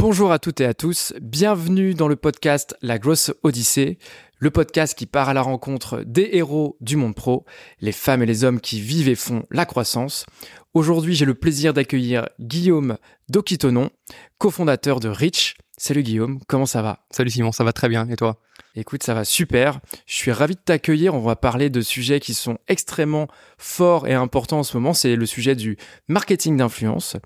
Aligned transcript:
Bonjour 0.00 0.32
à 0.32 0.38
toutes 0.38 0.62
et 0.62 0.64
à 0.64 0.72
tous, 0.72 1.12
bienvenue 1.20 1.92
dans 1.92 2.08
le 2.08 2.16
podcast 2.16 2.74
La 2.80 2.98
Grosse 2.98 3.34
Odyssée, 3.42 3.98
le 4.38 4.50
podcast 4.50 4.96
qui 4.96 5.04
part 5.04 5.28
à 5.28 5.34
la 5.34 5.42
rencontre 5.42 6.04
des 6.06 6.30
héros 6.32 6.78
du 6.80 6.96
monde 6.96 7.14
pro, 7.14 7.44
les 7.82 7.92
femmes 7.92 8.22
et 8.22 8.26
les 8.26 8.42
hommes 8.42 8.62
qui 8.62 8.80
vivent 8.80 9.10
et 9.10 9.14
font 9.14 9.44
la 9.50 9.66
croissance. 9.66 10.24
Aujourd'hui, 10.72 11.14
j'ai 11.14 11.26
le 11.26 11.34
plaisir 11.34 11.74
d'accueillir 11.74 12.30
Guillaume 12.40 12.96
Dokitonon, 13.28 13.90
cofondateur 14.38 15.00
de 15.00 15.10
Rich. 15.10 15.58
Salut 15.76 16.02
Guillaume, 16.02 16.40
comment 16.48 16.64
ça 16.64 16.80
va? 16.80 17.04
Salut 17.10 17.30
Simon, 17.30 17.52
ça 17.52 17.64
va 17.64 17.74
très 17.74 17.90
bien, 17.90 18.08
et 18.08 18.16
toi? 18.16 18.40
Écoute, 18.76 19.02
ça 19.02 19.12
va 19.12 19.26
super. 19.26 19.80
Je 20.06 20.14
suis 20.14 20.32
ravi 20.32 20.54
de 20.54 20.60
t'accueillir. 20.60 21.14
On 21.14 21.20
va 21.20 21.36
parler 21.36 21.68
de 21.68 21.82
sujets 21.82 22.20
qui 22.20 22.32
sont 22.32 22.56
extrêmement 22.68 23.28
forts 23.58 24.08
et 24.08 24.14
importants 24.14 24.60
en 24.60 24.62
ce 24.62 24.78
moment. 24.78 24.94
C'est 24.94 25.16
le 25.16 25.26
sujet 25.26 25.56
du 25.56 25.76
marketing 26.08 26.56
d'influence. 26.56 27.16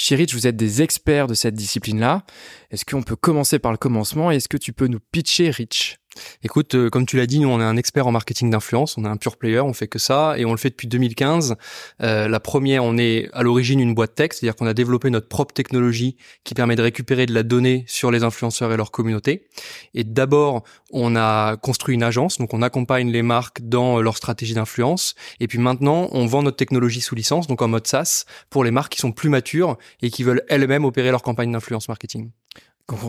Chez 0.00 0.14
Rich, 0.14 0.32
vous 0.32 0.46
êtes 0.46 0.54
des 0.54 0.80
experts 0.80 1.26
de 1.26 1.34
cette 1.34 1.56
discipline-là. 1.56 2.22
Est-ce 2.70 2.84
qu'on 2.84 3.02
peut 3.02 3.16
commencer 3.16 3.58
par 3.58 3.72
le 3.72 3.78
commencement 3.78 4.30
Est-ce 4.30 4.48
que 4.48 4.56
tu 4.56 4.72
peux 4.72 4.86
nous 4.86 5.00
pitcher 5.00 5.50
Rich? 5.50 5.98
Écoute, 6.42 6.74
euh, 6.74 6.90
comme 6.90 7.06
tu 7.06 7.16
l'as 7.16 7.26
dit, 7.26 7.40
nous 7.40 7.48
on 7.48 7.60
est 7.60 7.64
un 7.64 7.76
expert 7.76 8.06
en 8.06 8.12
marketing 8.12 8.50
d'influence, 8.50 8.96
on 8.98 9.04
est 9.04 9.08
un 9.08 9.16
pure 9.16 9.36
player, 9.36 9.60
on 9.60 9.72
fait 9.72 9.88
que 9.88 9.98
ça 9.98 10.34
et 10.38 10.44
on 10.44 10.52
le 10.52 10.56
fait 10.56 10.70
depuis 10.70 10.88
2015. 10.88 11.56
Euh, 12.02 12.28
la 12.28 12.40
première, 12.40 12.84
on 12.84 12.96
est 12.98 13.28
à 13.32 13.42
l'origine 13.42 13.80
une 13.80 13.94
boîte 13.94 14.14
tech, 14.14 14.30
c'est-à-dire 14.32 14.56
qu'on 14.56 14.66
a 14.66 14.74
développé 14.74 15.10
notre 15.10 15.28
propre 15.28 15.52
technologie 15.52 16.16
qui 16.44 16.54
permet 16.54 16.76
de 16.76 16.82
récupérer 16.82 17.26
de 17.26 17.34
la 17.34 17.42
donnée 17.42 17.84
sur 17.86 18.10
les 18.10 18.22
influenceurs 18.22 18.72
et 18.72 18.76
leur 18.76 18.90
communauté. 18.90 19.48
Et 19.94 20.04
d'abord, 20.04 20.64
on 20.92 21.16
a 21.16 21.56
construit 21.56 21.94
une 21.94 22.02
agence, 22.02 22.38
donc 22.38 22.54
on 22.54 22.62
accompagne 22.62 23.10
les 23.10 23.22
marques 23.22 23.60
dans 23.62 24.00
leur 24.00 24.16
stratégie 24.16 24.54
d'influence. 24.54 25.14
Et 25.40 25.46
puis 25.46 25.58
maintenant, 25.58 26.08
on 26.12 26.26
vend 26.26 26.42
notre 26.42 26.56
technologie 26.56 27.00
sous 27.00 27.14
licence, 27.14 27.46
donc 27.46 27.62
en 27.62 27.68
mode 27.68 27.86
SaaS, 27.86 28.24
pour 28.50 28.64
les 28.64 28.70
marques 28.70 28.92
qui 28.92 29.00
sont 29.00 29.12
plus 29.12 29.28
matures 29.28 29.76
et 30.02 30.10
qui 30.10 30.22
veulent 30.22 30.42
elles-mêmes 30.48 30.84
opérer 30.84 31.10
leur 31.10 31.22
campagne 31.22 31.52
d'influence 31.52 31.88
marketing. 31.88 32.30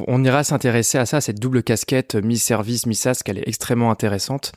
On 0.07 0.23
ira 0.23 0.43
s'intéresser 0.43 0.97
à 0.97 1.05
ça, 1.05 1.21
cette 1.21 1.39
double 1.39 1.63
casquette 1.63 2.15
mi-service, 2.15 2.85
mi-SaaS, 2.85 3.21
qu'elle 3.23 3.37
est 3.37 3.47
extrêmement 3.47 3.91
intéressante. 3.91 4.51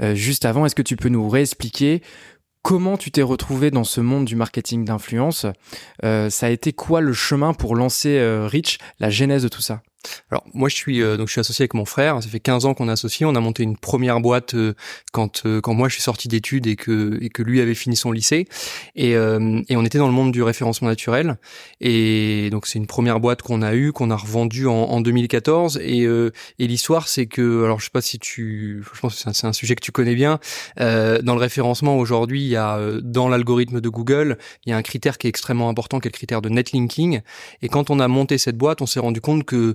Euh, 0.00 0.14
juste 0.14 0.44
avant, 0.44 0.64
est-ce 0.64 0.76
que 0.76 0.82
tu 0.82 0.96
peux 0.96 1.08
nous 1.08 1.28
réexpliquer 1.28 2.02
comment 2.62 2.96
tu 2.96 3.10
t'es 3.10 3.22
retrouvé 3.22 3.70
dans 3.70 3.84
ce 3.84 4.00
monde 4.00 4.26
du 4.26 4.36
marketing 4.36 4.84
d'influence? 4.84 5.46
Euh, 6.04 6.30
Ça 6.30 6.46
a 6.46 6.50
été 6.50 6.72
quoi 6.72 7.00
le 7.00 7.12
chemin 7.12 7.52
pour 7.52 7.74
lancer 7.74 8.18
euh, 8.18 8.46
Rich, 8.46 8.78
la 9.00 9.10
genèse 9.10 9.42
de 9.42 9.48
tout 9.48 9.62
ça? 9.62 9.82
Alors 10.30 10.44
moi 10.54 10.68
je 10.68 10.74
suis 10.74 11.02
euh, 11.02 11.16
donc 11.16 11.28
je 11.28 11.32
suis 11.32 11.40
associé 11.40 11.64
avec 11.64 11.74
mon 11.74 11.84
frère. 11.84 12.22
Ça 12.22 12.28
fait 12.28 12.40
15 12.40 12.64
ans 12.66 12.74
qu'on 12.74 12.88
est 12.88 12.92
associé. 12.92 13.26
On 13.26 13.34
a 13.34 13.40
monté 13.40 13.62
une 13.62 13.76
première 13.76 14.20
boîte 14.20 14.54
euh, 14.54 14.74
quand 15.12 15.44
euh, 15.44 15.60
quand 15.60 15.74
moi 15.74 15.88
je 15.88 15.94
suis 15.94 16.02
sorti 16.02 16.28
d'études 16.28 16.66
et 16.66 16.76
que 16.76 17.18
et 17.20 17.28
que 17.28 17.42
lui 17.42 17.60
avait 17.60 17.74
fini 17.74 17.96
son 17.96 18.12
lycée. 18.12 18.46
Et 18.96 19.10
et 19.10 19.76
on 19.76 19.84
était 19.84 19.98
dans 19.98 20.06
le 20.06 20.12
monde 20.12 20.32
du 20.32 20.42
référencement 20.42 20.88
naturel. 20.88 21.38
Et 21.80 22.48
donc 22.50 22.66
c'est 22.66 22.78
une 22.78 22.86
première 22.86 23.20
boîte 23.20 23.42
qu'on 23.42 23.62
a 23.62 23.74
eue 23.74 23.92
qu'on 23.92 24.10
a 24.10 24.16
revendue 24.16 24.66
en, 24.66 24.74
en 24.74 25.00
2014. 25.00 25.78
Et 25.82 26.02
et 26.02 26.66
l'histoire 26.66 27.08
c'est 27.08 27.26
que 27.26 27.64
alors 27.64 27.80
je 27.80 27.84
sais 27.84 27.90
pas 27.90 28.00
si 28.00 28.18
tu 28.18 28.82
je 28.94 29.00
pense 29.00 29.22
que 29.22 29.32
c'est 29.32 29.46
un, 29.46 29.52
sujet 29.52 29.74
que 29.74 29.82
tu 29.82 29.92
connais 29.92 30.14
bien. 30.14 30.38
dans 30.78 31.34
le 31.34 31.40
référencement 31.40 31.98
aujourd'hui 31.98 32.42
il 32.42 32.48
y 32.48 32.56
a 32.56 32.78
dans 33.02 33.28
l'algorithme 33.28 33.80
de 33.80 33.88
Google 33.88 34.38
il 34.64 34.70
y 34.70 34.72
a 34.72 34.76
un 34.76 34.82
critère 34.82 35.18
qui 35.18 35.26
est 35.26 35.30
extrêmement 35.30 35.68
important 35.68 36.00
qui 36.00 36.08
est 36.08 36.12
le 36.12 36.16
critère 36.16 36.42
de 36.42 36.48
netlinking. 36.48 37.20
Et 37.62 37.68
quand 37.68 37.90
on 37.90 38.00
a 38.00 38.08
monté 38.08 38.38
cette 38.38 38.56
boîte 38.56 38.80
on 38.80 38.86
s'est 38.86 39.00
rendu 39.00 39.20
compte 39.20 39.44
que 39.44 39.74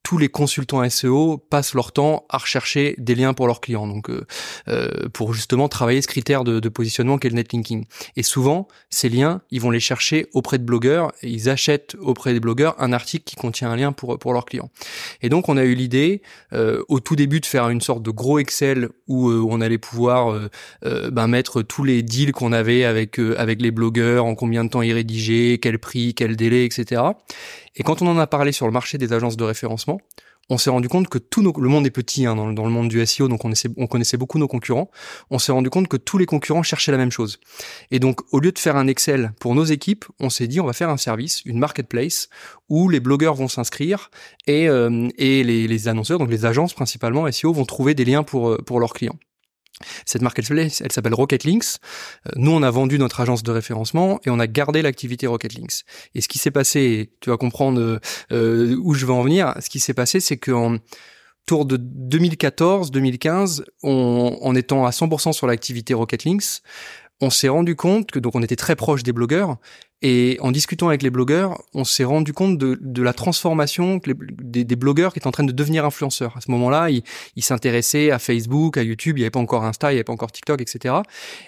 tous 0.03 0.17
les 0.17 0.29
consultants 0.29 0.87
SEO 0.89 1.37
passent 1.37 1.73
leur 1.73 1.91
temps 1.91 2.25
à 2.29 2.37
rechercher 2.37 2.95
des 2.97 3.15
liens 3.15 3.33
pour 3.33 3.47
leurs 3.47 3.61
clients, 3.61 3.87
donc 3.87 4.09
euh, 4.09 4.25
euh, 4.67 4.89
pour 5.13 5.33
justement 5.33 5.67
travailler 5.67 6.01
ce 6.01 6.07
critère 6.07 6.43
de, 6.43 6.59
de 6.59 6.69
positionnement 6.69 7.17
qu'est 7.17 7.29
le 7.29 7.35
netlinking. 7.35 7.85
Et 8.15 8.23
souvent, 8.23 8.67
ces 8.89 9.09
liens, 9.09 9.41
ils 9.51 9.61
vont 9.61 9.71
les 9.71 9.79
chercher 9.79 10.27
auprès 10.33 10.57
de 10.57 10.63
blogueurs 10.63 11.11
et 11.21 11.29
ils 11.29 11.49
achètent 11.49 11.95
auprès 11.99 12.33
des 12.33 12.39
blogueurs 12.39 12.75
un 12.79 12.93
article 12.93 13.23
qui 13.25 13.35
contient 13.35 13.69
un 13.69 13.75
lien 13.75 13.91
pour 13.91 14.17
pour 14.19 14.33
leurs 14.33 14.45
clients. 14.45 14.69
Et 15.21 15.29
donc, 15.29 15.49
on 15.49 15.57
a 15.57 15.63
eu 15.63 15.75
l'idée 15.75 16.21
euh, 16.53 16.83
au 16.87 16.99
tout 16.99 17.15
début 17.15 17.39
de 17.39 17.45
faire 17.45 17.69
une 17.69 17.81
sorte 17.81 18.03
de 18.03 18.11
gros 18.11 18.39
Excel 18.39 18.89
où, 19.07 19.29
euh, 19.29 19.45
on 19.47 19.61
allait 19.61 19.77
pouvoir 19.77 20.49
euh, 20.83 21.11
ben, 21.11 21.27
mettre 21.27 21.61
tous 21.61 21.83
les 21.83 22.03
deals 22.03 22.31
qu'on 22.31 22.53
avait 22.53 22.83
avec 22.83 23.19
avec 23.19 23.61
les 23.61 23.71
blogueurs, 23.71 24.25
en 24.25 24.35
combien 24.35 24.63
de 24.63 24.69
temps 24.69 24.81
ils 24.81 24.93
rédigeaient, 24.93 25.59
quel 25.61 25.79
prix, 25.79 26.13
quel 26.13 26.35
délai, 26.35 26.65
etc. 26.65 27.01
Et 27.75 27.83
quand 27.83 28.01
on 28.01 28.07
en 28.07 28.17
a 28.17 28.27
parlé 28.27 28.51
sur 28.51 28.65
le 28.65 28.71
marché 28.71 28.97
des 28.97 29.13
agences 29.13 29.37
de 29.37 29.43
référencement, 29.43 29.90
on 30.51 30.57
s'est 30.57 30.69
rendu 30.69 30.89
compte 30.89 31.07
que 31.07 31.17
tout 31.17 31.41
le 31.41 31.69
monde 31.69 31.85
est 31.85 31.91
petit 31.91 32.25
hein, 32.25 32.35
dans, 32.35 32.65
le 32.65 32.71
monde 32.71 32.89
du 32.89 33.03
SEO, 33.05 33.29
donc 33.29 33.45
on, 33.45 33.53
on 33.77 33.87
connaissait 33.87 34.17
beaucoup 34.17 34.37
nos 34.37 34.49
concurrents. 34.49 34.91
On 35.29 35.39
s'est 35.39 35.53
rendu 35.53 35.69
compte 35.69 35.87
que 35.87 35.95
tous 35.95 36.17
les 36.17 36.25
concurrents 36.25 36.61
cherchaient 36.61 36.91
la 36.91 36.97
même 36.97 37.11
chose. 37.11 37.39
Et 37.89 37.99
donc, 37.99 38.19
au 38.33 38.39
lieu 38.39 38.51
de 38.51 38.59
faire 38.59 38.75
un 38.75 38.87
Excel 38.87 39.31
pour 39.39 39.55
nos 39.55 39.63
équipes, 39.63 40.03
on 40.19 40.29
s'est 40.29 40.47
dit 40.47 40.59
on 40.59 40.65
va 40.65 40.73
faire 40.73 40.89
un 40.89 40.97
service, 40.97 41.41
une 41.45 41.57
marketplace, 41.57 42.27
où 42.67 42.89
les 42.89 42.99
blogueurs 42.99 43.35
vont 43.35 43.47
s'inscrire 43.47 44.11
et, 44.45 44.67
euh, 44.67 45.07
les, 45.17 45.87
annonceurs, 45.87 46.19
donc 46.19 46.29
les 46.29 46.45
agences 46.45 46.73
principalement 46.73 47.31
SEO, 47.31 47.53
vont 47.53 47.65
trouver 47.65 47.93
des 47.93 48.03
liens 48.03 48.23
pour, 48.23 48.49
euh, 48.49 48.57
pour 48.57 48.81
leurs 48.81 48.93
clients. 48.93 49.17
Cette 50.05 50.21
marketplace, 50.21 50.81
elle 50.81 50.91
s'appelle 50.91 51.13
Rocket 51.13 51.43
Links. 51.43 51.77
Euh, 52.27 52.31
nous, 52.35 52.51
on 52.51 52.63
a 52.63 52.71
vendu 52.71 52.99
notre 52.99 53.21
agence 53.21 53.43
de 53.43 53.51
référencement 53.51 54.19
et 54.25 54.29
on 54.29 54.39
a 54.39 54.47
gardé 54.47 54.81
l'activité 54.81 55.27
Rocket 55.27 55.53
Links. 55.57 55.83
Et 56.15 56.21
ce 56.21 56.27
qui 56.27 56.37
s'est 56.37 56.51
passé, 56.51 57.11
tu 57.19 57.29
vas 57.29 57.37
comprendre 57.37 57.99
euh, 58.31 58.75
où 58.81 58.93
je 58.93 59.05
veux 59.05 59.13
en 59.13 59.23
venir, 59.23 59.55
ce 59.59 59.69
qui 59.69 59.79
s'est 59.79 59.93
passé, 59.93 60.19
c'est 60.19 60.37
qu'en 60.37 60.77
tour 61.47 61.65
de 61.65 61.77
2014-2015, 61.77 63.63
en 63.83 64.55
étant 64.55 64.85
à 64.85 64.91
100% 64.91 65.33
sur 65.33 65.47
l'activité 65.47 65.93
Rocket 65.93 66.25
Links, 66.25 66.61
on 67.21 67.29
s'est 67.29 67.49
rendu 67.49 67.75
compte 67.75 68.11
que 68.11 68.19
donc 68.19 68.35
on 68.35 68.43
était 68.43 68.55
très 68.55 68.75
proche 68.75 69.03
des 69.03 69.13
blogueurs 69.13 69.57
et 70.01 70.37
en 70.41 70.51
discutant 70.51 70.87
avec 70.87 71.03
les 71.03 71.11
blogueurs, 71.11 71.61
on 71.75 71.83
s'est 71.83 72.03
rendu 72.03 72.33
compte 72.33 72.57
de, 72.57 72.77
de 72.81 73.03
la 73.03 73.13
transformation 73.13 74.01
des, 74.03 74.75
blogueurs 74.75 75.13
qui 75.13 75.19
étaient 75.19 75.27
en 75.27 75.31
train 75.31 75.43
de 75.43 75.51
devenir 75.51 75.85
influenceurs. 75.85 76.35
À 76.37 76.41
ce 76.41 76.49
moment-là, 76.51 76.89
ils, 76.89 77.43
s'intéressaient 77.43 78.09
à 78.09 78.17
Facebook, 78.17 78.77
à 78.77 78.83
YouTube, 78.83 79.17
il 79.17 79.21
n'y 79.21 79.25
avait 79.25 79.31
pas 79.31 79.39
encore 79.39 79.63
Insta, 79.63 79.91
il 79.91 79.95
n'y 79.95 79.97
avait 79.99 80.03
pas 80.03 80.13
encore 80.13 80.31
TikTok, 80.31 80.59
etc. 80.59 80.95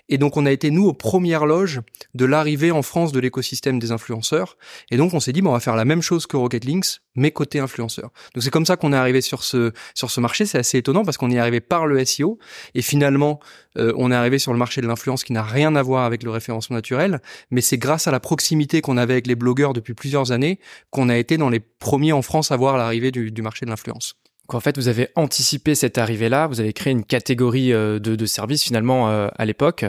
Et 0.07 0.19
donc 0.19 0.37
on 0.37 0.45
a 0.45 0.51
été, 0.51 0.69
nous, 0.69 0.85
aux 0.85 0.93
premières 0.93 1.47
loges 1.47 1.81
de 2.13 2.25
l'arrivée 2.25 2.69
en 2.69 2.83
France 2.83 3.11
de 3.11 3.19
l'écosystème 3.19 3.79
des 3.79 3.91
influenceurs. 3.91 4.57
Et 4.91 4.97
donc 4.97 5.15
on 5.15 5.19
s'est 5.19 5.33
dit, 5.33 5.41
bon, 5.41 5.49
on 5.49 5.53
va 5.53 5.59
faire 5.59 5.75
la 5.75 5.85
même 5.85 6.03
chose 6.03 6.27
que 6.27 6.37
Rocket 6.37 6.63
Links, 6.63 6.99
mais 7.15 7.31
côté 7.31 7.59
influenceurs. 7.59 8.11
Donc 8.35 8.43
c'est 8.43 8.51
comme 8.51 8.67
ça 8.67 8.75
qu'on 8.75 8.93
est 8.93 8.97
arrivé 8.97 9.21
sur 9.21 9.43
ce, 9.43 9.71
sur 9.95 10.11
ce 10.11 10.19
marché. 10.19 10.45
C'est 10.45 10.59
assez 10.59 10.77
étonnant 10.77 11.03
parce 11.03 11.17
qu'on 11.17 11.31
est 11.31 11.39
arrivé 11.39 11.59
par 11.59 11.87
le 11.87 12.03
SEO. 12.05 12.37
Et 12.75 12.83
finalement, 12.83 13.39
euh, 13.79 13.93
on 13.97 14.11
est 14.11 14.15
arrivé 14.15 14.37
sur 14.37 14.53
le 14.53 14.59
marché 14.59 14.81
de 14.81 14.87
l'influence 14.87 15.23
qui 15.23 15.33
n'a 15.33 15.43
rien 15.43 15.75
à 15.75 15.81
voir 15.81 16.05
avec 16.05 16.21
le 16.21 16.29
référencement 16.29 16.75
naturel. 16.75 17.19
Mais 17.49 17.61
c'est 17.61 17.79
grâce 17.79 18.07
à 18.07 18.11
la 18.11 18.19
proximité 18.19 18.42
qu'on 18.81 18.97
avait 18.97 19.13
avec 19.13 19.27
les 19.27 19.35
blogueurs 19.35 19.73
depuis 19.73 19.93
plusieurs 19.93 20.31
années 20.31 20.59
qu'on 20.91 21.09
a 21.09 21.17
été 21.17 21.37
dans 21.37 21.49
les 21.49 21.59
premiers 21.59 22.13
en 22.13 22.21
France 22.21 22.51
à 22.51 22.57
voir 22.57 22.77
l'arrivée 22.77 23.11
du, 23.11 23.41
marché 23.41 23.65
de 23.65 23.69
l'influence. 23.69 24.15
En 24.49 24.59
fait, 24.59 24.77
vous 24.77 24.87
avez 24.87 25.07
anticipé 25.15 25.73
cette 25.73 25.97
arrivée-là, 25.97 26.47
vous 26.47 26.59
avez 26.59 26.73
créé 26.73 26.91
une 26.91 27.05
catégorie 27.05 27.73
euh, 27.73 27.97
de, 27.97 28.15
de 28.15 28.25
services 28.25 28.63
finalement 28.63 29.09
euh, 29.09 29.29
à 29.37 29.45
l'époque. 29.45 29.85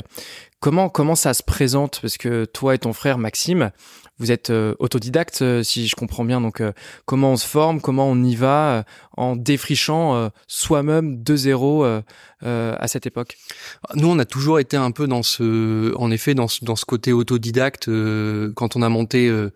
Comment 0.61 0.89
comment 0.89 1.17
ça 1.17 1.35
se 1.35 1.43
présente? 1.43 1.99
Parce 2.01 2.17
que 2.17 2.47
toi 2.47 2.75
et 2.75 2.79
ton 2.79 2.95
frère 2.95 3.19
Maxime, 3.19 3.71
vous 4.19 4.31
êtes 4.31 4.51
euh, 4.51 4.75
autodidacte, 4.79 5.63
si 5.63 5.89
je 5.89 5.97
comprends 5.97 6.25
bien. 6.25 6.41
Donc, 6.41 6.63
comment 7.07 7.33
on 7.33 7.37
se 7.37 7.47
forme 7.47 7.81
Comment 7.81 8.09
on 8.09 8.23
y 8.23 8.37
va 8.37 8.85
en 9.17 9.37
défrichant 9.37 10.31
soi-même 10.47 11.23
de 11.23 11.37
zéro 11.37 11.85
euh, 12.45 12.75
à 12.79 12.89
cette 12.89 13.07
époque? 13.07 13.39
Nous, 13.95 14.07
on 14.07 14.19
a 14.19 14.27
toujours 14.27 14.59
été 14.59 14.77
un 14.77 14.91
peu 14.91 15.07
dans 15.07 15.23
ce, 15.23 15.95
en 15.97 16.11
effet, 16.11 16.35
dans 16.35 16.49
ce, 16.49 16.63
dans 16.63 16.77
ce 16.77 16.85
côté 16.85 17.13
autodidacte. 17.13 17.89
Euh, 17.89 18.53
quand 18.55 18.77
on 18.77 18.83
a 18.83 18.89
monté 18.91 19.29
euh, 19.29 19.51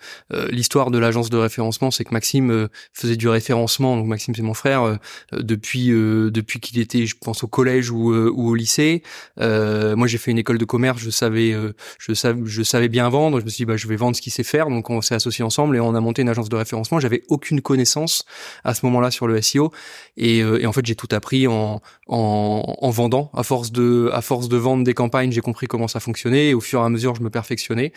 l'histoire 0.50 0.90
de 0.90 0.98
l'agence 0.98 1.28
de 1.28 1.36
référencement, 1.36 1.90
c'est 1.90 2.04
que 2.04 2.14
Maxime 2.14 2.69
faisait 2.94 3.16
du 3.16 3.28
référencement. 3.28 3.96
Donc 3.96 4.06
Maxime, 4.06 4.34
c'est 4.34 4.42
mon 4.42 4.54
frère 4.54 4.98
depuis 5.32 5.88
depuis 5.88 6.60
qu'il 6.60 6.78
était, 6.78 7.04
je 7.04 7.16
pense, 7.20 7.44
au 7.44 7.48
collège 7.48 7.90
ou, 7.90 8.12
au 8.12 8.54
lycée. 8.54 9.02
moi, 9.36 10.06
j'ai 10.06 10.19
fait 10.19 10.30
une 10.30 10.38
école 10.38 10.58
de 10.58 10.64
commerce. 10.64 11.00
Je 11.00 11.10
savais, 11.10 11.54
je 11.98 12.62
savais, 12.62 12.88
bien 12.88 13.08
vendre. 13.10 13.40
Je 13.40 13.44
me 13.44 13.50
suis 13.50 13.58
dit, 13.58 13.66
bah, 13.66 13.76
je 13.76 13.87
vais 13.87 13.96
vendre 13.96 14.16
ce 14.16 14.22
qu'il 14.22 14.32
sait 14.32 14.44
Donc, 14.52 14.90
on 14.90 15.00
s'est 15.00 15.14
associés 15.14 15.44
ensemble 15.44 15.76
et 15.76 15.80
on 15.80 15.94
a 15.94 16.00
monté 16.00 16.22
une 16.22 16.28
agence 16.28 16.48
de 16.48 16.56
référencement. 16.56 17.00
J'avais 17.00 17.22
aucune 17.28 17.60
connaissance 17.60 18.24
à 18.64 18.74
ce 18.74 18.84
moment-là 18.86 19.10
sur 19.10 19.26
le 19.26 19.40
SEO 19.40 19.72
et, 20.16 20.38
et 20.38 20.66
en 20.66 20.72
fait, 20.72 20.84
j'ai 20.84 20.96
tout 20.96 21.08
appris 21.12 21.46
en, 21.46 21.80
en 22.08 22.76
en 22.80 22.90
vendant. 22.90 23.30
À 23.34 23.42
force 23.42 23.72
de, 23.72 24.10
à 24.12 24.22
force 24.22 24.48
de 24.48 24.56
vendre 24.56 24.84
des 24.84 24.94
campagnes, 24.94 25.32
j'ai 25.32 25.40
compris 25.40 25.66
comment 25.66 25.88
ça 25.88 26.00
fonctionnait 26.00 26.48
et 26.48 26.54
au 26.54 26.60
fur 26.60 26.80
et 26.80 26.84
à 26.84 26.88
mesure, 26.88 27.14
je 27.14 27.22
me 27.22 27.30
perfectionnais. 27.30 27.92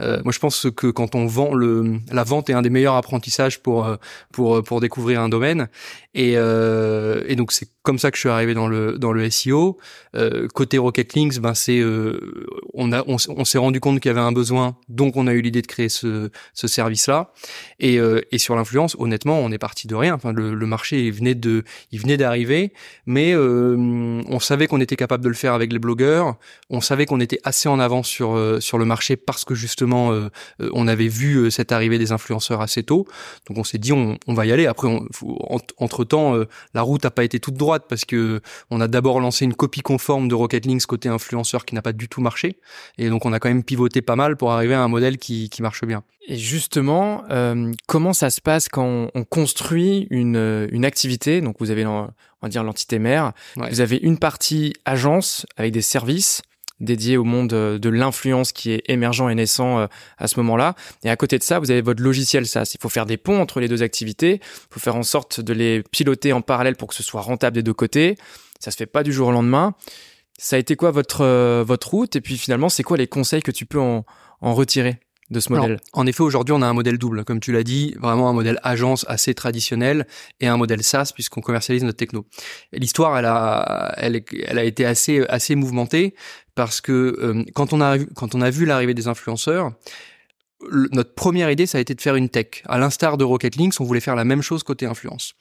Euh, 0.00 0.20
moi, 0.24 0.32
je 0.32 0.38
pense 0.38 0.68
que 0.74 0.88
quand 0.88 1.14
on 1.14 1.26
vend, 1.26 1.54
le, 1.54 1.98
la 2.12 2.24
vente 2.24 2.50
est 2.50 2.52
un 2.52 2.62
des 2.62 2.70
meilleurs 2.70 2.94
apprentissages 2.94 3.62
pour, 3.62 3.86
euh, 3.86 3.96
pour, 4.32 4.62
pour 4.62 4.80
découvrir 4.80 5.20
un 5.20 5.28
domaine. 5.28 5.68
Et, 6.14 6.34
euh, 6.36 7.24
et 7.26 7.36
donc, 7.36 7.52
c'est 7.52 7.68
comme 7.86 7.98
ça 8.00 8.10
que 8.10 8.16
je 8.16 8.20
suis 8.20 8.28
arrivé 8.28 8.52
dans 8.52 8.66
le 8.66 8.98
dans 8.98 9.12
le 9.12 9.30
SEO. 9.30 9.78
Euh, 10.16 10.48
côté 10.48 10.76
Rocket 10.76 11.14
Links, 11.14 11.38
ben 11.38 11.54
c'est 11.54 11.78
euh, 11.78 12.18
on 12.74 12.92
a 12.92 13.04
on, 13.06 13.44
s'est 13.44 13.58
rendu 13.58 13.78
compte 13.78 14.00
qu'il 14.00 14.08
y 14.08 14.10
avait 14.10 14.20
un 14.20 14.32
besoin, 14.32 14.76
donc 14.88 15.16
on 15.16 15.28
a 15.28 15.32
eu 15.32 15.40
l'idée 15.40 15.62
de 15.62 15.66
créer 15.68 15.88
ce 15.88 16.30
ce 16.52 16.66
service 16.66 17.06
là. 17.06 17.32
Et 17.78 17.98
euh, 18.00 18.20
et 18.32 18.38
sur 18.38 18.56
l'influence, 18.56 18.96
honnêtement, 18.98 19.38
on 19.38 19.52
est 19.52 19.58
parti 19.58 19.86
de 19.86 19.94
rien. 19.94 20.14
Enfin, 20.14 20.32
le, 20.32 20.66
marché 20.66 21.06
il 21.06 21.12
venait 21.12 21.36
de 21.36 21.62
il 21.92 22.00
venait 22.00 22.16
d'arriver, 22.16 22.72
mais 23.06 23.36
on 23.36 24.40
savait 24.40 24.66
qu'on 24.66 24.80
était 24.80 24.96
capable 24.96 25.22
de 25.22 25.28
le 25.28 25.34
faire 25.34 25.54
avec 25.54 25.72
les 25.72 25.78
blogueurs. 25.78 26.34
On 26.70 26.80
savait 26.80 27.06
qu'on 27.06 27.20
était 27.20 27.38
assez 27.44 27.68
en 27.68 27.78
avance 27.78 28.08
sur 28.08 28.36
sur 28.60 28.78
le 28.78 28.84
marché 28.84 29.16
parce 29.16 29.44
que 29.44 29.54
justement 29.54 30.12
on 30.58 30.88
avait 30.88 31.06
vu 31.06 31.52
cette 31.52 31.70
arrivée 31.70 31.98
des 31.98 32.10
influenceurs 32.10 32.60
assez 32.60 32.82
tôt. 32.82 33.06
Donc 33.46 33.58
on 33.58 33.64
s'est 33.64 33.78
dit 33.78 33.92
on, 33.92 34.18
va 34.26 34.44
y 34.44 34.50
aller. 34.50 34.66
Après, 34.66 34.88
entre 35.78 36.04
temps, 36.04 36.34
la 36.74 36.82
route 36.82 37.04
a 37.04 37.12
pas 37.12 37.22
été 37.22 37.38
toute 37.38 37.54
droite 37.54 37.75
parce 37.88 38.04
que 38.04 38.40
on 38.70 38.80
a 38.80 38.88
d'abord 38.88 39.20
lancé 39.20 39.44
une 39.44 39.54
copie 39.54 39.82
conforme 39.82 40.28
de 40.28 40.34
Rocket 40.34 40.66
Links 40.66 40.86
côté 40.86 41.08
influenceur 41.08 41.64
qui 41.64 41.74
n'a 41.74 41.82
pas 41.82 41.92
du 41.92 42.08
tout 42.08 42.20
marché. 42.20 42.58
Et 42.98 43.08
donc 43.08 43.26
on 43.26 43.32
a 43.32 43.38
quand 43.38 43.48
même 43.48 43.64
pivoté 43.64 44.02
pas 44.02 44.16
mal 44.16 44.36
pour 44.36 44.52
arriver 44.52 44.74
à 44.74 44.82
un 44.82 44.88
modèle 44.88 45.18
qui, 45.18 45.50
qui 45.50 45.62
marche 45.62 45.84
bien. 45.84 46.02
Et 46.28 46.36
justement, 46.36 47.22
euh, 47.30 47.72
comment 47.86 48.12
ça 48.12 48.30
se 48.30 48.40
passe 48.40 48.68
quand 48.68 49.10
on, 49.14 49.24
construit 49.24 50.08
une, 50.10 50.68
une 50.72 50.84
activité? 50.84 51.40
Donc 51.40 51.56
vous 51.60 51.70
avez, 51.70 51.86
on 51.86 52.10
va 52.42 52.48
dire, 52.48 52.64
l'entité 52.64 52.98
mère. 52.98 53.32
Vous 53.56 53.80
avez 53.80 53.96
une 53.96 54.18
partie 54.18 54.72
agence 54.84 55.46
avec 55.56 55.72
des 55.72 55.82
services 55.82 56.42
dédié 56.80 57.16
au 57.16 57.24
monde 57.24 57.52
euh, 57.52 57.78
de 57.78 57.88
l'influence 57.88 58.52
qui 58.52 58.72
est 58.72 58.82
émergent 58.88 59.28
et 59.30 59.34
naissant 59.34 59.78
euh, 59.78 59.86
à 60.18 60.28
ce 60.28 60.38
moment-là. 60.40 60.74
Et 61.04 61.10
à 61.10 61.16
côté 61.16 61.38
de 61.38 61.42
ça, 61.42 61.58
vous 61.58 61.70
avez 61.70 61.80
votre 61.80 62.02
logiciel 62.02 62.46
SaaS. 62.46 62.72
Il 62.74 62.80
faut 62.80 62.88
faire 62.88 63.06
des 63.06 63.16
ponts 63.16 63.40
entre 63.40 63.60
les 63.60 63.68
deux 63.68 63.82
activités. 63.82 64.40
Il 64.42 64.74
faut 64.74 64.80
faire 64.80 64.96
en 64.96 65.02
sorte 65.02 65.40
de 65.40 65.52
les 65.52 65.82
piloter 65.82 66.32
en 66.32 66.40
parallèle 66.40 66.76
pour 66.76 66.88
que 66.88 66.94
ce 66.94 67.02
soit 67.02 67.20
rentable 67.20 67.54
des 67.54 67.62
deux 67.62 67.74
côtés. 67.74 68.16
Ça 68.60 68.70
se 68.70 68.76
fait 68.76 68.86
pas 68.86 69.02
du 69.02 69.12
jour 69.12 69.28
au 69.28 69.32
lendemain. 69.32 69.74
Ça 70.38 70.56
a 70.56 70.58
été 70.58 70.76
quoi 70.76 70.90
votre 70.90 71.22
euh, 71.22 71.64
votre 71.66 71.90
route? 71.90 72.16
Et 72.16 72.20
puis 72.20 72.36
finalement, 72.36 72.68
c'est 72.68 72.82
quoi 72.82 72.96
les 72.96 73.06
conseils 73.06 73.42
que 73.42 73.50
tu 73.50 73.64
peux 73.64 73.80
en, 73.80 74.04
en 74.40 74.54
retirer? 74.54 74.98
De 75.30 75.40
ce 75.40 75.52
modèle? 75.52 75.80
En 75.92 76.06
effet, 76.06 76.22
aujourd'hui, 76.22 76.52
on 76.52 76.62
a 76.62 76.66
un 76.66 76.72
modèle 76.72 76.98
double, 76.98 77.24
comme 77.24 77.40
tu 77.40 77.52
l'as 77.52 77.62
dit, 77.62 77.94
vraiment 78.00 78.28
un 78.28 78.32
modèle 78.32 78.58
agence 78.62 79.04
assez 79.08 79.34
traditionnel 79.34 80.06
et 80.40 80.46
un 80.46 80.56
modèle 80.56 80.82
SaaS 80.82 81.12
puisqu'on 81.14 81.40
commercialise 81.40 81.84
notre 81.84 81.98
techno. 81.98 82.26
L'histoire, 82.72 83.18
elle 83.18 83.26
a, 83.26 83.94
elle, 83.96 84.22
elle 84.46 84.58
a 84.58 84.64
été 84.64 84.84
assez 84.84 85.24
assez 85.28 85.54
mouvementée 85.54 86.14
parce 86.54 86.80
que 86.80 86.92
euh, 86.92 87.44
quand 87.54 87.72
on 87.72 87.80
a 87.80 87.98
quand 88.14 88.34
on 88.34 88.40
a 88.40 88.50
vu 88.50 88.64
l'arrivée 88.64 88.94
des 88.94 89.08
influenceurs, 89.08 89.72
notre 90.92 91.14
première 91.14 91.50
idée, 91.50 91.66
ça 91.66 91.78
a 91.78 91.80
été 91.80 91.94
de 91.94 92.00
faire 92.00 92.16
une 92.16 92.28
tech. 92.28 92.62
À 92.66 92.78
l'instar 92.78 93.18
de 93.18 93.24
Rocket 93.24 93.56
Links, 93.56 93.80
on 93.80 93.84
voulait 93.84 94.00
faire 94.00 94.16
la 94.16 94.24
même 94.24 94.42
chose 94.42 94.62
côté 94.62 94.86
influence. 94.86 95.34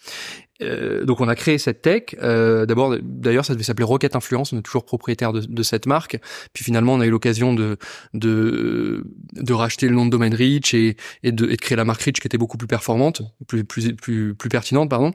Euh, 0.62 1.04
donc 1.06 1.22
on 1.22 1.28
a 1.28 1.36
créé 1.36 1.58
cette 1.58 1.82
tech. 1.82 2.16
Euh, 2.22 2.66
D'abord, 2.66 2.96
d'ailleurs, 3.02 3.46
ça 3.46 3.54
devait 3.54 3.64
s'appeler 3.64 3.84
Rocket 3.84 4.16
Influence. 4.16 4.54
On 4.54 4.60
est 4.60 4.62
toujours 4.62 4.86
propriétaire 4.86 5.34
de, 5.34 5.42
de, 5.42 5.64
cette 5.64 5.86
marque. 5.86 6.20
Puis 6.54 6.64
finalement, 6.64 6.94
on 6.94 7.02
a 7.02 7.06
eu 7.06 7.10
l'occasion 7.10 7.54
de, 7.54 7.78
de 8.14 9.06
de 9.34 9.54
racheter 9.54 9.88
le 9.88 9.96
nom 9.96 10.06
de 10.06 10.12
domaine 10.12 10.34
Rich 10.34 10.74
et, 10.74 10.96
et, 11.24 11.32
de, 11.32 11.46
et 11.46 11.56
de 11.56 11.62
créer 11.62 11.76
la 11.76 11.86
marque 11.86 12.02
Rich 12.02 12.20
qui 12.20 12.28
était 12.28 12.38
beaucoup 12.38 12.58
plus 12.58 12.68
performante, 12.68 13.22
plus 13.48 13.64
plus 13.64 13.96
plus, 13.96 14.50
pertinente, 14.50 14.90
pardon. 14.90 15.12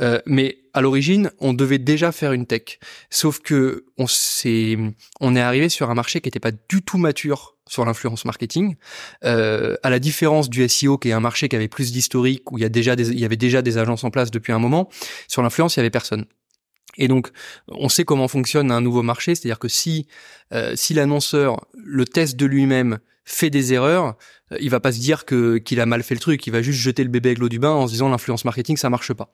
Euh, 0.00 0.20
mais 0.26 0.58
à 0.74 0.80
l'origine, 0.80 1.30
on 1.38 1.52
devait 1.52 1.78
déjà 1.78 2.12
faire 2.12 2.32
une 2.32 2.46
tech. 2.46 2.78
Sauf 3.10 3.40
que 3.40 3.84
on 3.98 4.06
s'est 4.06 4.76
on 5.20 5.36
est 5.36 5.40
arrivé 5.40 5.68
sur 5.68 5.90
un 5.90 5.94
marché 5.94 6.20
qui 6.20 6.28
n'était 6.28 6.40
pas 6.40 6.52
du 6.52 6.82
tout 6.82 6.98
mature 6.98 7.56
sur 7.68 7.84
l'influence 7.84 8.24
marketing, 8.24 8.76
euh, 9.24 9.76
à 9.82 9.90
la 9.90 9.98
différence 9.98 10.50
du 10.50 10.68
SEO 10.68 10.98
qui 10.98 11.08
est 11.08 11.12
un 11.12 11.20
marché 11.20 11.48
qui 11.48 11.56
avait 11.56 11.68
plus 11.68 11.92
d'historique 11.92 12.50
où 12.50 12.58
il 12.58 12.62
y 12.62 12.64
a 12.64 12.68
déjà 12.68 12.96
des, 12.96 13.10
il 13.10 13.18
y 13.18 13.24
avait 13.24 13.36
déjà 13.36 13.62
des 13.62 13.78
agences 13.78 14.04
en 14.04 14.10
place 14.10 14.30
depuis 14.30 14.52
un 14.52 14.58
moment. 14.58 14.81
Sur 15.28 15.42
l'influence, 15.42 15.76
il 15.76 15.78
y 15.78 15.80
avait 15.80 15.90
personne. 15.90 16.26
Et 16.98 17.08
donc, 17.08 17.30
on 17.68 17.88
sait 17.88 18.04
comment 18.04 18.28
fonctionne 18.28 18.70
un 18.70 18.80
nouveau 18.80 19.02
marché, 19.02 19.34
c'est-à-dire 19.34 19.58
que 19.58 19.68
si 19.68 20.06
euh, 20.52 20.72
si 20.76 20.94
l'annonceur 20.94 21.66
le 21.74 22.04
teste 22.04 22.36
de 22.36 22.46
lui-même 22.46 22.98
fait 23.24 23.50
des 23.50 23.72
erreurs, 23.72 24.16
euh, 24.52 24.58
il 24.60 24.68
va 24.68 24.80
pas 24.80 24.92
se 24.92 24.98
dire 24.98 25.24
qu'il 25.24 25.80
a 25.80 25.86
mal 25.86 26.02
fait 26.02 26.14
le 26.14 26.20
truc, 26.20 26.46
il 26.46 26.50
va 26.50 26.60
juste 26.60 26.80
jeter 26.80 27.02
le 27.02 27.08
bébé 27.08 27.30
avec 27.30 27.38
l'eau 27.38 27.48
du 27.48 27.58
bain 27.58 27.70
en 27.70 27.86
se 27.86 27.92
disant 27.92 28.08
l'influence 28.08 28.44
marketing 28.44 28.76
ça 28.76 28.90
marche 28.90 29.12
pas. 29.12 29.32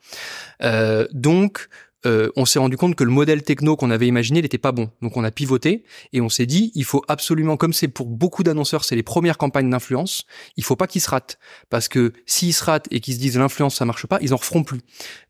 Euh, 0.62 1.06
donc 1.12 1.68
euh, 2.06 2.30
on 2.36 2.44
s'est 2.44 2.58
rendu 2.58 2.76
compte 2.76 2.94
que 2.94 3.04
le 3.04 3.10
modèle 3.10 3.42
techno 3.42 3.76
qu'on 3.76 3.90
avait 3.90 4.06
imaginé 4.06 4.42
n'était 4.42 4.58
pas 4.58 4.72
bon. 4.72 4.90
Donc 5.02 5.16
on 5.16 5.24
a 5.24 5.30
pivoté 5.30 5.84
et 6.12 6.20
on 6.20 6.28
s'est 6.28 6.46
dit 6.46 6.70
il 6.74 6.84
faut 6.84 7.02
absolument, 7.08 7.56
comme 7.56 7.72
c'est 7.72 7.88
pour 7.88 8.06
beaucoup 8.06 8.42
d'annonceurs, 8.42 8.84
c'est 8.84 8.96
les 8.96 9.02
premières 9.02 9.38
campagnes 9.38 9.70
d'influence, 9.70 10.24
il 10.56 10.64
faut 10.64 10.76
pas 10.76 10.86
qu'ils 10.86 11.00
se 11.00 11.10
ratent 11.10 11.38
parce 11.70 11.88
que 11.88 12.12
s'ils 12.26 12.54
se 12.54 12.64
ratent 12.64 12.86
et 12.90 13.00
qu'ils 13.00 13.14
se 13.14 13.18
disent 13.20 13.38
l'influence 13.38 13.76
ça 13.76 13.84
marche 13.84 14.06
pas, 14.06 14.18
ils 14.20 14.32
en 14.32 14.36
referont 14.36 14.62
plus. 14.62 14.80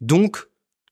Donc 0.01 0.48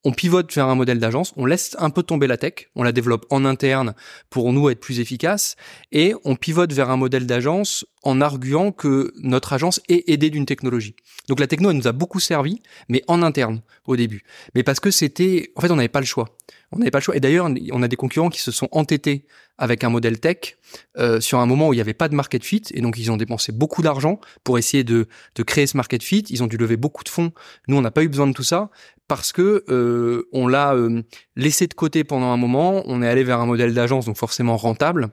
on 0.06 0.12
pivote 0.12 0.54
vers 0.54 0.68
un 0.68 0.76
modèle 0.76 1.00
d'agence, 1.00 1.32
on 1.36 1.46
laisse 1.46 1.74
un 1.80 1.90
peu 1.90 2.04
tomber 2.04 2.28
la 2.28 2.36
tech, 2.36 2.70
on 2.76 2.84
la 2.84 2.92
développe 2.92 3.26
en 3.28 3.44
interne 3.44 3.92
pour 4.30 4.52
nous 4.52 4.70
être 4.70 4.78
plus 4.78 5.00
efficace, 5.00 5.56
et 5.90 6.14
on 6.24 6.36
pivote 6.36 6.72
vers 6.72 6.90
un 6.90 6.96
modèle 6.96 7.26
d'agence 7.26 7.84
en 8.04 8.20
arguant 8.20 8.70
que 8.70 9.12
notre 9.16 9.52
agence 9.52 9.80
est 9.88 10.08
aidée 10.08 10.30
d'une 10.30 10.46
technologie. 10.46 10.94
Donc 11.28 11.40
la 11.40 11.48
techno, 11.48 11.72
elle 11.72 11.76
nous 11.76 11.88
a 11.88 11.92
beaucoup 11.92 12.20
servi, 12.20 12.62
mais 12.88 13.02
en 13.08 13.20
interne 13.20 13.62
au 13.84 13.96
début. 13.96 14.22
Mais 14.54 14.62
parce 14.62 14.78
que 14.78 14.92
c'était, 14.92 15.50
en 15.56 15.60
fait, 15.60 15.72
on 15.72 15.76
n'avait 15.76 15.88
pas 15.88 15.98
le 15.98 16.06
choix. 16.06 16.36
On 16.70 16.78
n'avait 16.78 16.92
pas 16.92 16.98
le 16.98 17.02
choix. 17.02 17.16
Et 17.16 17.20
d'ailleurs, 17.20 17.50
on 17.72 17.82
a 17.82 17.88
des 17.88 17.96
concurrents 17.96 18.30
qui 18.30 18.40
se 18.40 18.52
sont 18.52 18.68
entêtés 18.70 19.26
avec 19.58 19.84
un 19.84 19.90
modèle 19.90 20.20
tech 20.20 20.56
euh, 20.98 21.20
sur 21.20 21.38
un 21.38 21.46
moment 21.46 21.68
où 21.68 21.72
il 21.72 21.76
n'y 21.76 21.80
avait 21.80 21.94
pas 21.94 22.08
de 22.08 22.14
market 22.14 22.44
fit, 22.44 22.62
et 22.72 22.80
donc 22.80 22.98
ils 22.98 23.10
ont 23.10 23.16
dépensé 23.16 23.52
beaucoup 23.52 23.82
d'argent 23.82 24.20
pour 24.44 24.58
essayer 24.58 24.84
de, 24.84 25.06
de 25.34 25.42
créer 25.42 25.66
ce 25.66 25.76
market 25.76 26.02
fit. 26.02 26.24
Ils 26.28 26.42
ont 26.42 26.46
dû 26.46 26.56
lever 26.56 26.76
beaucoup 26.76 27.04
de 27.04 27.08
fonds. 27.08 27.32
Nous, 27.68 27.76
on 27.76 27.82
n'a 27.82 27.90
pas 27.90 28.02
eu 28.02 28.08
besoin 28.08 28.26
de 28.26 28.32
tout 28.32 28.42
ça 28.42 28.70
parce 29.08 29.32
que 29.32 29.64
euh, 29.68 30.28
on 30.32 30.48
l'a 30.48 30.74
euh, 30.74 31.02
laissé 31.36 31.66
de 31.66 31.74
côté 31.74 32.04
pendant 32.04 32.26
un 32.26 32.36
moment. 32.36 32.82
On 32.86 33.02
est 33.02 33.08
allé 33.08 33.24
vers 33.24 33.40
un 33.40 33.46
modèle 33.46 33.72
d'agence, 33.72 34.06
donc 34.06 34.16
forcément 34.16 34.56
rentable 34.56 35.10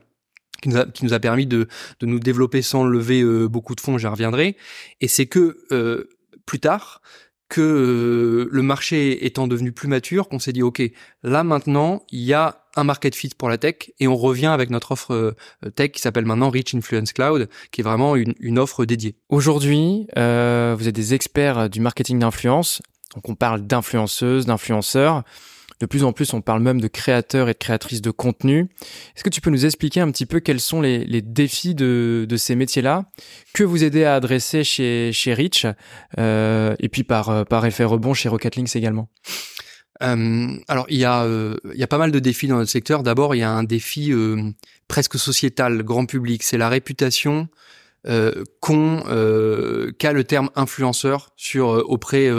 qui 0.64 0.70
nous 0.70 0.78
a, 0.78 0.86
qui 0.86 1.06
nous 1.06 1.14
a 1.14 1.20
permis 1.20 1.46
de, 1.46 1.68
de 2.00 2.06
nous 2.06 2.20
développer 2.20 2.62
sans 2.62 2.86
lever 2.86 3.22
euh, 3.22 3.48
beaucoup 3.48 3.76
de 3.76 3.82
fonds, 3.82 3.98
j'y 3.98 4.08
reviendrai. 4.08 4.56
Et 5.02 5.08
c'est 5.08 5.26
que 5.26 5.58
euh, 5.72 6.10
plus 6.46 6.60
tard, 6.60 7.02
que 7.54 7.62
euh, 7.62 8.50
le 8.52 8.62
marché 8.64 9.28
étant 9.28 9.48
devenu 9.48 9.72
plus 9.72 9.88
mature, 9.88 10.28
qu'on 10.28 10.40
s'est 10.40 10.54
dit, 10.54 10.64
OK, 10.64 10.82
là 11.22 11.44
maintenant, 11.44 12.04
il 12.12 12.22
y 12.22 12.34
a 12.34 12.66
un 12.76 12.84
market 12.84 13.14
fit 13.16 13.30
pour 13.38 13.48
la 13.48 13.60
tech 13.60 13.92
et 14.00 14.08
on 14.08 14.16
revient 14.16 14.48
avec 14.48 14.72
notre 14.72 14.94
offre 14.94 15.36
tech 15.76 15.92
qui 15.92 16.02
s'appelle 16.02 16.26
maintenant 16.26 16.50
Rich 16.50 16.74
Influence 16.74 17.14
Cloud, 17.14 17.48
qui 17.72 17.82
est 17.82 17.84
vraiment 17.84 18.16
une, 18.16 18.34
une 18.40 18.58
offre 18.58 18.86
dédiée. 18.86 19.16
Aujourd'hui, 19.30 20.08
euh, 20.18 20.76
vous 20.76 20.88
êtes 20.88 20.96
des 20.96 21.14
experts 21.14 21.70
du 21.70 21.80
marketing 21.80 22.18
d'influence, 22.18 22.82
donc 23.14 23.30
on 23.30 23.36
parle 23.36 23.62
d'influenceuses, 23.62 24.48
d'influenceurs. 24.48 25.24
De 25.84 25.86
plus 25.86 26.06
en 26.06 26.14
plus, 26.14 26.34
on 26.34 26.40
parle 26.40 26.62
même 26.62 26.80
de 26.80 26.88
créateurs 26.88 27.50
et 27.50 27.52
de 27.52 27.58
créatrices 27.58 28.02
de 28.02 28.10
contenu. 28.10 28.70
Est-ce 29.18 29.24
que 29.26 29.30
tu 29.30 29.42
peux 29.42 29.50
nous 29.50 29.66
expliquer 29.66 30.00
un 30.00 30.10
petit 30.12 30.26
peu 30.26 30.40
quels 30.40 30.62
sont 30.62 30.80
les, 30.80 31.22
défis 31.22 31.76
de, 31.76 32.26
ces 32.38 32.56
métiers-là 32.56 33.12
que 33.54 33.66
vous 33.66 33.84
aidez 33.84 34.06
à 34.06 34.16
adresser 34.16 34.64
chez, 34.64 35.12
Rich 35.34 35.68
euh, 36.18 36.74
et 36.80 36.88
puis 36.88 37.04
par, 37.04 37.30
euh, 37.30 37.44
par 37.44 37.66
effet 37.66 37.84
rebond 37.84 38.14
chez 38.14 38.30
Rocket 38.30 38.56
Links 38.56 38.78
également? 38.78 39.10
Euh, 40.02 40.56
alors 40.70 40.86
il 40.88 41.00
y 41.00 41.04
a 41.04 41.28
il 41.74 41.78
y 41.78 41.84
a 41.84 41.88
pas 41.88 41.98
mal 41.98 42.14
de 42.14 42.20
défis 42.20 42.48
dans 42.48 42.56
notre 42.56 42.72
secteur. 42.72 43.04
D'abord 43.04 43.36
il 43.36 43.40
y 43.40 43.44
a 43.44 43.52
un 43.52 43.66
défi 43.66 44.14
presque 44.88 45.20
sociétal, 45.20 45.84
grand 45.84 46.06
public, 46.06 46.44
c'est 46.44 46.58
la 46.58 46.70
réputation 46.70 47.50
qu'a 48.06 48.32
le 48.62 50.24
terme 50.24 50.50
influenceur 50.56 51.32
sur 51.36 51.68
auprès 51.90 52.30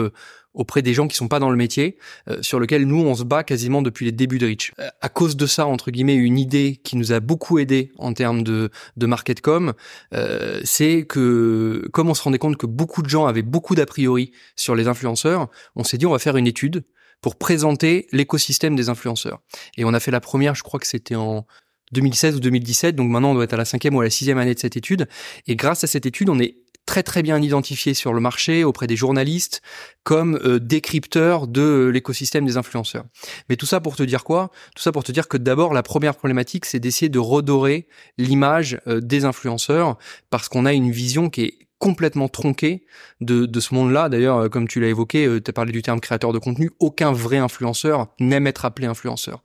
auprès 0.54 0.82
des 0.82 0.94
gens 0.94 1.08
qui 1.08 1.16
sont 1.16 1.28
pas 1.28 1.40
dans 1.40 1.50
le 1.50 1.56
métier, 1.56 1.99
euh, 2.28 2.40
sur 2.40 2.61
lequel 2.61 2.87
nous 2.87 3.00
on 3.00 3.14
se 3.14 3.25
bat 3.25 3.44
quasiment 3.44 3.82
depuis 3.82 4.06
les 4.06 4.12
débuts 4.12 4.38
de 4.38 4.46
Rich. 4.46 4.73
Euh, 4.78 4.88
à 5.00 5.08
cause 5.08 5.37
de 5.37 5.46
ça, 5.46 5.66
entre 5.66 5.90
guillemets, 5.90 6.14
une 6.14 6.38
idée 6.38 6.80
qui 6.82 6.96
nous 6.96 7.12
a 7.12 7.20
beaucoup 7.20 7.58
aidé 7.58 7.92
en 7.99 8.14
termes 8.14 8.42
de 8.42 8.70
de 8.96 9.06
marketcom, 9.06 9.73
euh, 10.14 10.61
c'est 10.64 11.04
que 11.06 11.88
comme 11.92 12.08
on 12.08 12.14
se 12.14 12.23
rendait 12.23 12.38
compte 12.38 12.56
que 12.56 12.66
beaucoup 12.66 13.02
de 13.02 13.08
gens 13.08 13.26
avaient 13.26 13.42
beaucoup 13.42 13.75
d'a 13.75 13.87
priori 13.87 14.32
sur 14.56 14.75
les 14.75 14.88
influenceurs, 14.88 15.49
on 15.76 15.84
s'est 15.84 15.99
dit 15.99 16.06
on 16.06 16.12
va 16.12 16.18
faire 16.18 16.37
une 16.37 16.46
étude 16.46 16.84
pour 17.20 17.37
présenter 17.37 18.06
l'écosystème 18.12 18.76
des 18.76 18.88
influenceurs. 18.88 19.40
Et 19.76 19.84
on 19.84 19.94
a 19.94 20.00
fait 20.00 20.11
la 20.11 20.20
première, 20.20 20.54
je 20.54 20.62
crois 20.62 20.78
que 20.78 20.87
c'était 20.87 21.14
en 21.14 21.46
2016 21.92 22.37
ou 22.37 22.40
2017, 22.40 22.96
donc 22.96 23.11
maintenant 23.11 23.30
on 23.30 23.34
doit 23.34 23.44
être 23.44 23.54
à 23.54 23.56
la 23.56 23.64
cinquième 23.64 23.94
ou 23.96 24.00
à 24.00 24.04
la 24.04 24.11
sixième 24.11 24.38
année 24.38 24.54
de 24.54 24.58
cette 24.58 24.76
étude. 24.76 25.08
Et 25.46 25.56
grâce 25.56 25.84
à 25.84 25.87
cette 25.87 26.06
étude, 26.06 26.28
on 26.28 26.38
est 26.38 26.56
très 26.86 27.02
très 27.02 27.22
bien 27.22 27.40
identifié 27.40 27.94
sur 27.94 28.12
le 28.12 28.20
marché 28.20 28.64
auprès 28.64 28.86
des 28.86 28.96
journalistes 28.96 29.62
comme 30.02 30.38
euh, 30.44 30.58
décrypteur 30.58 31.46
de 31.46 31.90
l'écosystème 31.92 32.44
des 32.44 32.56
influenceurs. 32.56 33.04
Mais 33.48 33.56
tout 33.56 33.66
ça 33.66 33.80
pour 33.80 33.96
te 33.96 34.02
dire 34.02 34.24
quoi? 34.24 34.50
Tout 34.76 34.82
ça 34.82 34.92
pour 34.92 35.04
te 35.04 35.12
dire 35.12 35.28
que 35.28 35.36
d'abord 35.36 35.72
la 35.72 35.82
première 35.82 36.14
problématique 36.14 36.66
c'est 36.66 36.80
d'essayer 36.80 37.08
de 37.08 37.18
redorer 37.18 37.88
l'image 38.18 38.80
euh, 38.86 39.00
des 39.00 39.24
influenceurs 39.24 39.96
parce 40.30 40.48
qu'on 40.48 40.66
a 40.66 40.72
une 40.72 40.90
vision 40.90 41.30
qui 41.30 41.42
est 41.42 41.63
complètement 41.84 42.30
tronqué 42.30 42.86
de, 43.20 43.60
ce 43.60 43.74
monde-là. 43.74 44.08
D'ailleurs, 44.08 44.38
euh, 44.38 44.48
comme 44.48 44.66
tu 44.66 44.80
l'as 44.80 44.88
évoqué, 44.88 45.26
euh, 45.26 45.38
tu 45.38 45.50
as 45.50 45.52
parlé 45.52 45.70
du 45.70 45.82
terme 45.82 46.00
créateur 46.00 46.32
de 46.32 46.38
contenu. 46.38 46.70
Aucun 46.80 47.12
vrai 47.12 47.36
influenceur 47.36 48.06
n'aime 48.18 48.46
être 48.46 48.64
appelé 48.64 48.86
influenceur. 48.86 49.42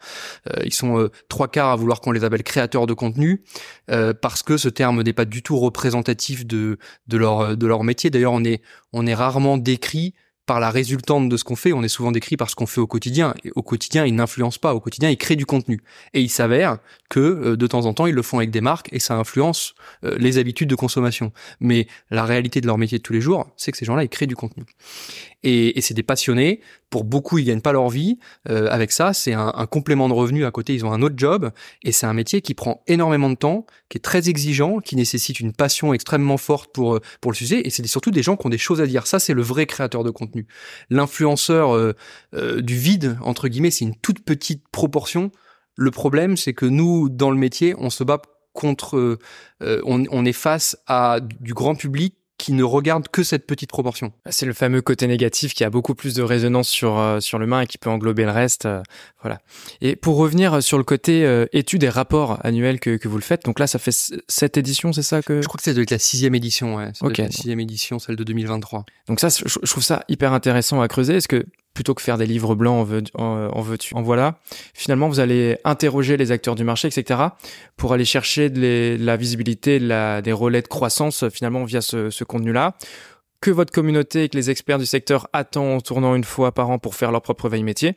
Euh, 0.48 0.62
ils 0.64 0.74
sont 0.74 1.10
trois 1.28 1.50
quarts 1.50 1.72
à 1.72 1.76
vouloir 1.76 2.00
qu'on 2.00 2.14
les 2.14 2.24
appelle 2.24 2.44
créateurs 2.44 2.88
de 2.88 2.94
contenu 2.94 3.44
parce 4.22 4.42
que 4.42 4.56
ce 4.56 4.70
terme 4.70 5.02
n'est 5.02 5.14
pas 5.14 5.26
du 5.26 5.44
tout 5.44 5.58
représentatif 5.58 6.46
de, 6.46 6.78
de, 7.08 7.18
leur, 7.18 7.58
de 7.58 7.68
leur 7.68 7.84
métier. 7.84 8.10
D'ailleurs, 8.10 8.34
on 8.34 8.44
est, 8.46 8.62
on 8.94 9.06
est 9.06 9.14
rarement 9.14 9.58
décrit 9.58 10.14
par 10.50 10.60
la 10.60 10.72
résultante 10.72 11.30
de 11.30 11.38
ce 11.38 11.44
qu'on 11.44 11.56
fait. 11.56 11.74
On 11.74 11.84
est 11.84 11.88
souvent 11.88 12.12
décrit 12.12 12.36
par 12.36 12.50
ce 12.50 12.56
qu'on 12.56 12.66
fait 12.66 12.82
au 12.82 12.88
quotidien. 12.88 13.36
Et 13.44 13.52
au 13.56 13.62
quotidien, 13.62 14.08
ils 14.08 14.16
n'influencent 14.16 14.58
pas. 14.60 14.74
Au 14.74 14.80
quotidien, 14.80 15.12
ils 15.12 15.16
créent 15.16 15.36
du 15.36 15.46
contenu. 15.46 15.80
Et 16.16 16.22
il 16.22 16.30
s'avère 16.30 16.80
que 17.08 17.20
euh, 17.20 17.56
de 17.56 17.68
temps 17.68 17.86
en 17.86 17.94
temps, 17.94 18.08
ils 18.08 18.16
le 18.16 18.24
font 18.24 18.40
avec 18.40 18.50
des 18.50 18.60
marques 18.60 18.90
et 18.92 18.98
ça 18.98 19.16
influence 19.16 19.76
euh, 20.04 20.18
les 20.18 20.40
habitudes 20.40 20.68
de 20.68 20.74
consommation. 20.74 21.32
Mais 21.60 21.86
la 22.10 22.26
réalité 22.26 22.62
de 22.62 22.66
leur 22.66 22.80
métier 22.80 22.98
de 22.98 23.04
tous 23.04 23.14
les 23.14 23.22
jours, 23.22 23.46
c'est 23.58 23.72
que 23.72 23.78
ces 23.78 23.86
gens-là, 23.86 24.02
ils 24.02 24.10
créent 24.10 24.26
du 24.26 24.36
contenu. 24.36 24.66
Et, 25.44 25.78
et 25.78 25.82
c'est 25.82 25.94
des 25.94 26.04
passionnés. 26.04 26.60
Pour 26.90 27.04
beaucoup, 27.04 27.38
ils 27.38 27.46
gagnent 27.46 27.62
pas 27.62 27.72
leur 27.72 27.90
vie 27.90 28.20
euh, 28.50 28.68
avec 28.70 28.92
ça. 28.92 29.14
C'est 29.14 29.34
un, 29.34 29.54
un, 29.56 29.66
complément 29.68 30.10
de 30.10 30.14
revenu 30.14 30.44
à 30.44 30.52
côté. 30.52 30.74
Ils 30.74 30.86
ont 30.86 30.92
un 30.92 31.02
autre 31.02 31.16
job 31.18 31.52
et 31.84 31.92
c'est 31.92 32.08
un 32.08 32.14
métier 32.14 32.42
qui 32.42 32.54
prend 32.54 32.84
énormément 32.88 33.30
de 33.30 33.36
temps, 33.36 33.66
qui 33.90 33.98
est 33.98 34.02
très 34.02 34.28
exigeant, 34.28 34.80
qui 34.80 34.96
nécessite 34.96 35.40
une 35.40 35.54
passion 35.54 35.94
extrêmement 35.94 36.38
forte 36.38 36.74
pour 36.74 37.00
pour 37.22 37.32
le 37.32 37.36
sujet. 37.36 37.62
Et 37.66 37.70
c'est 37.70 37.86
surtout 37.88 38.12
des 38.12 38.24
gens 38.24 38.36
qui 38.36 38.46
ont 38.48 38.50
des 38.50 38.58
choses 38.58 38.82
à 38.82 38.88
dire. 38.88 39.08
Ça, 39.08 39.20
c'est 39.20 39.34
le 39.34 39.42
vrai 39.42 39.66
créateur 39.66 40.04
de 40.04 40.10
contenu. 40.10 40.48
L'influenceur 40.90 41.76
euh, 41.76 41.96
euh, 42.34 42.62
du 42.62 42.76
vide, 42.76 43.18
entre 43.22 43.48
guillemets, 43.48 43.72
c'est 43.72 43.86
une 43.86 43.96
toute 43.96 44.24
petite 44.24 44.68
proportion. 44.70 45.32
Le 45.76 45.92
problème, 45.92 46.38
c'est 46.38 46.54
que 46.54 46.66
nous, 46.66 47.10
dans 47.10 47.32
le 47.32 47.38
métier, 47.38 47.76
on 47.78 47.90
se 47.90 48.04
bat 48.04 48.22
contre, 48.54 48.98
euh, 48.98 49.82
on, 49.86 50.04
on, 50.12 50.26
est 50.26 50.34
face 50.34 50.78
à 50.88 51.20
du 51.22 51.54
grand 51.54 51.76
public 51.76 52.16
qui 52.40 52.54
ne 52.54 52.64
regarde 52.64 53.10
que 53.10 53.22
cette 53.22 53.46
petite 53.46 53.70
proportion. 53.70 54.14
C'est 54.30 54.46
le 54.46 54.54
fameux 54.54 54.82
côté 54.82 55.06
négatif 55.06 55.54
qui 55.54 55.64
a 55.66 55.70
beaucoup 55.70 55.94
plus 55.94 56.16
de 56.16 56.24
résonance 56.24 56.70
sur 56.70 56.98
euh, 56.98 57.20
sur 57.20 57.38
l'humain 57.38 57.62
et 57.62 57.68
qui 57.68 57.78
peut 57.78 57.90
englober 57.90 58.24
le 58.24 58.32
reste. 58.32 58.66
Euh, 58.66 58.82
voilà. 59.22 59.40
Et 59.82 59.98
pour 59.98 60.16
revenir 60.16 60.64
sur 60.64 60.78
le 60.78 60.86
côté 60.86 61.26
euh, 61.26 61.46
études 61.52 61.84
et 61.84 61.90
rapports 61.90 62.40
annuels 62.44 62.80
que, 62.80 62.96
que 62.96 63.08
vous 63.10 63.18
le 63.18 63.24
faites, 63.24 63.44
donc 63.44 63.60
là 63.60 63.68
ça 63.68 63.78
fait 63.78 63.92
cette 64.28 64.58
édition, 64.58 64.94
c'est 64.94 65.04
ça 65.04 65.22
que 65.22 65.42
Je 65.42 65.48
crois 65.48 65.58
que 65.58 65.64
c'est 65.64 65.92
la 65.92 66.00
sixième 66.00 66.34
édition, 66.34 66.78
ouais. 66.78 66.92
Ok. 67.02 67.18
La 67.18 67.30
sixième 67.30 67.60
édition, 67.60 68.00
celle 68.00 68.16
de 68.16 68.24
2023. 68.24 68.86
Donc 69.08 69.20
ça, 69.20 69.28
je 69.30 69.70
trouve 69.70 69.84
ça 69.84 70.04
hyper 70.08 70.32
intéressant 70.32 70.82
à 70.82 70.88
creuser. 70.88 71.18
Est-ce 71.18 71.28
que 71.28 71.46
plutôt 71.74 71.94
que 71.94 72.02
faire 72.02 72.18
des 72.18 72.26
livres 72.26 72.56
blancs 72.56 72.82
en, 72.82 72.84
veux, 72.84 73.04
en, 73.14 73.62
veux-tu, 73.62 73.96
en 73.96 74.02
voilà. 74.02 74.40
Finalement, 74.74 75.08
vous 75.08 75.22
allez 75.22 75.58
interroger 75.64 76.18
les 76.18 76.32
acteurs 76.32 76.56
du 76.56 76.66
marché, 76.66 76.90
etc., 76.90 77.22
pour 77.78 77.94
aller 77.94 78.04
chercher 78.04 78.50
de, 78.50 78.98
la 79.00 79.16
visibilité, 79.16 79.80
de 79.80 79.88
la, 79.88 80.22
des 80.22 80.34
relais 80.34 80.62
de 80.62 80.68
croissance, 80.68 81.30
finalement, 81.30 81.64
via 81.64 81.80
ce, 81.82 82.10
ce 82.10 82.24
contenu-là. 82.30 82.78
Que 83.42 83.52
votre 83.52 83.72
communauté 83.72 84.24
et 84.24 84.30
que 84.30 84.38
les 84.38 84.50
experts 84.50 84.80
du 84.80 84.86
secteur 84.86 85.28
attendent 85.34 85.78
en 85.78 85.82
tournant 85.82 86.16
une 86.16 86.24
fois 86.24 86.54
par 86.54 86.70
an 86.70 86.80
pour 86.80 86.96
faire 86.96 87.12
leur 87.12 87.22
propre 87.22 87.50
veille 87.50 87.64
métier. 87.64 87.96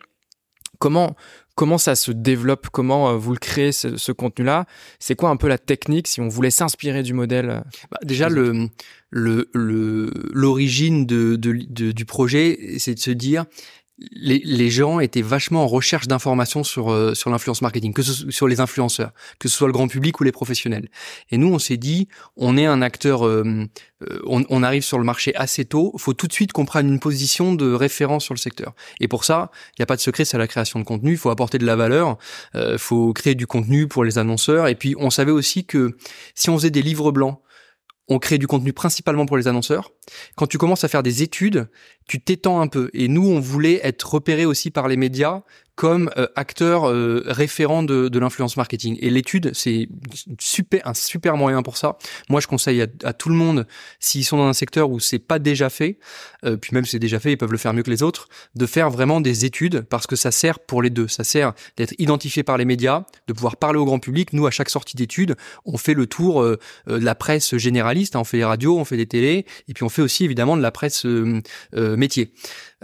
Comment 0.79 1.15
comment 1.55 1.79
ça 1.79 1.95
se 1.95 2.12
développe? 2.12 2.69
Comment 2.71 3.11
euh, 3.11 3.17
vous 3.17 3.33
le 3.33 3.39
créez 3.39 3.73
ce, 3.73 3.97
ce 3.97 4.11
contenu-là? 4.11 4.67
C'est 4.99 5.15
quoi 5.15 5.31
un 5.31 5.37
peu 5.37 5.49
la 5.49 5.59
technique 5.59 6.09
si 6.09 6.21
on 6.21 6.29
voulait 6.29 6.51
s'inspirer 6.51 7.03
du 7.03 7.12
modèle 7.12 7.51
euh, 7.51 7.61
bah, 7.91 7.99
Déjà 8.05 8.29
le 8.29 8.69
le 9.11 9.51
l'origine 10.33 11.07
de, 11.07 11.37
de, 11.37 11.53
de, 11.69 11.93
du 11.93 12.05
projet, 12.05 12.77
c'est 12.79 12.95
de 12.95 13.01
se 13.01 13.11
dire 13.11 13.45
les, 14.11 14.40
les, 14.44 14.71
gens 14.71 15.00
étaient 15.00 15.23
vachement 15.23 15.64
en 15.64 15.66
recherche 15.66 16.09
d'informations 16.09 16.64
sur 16.64 16.90
euh, 16.90 17.14
sur 17.14 17.30
l'influence 17.30 17.62
marketing, 17.62 17.92
que 17.92 18.02
ce, 18.02 18.30
sur 18.30 18.49
les 18.49 18.61
influenceurs, 18.61 19.12
que 19.38 19.49
ce 19.49 19.56
soit 19.56 19.66
le 19.66 19.73
grand 19.73 19.88
public 19.88 20.21
ou 20.21 20.25
les 20.25 20.32
professionnels. 20.32 20.88
Et 21.30 21.38
nous, 21.38 21.52
on 21.52 21.59
s'est 21.59 21.76
dit, 21.76 22.09
on 22.37 22.56
est 22.56 22.66
un 22.66 22.82
acteur, 22.82 23.26
euh, 23.26 23.66
euh, 24.09 24.21
on, 24.26 24.44
on, 24.49 24.62
arrive 24.62 24.82
sur 24.82 24.99
le 24.99 25.04
marché 25.04 25.35
assez 25.37 25.64
tôt, 25.64 25.92
faut 25.99 26.14
tout 26.14 26.26
de 26.26 26.32
suite 26.32 26.52
qu'on 26.52 26.64
prenne 26.64 26.88
une 26.88 27.00
position 27.00 27.54
de 27.54 27.73
référence 27.73 28.25
sur 28.25 28.35
le 28.35 28.38
secteur. 28.38 28.75
Et 29.00 29.09
pour 29.09 29.25
ça, 29.25 29.50
il 29.71 29.80
n'y 29.80 29.82
a 29.85 29.87
pas 29.87 29.97
de 29.97 30.00
secret, 30.00 30.25
c'est 30.25 30.38
la 30.38 30.49
création 30.49 30.78
de 30.78 30.85
contenu. 30.85 31.12
Il 31.12 31.18
faut 31.18 31.30
apporter 31.30 31.59
de 31.59 31.66
la 31.66 31.76
valeur, 31.76 32.18
il 32.54 32.78
faut 32.78 33.12
créer 33.12 33.35
du 33.35 33.47
contenu 33.47 33.88
pour 33.88 34.04
les 34.04 34.18
annonceurs. 34.18 34.68
Et 34.68 34.75
puis, 34.75 34.94
on 34.99 35.11
savait 35.11 35.32
aussi 35.32 35.64
que 35.64 35.97
si 36.35 36.50
on 36.50 36.56
faisait 36.56 36.71
des 36.71 36.82
livres 36.82 37.12
blancs 37.12 37.38
on 38.09 38.18
crée 38.18 38.38
du 38.38 38.47
contenu 38.47 38.73
principalement 38.73 39.26
pour 39.26 39.37
les 39.37 39.49
annonceurs. 39.49 39.92
Quand 40.37 40.47
tu 40.47 40.59
commences 40.59 40.85
à 40.85 40.88
faire 40.88 41.02
des 41.02 41.23
études, 41.23 41.68
tu 42.06 42.21
t'étends 42.21 42.61
un 42.61 42.68
peu. 42.68 42.90
Et 42.92 43.09
nous, 43.09 43.26
on 43.26 43.40
voulait 43.40 43.80
être 43.85 44.14
repérés 44.14 44.44
aussi 44.44 44.71
par 44.71 44.88
les 44.88 44.97
médias 44.97 45.42
comme 45.75 46.11
euh, 46.19 46.26
acteur 46.37 46.88
euh, 46.88 47.23
référent 47.26 47.83
de, 47.83 48.09
de 48.09 48.19
l'influence 48.19 48.57
marketing. 48.57 48.99
Et 49.00 49.09
l'étude, 49.11 49.52
c'est 49.55 49.88
super 50.38 50.87
un 50.87 50.95
super 50.95 51.37
moyen 51.37 51.62
pour 51.62 51.76
ça. 51.76 51.97
Moi, 52.29 52.41
je 52.41 52.47
conseille 52.47 52.87
à, 53.05 53.12
tout 53.12 53.31
le 53.31 53.35
monde, 53.35 53.67
s'ils 53.99 54.25
sont 54.25 54.37
dans 54.37 54.47
un 54.47 54.52
secteur 54.52 54.91
où 54.91 55.00
c'est 55.00 55.19
pas 55.19 55.38
déjà 55.38 55.71
fait, 55.71 55.99
euh, 56.45 56.57
puis 56.57 56.75
même 56.75 56.85
si 56.85 56.93
c'est 56.93 56.99
déjà 56.99 57.19
fait, 57.21 57.33
ils 57.33 57.37
peuvent 57.38 57.52
le 57.52 57.59
faire 57.59 57.73
mieux 57.73 57.83
que 57.83 57.91
les 57.91 58.02
autres, 58.02 58.29
de 58.55 58.67
faire 58.67 58.91
vraiment 58.91 59.21
des 59.21 59.45
études 59.45 59.83
parce 59.83 60.07
que 60.07 60.17
ça 60.17 60.31
sert 60.31 60.59
pour 60.59 60.83
les 60.83 60.91
deux. 60.91 61.09
Ça 61.09 61.25
sert 61.25 61.55
d'être 61.76 61.95
identifié 61.99 62.43
par 62.43 62.59
les 62.59 62.64
médias, 62.64 63.05
de 63.26 63.33
pouvoir 63.33 63.57
parler 63.57 63.79
au 63.79 63.85
grand 63.85 63.99
public. 63.99 64.33
Nous, 64.35 64.47
à 64.47 64.50
chaque 64.50 64.69
sortie 64.69 64.97
d'études, 64.97 65.37
on 65.64 65.79
fait 65.79 65.95
le 65.95 66.07
tour 66.07 66.43
de 66.43 66.59
la 66.87 67.14
presse 67.14 67.57
généraliste. 67.57 68.17
Hein. 68.17 68.21
on 68.21 68.25
fait 68.25 68.38
des 68.38 68.45
radios, 68.45 68.79
on 68.79 68.85
fait 68.85 68.97
des 68.97 69.07
télés, 69.07 69.47
et 69.69 69.75
puis 69.75 69.85
on 69.85 69.88
fait 69.88 70.02
aussi 70.02 70.25
évidemment 70.25 70.57
de 70.57 70.62
la 70.62 70.71
presse 70.71 71.07
métier. 71.73 72.33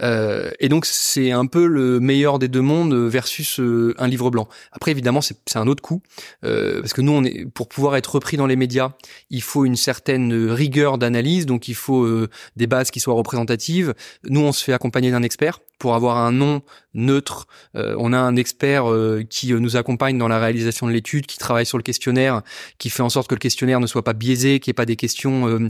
Euh, 0.01 0.51
et 0.59 0.69
donc 0.69 0.85
c'est 0.85 1.31
un 1.31 1.45
peu 1.45 1.65
le 1.67 1.99
meilleur 1.99 2.39
des 2.39 2.47
deux 2.47 2.61
mondes 2.61 2.93
versus 2.93 3.59
euh, 3.59 3.93
un 3.97 4.07
livre 4.07 4.29
blanc. 4.29 4.47
Après 4.71 4.91
évidemment 4.91 5.21
c'est 5.21 5.35
un 5.55 5.67
autre 5.67 5.81
coup 5.81 6.01
euh, 6.43 6.79
parce 6.81 6.93
que 6.93 7.01
nous 7.01 7.11
on 7.11 7.23
est 7.23 7.45
pour 7.45 7.67
pouvoir 7.67 7.95
être 7.95 8.15
repris 8.15 8.37
dans 8.37 8.47
les 8.47 8.55
médias, 8.55 8.91
il 9.29 9.41
faut 9.41 9.65
une 9.65 9.75
certaine 9.75 10.33
rigueur 10.51 10.97
d'analyse, 10.97 11.45
donc 11.45 11.67
il 11.67 11.75
faut 11.75 12.03
euh, 12.03 12.29
des 12.55 12.67
bases 12.67 12.91
qui 12.91 12.99
soient 12.99 13.13
représentatives. 13.13 13.93
Nous 14.23 14.41
on 14.41 14.51
se 14.51 14.63
fait 14.63 14.73
accompagner 14.73 15.11
d'un 15.11 15.23
expert 15.23 15.59
pour 15.79 15.95
avoir 15.95 16.17
un 16.17 16.31
nom 16.31 16.61
neutre. 16.93 17.47
Euh, 17.75 17.95
on 17.97 18.13
a 18.13 18.17
un 18.17 18.35
expert 18.35 18.89
euh, 18.89 19.23
qui 19.27 19.53
nous 19.53 19.75
accompagne 19.75 20.17
dans 20.17 20.27
la 20.27 20.39
réalisation 20.39 20.87
de 20.87 20.91
l'étude, 20.91 21.25
qui 21.25 21.37
travaille 21.37 21.65
sur 21.65 21.77
le 21.77 21.83
questionnaire, 21.83 22.41
qui 22.77 22.89
fait 22.89 23.03
en 23.03 23.09
sorte 23.09 23.27
que 23.27 23.35
le 23.35 23.39
questionnaire 23.39 23.79
ne 23.79 23.87
soit 23.87 24.03
pas 24.03 24.13
biaisé, 24.13 24.59
qu'il 24.59 24.69
n'y 24.69 24.73
ait 24.73 24.81
pas 24.81 24.85
des 24.85 24.95
questions 24.95 25.69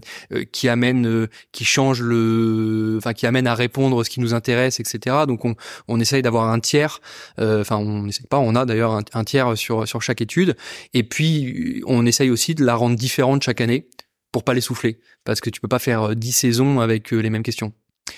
qui 0.52 0.70
amènent, 0.70 1.28
qui 1.52 1.66
changent 1.66 2.02
le, 2.02 2.96
enfin 2.98 3.14
qui 3.14 3.26
amènent 3.26 3.48
à 3.48 3.56
répondre 3.56 4.04
ce 4.04 4.10
qui 4.10 4.20
nous 4.20 4.34
intéresse, 4.34 4.80
etc. 4.80 5.26
Donc 5.28 5.46
on, 5.46 5.56
on 5.88 6.00
essaye 6.00 6.22
d'avoir 6.22 6.50
un 6.50 6.60
tiers, 6.60 7.00
euh, 7.40 7.62
enfin 7.62 7.78
on 7.78 8.04
n'essaye 8.04 8.28
pas, 8.28 8.40
on 8.40 8.56
a 8.56 8.66
d'ailleurs 8.66 9.02
un, 9.14 9.24
tiers 9.24 9.58
sur, 9.58 9.88
sur 9.88 10.02
chaque 10.02 10.22
étude, 10.22 10.56
et 10.94 11.04
puis 11.04 11.82
on 11.86 12.06
essaye 12.06 12.30
aussi 12.30 12.56
de 12.56 12.64
la 12.64 12.76
rendre 12.76 12.96
différente 12.96 13.44
chaque 13.44 13.62
année 13.62 13.88
pour 14.32 14.44
pas 14.44 14.54
les 14.54 14.62
souffler, 14.62 15.00
parce 15.24 15.42
que 15.42 15.50
tu 15.50 15.60
peux 15.60 15.68
pas 15.68 15.80
faire 15.80 16.16
dix 16.16 16.32
saisons 16.32 16.80
avec 16.80 17.14
euh, 17.14 17.18
les 17.18 17.30
mêmes 17.30 17.44
questions. 17.44 17.74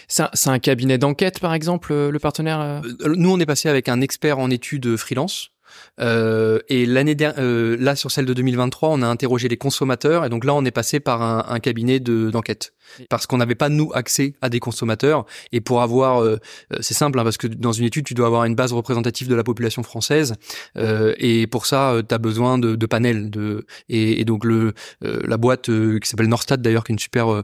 C'est 0.07 0.49
un, 0.49 0.59
cabinet 0.59 0.97
d'enquête, 0.97 1.39
par 1.39 1.53
exemple, 1.53 1.93
le 1.93 2.19
partenaire 2.19 2.81
Nous, 3.05 3.31
on 3.31 3.39
est 3.39 3.45
passé 3.45 3.69
avec 3.69 3.89
un 3.89 4.01
expert 4.01 4.39
en 4.39 4.49
études 4.49 4.95
freelance 4.97 5.51
euh, 5.99 6.59
et 6.69 6.85
l'année 6.85 7.15
euh, 7.21 7.77
là 7.79 7.95
sur 7.95 8.11
celle 8.11 8.25
de 8.25 8.33
2023, 8.33 8.89
on 8.89 9.01
a 9.01 9.07
interrogé 9.07 9.47
les 9.47 9.57
consommateurs 9.57 10.25
et 10.25 10.29
donc 10.29 10.45
là 10.45 10.53
on 10.53 10.65
est 10.65 10.71
passé 10.71 10.99
par 10.99 11.21
un, 11.21 11.45
un 11.47 11.59
cabinet 11.59 11.99
de 11.99 12.29
d'enquête. 12.29 12.73
Parce 13.09 13.25
qu'on 13.25 13.37
n'avait 13.37 13.55
pas 13.55 13.69
nous 13.69 13.89
accès 13.93 14.33
à 14.41 14.49
des 14.49 14.59
consommateurs 14.59 15.25
et 15.53 15.61
pour 15.61 15.81
avoir, 15.81 16.21
euh, 16.21 16.39
euh, 16.73 16.77
c'est 16.81 16.93
simple 16.93 17.19
hein, 17.19 17.23
parce 17.23 17.37
que 17.37 17.47
dans 17.47 17.71
une 17.71 17.85
étude 17.85 18.05
tu 18.05 18.13
dois 18.13 18.27
avoir 18.27 18.43
une 18.43 18.55
base 18.55 18.73
représentative 18.73 19.29
de 19.29 19.35
la 19.35 19.43
population 19.43 19.81
française 19.83 20.35
et 20.75 21.47
pour 21.47 21.65
ça 21.65 21.95
tu 22.07 22.13
as 22.13 22.17
besoin 22.17 22.57
de, 22.57 22.75
de 22.75 22.85
panels 22.85 23.29
de 23.29 23.65
et, 23.87 24.19
et 24.19 24.25
donc 24.25 24.43
le 24.43 24.73
la 25.01 25.37
boîte 25.37 25.69
qui 25.99 26.09
s'appelle 26.09 26.27
Norstat 26.27 26.57
d'ailleurs 26.57 26.83
qui 26.83 26.91
est 26.91 26.95
une 26.95 26.99
super 26.99 27.43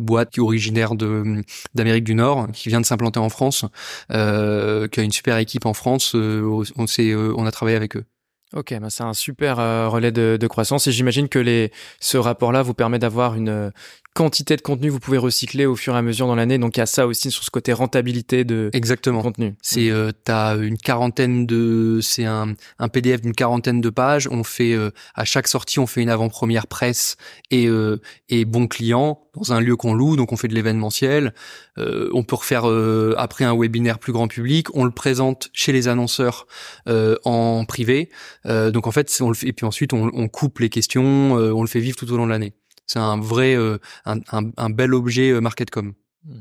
boîte 0.00 0.30
qui 0.30 0.40
est 0.40 0.42
originaire 0.42 0.94
de 0.94 1.42
d'Amérique 1.74 2.04
du 2.04 2.14
Nord 2.14 2.48
qui 2.52 2.68
vient 2.68 2.80
de 2.80 2.86
s'implanter 2.86 3.20
en 3.20 3.28
France 3.30 3.64
qui 4.10 4.14
a 4.14 5.02
une 5.02 5.12
super 5.12 5.38
équipe 5.38 5.66
en 5.66 5.74
France 5.74 6.14
on 6.14 6.86
s'est 6.86 7.14
on 7.14 7.46
a 7.46 7.50
travaillé 7.56 7.76
avec 7.76 7.96
eux. 7.96 8.04
Ok, 8.54 8.72
bah 8.80 8.90
c'est 8.90 9.02
un 9.02 9.12
super 9.12 9.58
euh, 9.58 9.88
relais 9.88 10.12
de, 10.12 10.36
de, 10.40 10.46
croissance 10.46 10.86
et 10.86 10.92
j'imagine 10.92 11.28
que 11.28 11.40
les, 11.40 11.72
ce 11.98 12.16
rapport-là 12.16 12.62
vous 12.62 12.74
permet 12.74 13.00
d'avoir 13.00 13.34
une, 13.34 13.72
quantité 14.16 14.56
de 14.56 14.62
contenu 14.62 14.88
vous 14.88 14.98
pouvez 14.98 15.18
recycler 15.18 15.66
au 15.66 15.76
fur 15.76 15.94
et 15.94 15.98
à 15.98 16.02
mesure 16.02 16.26
dans 16.26 16.34
l'année. 16.34 16.56
Donc 16.56 16.76
il 16.76 16.80
y 16.80 16.82
a 16.82 16.86
ça 16.86 17.06
aussi 17.06 17.30
sur 17.30 17.44
ce 17.44 17.50
côté 17.50 17.74
rentabilité 17.74 18.44
de 18.44 18.70
Exactement. 18.72 19.20
contenu. 19.22 19.54
C'est 19.60 19.90
euh, 19.90 20.10
t'as 20.24 20.56
une 20.56 20.78
quarantaine 20.78 21.44
de 21.46 22.00
c'est 22.00 22.24
un, 22.24 22.54
un 22.78 22.88
PDF 22.88 23.20
d'une 23.20 23.34
quarantaine 23.34 23.82
de 23.82 23.90
pages. 23.90 24.26
On 24.30 24.42
fait 24.42 24.72
euh, 24.72 24.90
à 25.14 25.24
chaque 25.26 25.46
sortie 25.46 25.78
on 25.78 25.86
fait 25.86 26.00
une 26.00 26.08
avant-première 26.08 26.66
presse 26.66 27.16
et 27.50 27.66
euh, 27.66 28.00
et 28.30 28.46
bon 28.46 28.66
client 28.66 29.20
dans 29.34 29.52
un 29.52 29.60
lieu 29.60 29.76
qu'on 29.76 29.92
loue. 29.92 30.16
Donc 30.16 30.32
on 30.32 30.36
fait 30.36 30.48
de 30.48 30.54
l'événementiel. 30.54 31.34
Euh, 31.76 32.08
on 32.14 32.24
peut 32.24 32.36
refaire 32.36 32.68
euh, 32.70 33.14
après 33.18 33.44
un 33.44 33.54
webinaire 33.54 33.98
plus 33.98 34.14
grand 34.14 34.28
public. 34.28 34.74
On 34.74 34.84
le 34.84 34.92
présente 34.92 35.50
chez 35.52 35.72
les 35.72 35.88
annonceurs 35.88 36.46
en 36.86 37.64
privé. 37.66 38.08
donc 38.46 38.86
en 38.86 38.92
fait 38.92 39.14
on 39.20 39.28
le 39.28 39.34
fait 39.34 39.48
et 39.48 39.52
puis 39.52 39.66
ensuite 39.66 39.92
on, 39.92 40.10
on 40.14 40.28
coupe 40.28 40.60
les 40.60 40.70
questions. 40.70 41.32
on 41.34 41.60
le 41.60 41.68
fait 41.68 41.80
vivre 41.80 41.96
tout 41.96 42.10
au 42.10 42.16
long 42.16 42.24
de 42.24 42.30
l'année. 42.30 42.54
C'est 42.86 42.98
un 42.98 43.20
vrai, 43.20 43.56
euh, 43.56 43.78
un, 44.04 44.20
un, 44.56 44.70
bel 44.70 44.94
objet 44.94 45.30
euh, 45.30 45.40
marketcom. 45.40 45.92
Hmm. 46.24 46.38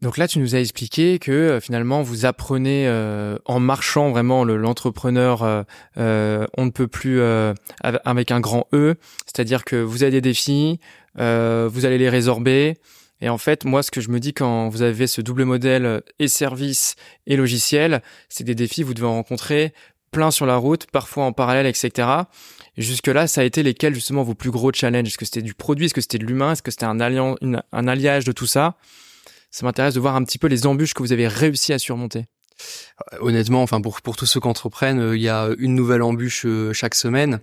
Donc 0.00 0.16
là, 0.16 0.28
tu 0.28 0.38
nous 0.38 0.54
as 0.54 0.60
expliqué 0.60 1.18
que 1.18 1.32
euh, 1.32 1.60
finalement, 1.60 2.02
vous 2.02 2.26
apprenez 2.26 2.88
en 3.44 3.60
marchant 3.60 4.10
vraiment 4.10 4.44
l'entrepreneur, 4.44 5.42
on 5.96 6.64
ne 6.64 6.70
peut 6.70 6.88
plus 6.88 7.20
avec 7.82 8.30
un 8.30 8.40
grand 8.40 8.66
E, 8.72 8.96
c'est-à-dire 9.26 9.64
que 9.64 9.76
vous 9.76 10.02
avez 10.02 10.12
des 10.12 10.20
défis, 10.20 10.78
vous 11.16 11.20
allez 11.20 11.98
les 11.98 12.08
résorber. 12.08 12.78
Et 13.20 13.28
en 13.28 13.38
fait, 13.38 13.64
moi, 13.64 13.82
ce 13.82 13.90
que 13.90 14.00
je 14.00 14.10
me 14.10 14.20
dis 14.20 14.34
quand 14.34 14.68
vous 14.68 14.82
avez 14.82 15.06
ce 15.06 15.20
double 15.20 15.44
modèle 15.44 16.02
et 16.18 16.28
service 16.28 16.96
et 17.26 17.36
logiciel, 17.36 18.02
c'est 18.28 18.44
des 18.44 18.54
défis 18.54 18.82
vous 18.82 18.92
devez 18.92 19.06
rencontrer 19.06 19.72
plein 20.14 20.30
sur 20.30 20.46
la 20.46 20.56
route, 20.56 20.86
parfois 20.90 21.24
en 21.24 21.32
parallèle, 21.32 21.66
etc. 21.66 22.08
Jusque-là, 22.78 23.26
ça 23.26 23.40
a 23.40 23.44
été 23.44 23.62
lesquels 23.62 23.94
justement 23.94 24.22
vos 24.22 24.34
plus 24.34 24.50
gros 24.50 24.72
challenges? 24.72 25.08
Est-ce 25.08 25.18
que 25.18 25.24
c'était 25.24 25.42
du 25.42 25.54
produit? 25.54 25.86
Est-ce 25.86 25.94
que 25.94 26.00
c'était 26.00 26.18
de 26.18 26.24
l'humain? 26.24 26.52
Est-ce 26.52 26.62
que 26.62 26.70
c'était 26.70 26.86
un, 26.86 26.98
un 27.00 27.88
alliage 27.88 28.24
de 28.24 28.32
tout 28.32 28.46
ça? 28.46 28.76
Ça 29.50 29.66
m'intéresse 29.66 29.94
de 29.94 30.00
voir 30.00 30.16
un 30.16 30.24
petit 30.24 30.38
peu 30.38 30.46
les 30.46 30.66
embûches 30.66 30.94
que 30.94 31.02
vous 31.02 31.12
avez 31.12 31.28
réussi 31.28 31.72
à 31.72 31.78
surmonter. 31.78 32.26
Euh, 33.12 33.18
honnêtement, 33.20 33.62
enfin 33.62 33.80
pour 33.80 34.00
pour 34.00 34.16
tous 34.16 34.26
ceux 34.26 34.40
qui 34.40 34.46
entreprennent, 34.46 35.00
euh, 35.00 35.16
il 35.16 35.22
y 35.22 35.28
a 35.28 35.50
une 35.58 35.74
nouvelle 35.74 36.02
embûche 36.02 36.44
euh, 36.46 36.72
chaque 36.72 36.94
semaine. 36.94 37.40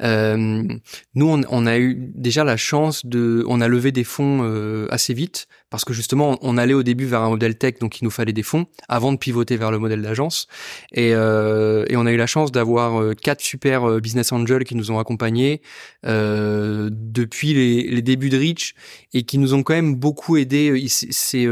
nous, 0.00 1.28
on, 1.28 1.42
on, 1.48 1.66
a 1.66 1.78
eu 1.78 2.10
déjà 2.14 2.44
la 2.44 2.56
chance 2.56 3.04
de, 3.04 3.44
on 3.46 3.60
a 3.60 3.68
levé 3.68 3.92
des 3.92 4.04
fonds 4.04 4.88
assez 4.90 5.14
vite 5.14 5.46
parce 5.74 5.84
que 5.84 5.92
justement, 5.92 6.38
on 6.40 6.56
allait 6.56 6.74
au 6.74 6.82
début 6.82 7.04
vers 7.06 7.22
un 7.22 7.30
modèle 7.30 7.56
tech, 7.56 7.80
donc 7.80 8.00
il 8.00 8.04
nous 8.04 8.10
fallait 8.10 8.32
des 8.32 8.42
fonds 8.42 8.66
avant 8.88 9.12
de 9.12 9.18
pivoter 9.18 9.56
vers 9.56 9.70
le 9.70 9.78
modèle 9.78 10.02
d'agence. 10.02 10.46
Et, 10.92 11.08
et 11.08 11.96
on 11.96 12.06
a 12.06 12.12
eu 12.12 12.16
la 12.16 12.26
chance 12.26 12.52
d'avoir 12.52 13.14
quatre 13.16 13.40
super 13.40 14.00
business 14.00 14.32
angels 14.32 14.64
qui 14.64 14.76
nous 14.76 14.90
ont 14.90 14.98
accompagnés 14.98 15.62
depuis 16.04 17.54
les, 17.54 18.02
débuts 18.02 18.30
de 18.30 18.38
Reach 18.38 18.74
et 19.12 19.24
qui 19.24 19.38
nous 19.38 19.54
ont 19.54 19.62
quand 19.62 19.74
même 19.74 19.96
beaucoup 19.96 20.36
aidé. 20.36 20.86
C'est, 20.88 21.46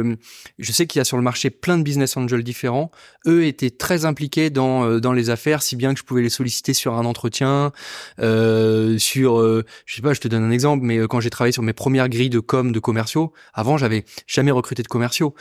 je 0.59 0.73
sais 0.73 0.87
qu'il 0.87 1.01
y 1.01 1.03
a 1.03 1.05
sur 1.05 1.17
le 1.17 1.23
marché 1.23 1.51
plein 1.51 1.79
de 1.79 1.83
business 1.83 2.17
angels 2.17 2.45
différents 2.45 2.93
eux 3.27 3.45
étaient 3.45 3.71
très 3.71 4.05
impliqués 4.05 4.51
dans 4.51 4.85
euh, 4.85 5.01
dans 5.01 5.13
les 5.13 5.31
affaires, 5.31 5.63
si 5.63 5.77
bien 5.77 5.93
que 5.95 6.01
je 6.01 6.05
pouvais 6.05 6.23
les 6.23 6.31
solliciter 6.31 6.75
sur 6.75 6.95
un 6.95 7.05
entretien, 7.05 7.73
euh, 8.21 8.99
sur, 8.99 9.41
euh, 9.41 9.65
je 9.87 9.97
sais 9.97 10.03
pas, 10.03 10.15
je 10.15 10.21
te 10.21 10.29
donne 10.29 10.45
un 10.45 10.51
exemple, 10.51 10.85
mais 10.85 10.99
quand 11.09 11.21
j'ai 11.21 11.31
travaillé 11.31 11.53
sur 11.53 11.63
mes 11.63 11.73
premières 11.73 12.09
grilles 12.09 12.31
de 12.31 12.41
com 12.41 12.73
de 12.73 12.81
commerciaux, 12.81 13.33
avant 13.55 13.77
j'avais 13.77 14.05
jamais 14.27 14.51
recruté 14.51 14.83
de 14.83 14.89
commerciaux, 14.89 15.35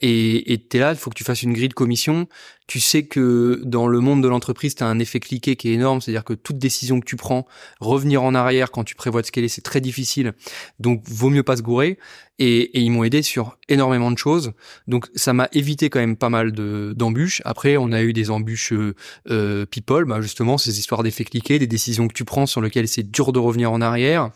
et 0.00 0.52
et 0.52 0.58
t'es 0.58 0.78
là, 0.78 0.92
il 0.92 0.96
faut 0.96 1.10
que 1.10 1.16
tu 1.16 1.24
fasses 1.24 1.42
une 1.42 1.52
grille 1.52 1.68
de 1.68 1.74
commission 1.74 2.28
tu 2.70 2.78
sais 2.78 3.02
que 3.02 3.60
dans 3.64 3.88
le 3.88 3.98
monde 3.98 4.22
de 4.22 4.28
l'entreprise, 4.28 4.76
tu 4.76 4.84
as 4.84 4.86
un 4.86 5.00
effet 5.00 5.18
cliqué 5.18 5.56
qui 5.56 5.70
est 5.70 5.72
énorme, 5.72 6.00
c'est-à-dire 6.00 6.22
que 6.22 6.34
toute 6.34 6.56
décision 6.56 7.00
que 7.00 7.04
tu 7.04 7.16
prends, 7.16 7.44
revenir 7.80 8.22
en 8.22 8.32
arrière 8.32 8.70
quand 8.70 8.84
tu 8.84 8.94
prévois 8.94 9.22
de 9.22 9.26
scaler, 9.26 9.48
c'est 9.48 9.60
très 9.60 9.80
difficile. 9.80 10.34
Donc, 10.78 11.02
vaut 11.08 11.30
mieux 11.30 11.42
pas 11.42 11.56
se 11.56 11.62
gourer. 11.62 11.98
Et, 12.38 12.80
ils 12.80 12.90
m'ont 12.90 13.02
aidé 13.02 13.22
sur 13.22 13.58
énormément 13.68 14.12
de 14.12 14.18
choses. 14.18 14.52
Donc, 14.86 15.08
ça 15.16 15.32
m'a 15.32 15.48
évité 15.52 15.90
quand 15.90 15.98
même 15.98 16.16
pas 16.16 16.30
mal 16.30 16.52
de 16.52 16.94
d'embûches. 16.96 17.42
Après, 17.44 17.76
on 17.76 17.90
a 17.90 18.02
eu 18.02 18.12
des 18.12 18.30
embûches 18.30 18.72
euh, 18.72 18.94
euh 19.28 19.66
people, 19.66 20.04
bah 20.04 20.20
justement, 20.20 20.56
ces 20.56 20.78
histoires 20.78 21.02
d'effet 21.02 21.24
cliqué, 21.24 21.58
des 21.58 21.66
décisions 21.66 22.06
que 22.06 22.14
tu 22.14 22.24
prends 22.24 22.46
sur 22.46 22.60
lesquelles 22.60 22.86
c'est 22.86 23.02
dur 23.02 23.32
de 23.32 23.40
revenir 23.40 23.72
en 23.72 23.80
arrière. 23.80 24.30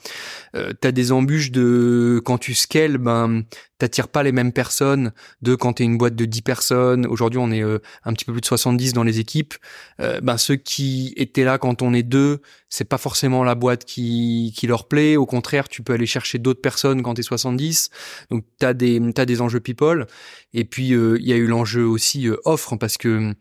Euh, 0.56 0.72
tu 0.82 0.92
des 0.92 1.12
embûches 1.12 1.52
de 1.52 2.20
quand 2.24 2.38
tu 2.38 2.52
scales, 2.52 2.98
ben 2.98 3.44
t'attires 3.78 4.08
pas 4.08 4.22
les 4.22 4.32
mêmes 4.32 4.52
personnes 4.52 5.12
de 5.42 5.54
quand 5.54 5.74
t'es 5.74 5.84
une 5.84 5.98
boîte 5.98 6.14
de 6.14 6.24
10 6.24 6.42
personnes. 6.42 7.06
Aujourd'hui, 7.06 7.38
on 7.38 7.50
est 7.50 7.62
euh, 7.62 7.78
un 8.04 8.12
petit 8.12 8.24
peu 8.24 8.32
plus 8.32 8.40
de 8.40 8.46
70 8.46 8.92
dans 8.92 9.02
les 9.02 9.18
équipes. 9.18 9.54
Euh, 10.00 10.20
ben 10.20 10.36
ceux 10.36 10.56
qui 10.56 11.12
étaient 11.16 11.44
là 11.44 11.58
quand 11.58 11.82
on 11.82 11.92
est 11.92 12.02
deux, 12.02 12.40
c'est 12.74 12.84
pas 12.84 12.98
forcément 12.98 13.44
la 13.44 13.54
boîte 13.54 13.84
qui, 13.84 14.52
qui 14.56 14.66
leur 14.66 14.88
plaît. 14.88 15.16
Au 15.16 15.26
contraire, 15.26 15.68
tu 15.68 15.84
peux 15.84 15.92
aller 15.92 16.06
chercher 16.06 16.38
d'autres 16.40 16.60
personnes 16.60 17.02
quand 17.02 17.14
t'es 17.14 17.22
70. 17.22 17.88
Donc 18.32 18.44
t'as 18.58 18.74
des 18.74 19.00
t'as 19.14 19.24
des 19.24 19.40
enjeux 19.40 19.60
people. 19.60 20.06
Et 20.54 20.64
puis 20.64 20.92
euh, 20.92 21.16
il 21.20 21.28
y 21.28 21.32
a 21.32 21.36
eu 21.36 21.46
l'enjeu 21.46 21.86
aussi 21.86 22.28
offre 22.44 22.74
parce 22.74 22.98
que 22.98 23.32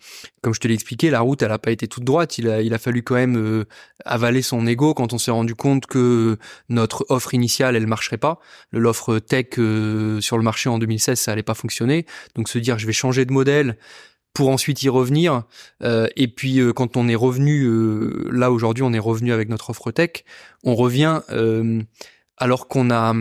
comme 0.44 0.54
je 0.54 0.60
te 0.60 0.68
l'ai 0.68 0.76
expliqué, 0.76 1.10
la 1.10 1.22
route 1.22 1.42
elle 1.42 1.52
a 1.52 1.58
pas 1.58 1.72
été 1.72 1.88
toute 1.88 2.04
droite. 2.04 2.38
Il 2.38 2.48
a 2.48 2.62
il 2.62 2.76
a 2.76 2.78
fallu 2.78 3.02
quand 3.02 3.16
même 3.16 3.66
avaler 4.06 4.44
son 4.44 4.68
ego 4.68 4.94
quand 4.94 5.14
on 5.14 5.18
s'est 5.18 5.32
rendu 5.32 5.56
compte 5.56 5.88
que 5.88 6.38
notre 6.70 7.04
offre 7.10 7.34
initiale 7.34 7.76
elle 7.76 7.88
marcherait 7.88 8.20
pas. 8.20 8.40
L'offre 8.72 9.18
tech 9.18 9.48
sur 9.56 10.38
le 10.38 10.44
marché 10.44 10.70
en 10.70 10.78
2016, 10.78 11.20
ça 11.20 11.32
allait 11.32 11.42
pas 11.42 11.56
fonctionner. 11.56 12.06
Donc 12.36 12.50
se 12.50 12.60
dire 12.60 12.78
je 12.78 12.86
vais 12.86 12.94
changer 12.94 13.26
de 13.26 13.34
modèle 13.34 13.78
pour 14.34 14.50
ensuite 14.50 14.82
y 14.84 14.90
revenir. 14.90 15.44
Euh, 15.84 16.08
et 16.16 16.28
puis 16.28 16.60
euh, 16.60 16.74
quand 16.74 16.98
on 16.98 17.08
est 17.08 17.16
revenu, 17.16 17.64
euh, 17.64 18.30
là 18.32 18.52
aujourd'hui 18.52 18.84
on 18.84 18.94
est 18.94 19.00
revenu 19.00 19.32
avec 19.32 19.50
notre 19.50 19.70
offre 19.70 19.92
tech, 19.92 20.24
on 20.64 20.76
revient 20.76 21.22
alors 22.38 22.68
qu'on 22.68 22.90
a 22.90 23.14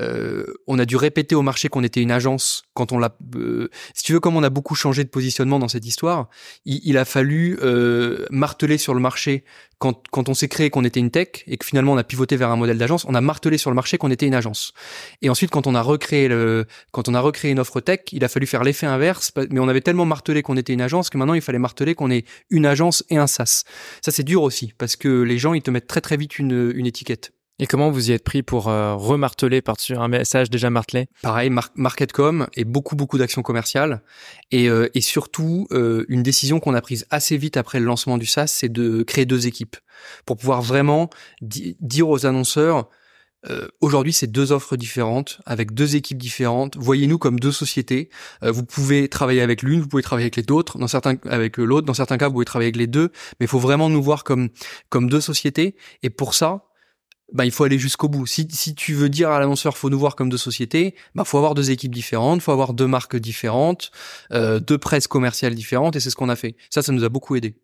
euh, 0.00 0.46
on 0.66 0.78
a 0.78 0.84
dû 0.84 0.96
répéter 0.96 1.34
au 1.34 1.42
marché 1.42 1.68
qu'on 1.68 1.84
était 1.84 2.00
une 2.00 2.10
agence 2.10 2.62
quand 2.74 2.92
on 2.92 2.98
l'a. 2.98 3.14
Euh, 3.36 3.68
si 3.94 4.04
tu 4.04 4.12
veux, 4.12 4.20
comme 4.20 4.36
on 4.36 4.42
a 4.42 4.50
beaucoup 4.50 4.74
changé 4.74 5.04
de 5.04 5.08
positionnement 5.08 5.58
dans 5.58 5.68
cette 5.68 5.86
histoire, 5.86 6.28
il, 6.64 6.96
a 6.96 7.04
fallu 7.04 7.58
euh, 7.62 8.24
marteler 8.30 8.78
sur 8.78 8.94
le 8.94 9.00
marché 9.00 9.44
quand, 9.78 10.02
quand 10.10 10.28
on 10.28 10.34
s'est 10.34 10.48
créé 10.48 10.70
qu'on 10.70 10.84
était 10.84 11.00
une 11.00 11.10
tech 11.10 11.44
et 11.46 11.56
que 11.56 11.66
finalement 11.66 11.92
on 11.92 11.98
a 11.98 12.04
pivoté 12.04 12.36
vers 12.36 12.50
un 12.50 12.56
modèle 12.56 12.78
d'agence. 12.78 13.04
On 13.06 13.14
a 13.14 13.20
martelé 13.20 13.58
sur 13.58 13.70
le 13.70 13.74
marché 13.74 13.98
qu'on 13.98 14.10
était 14.10 14.26
une 14.26 14.34
agence. 14.34 14.72
Et 15.20 15.28
ensuite, 15.28 15.50
quand 15.50 15.66
on 15.66 15.74
a 15.74 15.82
recréé 15.82 16.28
le, 16.28 16.66
quand 16.92 17.08
on 17.08 17.14
a 17.14 17.20
recréé 17.20 17.52
une 17.52 17.60
offre 17.60 17.80
tech, 17.80 18.00
il 18.12 18.24
a 18.24 18.28
fallu 18.28 18.46
faire 18.46 18.64
l'effet 18.64 18.86
inverse. 18.86 19.32
Mais 19.50 19.60
on 19.60 19.68
avait 19.68 19.82
tellement 19.82 20.06
martelé 20.06 20.42
qu'on 20.42 20.56
était 20.56 20.72
une 20.72 20.80
agence 20.80 21.10
que 21.10 21.18
maintenant 21.18 21.34
il 21.34 21.42
fallait 21.42 21.58
marteler 21.58 21.94
qu'on 21.94 22.10
est 22.10 22.26
une 22.48 22.64
agence 22.64 23.04
et 23.10 23.18
un 23.18 23.26
SaaS. 23.26 23.64
Ça 24.00 24.10
c'est 24.10 24.22
dur 24.22 24.42
aussi 24.42 24.72
parce 24.78 24.96
que 24.96 25.22
les 25.22 25.36
gens 25.36 25.52
ils 25.52 25.62
te 25.62 25.70
mettent 25.70 25.86
très 25.86 26.00
très 26.00 26.16
vite 26.16 26.38
une, 26.38 26.72
une 26.74 26.86
étiquette. 26.86 27.32
Et 27.58 27.66
comment 27.66 27.90
vous 27.90 28.10
y 28.10 28.12
êtes 28.12 28.24
pris 28.24 28.42
pour 28.42 28.68
euh, 28.68 28.94
remarteler 28.94 29.62
par-dessus 29.62 29.94
un 29.94 30.08
message 30.08 30.50
déjà 30.50 30.70
martelé? 30.70 31.08
Pareil, 31.22 31.50
mar 31.50 31.70
marketcom 31.76 32.46
et 32.54 32.64
beaucoup 32.64 32.96
beaucoup 32.96 33.18
d'actions 33.18 33.42
commerciales 33.42 34.02
et, 34.50 34.68
euh, 34.68 34.88
et 34.94 35.00
surtout 35.00 35.66
euh, 35.70 36.04
une 36.08 36.22
décision 36.22 36.60
qu'on 36.60 36.74
a 36.74 36.80
prise 36.80 37.06
assez 37.10 37.36
vite 37.36 37.56
après 37.56 37.78
le 37.78 37.86
lancement 37.86 38.18
du 38.18 38.26
SaaS, 38.26 38.48
c'est 38.48 38.70
de 38.70 39.02
créer 39.02 39.26
deux 39.26 39.46
équipes 39.46 39.76
pour 40.26 40.36
pouvoir 40.36 40.62
vraiment 40.62 41.10
dire 41.40 42.08
aux 42.08 42.26
annonceurs 42.26 42.88
euh, 43.50 43.66
Aujourd'hui, 43.80 44.12
c'est 44.12 44.28
deux 44.28 44.52
offres 44.52 44.76
différentes, 44.76 45.40
avec 45.46 45.74
deux 45.74 45.96
équipes 45.96 46.18
différentes. 46.18 46.76
Voyez-nous 46.76 47.18
comme 47.18 47.40
deux 47.40 47.52
sociétés. 47.52 48.08
Euh, 48.44 48.52
vous 48.52 48.64
pouvez 48.64 49.08
travailler 49.08 49.42
avec 49.42 49.62
l'une, 49.62 49.80
vous 49.80 49.88
pouvez 49.88 50.02
travailler 50.02 50.26
avec 50.26 50.36
les 50.36 50.54
autres, 50.54 50.78
dans 50.78 50.86
certains 50.86 51.16
avec 51.28 51.56
l'autre. 51.56 51.86
Dans 51.86 51.94
certains 51.94 52.18
cas, 52.18 52.28
vous 52.28 52.34
pouvez 52.34 52.44
travailler 52.44 52.68
avec 52.68 52.76
les 52.76 52.86
deux. 52.86 53.10
Mais 53.40 53.46
il 53.46 53.48
faut 53.48 53.58
vraiment 53.58 53.88
nous 53.88 54.02
voir 54.02 54.24
comme 54.24 54.50
comme 54.90 55.08
deux 55.08 55.20
sociétés. 55.20 55.74
Et 56.02 56.10
pour 56.10 56.34
ça, 56.34 56.66
bah, 57.32 57.44
il 57.44 57.50
faut 57.50 57.64
aller 57.64 57.78
jusqu'au 57.78 58.08
bout. 58.08 58.26
Si, 58.26 58.46
si 58.50 58.74
tu 58.74 58.94
veux 58.94 59.08
dire 59.08 59.30
à 59.30 59.40
l'annonceur, 59.40 59.76
faut 59.76 59.90
nous 59.90 59.98
voir 59.98 60.16
comme 60.16 60.28
deux 60.28 60.36
sociétés, 60.36 60.94
bah, 61.14 61.24
faut 61.24 61.38
avoir 61.38 61.54
deux 61.54 61.70
équipes 61.70 61.94
différentes, 61.94 62.42
faut 62.42 62.52
avoir 62.52 62.74
deux 62.74 62.86
marques 62.86 63.16
différentes, 63.16 63.90
euh, 64.32 64.60
deux 64.60 64.78
presses 64.78 65.06
commerciales 65.06 65.54
différentes, 65.54 65.96
et 65.96 66.00
c'est 66.00 66.10
ce 66.10 66.16
qu'on 66.16 66.28
a 66.28 66.36
fait. 66.36 66.56
Ça, 66.70 66.82
ça 66.82 66.92
nous 66.92 67.04
a 67.04 67.08
beaucoup 67.08 67.36
aidé. 67.36 67.56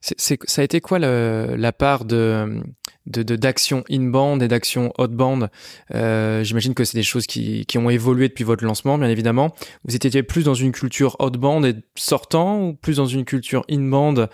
C'est, 0.00 0.38
ça 0.44 0.62
a 0.62 0.64
été 0.64 0.80
quoi 0.80 1.00
le, 1.00 1.56
la 1.56 1.72
part 1.72 2.04
de, 2.04 2.62
de, 3.06 3.22
d'action 3.34 3.82
in-band 3.90 4.38
et 4.38 4.46
d'action 4.46 4.92
out-band? 4.96 5.48
Euh, 5.94 6.44
J'imagine 6.44 6.74
que 6.74 6.84
c'est 6.84 6.96
des 6.96 7.02
choses 7.02 7.26
qui, 7.26 7.66
qui 7.66 7.78
ont 7.78 7.90
évolué 7.90 8.28
depuis 8.28 8.44
votre 8.44 8.64
lancement, 8.64 8.96
bien 8.96 9.08
évidemment. 9.08 9.54
Vous 9.84 9.96
étiez 9.96 10.22
plus 10.22 10.44
dans 10.44 10.54
une 10.54 10.70
culture 10.70 11.16
out-band 11.20 11.64
et 11.64 11.74
sortant, 11.96 12.62
ou 12.62 12.74
plus 12.74 12.98
dans 12.98 13.06
une 13.06 13.24
culture 13.24 13.64
in-band 13.68 14.28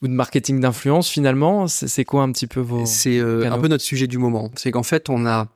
ou 0.00 0.08
de 0.08 0.12
marketing 0.12 0.58
d'influence 0.60 1.10
finalement? 1.10 1.66
C'est, 1.66 2.04
quoi 2.04 2.22
un 2.22 2.32
petit 2.32 2.46
peu 2.46 2.60
vos 2.60 2.86
C'est 2.86 3.18
euh, 3.18 3.50
un 3.50 3.58
peu 3.58 3.68
notre 3.68 3.84
sujet 3.84 4.06
du 4.06 4.16
moment. 4.16 4.50
C'est 4.56 4.70
qu'en 4.70 4.82
fait, 4.82 5.10
on 5.10 5.26
a 5.26 5.48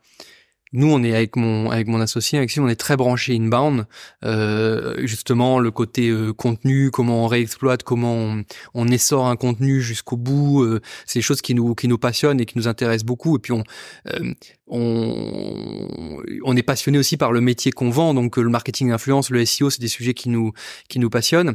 nous, 0.74 0.88
on 0.90 1.02
est 1.04 1.14
avec 1.14 1.36
mon 1.36 1.70
avec 1.70 1.86
mon 1.86 2.00
associé, 2.00 2.44
on 2.58 2.68
est 2.68 2.74
très 2.74 2.96
branché 2.96 3.36
inbound. 3.36 3.86
Euh, 4.24 5.06
justement, 5.06 5.60
le 5.60 5.70
côté 5.70 6.08
euh, 6.08 6.32
contenu, 6.32 6.90
comment 6.90 7.24
on 7.24 7.28
réexploite, 7.28 7.84
comment 7.84 8.12
on, 8.12 8.44
on 8.74 8.88
essore 8.88 9.28
un 9.28 9.36
contenu 9.36 9.80
jusqu'au 9.80 10.16
bout, 10.16 10.62
euh, 10.62 10.80
c'est 11.06 11.20
des 11.20 11.22
choses 11.22 11.42
qui 11.42 11.54
nous 11.54 11.76
qui 11.76 11.86
nous 11.86 11.96
passionnent 11.96 12.40
et 12.40 12.44
qui 12.44 12.58
nous 12.58 12.66
intéressent 12.66 13.06
beaucoup. 13.06 13.36
Et 13.36 13.38
puis 13.38 13.52
on 13.52 13.62
euh, 14.08 14.34
on, 14.66 16.22
on 16.44 16.56
est 16.56 16.62
passionné 16.62 16.98
aussi 16.98 17.16
par 17.16 17.32
le 17.32 17.40
métier 17.40 17.70
qu'on 17.70 17.90
vend, 17.90 18.14
donc 18.14 18.36
le 18.36 18.48
marketing 18.48 18.90
influence, 18.90 19.30
le 19.30 19.44
SEO, 19.44 19.70
c'est 19.70 19.80
des 19.80 19.88
sujets 19.88 20.14
qui 20.14 20.28
nous 20.28 20.52
qui 20.88 20.98
nous 20.98 21.10
passionnent. 21.10 21.54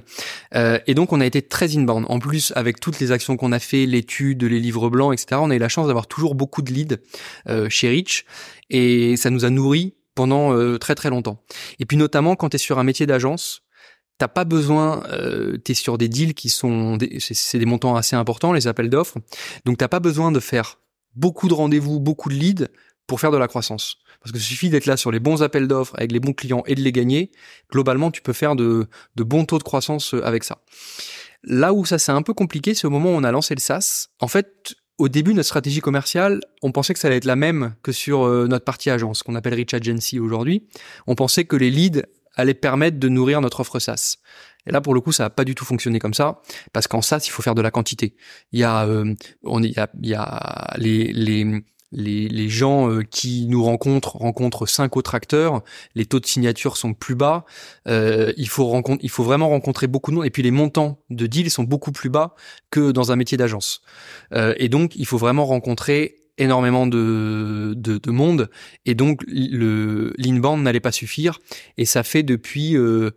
et 0.53 0.93
donc 0.93 1.11
on 1.11 1.19
a 1.19 1.25
été 1.25 1.41
très 1.41 1.75
inbound. 1.75 2.05
En 2.09 2.19
plus, 2.19 2.53
avec 2.55 2.79
toutes 2.79 2.99
les 2.99 3.11
actions 3.11 3.35
qu'on 3.37 3.51
a 3.51 3.59
fait, 3.59 3.85
l'étude, 3.85 4.43
les 4.43 4.59
livres 4.59 4.89
blancs, 4.89 5.13
etc., 5.13 5.41
on 5.43 5.49
a 5.49 5.55
eu 5.55 5.59
la 5.59 5.69
chance 5.69 5.87
d'avoir 5.87 6.07
toujours 6.07 6.35
beaucoup 6.35 6.61
de 6.61 6.71
leads 6.71 6.97
chez 7.69 7.89
Rich 7.89 8.25
et 8.69 9.17
ça 9.17 9.29
nous 9.29 9.45
a 9.45 9.49
nourri 9.49 9.95
pendant 10.19 10.53
euh, 10.53 10.77
très 10.77 10.95
très 10.95 11.09
longtemps. 11.09 11.41
Et 11.79 11.85
puis 11.85 11.95
notamment 11.95 12.35
quand 12.35 12.49
tu 12.49 12.55
es 12.55 12.57
sur 12.57 12.77
un 12.77 12.83
métier 12.83 13.05
d'agence, 13.05 13.61
t'as 14.17 14.27
pas 14.27 14.43
besoin, 14.43 15.01
euh, 15.11 15.57
tu 15.63 15.73
sur 15.75 15.97
des 15.97 16.09
deals 16.09 16.33
qui 16.33 16.49
sont, 16.49 16.97
c'est 17.19 17.57
des 17.57 17.65
montants 17.65 17.95
assez 17.95 18.17
importants, 18.17 18.51
les 18.51 18.67
appels 18.67 18.89
d'offres, 18.89 19.17
donc 19.63 19.77
t'as 19.77 19.87
pas 19.87 20.01
besoin 20.01 20.33
de 20.33 20.41
faire 20.41 20.79
beaucoup 21.15 21.47
de 21.47 21.53
rendez-vous, 21.53 22.01
beaucoup 22.01 22.27
de 22.27 22.35
leads 22.35 22.67
pour 23.09 23.19
faire 23.19 23.31
de 23.31 23.37
la 23.37 23.47
croissance. 23.47 23.97
Parce 24.21 24.31
que 24.31 24.39
suffit 24.39 24.69
d'être 24.69 24.85
là 24.85 24.95
sur 24.95 25.11
les 25.11 25.19
bons 25.19 25.41
appels 25.43 25.67
d'offres 25.67 25.95
avec 25.97 26.11
les 26.11 26.19
bons 26.19 26.33
clients 26.33 26.63
et 26.67 26.75
de 26.75 26.81
les 26.81 26.91
gagner. 26.91 27.31
Globalement, 27.71 28.11
tu 28.11 28.21
peux 28.21 28.33
faire 28.33 28.55
de, 28.55 28.87
de 29.15 29.23
bons 29.23 29.45
taux 29.45 29.57
de 29.57 29.63
croissance 29.63 30.13
euh, 30.13 30.25
avec 30.25 30.43
ça. 30.43 30.59
Là 31.43 31.73
où 31.73 31.85
ça 31.85 31.97
c'est 31.97 32.11
un 32.11 32.21
peu 32.21 32.33
compliqué, 32.33 32.73
c'est 32.73 32.85
au 32.85 32.89
moment 32.89 33.09
où 33.09 33.15
on 33.15 33.23
a 33.23 33.31
lancé 33.31 33.55
le 33.55 33.59
SaaS. 33.59 34.07
En 34.19 34.27
fait, 34.27 34.75
au 34.99 35.09
début, 35.09 35.33
notre 35.33 35.47
stratégie 35.47 35.79
commerciale, 35.79 36.41
on 36.61 36.71
pensait 36.71 36.93
que 36.93 36.99
ça 36.99 37.07
allait 37.07 37.17
être 37.17 37.25
la 37.25 37.37
même 37.37 37.75
que 37.81 37.91
sur 37.91 38.27
euh, 38.27 38.47
notre 38.47 38.65
partie 38.65 38.89
agence, 38.89 39.23
qu'on 39.23 39.35
appelle 39.35 39.55
Rich 39.55 39.73
Agency 39.73 40.19
aujourd'hui. 40.19 40.67
On 41.07 41.15
pensait 41.15 41.45
que 41.45 41.55
les 41.55 41.71
leads 41.71 42.03
allaient 42.35 42.53
permettre 42.53 42.99
de 42.99 43.09
nourrir 43.09 43.41
notre 43.41 43.61
offre 43.61 43.79
SaaS. 43.79 44.17
Et 44.67 44.71
là, 44.71 44.81
pour 44.81 44.93
le 44.93 45.01
coup, 45.01 45.13
ça 45.13 45.23
n'a 45.23 45.29
pas 45.29 45.45
du 45.45 45.55
tout 45.55 45.65
fonctionné 45.65 45.99
comme 45.99 46.13
ça, 46.13 46.41
parce 46.73 46.87
qu'en 46.87 47.01
SaaS, 47.01 47.23
il 47.25 47.31
faut 47.31 47.41
faire 47.41 47.55
de 47.55 47.61
la 47.61 47.71
quantité. 47.71 48.15
Il 48.51 48.59
y 48.59 48.63
a, 48.63 48.85
euh, 48.85 49.15
on, 49.43 49.63
y 49.63 49.77
a, 49.79 49.89
il 50.01 50.09
y 50.09 50.13
a 50.13 50.75
les, 50.77 51.11
les 51.13 51.63
les, 51.91 52.27
les, 52.27 52.49
gens 52.49 52.89
euh, 52.89 53.03
qui 53.03 53.47
nous 53.47 53.63
rencontrent 53.63 54.17
rencontrent 54.17 54.65
cinq 54.65 54.95
autres 54.97 55.15
acteurs, 55.15 55.63
les 55.95 56.05
taux 56.05 56.19
de 56.19 56.25
signature 56.25 56.77
sont 56.77 56.93
plus 56.93 57.15
bas, 57.15 57.45
euh, 57.87 58.31
il, 58.37 58.47
faut 58.47 58.65
rencontre, 58.65 59.03
il 59.03 59.09
faut 59.09 59.23
vraiment 59.23 59.49
rencontrer 59.49 59.87
beaucoup 59.87 60.11
de 60.11 60.17
monde, 60.17 60.25
et 60.25 60.29
puis 60.29 60.43
les 60.43 60.51
montants 60.51 60.99
de 61.09 61.25
deals 61.25 61.49
sont 61.49 61.63
beaucoup 61.63 61.91
plus 61.91 62.09
bas 62.09 62.35
que 62.69 62.91
dans 62.91 63.11
un 63.11 63.15
métier 63.15 63.37
d'agence. 63.37 63.81
Euh, 64.33 64.53
et 64.57 64.69
donc, 64.69 64.95
il 64.95 65.05
faut 65.05 65.17
vraiment 65.17 65.45
rencontrer 65.45 66.18
énormément 66.39 66.87
de, 66.87 67.73
de, 67.75 67.97
de 67.97 68.11
monde. 68.11 68.49
Et 68.85 68.95
donc 68.95 69.21
le 69.27 70.13
l'inbound 70.17 70.63
n'allait 70.63 70.79
pas 70.79 70.91
suffire. 70.91 71.39
Et 71.77 71.85
ça 71.85 72.03
fait 72.03 72.23
depuis 72.23 72.75
euh, 72.75 73.11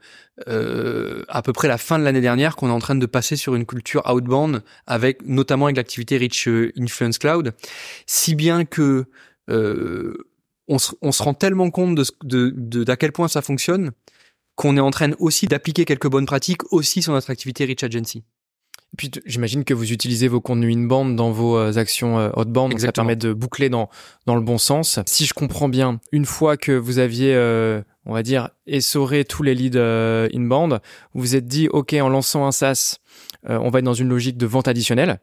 euh, 0.49 1.25
à 1.29 1.43
peu 1.43 1.53
près 1.53 1.69
la 1.69 1.79
fin 1.79 1.99
de 1.99 2.05
l'année 2.05 2.21
dernière 2.21 2.57
qu'on 2.57 2.69
est 2.69 2.73
en 2.73 2.79
train 2.79 2.95
de 2.95 3.07
passer 3.07 3.37
sur 3.37 3.55
une 3.55 3.65
culture 3.65 4.03
outbound 4.13 4.63
avec 4.87 5.25
notamment 5.27 5.67
avec 5.67 5.77
l'activité 5.77 6.17
Rich 6.17 6.49
euh, 6.49 6.73
Influence 6.79 7.19
Cloud. 7.19 7.55
Si 8.07 8.35
bien 8.35 8.65
que 8.65 9.07
on, 9.49 10.79
se, 10.79 11.23
rend 11.23 11.35
tellement 11.35 11.71
compte 11.71 11.99
de, 12.23 12.85
d'à 12.85 12.97
quel 12.97 13.13
point 13.13 13.29
ça 13.29 13.43
fonctionne 13.43 13.91
qu'on 14.55 14.77
est 14.77 14.81
en 14.81 14.91
train 14.91 15.11
aussi 15.19 15.47
d'appliquer 15.47 15.85
quelques 15.85 16.09
bonnes 16.09 16.27
pratiques 16.27 16.63
aussi 16.73 17.03
sur 17.03 17.13
notre 17.13 17.31
activité 17.31 17.65
Rich 17.65 17.85
Agency. 17.85 18.25
Puis 18.97 19.11
j'imagine 19.25 19.65
que 19.65 19.73
vous 19.73 19.93
utilisez 19.93 20.29
vos 20.29 20.41
contenus 20.41 20.77
in-band 20.77 21.07
dans 21.07 21.31
vos 21.31 21.57
euh, 21.57 21.79
actions 21.79 22.19
euh, 22.19 22.31
outbound, 22.37 22.73
donc 22.73 22.81
ça 22.81 22.93
permet 22.93 23.17
de 23.17 23.33
boucler 23.33 23.71
dans, 23.71 23.89
dans 24.27 24.35
le 24.35 24.43
bon 24.43 24.59
sens. 24.59 25.01
Si 25.07 25.25
je 25.25 25.33
comprends 25.33 25.69
bien, 25.69 25.99
une 26.13 26.27
fois 26.27 26.59
que 26.59 26.73
vous 26.73 26.99
aviez, 26.99 27.35
euh, 27.35 27.81
on 28.05 28.13
va 28.13 28.23
dire, 28.23 28.51
essoré 28.67 29.25
tous 29.25 29.43
les 29.43 29.55
leads 29.55 29.79
in-band, 29.79 30.81
vous 31.15 31.21
vous 31.21 31.37
êtes 31.37 31.47
dit, 31.47 31.69
OK, 31.69 31.95
en 31.95 32.11
lançant 32.11 32.47
un 32.47 32.53
SaaS, 32.53 32.99
on 33.49 33.71
va 33.71 33.79
être 33.79 33.85
dans 33.85 33.95
une 33.95 34.09
logique 34.09 34.37
de 34.37 34.47
vente 34.47 34.69
additionnelle, 34.69 35.21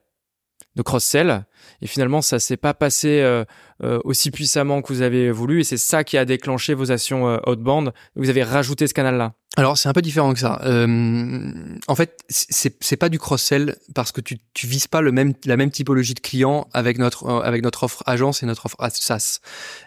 de 0.75 0.82
cross-sell, 0.82 1.45
et 1.82 1.88
finalement 1.88 2.21
ça 2.21 2.39
s'est 2.39 2.58
pas 2.58 2.73
passé 2.73 3.43
aussi 3.82 4.32
puissamment 4.32 4.82
que 4.82 4.93
vous 4.93 5.01
avez 5.01 5.32
voulu, 5.32 5.62
et 5.62 5.63
c'est 5.63 5.77
ça 5.77 6.03
qui 6.03 6.17
a 6.17 6.25
déclenché 6.25 6.73
vos 6.73 6.91
actions 6.91 7.39
outbound, 7.47 7.91
vous 8.15 8.29
avez 8.29 8.43
rajouté 8.43 8.88
ce 8.88 8.93
canal-là. 8.93 9.34
Alors 9.58 9.77
c'est 9.77 9.89
un 9.89 9.93
peu 9.93 10.01
différent 10.01 10.32
que 10.34 10.39
ça. 10.39 10.62
Euh, 10.63 11.77
en 11.88 11.95
fait, 11.95 12.17
c'est 12.29 12.77
c'est 12.82 12.95
pas 12.95 13.10
du 13.10 13.19
cross-sell 13.19 13.75
parce 13.95 14.12
que 14.12 14.21
tu 14.21 14.38
tu 14.53 14.67
vises 14.67 14.88
pas 14.88 15.01
le 15.01 15.12
même 15.12 15.34
la 15.43 15.58
même 15.58 15.71
typologie 15.71 16.13
de 16.13 16.19
clients 16.19 16.67
avec 16.71 16.97
notre 16.97 17.25
euh, 17.25 17.41
avec 17.41 17.63
notre 17.63 17.84
offre 17.84 18.01
agence 18.05 18.43
et 18.43 18.45
notre 18.45 18.67
offre 18.67 18.77
SaaS. 18.89 19.39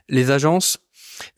Les 0.09 0.31
agences, 0.31 0.79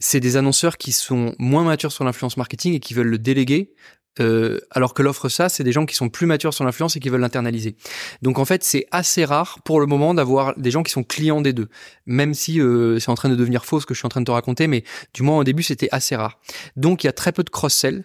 c'est 0.00 0.20
des 0.20 0.37
annonceurs 0.37 0.78
qui 0.78 0.90
sont 0.90 1.35
moins 1.38 1.64
matures 1.64 1.92
sur 1.92 2.02
l'influence 2.04 2.37
marketing 2.37 2.74
et 2.74 2.80
qui 2.80 2.94
veulent 2.94 3.07
le 3.07 3.18
déléguer 3.18 3.74
euh, 4.20 4.61
alors 4.70 4.94
que 4.94 5.03
l'offre 5.03 5.29
ça, 5.29 5.48
c'est 5.48 5.64
des 5.64 5.72
gens 5.72 5.87
qui 5.87 5.94
sont 5.94 6.09
plus 6.09 6.27
matures 6.27 6.55
sur 6.55 6.64
l'influence 6.64 6.96
et 6.96 7.00
qui 7.00 7.09
veulent 7.09 7.20
l'internaliser. 7.20 7.77
Donc 8.22 8.38
en 8.38 8.44
fait, 8.44 8.62
c'est 8.64 8.87
assez 8.90 9.24
rare 9.24 9.59
pour 9.64 9.81
le 9.81 9.87
moment 9.87 10.14
d'avoir 10.14 10.57
des 10.59 10.70
gens 10.70 10.83
qui 10.83 10.92
sont 10.92 11.03
clients 11.05 11.40
des 11.40 11.53
deux, 11.53 11.68
même 12.07 12.35
si 12.35 12.61
euh, 12.61 12.98
c'est 12.98 13.11
en 13.11 13.14
train 13.14 13.29
de 13.29 13.37
devenir 13.37 13.64
faux 13.64 13.81
ce 13.81 13.87
que 13.87 13.94
je 13.94 13.98
suis 13.98 14.07
en 14.07 14.11
train 14.11 14.20
de 14.20 14.27
te 14.27 14.31
raconter, 14.31 14.66
mais 14.66 14.85
du 15.12 15.22
moins 15.22 15.38
au 15.38 15.44
début 15.44 15.62
c'était 15.62 15.88
assez 15.92 16.16
rare. 16.16 16.38
Donc 16.77 17.05
il 17.05 17.07
y 17.07 17.11
a 17.11 17.12
très 17.12 17.33
peu 17.33 17.42
de 17.42 17.50
cross-sell. 17.50 18.05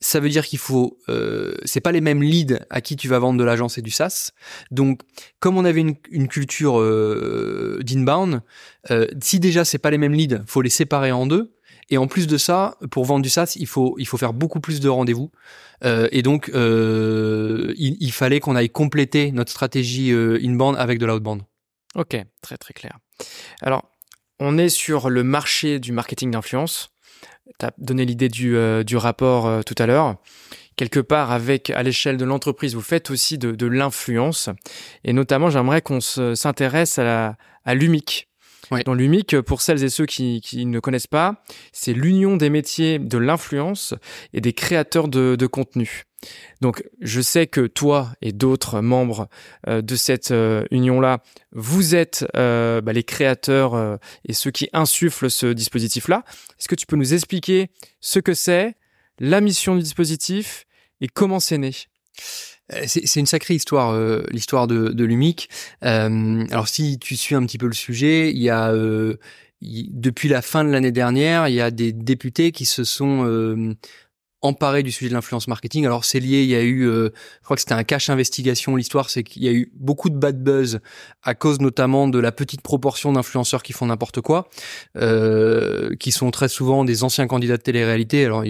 Ça 0.00 0.20
veut 0.20 0.28
dire 0.28 0.44
qu'il 0.44 0.58
faut, 0.58 0.98
euh, 1.08 1.54
c'est 1.64 1.80
pas 1.80 1.92
les 1.92 2.02
mêmes 2.02 2.22
leads 2.22 2.58
à 2.68 2.82
qui 2.82 2.94
tu 2.94 3.08
vas 3.08 3.18
vendre 3.18 3.38
de 3.38 3.44
l'agence 3.44 3.78
et 3.78 3.82
du 3.82 3.90
SaaS. 3.90 4.32
Donc, 4.70 5.00
comme 5.40 5.56
on 5.56 5.64
avait 5.64 5.80
une, 5.80 5.94
une 6.10 6.28
culture 6.28 6.78
euh, 6.78 7.80
d'inbound, 7.82 8.42
euh, 8.90 9.06
si 9.22 9.40
déjà 9.40 9.64
c'est 9.64 9.78
pas 9.78 9.90
les 9.90 9.96
mêmes 9.96 10.12
leads, 10.12 10.42
faut 10.46 10.60
les 10.60 10.68
séparer 10.68 11.10
en 11.10 11.26
deux. 11.26 11.53
Et 11.90 11.98
en 11.98 12.06
plus 12.06 12.26
de 12.26 12.36
ça, 12.38 12.76
pour 12.90 13.04
vendre 13.04 13.22
du 13.22 13.28
SaaS, 13.28 13.54
il 13.56 13.66
faut 13.66 13.96
il 13.98 14.06
faut 14.06 14.16
faire 14.16 14.32
beaucoup 14.32 14.60
plus 14.60 14.80
de 14.80 14.88
rendez-vous. 14.88 15.30
Euh, 15.84 16.08
et 16.12 16.22
donc, 16.22 16.50
euh, 16.54 17.74
il, 17.76 17.96
il, 18.00 18.12
fallait 18.12 18.40
qu'on 18.40 18.56
aille 18.56 18.70
compléter 18.70 19.32
notre 19.32 19.50
stratégie 19.50 20.12
euh, 20.12 20.38
inbound 20.42 20.76
avec 20.78 20.98
de 20.98 21.06
l'outbound. 21.06 21.42
Ok, 21.94 22.16
très 22.40 22.56
très 22.56 22.72
clair. 22.72 22.98
Alors, 23.60 23.82
on 24.40 24.58
est 24.58 24.68
sur 24.68 25.10
le 25.10 25.22
marché 25.22 25.78
du 25.78 25.92
marketing 25.92 26.30
d'influence. 26.30 26.90
Tu 27.58 27.66
as 27.66 27.72
donné 27.78 28.04
l'idée 28.04 28.28
du, 28.28 28.56
euh, 28.56 28.82
du 28.82 28.96
rapport 28.96 29.46
euh, 29.46 29.62
tout 29.62 29.74
à 29.78 29.86
l'heure. 29.86 30.16
Quelque 30.76 31.00
part, 31.00 31.30
avec 31.30 31.70
à 31.70 31.82
l'échelle 31.82 32.16
de 32.16 32.24
l'entreprise, 32.24 32.74
vous 32.74 32.80
faites 32.80 33.10
aussi 33.10 33.38
de, 33.38 33.52
de 33.52 33.66
l'influence. 33.66 34.48
Et 35.04 35.12
notamment, 35.12 35.50
j'aimerais 35.50 35.82
qu'on 35.82 36.00
s'intéresse 36.00 36.98
à, 36.98 37.36
à 37.64 37.74
l'UMIC. 37.74 38.28
Ouais. 38.70 38.82
Dans 38.84 38.94
l'UMIC, 38.94 39.40
pour 39.42 39.60
celles 39.60 39.84
et 39.84 39.88
ceux 39.88 40.06
qui, 40.06 40.40
ne 40.66 40.80
connaissent 40.80 41.06
pas, 41.06 41.42
c'est 41.72 41.92
l'union 41.92 42.36
des 42.36 42.50
métiers 42.50 42.98
de 42.98 43.18
l'influence 43.18 43.94
et 44.32 44.40
des 44.40 44.52
créateurs 44.52 45.08
de, 45.08 45.36
de 45.36 45.46
contenu. 45.46 46.04
Donc, 46.60 46.82
je 47.00 47.20
sais 47.20 47.46
que 47.46 47.66
toi 47.66 48.12
et 48.22 48.32
d'autres 48.32 48.80
membres 48.80 49.28
euh, 49.68 49.82
de 49.82 49.96
cette 49.96 50.30
euh, 50.30 50.64
union-là, 50.70 51.22
vous 51.52 51.94
êtes 51.94 52.26
euh, 52.36 52.80
bah, 52.80 52.92
les 52.92 53.04
créateurs 53.04 53.98
et 54.24 54.32
ceux 54.32 54.50
qui 54.50 54.68
insufflent 54.72 55.30
ce 55.30 55.46
dispositif-là. 55.46 56.24
Est-ce 56.58 56.68
que 56.68 56.74
tu 56.74 56.86
peux 56.86 56.96
nous 56.96 57.14
expliquer 57.14 57.70
ce 58.00 58.18
que 58.18 58.34
c'est, 58.34 58.74
la 59.18 59.40
mission 59.40 59.76
du 59.76 59.82
dispositif 59.82 60.66
et 61.00 61.08
comment 61.08 61.40
c'est 61.40 61.58
né? 61.58 61.72
C'est 62.86 63.20
une 63.20 63.26
sacrée 63.26 63.54
histoire, 63.54 63.90
euh, 63.90 64.22
l'histoire 64.30 64.66
de, 64.66 64.88
de 64.88 65.04
l'UMIC. 65.04 65.48
Euh, 65.84 66.44
alors 66.50 66.68
si 66.68 66.98
tu 66.98 67.16
suis 67.16 67.34
un 67.34 67.44
petit 67.44 67.58
peu 67.58 67.66
le 67.66 67.74
sujet, 67.74 68.30
il 68.30 68.42
y 68.42 68.50
a 68.50 68.72
euh, 68.72 69.16
depuis 69.60 70.28
la 70.28 70.42
fin 70.42 70.64
de 70.64 70.70
l'année 70.70 70.92
dernière, 70.92 71.48
il 71.48 71.54
y 71.54 71.60
a 71.60 71.70
des 71.70 71.92
députés 71.92 72.52
qui 72.52 72.64
se 72.66 72.84
sont 72.84 73.24
euh, 73.26 73.74
emparés 74.42 74.82
du 74.82 74.92
sujet 74.92 75.08
de 75.08 75.14
l'influence 75.14 75.48
marketing. 75.48 75.86
Alors 75.86 76.04
c'est 76.04 76.20
lié, 76.20 76.42
il 76.42 76.48
y 76.50 76.54
a 76.54 76.62
eu, 76.62 76.86
euh, 76.86 77.10
je 77.40 77.44
crois 77.44 77.56
que 77.56 77.62
c'était 77.62 77.72
un 77.74 77.84
cache 77.84 78.10
investigation. 78.10 78.76
L'histoire, 78.76 79.08
c'est 79.08 79.22
qu'il 79.22 79.42
y 79.42 79.48
a 79.48 79.52
eu 79.52 79.72
beaucoup 79.74 80.10
de 80.10 80.16
bad 80.16 80.42
buzz 80.42 80.80
à 81.22 81.34
cause 81.34 81.60
notamment 81.60 82.08
de 82.08 82.18
la 82.18 82.30
petite 82.30 82.60
proportion 82.60 83.12
d'influenceurs 83.12 83.62
qui 83.62 83.72
font 83.72 83.86
n'importe 83.86 84.20
quoi, 84.20 84.48
euh, 84.98 85.96
qui 85.96 86.12
sont 86.12 86.30
très 86.30 86.48
souvent 86.48 86.84
des 86.84 87.04
anciens 87.04 87.26
candidats 87.26 87.56
de 87.56 87.62
télé-réalité. 87.62 88.24
Alors 88.24 88.44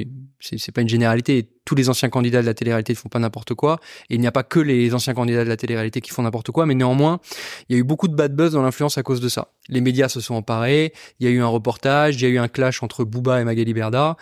c'est 0.45 0.73
pas 0.73 0.83
une 0.83 0.89
généralité 0.89 1.49
tous 1.65 1.75
les 1.75 1.89
anciens 1.89 2.09
candidats 2.09 2.43
de 2.43 2.47
la 2.47 2.55
télé-réalité 2.55 2.93
ne 2.93 2.99
font 2.99 3.09
pas 3.09 3.19
n'importe 3.19 3.55
quoi. 3.55 3.81
Et 4.11 4.15
il 4.15 4.21
n'y 4.21 4.27
a 4.27 4.33
pas 4.33 4.43
que 4.43 4.61
les 4.61 4.95
anciens 4.95 5.15
candidats 5.15 5.45
de 5.45 5.49
la 5.49 5.57
télé-réalité 5.57 6.01
qui 6.01 6.11
font 6.11 6.23
n'importe 6.23 6.51
quoi, 6.51 6.67
mais 6.67 6.75
néanmoins, 6.75 7.21
il 7.69 7.75
y 7.75 7.77
a 7.77 7.81
eu 7.81 7.85
beaucoup 7.85 8.09
de 8.09 8.15
bad 8.15 8.35
buzz 8.35 8.53
dans 8.53 8.63
l'influence 8.63 8.99
à 8.99 9.03
cause 9.03 9.21
de 9.21 9.29
ça. 9.29 9.49
Les 9.69 9.81
médias 9.81 10.09
se 10.09 10.21
sont 10.21 10.35
emparés, 10.35 10.93
il 11.21 11.27
y 11.27 11.31
a 11.31 11.33
eu 11.33 11.41
un 11.41 11.47
reportage, 11.47 12.17
il 12.17 12.23
y 12.23 12.27
a 12.27 12.29
eu 12.29 12.39
un 12.39 12.49
clash 12.49 12.83
entre 12.83 13.05
Booba 13.05 13.41
et 13.41 13.45
Magali 13.45 13.73
Berda, 13.73 14.17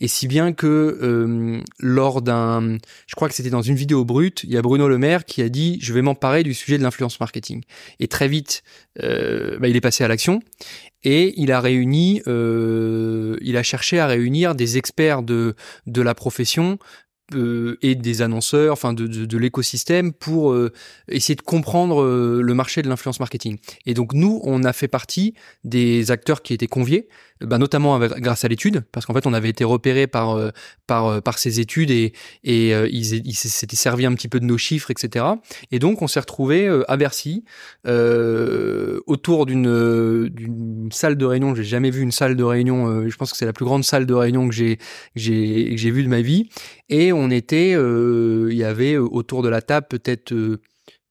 et 0.00 0.08
si 0.08 0.28
bien 0.28 0.52
que 0.52 0.66
euh, 0.66 1.60
lors 1.80 2.22
d'un, 2.22 2.78
je 3.06 3.14
crois 3.16 3.28
que 3.28 3.34
c'était 3.34 3.50
dans 3.50 3.62
une 3.62 3.74
vidéo 3.74 4.04
brute, 4.04 4.44
il 4.44 4.52
y 4.52 4.56
a 4.56 4.62
Bruno 4.62 4.88
Le 4.88 4.98
Maire 4.98 5.24
qui 5.24 5.42
a 5.42 5.48
dit 5.48 5.78
je 5.80 5.92
vais 5.92 6.02
m'emparer 6.02 6.44
du 6.44 6.54
sujet 6.54 6.78
de 6.78 6.82
l'influence 6.82 7.18
marketing. 7.18 7.62
Et 7.98 8.06
très 8.06 8.28
vite, 8.28 8.62
euh, 9.02 9.58
bah, 9.58 9.66
il 9.66 9.76
est 9.76 9.80
passé 9.80 10.04
à 10.04 10.08
l'action 10.08 10.40
et 11.04 11.34
il 11.40 11.52
a 11.52 11.60
réuni, 11.60 12.22
euh, 12.26 13.36
il 13.40 13.56
a 13.56 13.62
cherché 13.62 13.98
à 13.98 14.06
réunir 14.06 14.54
des 14.54 14.78
experts 14.78 15.22
de 15.22 15.54
de 15.86 16.02
la 16.02 16.14
profession 16.14 16.78
euh, 17.32 17.78
et 17.80 17.94
des 17.94 18.20
annonceurs, 18.20 18.74
enfin 18.74 18.92
de, 18.92 19.06
de, 19.06 19.24
de 19.24 19.38
l'écosystème 19.38 20.12
pour 20.12 20.52
euh, 20.52 20.72
essayer 21.08 21.34
de 21.34 21.40
comprendre 21.40 22.02
euh, 22.02 22.42
le 22.42 22.52
marché 22.52 22.82
de 22.82 22.88
l'influence 22.88 23.18
marketing. 23.18 23.56
Et 23.86 23.94
donc 23.94 24.12
nous, 24.12 24.42
on 24.44 24.62
a 24.62 24.74
fait 24.74 24.88
partie 24.88 25.32
des 25.64 26.10
acteurs 26.10 26.42
qui 26.42 26.52
étaient 26.52 26.66
conviés 26.66 27.08
bah, 27.40 27.58
notamment 27.58 27.98
grâce 27.98 28.44
à 28.44 28.48
l'étude, 28.48 28.84
parce 28.92 29.06
qu'en 29.06 29.12
fait 29.12 29.26
on 29.26 29.32
avait 29.32 29.48
été 29.48 29.64
repéré 29.64 30.06
par 30.06 30.36
euh, 30.36 30.50
par 30.86 31.06
euh, 31.06 31.20
par 31.20 31.38
ces 31.38 31.58
études 31.58 31.90
et 31.90 32.12
et 32.44 32.72
euh, 32.72 32.88
ils 32.92 33.26
ils 33.26 33.34
s'étaient 33.34 33.74
servi 33.74 34.06
un 34.06 34.14
petit 34.14 34.28
peu 34.28 34.38
de 34.38 34.44
nos 34.44 34.56
chiffres, 34.56 34.92
etc. 34.92 35.24
Et 35.72 35.80
donc 35.80 36.00
on 36.00 36.06
s'est 36.06 36.20
retrouvé 36.20 36.68
à 36.86 36.96
Bercy 36.96 37.44
autour 37.84 39.46
d'une 39.46 40.28
d'une 40.28 40.88
salle 40.92 41.16
de 41.16 41.24
réunion. 41.24 41.56
J'ai 41.56 41.64
jamais 41.64 41.90
vu 41.90 42.02
une 42.02 42.12
salle 42.12 42.36
de 42.36 42.44
réunion. 42.44 43.08
je 43.08 43.16
pense 43.16 43.32
que 43.32 43.36
c'est 43.36 43.46
la 43.46 43.52
plus 43.52 43.64
grande 43.64 43.82
salle 43.82 44.06
de 44.06 44.14
réunion 44.14 44.48
que 44.48 44.54
j'ai 44.54 44.78
j'ai 45.16 45.76
j'ai 45.76 45.90
vue 45.90 46.04
de 46.04 46.08
ma 46.08 46.20
vie. 46.20 46.48
Et 46.88 47.12
on 47.12 47.30
était, 47.30 47.70
il 47.72 48.56
y 48.56 48.64
avait 48.64 48.96
autour 48.96 49.42
de 49.42 49.48
la 49.48 49.60
table 49.60 49.86
peut-être 49.88 50.32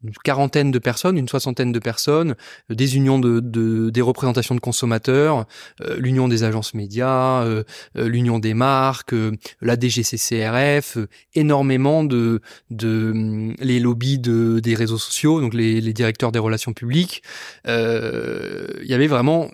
une 0.04 0.14
quarantaine 0.24 0.72
de 0.72 0.80
personnes, 0.80 1.18
une 1.18 1.28
soixantaine 1.28 1.72
de 1.72 1.80
personnes, 1.80 2.36
euh, 2.72 2.76
des 2.76 2.96
unions 2.96 3.20
de, 3.20 3.40
de 3.40 3.90
des 3.90 4.02
représentations 4.02 4.56
de 4.56 4.60
consommateurs, 4.60 5.46
euh, 5.82 5.98
l'union 5.98 6.28
des 6.28 6.44
agences 6.44 6.74
médias, 6.74 7.44
euh, 7.44 7.64
l'union 7.96 8.40
des 8.40 8.54
marques, 8.54 9.16
la 9.62 9.80
DGCCRF, 9.80 10.98
énormément 11.36 12.04
de 12.04 12.42
de 12.70 13.12
hum, 13.12 13.56
les 13.60 13.80
lobbies 13.80 14.20
de 14.20 14.60
des 14.60 14.76
réseaux 14.76 14.98
sociaux, 14.98 15.42
donc 15.42 15.54
les, 15.54 15.82
les 15.82 15.94
directeurs 15.94 16.32
des 16.32 16.40
relations 16.40 16.74
publiques. 16.74 17.24
Il 17.66 18.90
y 18.90 18.94
avait 18.94 19.08
vraiment 19.08 19.50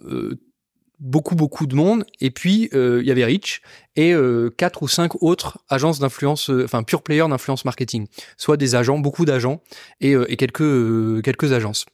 beaucoup 0.99 1.35
beaucoup 1.35 1.65
de 1.67 1.75
monde. 1.75 2.05
Et 2.19 2.31
puis 2.31 2.69
euh, 2.73 2.99
il 3.01 3.07
y 3.07 3.12
avait 3.12 3.25
Rich 3.25 3.62
et 3.95 4.13
euh, 4.13 4.49
quatre 4.55 4.83
ou 4.83 4.88
cinq 4.88 5.21
autres 5.23 5.59
agences 5.69 5.99
d'influence 5.99 6.49
euh, 6.49 6.65
enfin 6.65 6.83
pure 6.83 7.01
player 7.01 7.25
d'influence 7.27 7.65
marketing. 7.65 8.07
Soit 8.38 8.57
des 8.57 8.75
agents 8.75 8.99
beaucoup 8.99 9.25
d'agents 9.25 9.62
et, 10.01 10.13
et, 10.13 10.38
quelques 10.38 11.23
quelques 11.23 11.53
agences. 11.53 11.85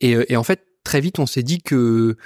Et, 0.00 0.16
et, 0.28 0.36
en 0.36 0.42
fait 0.42 0.66
très 0.84 1.00
vite 1.00 1.18
on 1.18 1.26
s'est 1.26 1.42
dit 1.42 1.62
que 1.62 2.16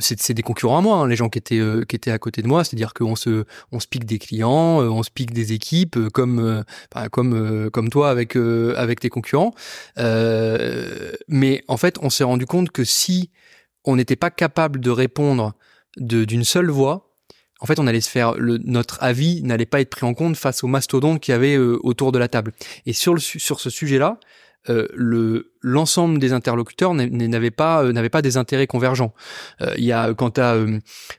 c'est 0.00 0.34
des 0.34 0.42
concurrents 0.42 0.76
à 0.76 0.80
moi 0.82 0.98
hein, 0.98 1.08
les 1.08 1.16
gens 1.16 1.30
qui 1.30 1.38
étaient 1.38 1.60
qui 1.88 1.96
étaient 1.96 2.10
à 2.10 2.18
côté 2.18 2.42
de 2.42 2.46
moi. 2.46 2.62
C'est-à-dire 2.62 2.92
qu'on 2.92 3.16
se 3.16 3.44
on 3.72 3.80
se 3.80 3.86
pique 3.86 4.04
des 4.04 4.18
clients 4.18 4.80
on 4.80 5.02
se 5.02 5.10
pique 5.10 5.32
des 5.32 5.52
équipes 5.54 5.98
comme 6.10 6.62
comme 7.10 7.70
comme 7.70 7.88
toi 7.88 8.10
avec 8.10 8.36
avec 8.36 9.00
tes 9.00 9.08
concurrents. 9.08 9.54
Mais 9.96 11.64
en 11.68 11.76
fait 11.78 11.96
on 12.02 12.10
s'est 12.10 12.24
rendu 12.24 12.44
compte 12.44 12.70
que 12.70 12.84
si 12.84 13.30
on 13.84 13.96
n'était 13.96 14.16
pas 14.16 14.30
capable 14.30 14.80
de 14.80 14.90
répondre 14.90 15.54
d'une 15.96 16.44
seule 16.44 16.70
voix, 16.70 17.10
en 17.60 17.66
fait, 17.66 17.78
on 17.78 17.86
allait 17.86 18.00
se 18.00 18.08
faire 18.08 18.34
le, 18.34 18.58
notre 18.58 19.02
avis 19.02 19.42
n'allait 19.42 19.66
pas 19.66 19.80
être 19.80 19.90
pris 19.90 20.06
en 20.06 20.14
compte 20.14 20.36
face 20.36 20.64
aux 20.64 20.66
mastodontes 20.66 21.20
qu'il 21.20 21.32
y 21.32 21.34
avait 21.34 21.56
euh, 21.56 21.78
autour 21.82 22.10
de 22.10 22.18
la 22.18 22.28
table. 22.28 22.52
Et 22.86 22.94
sur 22.94 23.20
ce 23.20 23.70
sujet-là, 23.70 24.18
le 24.66 25.50
l'ensemble 25.62 26.18
des 26.18 26.32
interlocuteurs 26.32 26.94
n'avaient 26.94 27.50
pas 27.50 27.84
euh, 27.84 27.92
n'avaient 27.92 28.08
pas 28.08 28.22
des 28.22 28.36
intérêts 28.36 28.66
convergents. 28.66 29.12
Euh, 29.60 29.74
il 29.76 29.84
y 29.84 29.92
a 29.92 30.14
quant 30.14 30.32
à 30.36 30.56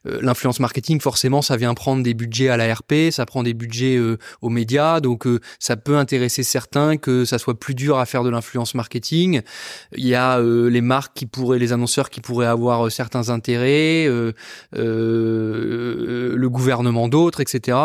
l'influence 0.05 0.59
marketing, 0.59 0.99
forcément, 0.99 1.41
ça 1.41 1.57
vient 1.57 1.73
prendre 1.73 2.03
des 2.03 2.13
budgets 2.13 2.49
à 2.49 2.57
la 2.57 2.73
RP, 2.73 3.11
ça 3.11 3.25
prend 3.25 3.43
des 3.43 3.53
budgets 3.53 3.99
aux 4.41 4.49
médias, 4.49 4.99
donc 4.99 5.27
ça 5.59 5.77
peut 5.77 5.97
intéresser 5.97 6.43
certains 6.43 6.97
que 6.97 7.25
ça 7.25 7.37
soit 7.37 7.59
plus 7.59 7.75
dur 7.75 7.97
à 7.97 8.05
faire 8.05 8.23
de 8.23 8.29
l'influence 8.29 8.75
marketing. 8.75 9.41
Il 9.95 10.07
y 10.07 10.15
a 10.15 10.39
les 10.41 10.81
marques 10.81 11.13
qui 11.15 11.25
pourraient, 11.25 11.59
les 11.59 11.73
annonceurs 11.73 12.09
qui 12.09 12.21
pourraient 12.21 12.47
avoir 12.47 12.91
certains 12.91 13.29
intérêts, 13.29 14.07
le 14.73 16.47
gouvernement 16.47 17.07
d'autres, 17.07 17.41
etc. 17.41 17.77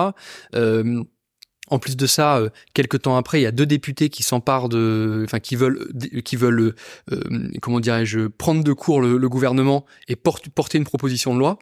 En 1.69 1.79
plus 1.79 1.97
de 1.97 2.07
ça, 2.07 2.39
euh, 2.39 2.51
quelques 2.75 3.03
temps 3.03 3.17
après, 3.17 3.41
il 3.41 3.43
y 3.43 3.47
a 3.47 3.53
deux 3.53 3.67
députés 3.67 4.09
qui 4.09 4.23
s'emparent 4.23 4.69
de, 4.69 5.23
enfin, 5.25 5.41
qui 5.41 5.57
veulent, 5.57 5.89
qui 6.25 6.37
veulent, 6.37 6.75
euh, 7.11 7.51
comment 7.61 7.81
dirais-je, 7.81 8.29
prendre 8.29 8.63
de 8.63 8.73
court 8.73 9.01
le, 9.01 9.29
gouvernement 9.29 9.85
et 10.07 10.15
porter 10.17 10.79
une 10.79 10.85
proposition 10.85 11.35
de 11.35 11.41
loi. 11.41 11.59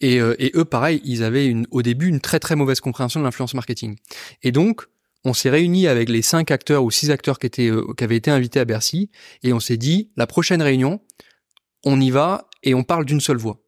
Et, 0.00 0.20
euh, 0.20 0.36
et 0.38 0.52
eux, 0.54 0.64
pareil, 0.64 1.00
ils 1.04 1.24
avaient 1.24 1.46
une, 1.46 1.66
au 1.72 1.82
début 1.82 2.06
une 2.06 2.20
très 2.20 2.38
très 2.38 2.54
mauvaise 2.54 2.80
compréhension 2.80 3.18
de 3.18 3.24
l'influence 3.24 3.54
marketing. 3.54 3.96
Et 4.44 4.52
donc, 4.52 4.86
on 5.24 5.34
s'est 5.34 5.50
réunis 5.50 5.88
avec 5.88 6.08
les 6.08 6.22
cinq 6.22 6.52
acteurs 6.52 6.84
ou 6.84 6.92
six 6.92 7.10
acteurs 7.10 7.40
qui 7.40 7.46
étaient, 7.46 7.70
qui 7.96 8.04
avaient 8.04 8.16
été 8.16 8.30
invités 8.30 8.60
à 8.60 8.64
Bercy, 8.64 9.10
et 9.42 9.52
on 9.52 9.58
s'est 9.58 9.76
dit, 9.76 10.10
la 10.16 10.28
prochaine 10.28 10.62
réunion, 10.62 11.00
on 11.84 12.00
y 12.00 12.10
va 12.10 12.48
et 12.62 12.74
on 12.74 12.84
parle 12.84 13.04
d'une 13.04 13.20
seule 13.20 13.36
voix. 13.36 13.60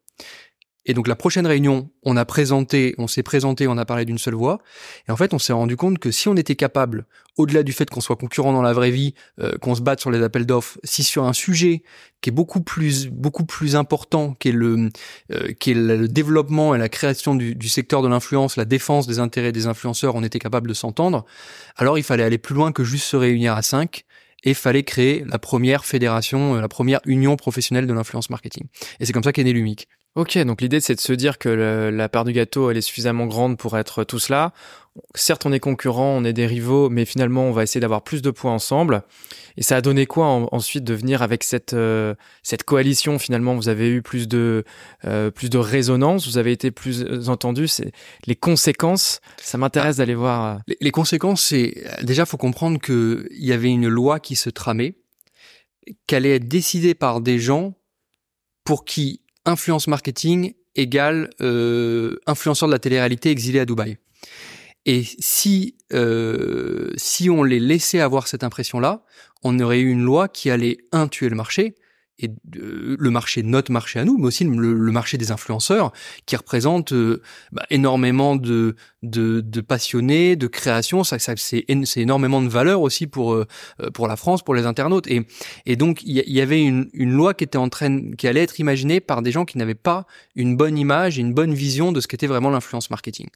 Et 0.85 0.93
donc 0.93 1.07
la 1.07 1.15
prochaine 1.15 1.45
réunion, 1.45 1.89
on 2.03 2.17
a 2.17 2.25
présenté, 2.25 2.95
on 2.97 3.07
s'est 3.07 3.23
présenté, 3.23 3.67
on 3.67 3.77
a 3.77 3.85
parlé 3.85 4.05
d'une 4.05 4.17
seule 4.17 4.33
voix. 4.33 4.59
Et 5.07 5.11
en 5.11 5.15
fait, 5.15 5.33
on 5.33 5.39
s'est 5.39 5.53
rendu 5.53 5.75
compte 5.75 5.99
que 5.99 6.09
si 6.09 6.27
on 6.27 6.35
était 6.35 6.55
capable, 6.55 7.05
au-delà 7.37 7.63
du 7.63 7.71
fait 7.71 7.89
qu'on 7.89 8.01
soit 8.01 8.15
concurrent 8.15 8.51
dans 8.51 8.63
la 8.63 8.73
vraie 8.73 8.89
vie, 8.89 9.13
euh, 9.39 9.57
qu'on 9.59 9.75
se 9.75 9.81
batte 9.81 9.99
sur 9.99 10.09
les 10.09 10.23
appels 10.23 10.45
d'offres, 10.45 10.79
si 10.83 11.03
sur 11.03 11.25
un 11.25 11.33
sujet 11.33 11.83
qui 12.21 12.29
est 12.29 12.33
beaucoup 12.33 12.61
plus 12.61 13.07
beaucoup 13.07 13.45
plus 13.45 13.75
important, 13.75 14.33
qui 14.33 14.49
est 14.49 14.53
le 14.53 14.89
euh, 15.31 15.53
qui 15.59 15.71
est 15.71 15.75
le 15.75 16.07
développement 16.07 16.73
et 16.73 16.77
la 16.77 16.89
création 16.89 17.35
du, 17.35 17.53
du 17.55 17.69
secteur 17.69 18.01
de 18.01 18.07
l'influence, 18.07 18.55
la 18.57 18.65
défense 18.65 19.05
des 19.05 19.19
intérêts 19.19 19.51
des 19.51 19.67
influenceurs, 19.67 20.15
on 20.15 20.23
était 20.23 20.39
capable 20.39 20.67
de 20.67 20.73
s'entendre, 20.73 21.25
alors 21.77 21.97
il 21.97 22.03
fallait 22.03 22.23
aller 22.23 22.39
plus 22.39 22.55
loin 22.55 22.71
que 22.71 22.83
juste 22.83 23.05
se 23.05 23.17
réunir 23.17 23.53
à 23.53 23.61
cinq 23.61 24.05
et 24.43 24.53
fallait 24.53 24.83
créer 24.83 25.23
la 25.27 25.39
première 25.39 25.85
fédération, 25.85 26.55
euh, 26.55 26.61
la 26.61 26.67
première 26.67 26.99
union 27.05 27.35
professionnelle 27.35 27.87
de 27.87 27.93
l'influence 27.93 28.29
marketing. 28.29 28.63
Et 28.99 29.05
c'est 29.05 29.13
comme 29.13 29.23
ça 29.23 29.31
qu'est 29.31 29.43
né 29.43 29.53
Lumic. 29.53 29.87
Ok, 30.15 30.37
donc 30.39 30.61
l'idée 30.61 30.81
c'est 30.81 30.95
de 30.95 30.99
se 30.99 31.13
dire 31.13 31.37
que 31.37 31.47
la 31.47 32.09
part 32.09 32.25
du 32.25 32.33
gâteau 32.33 32.69
elle 32.69 32.75
est 32.75 32.81
suffisamment 32.81 33.27
grande 33.27 33.57
pour 33.57 33.77
être 33.77 34.03
tout 34.03 34.19
cela. 34.19 34.51
Certes, 35.15 35.45
on 35.45 35.53
est 35.53 35.61
concurrents, 35.61 36.17
on 36.17 36.25
est 36.25 36.33
des 36.33 36.45
rivaux, 36.45 36.89
mais 36.89 37.05
finalement 37.05 37.45
on 37.45 37.53
va 37.53 37.63
essayer 37.63 37.79
d'avoir 37.79 38.03
plus 38.03 38.21
de 38.21 38.29
points 38.29 38.51
ensemble. 38.51 39.03
Et 39.55 39.63
ça 39.63 39.77
a 39.77 39.81
donné 39.81 40.05
quoi 40.05 40.25
ensuite 40.25 40.83
de 40.83 40.93
venir 40.93 41.21
avec 41.21 41.45
cette 41.45 41.73
euh, 41.73 42.13
cette 42.43 42.63
coalition? 42.63 43.19
Finalement, 43.19 43.55
vous 43.55 43.69
avez 43.69 43.87
eu 43.87 44.01
plus 44.01 44.27
de 44.27 44.65
euh, 45.05 45.31
plus 45.31 45.49
de 45.49 45.57
résonance, 45.57 46.27
vous 46.27 46.37
avez 46.37 46.51
été 46.51 46.71
plus 46.71 47.29
entendu. 47.29 47.67
Les 48.27 48.35
conséquences. 48.35 49.21
Ça 49.37 49.57
m'intéresse 49.57 49.95
d'aller 49.95 50.15
voir. 50.15 50.59
Les, 50.67 50.75
les 50.81 50.91
conséquences, 50.91 51.41
c'est 51.41 51.85
déjà 52.03 52.25
faut 52.25 52.35
comprendre 52.35 52.79
que 52.81 53.29
il 53.31 53.45
y 53.45 53.53
avait 53.53 53.69
une 53.69 53.87
loi 53.87 54.19
qui 54.19 54.35
se 54.35 54.49
tramait, 54.49 54.95
qu'elle 56.05 56.25
est 56.25 56.39
décidée 56.39 56.95
par 56.95 57.21
des 57.21 57.39
gens 57.39 57.75
pour 58.65 58.83
qui 58.83 59.21
influence 59.45 59.87
marketing 59.87 60.53
égale 60.75 61.29
euh, 61.41 62.17
influenceur 62.27 62.67
de 62.67 62.73
la 62.73 62.79
télé-réalité 62.79 63.29
exilé 63.29 63.59
à 63.59 63.65
Dubaï. 63.65 63.97
Et 64.85 65.03
si 65.03 65.75
euh, 65.93 66.91
si 66.95 67.29
on 67.29 67.43
les 67.43 67.59
laissait 67.59 67.99
avoir 67.99 68.27
cette 68.27 68.43
impression-là, 68.43 69.03
on 69.43 69.59
aurait 69.59 69.79
eu 69.79 69.89
une 69.89 70.03
loi 70.03 70.27
qui 70.27 70.49
allait 70.49 70.77
un 70.91 71.07
tuer 71.07 71.29
le 71.29 71.35
marché 71.35 71.75
et 72.21 72.31
le 72.53 73.09
marché, 73.09 73.43
notre 73.43 73.71
marché 73.71 73.99
à 73.99 74.05
nous, 74.05 74.17
mais 74.17 74.27
aussi 74.27 74.43
le, 74.43 74.91
marché 74.91 75.17
des 75.17 75.31
influenceurs, 75.31 75.91
qui 76.25 76.35
représente 76.35 76.93
euh, 76.93 77.21
bah, 77.51 77.65
énormément 77.69 78.35
de, 78.35 78.75
de, 79.03 79.41
de, 79.41 79.61
passionnés, 79.61 80.35
de 80.35 80.47
création. 80.47 81.03
Ça, 81.03 81.19
ça 81.19 81.33
c'est, 81.37 81.65
énormément 81.95 82.41
de 82.41 82.49
valeur 82.49 82.81
aussi 82.81 83.07
pour 83.07 83.33
euh, 83.33 83.45
pour 83.93 84.07
la 84.07 84.15
France, 84.15 84.43
pour 84.43 84.55
les 84.55 84.65
internautes. 84.65 85.07
Et, 85.07 85.25
et 85.65 85.75
donc 85.75 86.01
il 86.03 86.11
y, 86.11 86.41
avait 86.41 86.61
une, 86.61 86.89
une 86.93 87.11
loi 87.11 87.33
qui 87.33 87.43
était 87.43 87.57
en 87.57 87.69
train, 87.69 88.11
qui 88.17 88.27
allait 88.27 88.43
être 88.43 88.59
imaginée 88.59 88.99
par 88.99 89.21
des 89.21 89.31
gens 89.31 89.45
qui 89.45 89.57
n'avaient 89.57 89.75
pas 89.75 90.05
une 90.35 90.55
bonne 90.55 90.77
image 90.77 91.17
une 91.17 91.33
bonne 91.33 91.53
vision 91.53 91.91
de 91.91 91.99
ce 92.01 92.07
qu'était 92.07 92.27
vraiment 92.27 92.49
l'influence 92.49 92.89
marketing. 92.89 93.27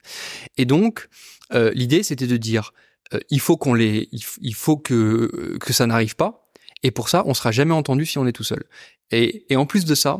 Et 0.57 0.65
donc 0.65 1.07
euh, 1.53 1.71
l'idée, 1.73 2.03
c'était 2.03 2.27
de 2.27 2.37
dire 2.37 2.73
il 3.29 3.39
faut 3.39 3.55
qu'on 3.55 3.75
les, 3.75 4.09
il 4.41 4.55
faut 4.55 4.77
que 4.77 5.57
que 5.59 5.73
ça 5.73 5.85
n'arrive 5.85 6.15
pas 6.15 6.44
et 6.85 6.91
pour 6.91 7.09
ça, 7.09 7.23
on 7.25 7.33
sera 7.33 7.51
jamais 7.51 7.73
entendu 7.73 8.05
si 8.05 8.19
on 8.19 8.27
est 8.27 8.31
tout 8.31 8.43
seul. 8.43 8.63
Et, 9.09 9.51
et 9.51 9.55
en 9.55 9.65
plus 9.65 9.85
de 9.85 9.95
ça, 9.95 10.19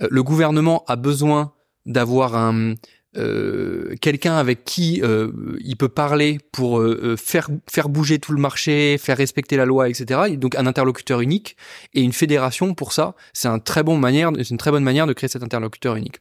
euh, 0.00 0.06
le 0.12 0.22
gouvernement 0.22 0.84
a 0.86 0.94
besoin 0.94 1.52
d'avoir 1.86 2.36
un, 2.36 2.74
euh, 3.16 3.94
quelqu'un 4.00 4.36
avec 4.36 4.64
qui 4.64 5.00
euh, 5.02 5.30
il 5.64 5.76
peut 5.76 5.88
parler 5.88 6.38
pour 6.52 6.78
euh, 6.78 7.00
euh, 7.02 7.16
faire 7.16 7.48
faire 7.70 7.88
bouger 7.88 8.18
tout 8.18 8.32
le 8.32 8.40
marché, 8.40 8.98
faire 8.98 9.16
respecter 9.16 9.56
la 9.56 9.64
loi, 9.64 9.88
etc. 9.88 10.36
donc 10.36 10.54
un 10.56 10.66
interlocuteur 10.66 11.20
unique 11.20 11.56
et 11.94 12.02
une 12.02 12.12
fédération 12.12 12.74
pour 12.74 12.92
ça, 12.92 13.14
c'est 13.32 13.48
un 13.48 13.58
très 13.58 13.82
bon 13.82 13.96
manière, 13.96 14.30
c'est 14.36 14.50
une 14.50 14.58
très 14.58 14.70
bonne 14.70 14.84
manière 14.84 15.06
de 15.06 15.12
créer 15.12 15.28
cet 15.28 15.42
interlocuteur 15.42 15.96
unique. 15.96 16.16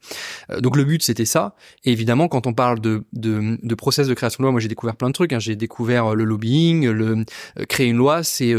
donc 0.59 0.75
le 0.75 0.83
but 0.83 1.03
c'était 1.03 1.25
ça. 1.25 1.55
Et 1.83 1.91
évidemment, 1.91 2.27
quand 2.27 2.47
on 2.47 2.53
parle 2.53 2.79
de 2.79 3.03
de, 3.13 3.57
de 3.61 3.75
process 3.75 4.07
de 4.07 4.13
création 4.13 4.41
de 4.41 4.43
loi, 4.43 4.51
moi 4.51 4.61
j'ai 4.61 4.67
découvert 4.67 4.95
plein 4.95 5.09
de 5.09 5.13
trucs. 5.13 5.33
Hein. 5.33 5.39
J'ai 5.39 5.55
découvert 5.55 6.15
le 6.15 6.23
lobbying, 6.23 6.87
le 6.87 7.25
créer 7.67 7.87
une 7.87 7.97
loi, 7.97 8.23
c'est 8.23 8.53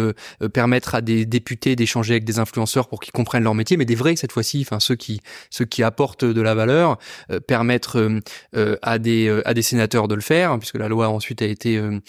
permettre 0.53 0.95
à 0.95 1.01
des 1.01 1.27
députés 1.27 1.77
d'échanger 1.77 2.15
avec 2.15 2.25
des 2.25 2.39
influenceurs 2.39 2.89
pour 2.89 3.01
qu'ils 3.01 3.13
comprennent 3.13 3.45
leur 3.45 3.55
métier, 3.55 3.77
mais 3.77 3.85
des 3.85 3.95
vrais 3.95 4.17
cette 4.17 4.33
fois-ci, 4.33 4.61
enfin 4.67 4.81
ceux 4.81 4.95
qui 4.95 5.21
ceux 5.51 5.65
qui 5.65 5.83
apportent 5.83 6.25
de 6.25 6.41
la 6.41 6.55
valeur, 6.55 6.99
permettre 7.47 7.99
euh, 7.99 8.21
à 8.83 8.99
des 8.99 9.29
euh, 9.29 9.43
à 9.47 9.55
des 9.55 9.63
sénateurs 9.63 10.09
de 10.09 10.15
le 10.15 10.21
faire, 10.21 10.53
hein, 10.53 10.59
puisque 10.59 10.77
la 10.77 10.89
loi 10.89 11.09
ensuite 11.09 11.43
a 11.43 11.47
été 11.47 11.77
euh, 11.77 12.01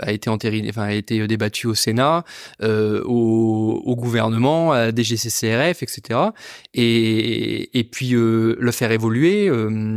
a 0.00 0.12
été 0.12 0.30
entérinée, 0.30 0.68
enfin 0.70 0.82
a 0.82 0.92
été 0.92 1.26
débattue 1.26 1.66
au 1.66 1.74
Sénat, 1.74 2.24
au, 2.60 3.82
au, 3.84 3.96
gouvernement, 3.96 4.72
à 4.72 4.90
DGCCRF, 4.90 5.82
etc. 5.82 6.20
Et 6.74 7.78
et 7.78 7.84
puis 7.84 8.10
le 8.10 8.70
faire 8.72 8.92
évoluer. 8.92 9.46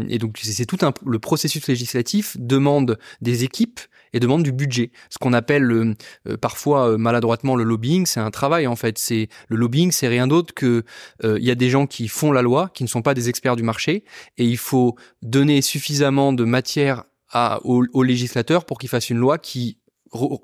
et 0.10 0.18
donc 0.18 0.40
c'est 0.42 0.66
tout 0.66 0.80
un, 0.82 0.94
le 1.06 1.20
processus 1.20 1.68
législatif 1.68 2.38
demande 2.40 2.98
des 3.22 3.44
équipes 3.44 3.80
et 4.16 4.20
demande 4.20 4.44
du 4.44 4.54
budget. 4.54 4.92
Ce 5.10 5.18
qu'on 5.20 5.34
appelle 5.34 5.70
euh, 5.70 6.38
parfois 6.38 6.92
euh, 6.92 6.98
maladroitement 6.98 7.58
le 7.58 7.66
lobbying, 7.66 8.06
c'est 8.06 8.22
un 8.22 8.32
travail 8.32 8.66
en 8.66 8.78
fait. 8.78 8.98
C'est 8.98 9.28
le 9.50 9.58
lobbying, 9.58 9.92
c'est 9.92 10.08
rien 10.08 10.26
d'autre 10.26 10.54
que 10.54 10.84
euh, 11.26 11.38
il 11.38 11.46
y 11.46 11.52
a 11.52 11.56
des 11.56 11.70
gens 11.70 11.86
qui 11.86 12.08
font 12.08 12.32
la 12.32 12.42
loi, 12.42 12.72
qui 12.74 12.84
ne 12.84 12.88
sont 12.88 13.02
pas 13.02 13.14
des 13.14 13.28
experts 13.28 13.58
du 13.58 13.64
marché, 13.64 14.06
et 14.38 14.46
il 14.46 14.58
faut 14.58 14.96
donner 15.22 15.62
suffisamment 15.62 16.32
de 16.32 16.46
matière 16.46 17.04
à, 17.30 17.60
aux, 17.66 18.04
législateurs 18.04 18.64
pour 18.66 18.80
qu'ils 18.80 18.90
fassent 18.90 19.10
une 19.10 19.18
loi 19.18 19.38
qui 19.38 19.80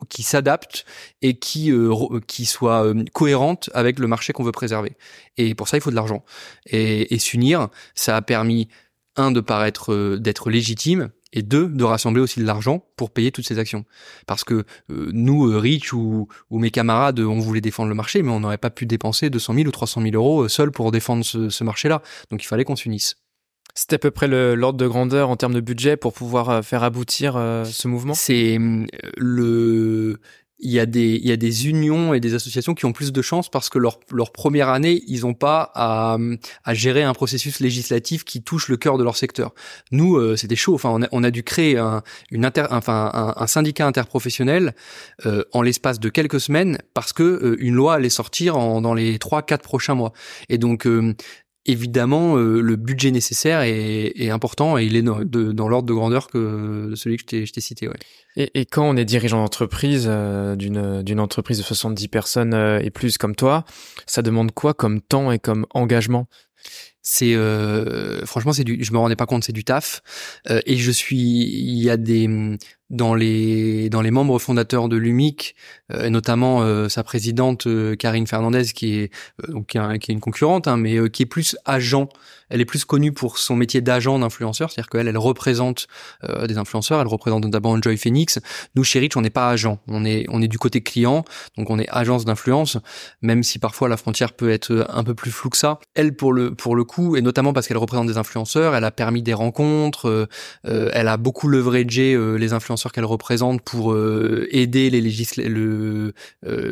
qui 0.10 0.24
s'adapte 0.24 0.84
et 1.22 1.40
qui 1.40 1.72
qui 2.28 2.46
soit 2.46 2.94
cohérente 3.14 3.70
avec 3.74 4.00
le 4.00 4.08
marché 4.08 4.34
qu'on 4.34 4.44
veut 4.44 4.52
préserver. 4.52 4.98
Et 5.38 5.56
pour 5.56 5.70
ça, 5.70 5.78
il 5.78 5.82
faut 5.82 5.92
de 5.92 5.96
l'argent. 5.96 6.26
Et, 6.66 7.14
et 7.14 7.20
s'unir, 7.20 7.70
ça 7.96 8.18
a 8.18 8.22
permis 8.22 8.68
un 9.16 9.32
de 9.32 9.40
paraître 9.40 10.18
d'être 10.18 10.50
légitime 10.50 11.12
et 11.34 11.42
deux, 11.42 11.68
de 11.68 11.84
rassembler 11.84 12.22
aussi 12.22 12.40
de 12.40 12.46
l'argent 12.46 12.86
pour 12.96 13.12
payer 13.12 13.32
toutes 13.32 13.48
ces 13.48 13.60
actions. 13.60 13.86
Parce 14.28 14.44
que 14.44 14.66
euh, 14.92 15.10
nous, 15.14 15.50
euh, 15.50 15.58
Rich 15.58 15.94
ou, 15.94 16.28
ou, 16.50 16.60
mes 16.60 16.72
camarades, 16.72 17.20
on 17.20 17.40
voulait 17.40 17.62
défendre 17.62 17.90
le 17.90 17.96
marché, 17.96 18.22
mais 18.22 18.32
on 18.32 18.40
n'aurait 18.40 18.58
pas 18.58 18.70
pu 18.70 18.86
dépenser 18.86 19.30
200 19.30 19.54
000 19.56 19.68
ou 19.68 19.72
300 19.72 20.02
000 20.02 20.16
euros 20.16 20.44
euh, 20.44 20.50
seuls 20.50 20.72
pour 20.72 20.92
défendre 20.92 21.24
ce, 21.24 21.50
ce 21.50 21.64
marché-là. 21.64 22.02
Donc 22.30 22.44
il 22.44 22.48
fallait 22.48 22.66
qu'on 22.66 22.76
s'unisse. 22.76 23.16
C'était 23.74 23.96
à 23.96 24.00
peu 24.00 24.12
près 24.12 24.28
l'ordre 24.28 24.78
de 24.78 24.88
grandeur 24.88 25.30
en 25.30 25.38
termes 25.38 25.54
de 25.54 25.62
budget 25.62 25.96
pour 25.96 26.12
pouvoir 26.12 26.62
faire 26.62 26.84
aboutir 26.84 27.36
ce 27.66 27.88
mouvement? 27.88 28.14
C'est 28.14 28.58
le 29.16 30.20
il 30.62 30.72
y 30.72 30.80
a 30.80 30.86
des 30.86 31.16
il 31.16 31.28
y 31.28 31.32
a 31.32 31.38
des 31.38 31.68
unions 31.68 32.14
et 32.14 32.20
des 32.20 32.34
associations 32.34 32.74
qui 32.74 32.86
ont 32.86 32.94
plus 32.94 33.12
de 33.12 33.22
chance 33.22 33.50
parce 33.50 33.70
que 33.70 33.80
leur 33.80 34.00
leur 34.12 34.32
première 34.32 34.70
année 34.70 35.04
ils 35.08 35.22
n'ont 35.22 35.34
pas 35.34 35.72
à, 35.76 36.18
à 36.64 36.74
gérer 36.74 37.04
un 37.04 37.14
processus 37.14 37.60
législatif 37.60 38.24
qui 38.24 38.44
touche 38.44 38.68
le 38.68 38.78
cœur 38.78 38.98
de 38.98 39.04
leur 39.04 39.18
secteur. 39.18 39.54
Nous 39.92 40.18
euh, 40.18 40.36
c'était 40.36 40.56
chaud. 40.56 40.76
Enfin 40.76 40.90
on 40.90 41.02
a, 41.04 41.08
on 41.12 41.24
a 41.24 41.32
dû 41.32 41.44
créer 41.44 41.78
un 41.78 42.04
une 42.30 42.46
inter, 42.46 42.66
enfin 42.70 43.34
un, 43.36 43.48
syndicat 43.48 43.86
interprofessionnel 43.88 44.74
euh, 45.26 45.44
en 45.52 45.62
l'espace 45.62 46.00
de 46.00 46.10
quelques 46.10 46.40
semaines 46.40 46.78
parce 46.94 47.14
que 47.14 47.24
euh, 47.24 47.58
une 47.60 47.76
loi 47.76 47.96
allait 47.96 48.10
sortir 48.10 48.58
en, 48.58 48.82
dans 48.82 48.94
les 48.94 49.20
trois 49.20 49.42
quatre 49.42 49.64
prochains 49.64 49.96
mois. 49.96 50.14
Et 50.50 50.58
donc 50.58 50.88
évidemment, 51.66 52.38
euh, 52.38 52.62
le 52.62 52.76
budget 52.76 53.12
nécessaire 53.12 53.62
est, 53.62 54.30
important 54.30 54.78
et 54.78 54.86
il 54.86 54.96
est 54.96 55.02
dans, 55.02 55.68
l'ordre 55.68 55.88
de 55.88 55.94
grandeur 55.94 56.28
que 56.28 56.94
celui 56.96 57.18
que 57.18 57.46
je 57.46 57.52
t'ai 57.52 57.62
cité. 57.62 57.88
Ouais. 57.88 57.96
Et, 58.38 58.66
quand 58.66 58.88
on 58.88 58.96
est 58.96 59.06
dirigeant 59.06 59.42
d'entreprise, 59.42 60.06
euh, 60.08 60.56
d'une 60.56 61.20
entreprise 61.20 61.58
de 61.58 61.64
70 61.64 62.08
personnes 62.08 62.54
euh, 62.54 62.80
et 62.80 62.90
plus 62.90 63.18
comme 63.18 63.36
toi, 63.36 63.66
ça 64.06 64.22
demande 64.22 64.52
quoi 64.52 64.74
comme 64.74 65.02
temps 65.02 65.32
et 65.32 65.40
comme 65.40 65.66
engagement? 65.72 66.28
C'est 67.02 67.34
euh, 67.34 68.24
franchement 68.28 68.54
c'est 68.54 68.64
du 68.64 68.84
je 68.84 68.94
me 68.94 69.00
rendais 69.00 69.16
pas 69.16 69.26
compte 69.26 69.44
c'est 69.44 69.54
du 69.54 69.64
taf 69.64 70.02
euh, 70.50 70.62
et 70.68 70.78
je 70.78 70.92
suis 70.92 71.18
il 71.18 71.82
y 71.82 71.90
a 71.90 71.98
des 71.98 72.30
dans 72.92 73.16
les 73.16 73.90
dans 73.90 74.02
les 74.02 74.12
membres 74.12 74.38
fondateurs 74.38 74.88
de 74.88 74.96
l'UMIC 74.96 75.56
euh, 75.92 76.10
notamment 76.10 76.62
euh, 76.62 76.88
sa 76.88 77.04
présidente 77.04 77.68
Karine 77.98 78.28
Fernandez 78.28 78.66
qui 78.66 79.00
est 79.00 79.12
donc 79.48 79.68
qui, 79.68 79.78
est 79.78 80.08
une 80.10 80.20
concurrente 80.20 80.68
hein, 80.68 80.78
mais 80.78 81.10
qui 81.10 81.24
est 81.24 81.28
plus 81.28 81.58
agent. 81.66 82.08
Elle 82.54 82.60
est 82.60 82.66
plus 82.66 82.84
connue 82.84 83.14
pour 83.14 83.38
son 83.38 83.56
métier 83.56 83.80
d'agent 83.80 84.20
d'influenceur 84.20 84.70
c'est-à-dire 84.70 84.90
qu'elle 84.90 85.08
elle 85.08 85.18
représente 85.18 85.88
des 86.48 86.58
influenceurs. 86.58 87.00
Elle 87.00 87.08
représente 87.08 87.46
notamment 87.46 87.82
Joy 87.82 87.96
Phoenix. 87.98 88.40
Nous 88.76 88.84
chez 88.84 89.00
Rich 89.00 89.16
on 89.16 89.22
n'est 89.22 89.30
pas 89.30 89.50
agent. 89.50 89.80
On 89.88 90.04
est 90.04 90.26
on 90.28 90.42
est 90.42 90.50
du 90.50 90.58
côté 90.58 90.82
client 90.82 91.24
donc 91.58 91.70
on 91.70 91.80
est 91.80 91.88
agence 91.90 92.26
d'influence 92.26 92.78
même 93.22 93.42
si 93.42 93.58
parfois 93.58 93.88
la 93.88 93.96
frontière 93.96 94.34
peut 94.34 94.52
être 94.52 94.86
un 94.90 95.04
peu 95.04 95.16
plus 95.16 95.32
floue 95.32 95.50
que 95.50 95.58
ça. 95.58 95.80
Elle 95.96 96.14
pour 96.14 96.34
le 96.34 96.54
pour 96.54 96.76
le 96.76 96.84
et 97.16 97.22
notamment 97.22 97.54
parce 97.54 97.68
qu'elle 97.68 97.78
représente 97.78 98.08
des 98.08 98.18
influenceurs, 98.18 98.76
elle 98.76 98.84
a 98.84 98.92
permis 98.92 99.22
des 99.22 99.34
rencontres, 99.34 100.10
euh, 100.10 100.28
euh, 100.68 100.90
elle 100.94 101.08
a 101.08 101.18
beaucoup 101.18 101.48
leveragé 101.48 102.14
euh, 102.14 102.36
les 102.36 102.54
influenceurs 102.54 102.81
qu'elle 102.90 103.06
représente 103.06 103.62
pour 103.62 103.96
aider 103.96 104.90
les 104.90 105.02
le, 105.48 106.14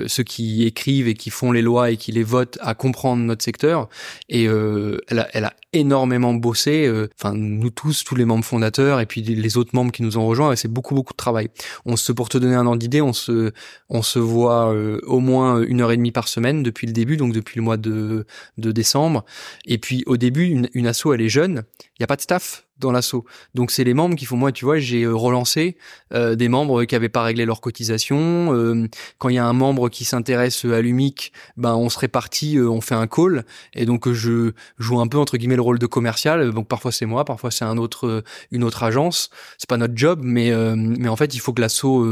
ceux 0.08 0.24
qui 0.24 0.64
écrivent 0.66 1.08
et 1.08 1.14
qui 1.14 1.30
font 1.30 1.52
les 1.52 1.62
lois 1.62 1.92
et 1.92 1.98
qui 1.98 2.12
les 2.12 2.24
votent 2.24 2.58
à 2.62 2.74
comprendre 2.74 3.24
notre 3.24 3.44
secteur. 3.44 3.90
Et 4.30 4.46
elle 4.46 5.20
a, 5.20 5.28
elle, 5.34 5.46
a, 5.46 5.54
énormément 5.72 6.34
bossé, 6.34 6.92
enfin 7.20 7.36
nous 7.36 7.70
tous, 7.70 8.04
tous 8.04 8.16
les 8.16 8.26
membres 8.26 8.44
fondateurs 8.44 9.00
et 9.00 9.06
puis 9.06 9.22
les 9.22 9.58
autres 9.58 9.70
membres 9.74 9.92
qui 9.92 10.02
nous 10.02 10.18
ont 10.18 10.26
rejoints, 10.26 10.56
c'est 10.56 10.68
beaucoup 10.68 10.96
beaucoup 10.96 11.14
de 11.14 11.18
travail. 11.18 11.50
On 11.86 11.96
se, 11.96 12.12
pour 12.12 12.28
te 12.28 12.40
donner 12.40 12.56
un 12.56 12.66
ordre 12.66 12.80
d'idée, 12.80 13.02
on 13.02 13.14
se, 13.14 13.52
on 13.90 14.02
se 14.02 14.18
voit 14.18 14.74
au 15.04 15.20
moins 15.20 15.62
une 15.62 15.82
heure 15.82 15.92
et 15.92 15.98
demie 15.98 16.12
par 16.12 16.28
semaine 16.28 16.64
depuis 16.64 16.88
le 16.88 16.94
début, 16.94 17.18
donc 17.18 17.34
depuis 17.34 17.58
le 17.58 17.64
mois 17.64 17.78
de, 17.78 18.26
de 18.58 18.72
décembre. 18.72 19.26
Et 19.66 19.78
puis 19.78 20.04
au 20.08 20.18
début, 20.18 20.46
une, 20.46 20.70
une 20.74 20.88
asso, 20.88 21.14
elle 21.14 21.22
est 21.22 21.30
jeune, 21.30 21.64
il 21.82 22.02
n'y 22.02 22.04
a 22.04 22.08
pas 22.08 22.16
de 22.16 22.22
staff 22.22 22.66
dans 22.80 22.92
l'assaut. 22.92 23.26
Donc 23.56 23.72
c'est 23.72 23.84
les 23.84 23.94
membres 23.94 24.16
qui 24.16 24.26
font 24.26 24.38
moi 24.38 24.52
tu 24.52 24.66
vois 24.66 24.80
j'ai 24.80 25.04
euh, 25.04 25.14
relancé 25.14 25.78
euh, 26.14 26.36
des 26.36 26.48
membres 26.48 26.86
qui 26.86 26.96
avaient 26.96 27.10
pas 27.10 27.24
réglé 27.24 27.46
leur 27.46 27.62
cotisation. 27.62 28.54
Euh, 28.54 28.88
quand 29.18 29.30
il 29.30 29.36
y 29.36 29.40
a 29.40 29.46
un 29.46 29.54
membre 29.54 29.90
qui 29.90 30.06
s'intéresse 30.06 30.66
à 30.66 30.82
l'UMIC 30.82 31.32
ben 31.58 31.76
on 31.76 31.90
se 31.90 32.00
répartit 32.00 32.60
on 32.60 32.82
fait 32.82 32.96
un 32.96 33.08
call. 33.08 33.46
Et 33.74 33.86
donc 33.86 34.12
je 34.12 34.52
joue 34.78 35.00
un 35.00 35.08
peu 35.08 35.18
entre 35.18 35.38
guillemets 35.38 35.56
le 35.56 35.62
rôle 35.62 35.80
de 35.80 35.86
commercial. 35.86 36.52
Donc 36.52 36.68
parfois 36.68 36.92
c'est 36.92 37.06
moi 37.06 37.26
parfois 37.26 37.52
c'est 37.52 37.66
un 37.66 37.78
autre 37.78 38.24
une 38.52 38.64
autre 38.64 38.84
agence. 38.84 39.30
C'est 39.58 39.70
pas 39.70 39.78
notre 39.78 39.96
job 39.96 40.22
mais 40.24 40.52
mais 40.76 41.10
en 41.10 41.16
fait 41.16 41.36
il 41.36 41.40
faut 41.40 41.54
que 41.54 41.62
l'assaut 41.62 42.06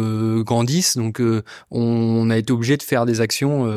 grandisse. 0.44 0.98
Donc 0.98 1.22
on, 1.72 2.30
a 2.30 2.38
été 2.38 2.52
obligé 2.52 2.78
de 2.78 2.84
faire 2.84 3.06
des 3.06 3.22
actions 3.22 3.72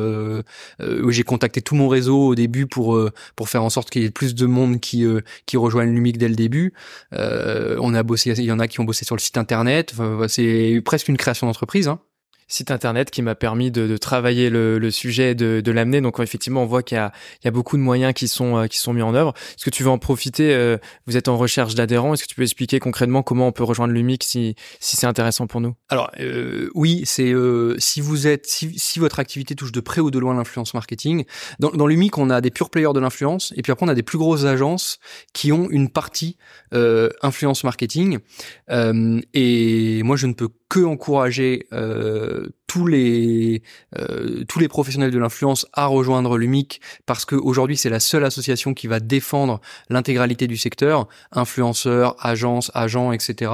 j'ai 1.09 1.23
contacté 1.23 1.61
tout 1.61 1.75
mon 1.75 1.87
réseau 1.87 2.27
au 2.27 2.35
début 2.35 2.67
pour 2.67 2.99
pour 3.35 3.49
faire 3.49 3.63
en 3.63 3.69
sorte 3.69 3.89
qu'il 3.89 4.03
y 4.03 4.05
ait 4.05 4.11
plus 4.11 4.35
de 4.35 4.45
monde 4.45 4.79
qui 4.79 5.05
qui 5.45 5.57
rejoignent 5.57 5.93
l'UMIC 5.93 6.17
dès 6.17 6.27
le 6.27 6.35
début. 6.35 6.51
euh, 6.61 6.80
on 7.13 7.93
a 7.93 8.03
bossé, 8.03 8.31
il 8.31 8.45
y 8.45 8.51
en 8.51 8.59
a 8.59 8.67
qui 8.67 8.79
ont 8.79 8.83
bossé 8.83 9.05
sur 9.05 9.15
le 9.15 9.21
site 9.21 9.37
internet. 9.37 9.93
c'est 10.27 10.81
presque 10.83 11.07
une 11.07 11.17
création 11.17 11.47
d'entreprise. 11.47 11.87
Hein 11.87 11.99
site 12.51 12.69
internet 12.69 13.11
qui 13.11 13.21
m'a 13.21 13.35
permis 13.35 13.71
de, 13.71 13.87
de, 13.87 13.97
travailler 13.97 14.49
le, 14.49 14.77
le 14.77 14.91
sujet, 14.91 15.35
de, 15.35 15.61
de 15.61 15.71
l'amener. 15.71 16.01
Donc 16.01 16.19
effectivement, 16.19 16.63
on 16.63 16.65
voit 16.65 16.83
qu'il 16.83 16.97
y 16.97 17.45
y 17.45 17.47
a 17.47 17.51
beaucoup 17.51 17.77
de 17.77 17.81
moyens 17.81 18.13
qui 18.13 18.27
sont 18.27 18.57
euh, 18.57 18.67
qui 18.67 18.77
sont 18.77 18.93
mis 18.93 19.01
en 19.01 19.15
œuvre. 19.15 19.33
Est-ce 19.55 19.65
que 19.65 19.69
tu 19.69 19.83
veux 19.83 19.89
en 19.89 19.97
profiter 19.97 20.53
euh, 20.53 20.77
Vous 21.07 21.17
êtes 21.17 21.27
en 21.27 21.37
recherche 21.37 21.75
d'adhérents. 21.75 22.13
Est-ce 22.13 22.23
que 22.23 22.27
tu 22.27 22.35
peux 22.35 22.43
expliquer 22.43 22.79
concrètement 22.79 23.23
comment 23.23 23.47
on 23.47 23.51
peut 23.51 23.63
rejoindre 23.63 23.93
l'UMIC 23.93 24.23
si 24.23 24.55
si 24.79 24.97
c'est 24.97 25.07
intéressant 25.07 25.47
pour 25.47 25.61
nous? 25.61 25.75
Alors 25.89 26.11
euh, 26.19 26.69
oui, 26.75 27.03
c'est 27.05 27.33
si 27.77 28.01
vous 28.01 28.27
êtes 28.27 28.47
si, 28.47 28.77
si 28.77 28.99
votre 28.99 29.19
activité 29.19 29.55
touche 29.55 29.71
de 29.71 29.79
près 29.79 30.01
ou 30.01 30.11
de 30.11 30.19
loin 30.19 30.33
l'influence 30.33 30.73
marketing. 30.73 31.23
Dans, 31.59 31.71
dans 31.71 31.87
l'UMIC, 31.87 32.17
on 32.17 32.29
a 32.29 32.41
des 32.41 32.51
pure 32.51 32.69
players 32.69 32.93
de 32.93 32.99
l'influence 32.99 33.53
et 33.55 33.61
puis 33.61 33.71
après 33.71 33.85
on 33.85 33.89
a 33.89 33.95
des 33.95 34.03
plus 34.03 34.17
grosses 34.17 34.43
agences 34.43 34.99
qui 35.33 35.51
ont 35.51 35.69
une 35.69 35.89
partie 35.89 36.37
influence 37.21 37.63
marketing. 37.63 38.19
et 38.69 40.03
moi, 40.03 40.15
je 40.15 40.27
ne 40.27 40.33
peux 40.33 40.49
que 40.71 40.79
encourager 40.79 41.67
euh, 41.73 42.47
tous 42.71 42.87
les 42.87 43.63
euh, 43.99 44.45
tous 44.47 44.59
les 44.59 44.69
professionnels 44.69 45.11
de 45.11 45.19
l'influence 45.19 45.67
à 45.73 45.87
rejoindre 45.87 46.37
l'UMIC 46.37 46.79
parce 47.05 47.25
qu'aujourd'hui 47.25 47.75
c'est 47.75 47.89
la 47.89 47.99
seule 47.99 48.23
association 48.23 48.73
qui 48.73 48.87
va 48.87 49.01
défendre 49.01 49.59
l'intégralité 49.89 50.47
du 50.47 50.55
secteur, 50.55 51.09
influenceurs, 51.33 52.15
agences, 52.25 52.71
agents, 52.73 53.11
etc. 53.11 53.51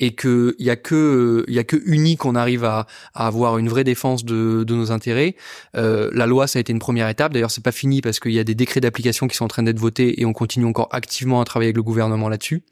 Et 0.00 0.14
que 0.14 0.54
il 0.58 0.66
y 0.66 0.70
a 0.70 0.76
que 0.76 1.46
il 1.48 1.54
y 1.54 1.58
a 1.58 1.64
que 1.64 1.80
uni 1.86 2.18
qu'on 2.18 2.34
arrive 2.34 2.64
à, 2.64 2.86
à, 3.14 3.26
avoir 3.26 3.56
une 3.56 3.70
vraie 3.70 3.84
défense 3.84 4.22
de, 4.22 4.64
de 4.64 4.74
nos 4.74 4.92
intérêts. 4.92 5.34
Euh, 5.74 6.10
la 6.12 6.26
loi 6.26 6.46
ça 6.46 6.58
a 6.58 6.60
été 6.60 6.74
une 6.74 6.78
première 6.78 7.08
étape. 7.08 7.32
D'ailleurs 7.32 7.50
c'est 7.50 7.64
pas 7.64 7.72
fini 7.72 8.02
parce 8.02 8.20
qu'il 8.20 8.32
y 8.32 8.38
a 8.38 8.44
des 8.44 8.54
décrets 8.54 8.80
d'application 8.80 9.28
qui 9.28 9.36
sont 9.36 9.46
en 9.46 9.48
train 9.48 9.62
d'être 9.62 9.78
votés 9.78 10.20
et 10.20 10.26
on 10.26 10.34
continue 10.34 10.66
encore 10.66 10.90
activement 10.90 11.40
à 11.40 11.46
travailler 11.46 11.68
avec 11.68 11.76
le 11.76 11.82
gouvernement 11.82 12.28
là-dessus. 12.28 12.64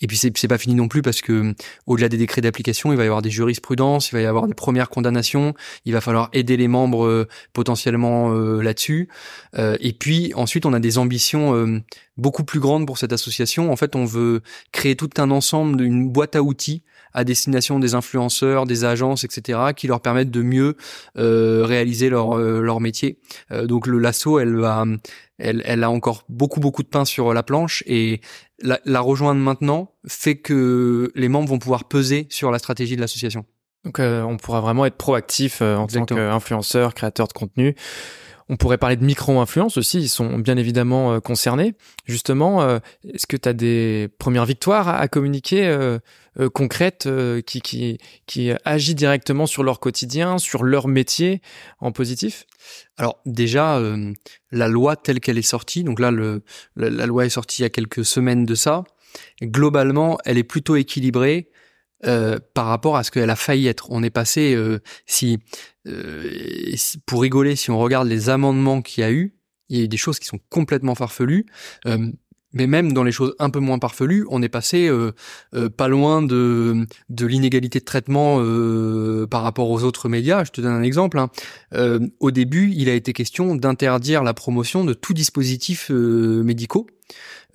Et 0.00 0.08
puis 0.08 0.16
c'est 0.16 0.36
c'est 0.36 0.48
pas 0.48 0.58
fini 0.58 0.74
non 0.74 0.88
plus 0.88 1.02
parce 1.02 1.20
que 1.20 1.54
au-delà 1.86 2.08
des 2.08 2.16
décrets 2.16 2.40
d'application 2.40 2.90
il 2.92 2.96
va 2.96 3.04
y 3.04 3.06
avoir 3.06 3.22
des 3.22 3.30
jurisprudences, 3.30 4.10
il 4.10 4.16
va 4.16 4.22
y 4.22 4.26
avoir 4.26 4.48
des 4.48 4.54
premières 4.54 4.88
condamnations, 4.88 5.19
il 5.84 5.92
va 5.92 6.00
falloir 6.00 6.28
aider 6.32 6.56
les 6.56 6.68
membres 6.68 7.06
euh, 7.06 7.28
potentiellement 7.52 8.32
euh, 8.32 8.62
là-dessus. 8.62 9.08
Euh, 9.56 9.76
et 9.80 9.92
puis 9.92 10.32
ensuite, 10.34 10.66
on 10.66 10.72
a 10.72 10.80
des 10.80 10.98
ambitions 10.98 11.80
beaucoup 12.16 12.44
plus 12.44 12.60
grandes 12.60 12.86
pour 12.86 12.98
cette 12.98 13.12
association. 13.12 13.72
En 13.72 13.76
fait, 13.76 13.96
on 13.96 14.04
veut 14.04 14.42
créer 14.72 14.96
tout 14.96 15.10
un 15.18 15.30
ensemble 15.30 15.76
d'une 15.78 16.08
boîte 16.08 16.36
à 16.36 16.42
outils 16.42 16.82
à 17.12 17.24
destination 17.24 17.80
des 17.80 17.96
influenceurs, 17.96 18.66
des 18.66 18.84
agences, 18.84 19.24
etc., 19.24 19.58
qui 19.74 19.88
leur 19.88 20.00
permettent 20.00 20.30
de 20.30 20.42
mieux 20.42 20.76
réaliser 21.16 22.08
leur 22.08 22.80
métier. 22.80 23.18
donc 23.64 23.88
le 23.88 23.98
lasso, 23.98 24.38
elle 24.38 24.64
a 25.84 25.90
encore 25.90 26.24
beaucoup 26.28 26.60
beaucoup 26.60 26.84
de 26.84 26.88
pain 26.88 27.04
sur 27.04 27.34
la 27.34 27.42
planche 27.42 27.82
et 27.86 28.20
la, 28.62 29.00
rejoindre 29.00 29.40
maintenant 29.40 29.92
fait 30.06 30.36
que 30.36 31.10
les 31.14 31.28
membres 31.28 31.48
vont 31.48 31.58
pouvoir 31.58 31.88
peser 31.88 32.26
sur 32.30 32.50
la 32.50 32.58
stratégie 32.58 32.96
de 32.96 33.00
l'association. 33.00 33.44
Donc 33.84 33.98
euh, 33.98 34.22
on 34.22 34.36
pourra 34.36 34.60
vraiment 34.60 34.84
être 34.86 34.96
proactif 34.96 35.62
euh, 35.62 35.76
en 35.76 35.86
tant 35.86 36.04
qu'influenceur, 36.04 36.94
créateur 36.94 37.28
de 37.28 37.32
contenu. 37.32 37.74
On 38.48 38.56
pourrait 38.56 38.78
parler 38.78 38.96
de 38.96 39.04
micro-influence 39.04 39.76
aussi, 39.76 40.00
ils 40.00 40.08
sont 40.08 40.38
bien 40.38 40.56
évidemment 40.56 41.12
euh, 41.12 41.20
concernés. 41.20 41.74
Justement, 42.04 42.80
est-ce 43.04 43.28
que 43.28 43.36
tu 43.36 43.48
as 43.48 43.52
des 43.52 44.08
premières 44.18 44.44
victoires 44.44 44.88
à, 44.88 45.06
communiquer 45.06 45.72
concrètes 46.52 47.08
qui, 47.46 47.60
qui, 47.60 47.98
qui 48.26 48.50
agit 48.64 48.96
directement 48.96 49.46
sur 49.46 49.62
leur 49.62 49.78
quotidien, 49.78 50.38
sur 50.38 50.64
leur 50.64 50.88
métier 50.88 51.42
en 51.78 51.92
positif? 51.92 52.46
Alors 52.96 53.20
déjà, 53.26 53.78
euh, 53.78 54.12
la 54.50 54.68
loi 54.68 54.96
telle 54.96 55.20
qu'elle 55.20 55.38
est 55.38 55.42
sortie, 55.42 55.84
donc 55.84 56.00
là, 56.00 56.10
le, 56.10 56.42
la, 56.76 57.06
loi 57.06 57.26
est 57.26 57.30
sortie 57.30 57.62
il 57.62 57.64
y 57.64 57.66
a 57.66 57.70
quelques 57.70 58.04
semaines 58.04 58.44
de 58.44 58.54
ça, 58.54 58.84
globalement, 59.42 60.18
elle 60.24 60.38
est 60.38 60.44
plutôt 60.44 60.76
équilibrée 60.76 61.50
euh, 62.06 62.38
par 62.54 62.66
rapport 62.66 62.96
à 62.96 63.04
ce 63.04 63.10
qu'elle 63.10 63.30
a 63.30 63.36
failli 63.36 63.66
être. 63.66 63.90
On 63.90 64.02
est 64.02 64.10
passé, 64.10 64.54
euh, 64.54 64.80
si, 65.06 65.38
pour 67.06 67.22
rigoler, 67.22 67.56
si 67.56 67.70
on 67.70 67.78
regarde 67.78 68.08
les 68.08 68.28
amendements 68.28 68.82
qu'il 68.82 69.02
y 69.02 69.04
a 69.04 69.10
eu, 69.10 69.34
il 69.68 69.78
y 69.78 69.80
a 69.80 69.84
eu 69.84 69.88
des 69.88 69.96
choses 69.96 70.18
qui 70.18 70.26
sont 70.26 70.40
complètement 70.50 70.94
farfelues. 70.94 71.46
Mais 72.52 72.66
même 72.66 72.92
dans 72.92 73.04
les 73.04 73.12
choses 73.12 73.34
un 73.38 73.50
peu 73.50 73.60
moins 73.60 73.78
parfelues, 73.78 74.26
on 74.30 74.42
est 74.42 74.48
passé 74.48 74.88
euh, 74.88 75.12
euh, 75.54 75.68
pas 75.68 75.88
loin 75.88 76.20
de, 76.20 76.86
de 77.08 77.26
l'inégalité 77.26 77.78
de 77.78 77.84
traitement 77.84 78.38
euh, 78.40 79.26
par 79.28 79.42
rapport 79.42 79.70
aux 79.70 79.84
autres 79.84 80.08
médias. 80.08 80.44
Je 80.44 80.50
te 80.50 80.60
donne 80.60 80.72
un 80.72 80.82
exemple. 80.82 81.18
Hein. 81.18 81.30
au 82.18 82.30
début, 82.30 82.72
il 82.74 82.88
a 82.88 82.94
été 82.94 83.12
question 83.12 83.54
d'interdire 83.54 84.24
la 84.24 84.34
promotion 84.34 84.84
de 84.84 84.94
tout 84.94 85.14
dispositif 85.14 85.90
médicaux 85.90 86.86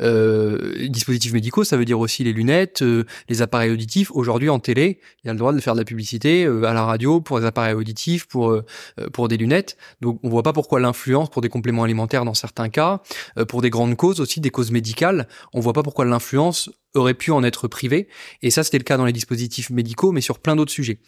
euh, 0.01 0.87
dispositifs 0.87 1.33
médicaux, 1.33 1.63
ça 1.63 1.77
veut 1.77 1.85
dire 1.85 1.99
aussi 1.99 2.23
les 2.23 2.33
lunettes, 2.33 2.81
euh, 2.81 3.05
les 3.29 3.41
appareils 3.41 3.71
auditifs. 3.71 4.11
Aujourd'hui, 4.11 4.49
en 4.49 4.59
télé, 4.59 4.99
il 5.23 5.27
y 5.27 5.29
a 5.29 5.33
le 5.33 5.39
droit 5.39 5.53
de 5.53 5.59
faire 5.59 5.73
de 5.73 5.79
la 5.79 5.85
publicité 5.85 6.45
euh, 6.45 6.63
à 6.63 6.73
la 6.73 6.83
radio 6.83 7.21
pour 7.21 7.39
des 7.39 7.45
appareils 7.45 7.73
auditifs, 7.73 8.27
pour 8.27 8.51
euh, 8.51 8.65
pour 9.13 9.27
des 9.27 9.37
lunettes. 9.37 9.77
Donc, 10.01 10.19
on 10.23 10.29
voit 10.29 10.43
pas 10.43 10.53
pourquoi 10.53 10.79
l'influence 10.79 11.29
pour 11.29 11.41
des 11.41 11.49
compléments 11.49 11.83
alimentaires 11.83 12.25
dans 12.25 12.33
certains 12.33 12.69
cas, 12.69 13.01
pour 13.47 13.61
des 13.61 13.69
grandes 13.69 13.95
causes 13.95 14.19
aussi, 14.19 14.39
des 14.39 14.49
causes 14.49 14.71
médicales, 14.71 15.27
on 15.53 15.59
voit 15.59 15.73
pas 15.73 15.83
pourquoi 15.83 16.05
l'influence 16.05 16.69
aurait 16.95 17.13
pu 17.13 17.31
en 17.31 17.43
être 17.43 17.67
privé. 17.67 18.07
Et 18.41 18.49
ça, 18.49 18.63
c'était 18.63 18.77
le 18.77 18.83
cas 18.83 18.97
dans 18.97 19.05
les 19.05 19.13
dispositifs 19.13 19.69
médicaux, 19.69 20.11
mais 20.11 20.21
sur 20.21 20.39
plein 20.39 20.55
d'autres 20.55 20.71
sujets. 20.71 20.99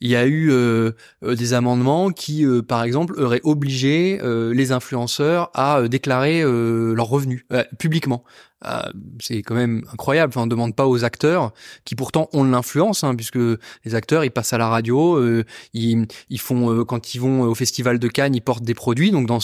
Il 0.00 0.10
y 0.10 0.16
a 0.16 0.26
eu 0.26 0.50
euh, 0.50 0.92
euh, 1.22 1.34
des 1.34 1.52
amendements 1.54 2.10
qui, 2.10 2.44
euh, 2.44 2.62
par 2.62 2.82
exemple, 2.82 3.20
auraient 3.20 3.40
obligé 3.44 4.18
les 4.22 4.72
influenceurs 4.72 5.50
à 5.54 5.88
déclarer 5.88 6.42
leurs 6.42 7.08
revenus 7.08 7.44
publiquement. 7.78 8.24
Euh, 8.64 8.80
c'est 9.20 9.42
quand 9.42 9.54
même 9.54 9.82
incroyable. 9.92 10.30
Enfin, 10.30 10.42
on 10.42 10.46
ne 10.46 10.50
demande 10.50 10.74
pas 10.74 10.86
aux 10.86 11.04
acteurs 11.04 11.52
qui 11.84 11.94
pourtant 11.94 12.28
ont 12.32 12.42
l'influence, 12.42 13.04
hein, 13.04 13.14
puisque 13.14 13.36
les 13.36 13.94
acteurs 13.94 14.24
ils 14.24 14.30
passent 14.30 14.54
à 14.54 14.58
la 14.58 14.68
radio, 14.68 15.16
euh, 15.16 15.44
ils, 15.74 16.06
ils 16.30 16.40
font 16.40 16.72
euh, 16.72 16.84
quand 16.84 17.14
ils 17.14 17.18
vont 17.18 17.42
au 17.42 17.54
festival 17.54 17.98
de 17.98 18.08
Cannes, 18.08 18.34
ils 18.34 18.40
portent 18.40 18.64
des 18.64 18.74
produits. 18.74 19.10
Donc 19.10 19.26
dans 19.26 19.40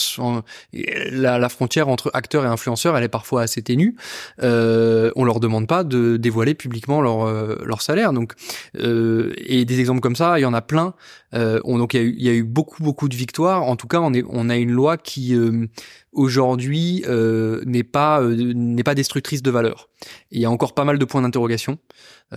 la, 0.73 1.37
la, 1.37 1.49
frontière 1.49 1.89
entre 1.89 2.09
acteurs 2.13 2.43
et 2.43 2.47
influenceurs, 2.47 2.97
elle 2.97 3.03
est 3.03 3.07
parfois 3.09 3.43
assez 3.43 3.61
ténue. 3.61 3.95
on 4.41 5.23
leur 5.23 5.39
demande 5.39 5.67
pas 5.67 5.83
de 5.83 6.17
dévoiler 6.17 6.55
publiquement 6.55 7.01
leur 7.01 7.27
leur 7.63 7.81
salaire. 7.81 8.13
Donc 8.13 8.33
et 8.75 9.65
des 9.65 9.79
exemples 9.79 10.01
comme 10.01 10.15
ça, 10.15 10.39
il 10.39 10.41
y 10.41 10.45
en 10.45 10.53
a 10.53 10.61
plein. 10.61 10.95
on, 11.33 11.77
donc 11.77 11.93
il 11.93 12.01
y, 12.01 12.03
a 12.03 12.03
eu, 12.03 12.15
y 12.17 12.29
a 12.29 12.33
eu 12.33 12.43
beaucoup 12.43 12.81
beaucoup 12.81 13.09
de 13.09 13.15
victoires. 13.15 13.63
En 13.63 13.75
tout 13.75 13.87
cas, 13.87 13.99
on 13.99 14.13
est 14.13 14.23
on 14.27 14.49
a 14.49 14.55
une 14.55 14.71
loi 14.71 14.97
qui 14.97 15.35
aujourd'hui 16.13 17.03
euh, 17.07 17.61
n'est 17.65 17.83
pas 17.83 18.21
euh, 18.21 18.53
n'est 18.53 18.83
pas 18.83 18.95
destructrice 18.95 19.41
de 19.41 19.51
valeur. 19.51 19.89
Il 20.31 20.41
y 20.41 20.45
a 20.45 20.51
encore 20.51 20.73
pas 20.73 20.83
mal 20.83 20.99
de 20.99 21.05
points 21.05 21.21
d'interrogation, 21.21 21.77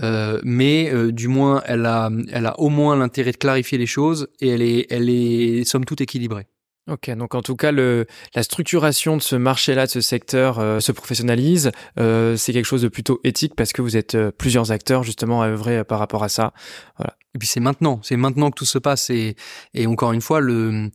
euh, 0.03 0.41
mais 0.45 0.91
euh, 0.93 1.13
du 1.13 1.29
moins 1.29 1.63
elle 1.67 1.87
a 1.87 2.11
elle 2.31 2.47
a 2.47 2.59
au 2.61 2.69
moins 2.69 2.97
l'intérêt 2.97 3.33
de 3.33 3.37
clarifier 3.37 3.79
les 3.79 3.87
choses 3.87 4.29
et 4.41 4.49
elle 4.49 4.63
est 4.63 4.87
elle 4.91 5.09
est 5.09 5.65
somme 5.65 5.85
toute 5.85 6.01
équilibrée. 6.01 6.47
Ok, 6.89 7.11
donc 7.17 7.35
en 7.35 7.43
tout 7.43 7.57
cas, 7.57 7.73
le, 7.73 8.07
la 8.37 8.45
structuration 8.45 9.17
de 9.17 9.23
ce 9.23 9.35
marché-là, 9.35 9.87
de 9.87 9.91
ce 9.91 10.01
secteur, 10.01 10.61
euh, 10.61 10.79
se 10.79 10.93
professionnalise. 10.93 11.73
Euh, 11.99 12.37
c'est 12.37 12.53
quelque 12.53 12.65
chose 12.65 12.83
de 12.83 12.89
plutôt 12.89 13.19
éthique 13.25 13.57
parce 13.57 13.73
que 13.73 13.83
vous 13.83 13.97
êtes 13.97 14.15
euh, 14.15 14.31
plusieurs 14.31 14.71
acteurs 14.71 15.03
justement 15.03 15.43
à 15.43 15.49
œuvrer 15.49 15.83
par 15.83 15.99
rapport 15.99 16.23
à 16.23 16.29
ça. 16.29 16.53
Voilà. 16.97 17.17
Et 17.37 17.39
puis 17.39 17.47
c'est 17.47 17.61
maintenant, 17.61 18.01
c'est 18.03 18.17
maintenant 18.17 18.51
que 18.51 18.55
tout 18.55 18.65
se 18.65 18.79
passe. 18.79 19.11
Et, 19.11 19.37
et 19.75 19.87
encore 19.87 20.15
une 20.15 20.23
fois, 20.23 20.41
le 20.41 20.91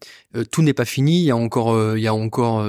tout 0.49 0.63
n'est 0.63 0.73
pas 0.73 0.85
fini. 0.85 1.19
Il 1.19 1.25
y 1.25 1.29
a 1.29 1.35
encore, 1.35 1.95
il 1.95 2.01
y 2.01 2.07
a 2.07 2.15
encore 2.15 2.65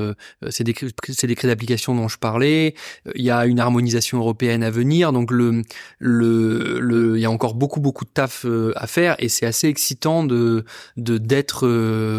ces 0.50 0.62
décrets, 0.62 0.88
décrets 1.22 1.48
d'application 1.48 1.94
dont 1.94 2.06
je 2.06 2.18
parlais. 2.18 2.74
Il 3.14 3.24
y 3.24 3.30
a 3.30 3.46
une 3.46 3.60
harmonisation 3.60 4.18
européenne 4.18 4.62
à 4.62 4.70
venir. 4.70 5.14
Donc 5.14 5.30
le, 5.30 5.62
le, 6.00 6.80
le, 6.80 7.16
il 7.16 7.22
y 7.22 7.24
a 7.24 7.30
encore 7.30 7.54
beaucoup, 7.54 7.80
beaucoup 7.80 8.04
de 8.04 8.10
taf 8.10 8.44
à 8.76 8.86
faire. 8.86 9.16
Et 9.20 9.30
c'est 9.30 9.46
assez 9.46 9.68
excitant 9.68 10.22
de, 10.22 10.66
de 10.98 11.16
d'être, 11.16 11.66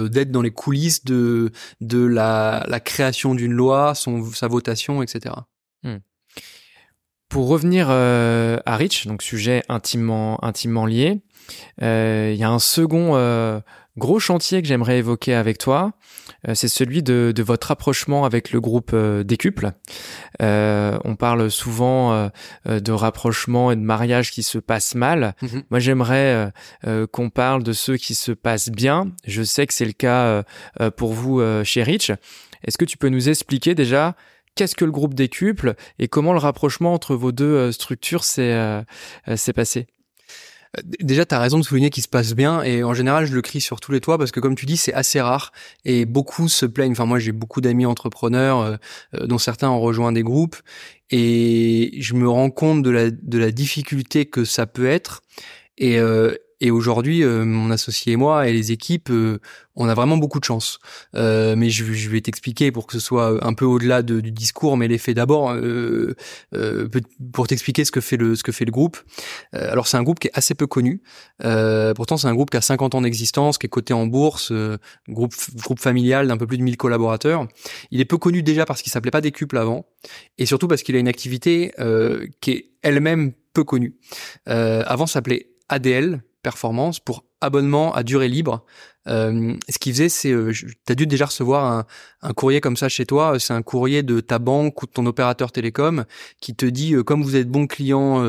d'être 0.08 0.32
dans 0.32 0.42
les 0.42 0.50
coulisses 0.50 1.06
de, 1.06 1.52
de 1.82 2.04
la, 2.04 2.66
la 2.68 2.80
création 2.80 3.36
d'une 3.36 3.54
loi, 3.54 3.94
son, 3.94 4.26
sa 4.32 4.48
votation, 4.48 5.04
etc. 5.04 5.36
Hmm. 5.84 5.98
Pour 7.34 7.48
revenir 7.48 7.88
euh, 7.90 8.60
à 8.68 8.78
Rich, 8.78 9.08
donc 9.08 9.24
sujet 9.24 9.64
intimement, 9.68 10.38
intimement 10.46 10.86
lié, 10.86 11.10
euh, 11.10 11.18
il 11.82 12.36
y 12.36 12.44
a 12.44 12.50
un 12.50 12.60
second 12.60 13.16
euh, 13.16 13.60
gros 13.98 14.20
chantier 14.20 14.62
que 14.62 14.68
j'aimerais 14.68 15.00
évoquer 15.00 15.34
avec 15.34 15.58
toi. 15.58 15.94
Euh, 16.48 16.56
c'est 16.56 16.68
celui 16.68 17.04
de, 17.04 17.32
de, 17.36 17.44
votre 17.44 17.68
rapprochement 17.68 18.26
avec 18.26 18.52
le 18.52 18.60
groupe 18.60 18.92
euh, 18.94 19.24
Décuple. 19.24 19.72
Euh, 20.42 20.98
on 21.04 21.16
parle 21.16 21.52
souvent 21.52 22.30
de 22.66 22.92
rapprochement 22.92 23.72
et 23.72 23.76
de 23.76 23.82
mariage 23.82 24.32
qui 24.32 24.44
se 24.44 24.58
passent 24.58 24.96
mal. 24.96 25.36
Mhm. 25.42 25.64
Moi, 25.70 25.80
j'aimerais 25.80 26.52
qu'on 27.12 27.30
parle 27.30 27.64
de 27.64 27.74
ceux 27.74 27.98
qui 27.98 28.16
se 28.16 28.32
passent 28.32 28.70
bien. 28.70 29.12
Je 29.26 29.44
sais 29.44 29.68
que 29.68 29.74
c'est 29.74 29.86
le 29.86 29.94
cas 29.94 30.44
pour 30.98 31.14
vous 31.14 31.42
chez 31.64 31.84
Rich. 31.84 32.12
Est-ce 32.64 32.78
que 32.78 32.86
tu 32.86 32.98
peux 32.98 33.10
nous 33.10 33.30
expliquer 33.30 33.76
déjà 33.76 34.16
qu'est-ce 34.56 34.76
que 34.76 34.86
le 34.86 34.92
groupe 34.92 35.14
Décuple 35.14 35.76
et 36.00 36.08
comment 36.08 36.34
le 36.34 36.40
rapprochement 36.40 36.94
entre 36.94 37.16
vos 37.16 37.32
deux 37.32 37.72
structures 37.72 38.24
s'est 38.24 38.86
passé? 39.56 39.88
Déjà, 41.00 41.24
tu 41.24 41.36
as 41.36 41.40
raison 41.40 41.60
de 41.60 41.64
souligner 41.64 41.92
qu'il 41.92 42.02
se 42.02 42.08
passe 42.08 42.34
bien 42.34 42.64
et 42.64 42.84
en 42.84 42.96
général, 42.96 43.28
je 43.28 43.34
le 43.36 43.44
crie 43.44 43.62
sur 43.62 43.80
tous 43.80 43.92
les 43.92 44.02
toits 44.02 44.18
parce 44.18 44.32
que 44.32 44.40
comme 44.40 44.56
tu 44.56 44.66
dis, 44.66 44.76
c'est 44.76 44.94
assez 44.94 45.22
rare 45.22 45.52
et 45.86 46.06
beaucoup 46.06 46.50
se 46.50 46.66
plaignent. 46.66 46.94
Enfin, 46.94 47.06
moi, 47.06 47.20
j'ai 47.20 47.32
beaucoup 47.32 47.62
d'amis 47.62 47.86
entrepreneurs 47.86 48.62
euh, 48.62 48.76
euh, 49.14 49.28
dont 49.28 49.38
certains 49.38 49.70
ont 49.70 49.80
rejoint 49.80 50.12
des 50.12 50.24
groupes 50.24 50.56
et 51.12 51.92
je 52.00 52.16
me 52.16 52.28
rends 52.28 52.50
compte 52.50 52.82
de 52.82 52.90
la, 52.90 53.12
de 53.12 53.38
la 53.38 53.52
difficulté 53.52 54.26
que 54.26 54.46
ça 54.46 54.66
peut 54.66 54.88
être. 54.88 55.22
Et, 55.78 56.00
euh, 56.00 56.36
et 56.64 56.72
aujourd'hui, 56.72 57.24
euh, 57.24 57.44
mon 57.44 57.72
associé 57.72 58.14
et 58.14 58.16
moi 58.16 58.48
et 58.48 58.54
les 58.54 58.72
équipes, 58.72 59.10
euh, 59.10 59.42
on 59.76 59.90
a 59.90 59.94
vraiment 59.94 60.16
beaucoup 60.16 60.40
de 60.40 60.46
chance. 60.46 60.80
Euh, 61.14 61.58
mais 61.58 61.70
je, 61.70 61.84
je 61.84 62.10
vais 62.10 62.22
t'expliquer 62.22 62.72
pour 62.72 62.88
que 62.88 62.94
ce 62.94 63.02
soit 63.02 63.46
un 63.46 63.54
peu 63.54 63.66
au-delà 63.66 64.02
de, 64.02 64.22
du 64.22 64.32
discours, 64.32 64.78
mais 64.78 64.88
les 64.88 64.98
faits 64.98 65.18
d'abord, 65.18 65.54
pour 67.34 67.48
t'expliquer 67.48 67.84
ce 67.84 67.92
que 67.92 68.00
fait 68.00 68.16
le 68.16 68.38
ce 68.38 68.44
que 68.44 68.54
fait 68.54 68.64
le 68.64 68.72
groupe. 68.72 68.98
alors 69.52 69.88
c'est 69.88 69.98
un 69.98 70.04
groupe 70.04 70.20
qui 70.20 70.28
est 70.28 70.32
assez 70.34 70.56
peu 70.56 70.68
connu. 70.68 71.02
pourtant 71.96 72.16
c'est 72.16 72.28
un 72.28 72.34
groupe 72.34 72.50
qui 72.50 72.58
a 72.58 72.62
50 72.62 72.96
ans 72.96 73.02
d'existence, 73.02 73.58
qui 73.58 73.66
est 73.66 73.70
coté 73.70 73.94
en 73.94 74.08
bourse, 74.08 74.54
groupe 75.10 75.34
groupe 75.56 75.80
familial 75.80 76.28
d'un 76.28 76.38
peu 76.38 76.48
plus 76.48 76.58
de 76.58 76.64
1000 76.64 76.78
collaborateurs. 76.78 77.48
Il 77.92 78.00
est 78.00 78.06
peu 78.06 78.18
connu 78.18 78.42
déjà 78.42 78.66
parce 78.66 78.82
qu'il 78.82 78.92
s'appelait 78.92 79.12
pas 79.12 79.22
Décuple 79.22 79.58
avant, 79.58 79.86
et 80.38 80.46
surtout 80.46 80.70
parce 80.70 80.84
qu'il 80.84 80.96
a 80.96 81.00
une 81.00 81.10
activité 81.10 81.74
qui 82.40 82.52
est 82.52 82.66
elle-même 82.84 83.34
peu 83.54 83.66
connue. 83.66 83.96
avant 84.46 85.08
s'appelait 85.08 85.50
ADL, 85.68 86.22
performance 86.44 87.00
pour 87.00 87.26
abonnement 87.42 87.94
à 87.94 88.04
durée 88.04 88.28
libre. 88.28 88.64
Euh, 89.08 89.56
ce 89.68 89.80
qu'il 89.80 89.94
faisait, 89.94 90.10
c'est, 90.10 90.32
euh, 90.32 90.54
dû 90.96 91.08
déjà 91.08 91.26
recevoir 91.26 91.86
un, 92.22 92.34
courrier 92.34 92.62
comme 92.62 92.78
ça 92.78 92.90
chez 92.90 93.06
toi. 93.06 93.40
C'est 93.40 93.54
un 93.54 93.62
courrier 93.62 94.04
de 94.04 94.20
ta 94.20 94.40
banque 94.40 94.82
ou 94.84 94.86
de 94.86 94.92
ton 94.92 95.06
opérateur 95.06 95.52
télécom 95.52 96.06
qui 96.40 96.56
te 96.56 96.66
dit, 96.66 96.94
euh, 96.94 97.04
comme 97.04 97.24
vous 97.24 97.36
êtes 97.36 97.50
bon 97.50 97.68
client 97.68 98.24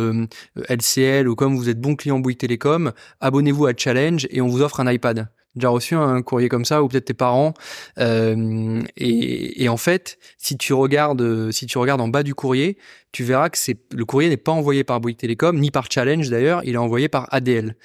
LCL 0.68 1.28
ou 1.28 1.34
comme 1.34 1.56
vous 1.56 1.68
êtes 1.68 1.80
bon 1.80 1.96
client 1.96 2.18
Bouygues 2.18 2.38
Télécom, 2.38 2.92
abonnez-vous 3.20 3.66
à 3.66 3.72
Challenge 3.76 4.26
et 4.30 4.40
on 4.40 4.48
vous 4.48 4.62
offre 4.62 4.80
un 4.80 4.90
iPad 4.90 5.28
déjà 5.54 5.68
reçu 5.68 5.94
un 5.94 6.22
courrier 6.22 6.48
comme 6.48 6.64
ça 6.64 6.82
ou 6.82 6.88
peut-être 6.88 7.06
tes 7.06 7.14
parents. 7.14 7.54
Euh, 7.98 8.82
et, 8.96 9.68
en 9.68 9.76
fait 9.76 10.18
si 10.38 10.58
tu 10.58 10.72
regardes 10.72 11.50
si 11.50 11.66
tu 11.66 11.78
regardes 11.78 12.00
en 12.00 12.08
bas 12.08 12.22
du 12.22 12.34
courrier 12.34 12.76
tu 13.12 13.24
verras 13.24 13.48
que 13.48 13.58
c'est 13.58 13.78
le 13.92 14.04
courrier 14.04 14.28
n'est 14.28 14.36
pas 14.36 14.52
envoyé 14.52 14.84
par 14.84 15.00
Bouygues 15.00 15.16
Télécom 15.16 15.58
ni 15.58 15.70
par 15.70 15.90
Challenge 15.90 16.28
d'ailleurs. 16.28 16.62
Il 16.64 16.74
est 16.74 16.78
envoyé 16.78 17.08
par 17.08 17.28
ADL 17.32 17.76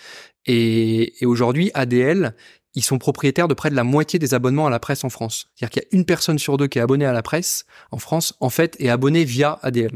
et, 0.46 1.22
et 1.22 1.26
aujourd'hui 1.26 1.72
ADL 1.74 2.36
ils 2.76 2.84
sont 2.84 2.98
propriétaires 2.98 3.48
de 3.48 3.54
près 3.54 3.70
de 3.70 3.76
la 3.76 3.84
moitié 3.84 4.20
des 4.20 4.34
abonnements 4.34 4.68
à 4.68 4.70
la 4.70 4.80
presse 4.80 5.04
en 5.04 5.10
France. 5.10 5.48
C'est-à-dire 5.56 5.72
qu'il 5.72 5.82
y 5.82 5.86
a 5.86 5.98
une 5.98 6.06
personne 6.06 6.38
sur 6.38 6.58
deux 6.58 6.68
qui 6.68 6.80
est 6.80 6.82
abonnée 6.82 7.06
à 7.06 7.14
la 7.14 7.24
presse 7.24 7.66
en 7.92 7.98
France, 7.98 8.36
en 8.40 8.50
fait, 8.50 8.76
est 8.80 8.90
abonnée 8.90 9.24
via 9.24 9.60
ADL. 9.64 9.92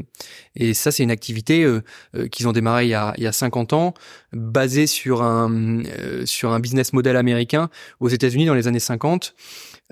Et 0.56 0.74
ça, 0.74 0.90
c'est 0.90 1.02
une 1.02 1.10
activité 1.10 1.62
euh, 1.62 1.82
euh, 2.16 2.26
qu'ils 2.28 2.48
ont 2.48 2.52
démarré 2.52 2.86
il 2.86 2.90
y, 2.90 2.94
a, 2.94 3.14
il 3.16 3.22
y 3.22 3.26
a 3.26 3.32
50 3.32 3.72
ans, 3.72 3.94
basée 4.32 4.86
sur 4.86 5.22
un, 5.22 5.82
euh, 5.84 6.26
sur 6.26 6.52
un 6.52 6.60
business 6.60 6.92
model 6.92 7.16
américain 7.16 7.70
aux 8.00 8.08
États-Unis 8.08 8.46
dans 8.46 8.54
les 8.54 8.66
années 8.66 8.80
50 8.80 9.34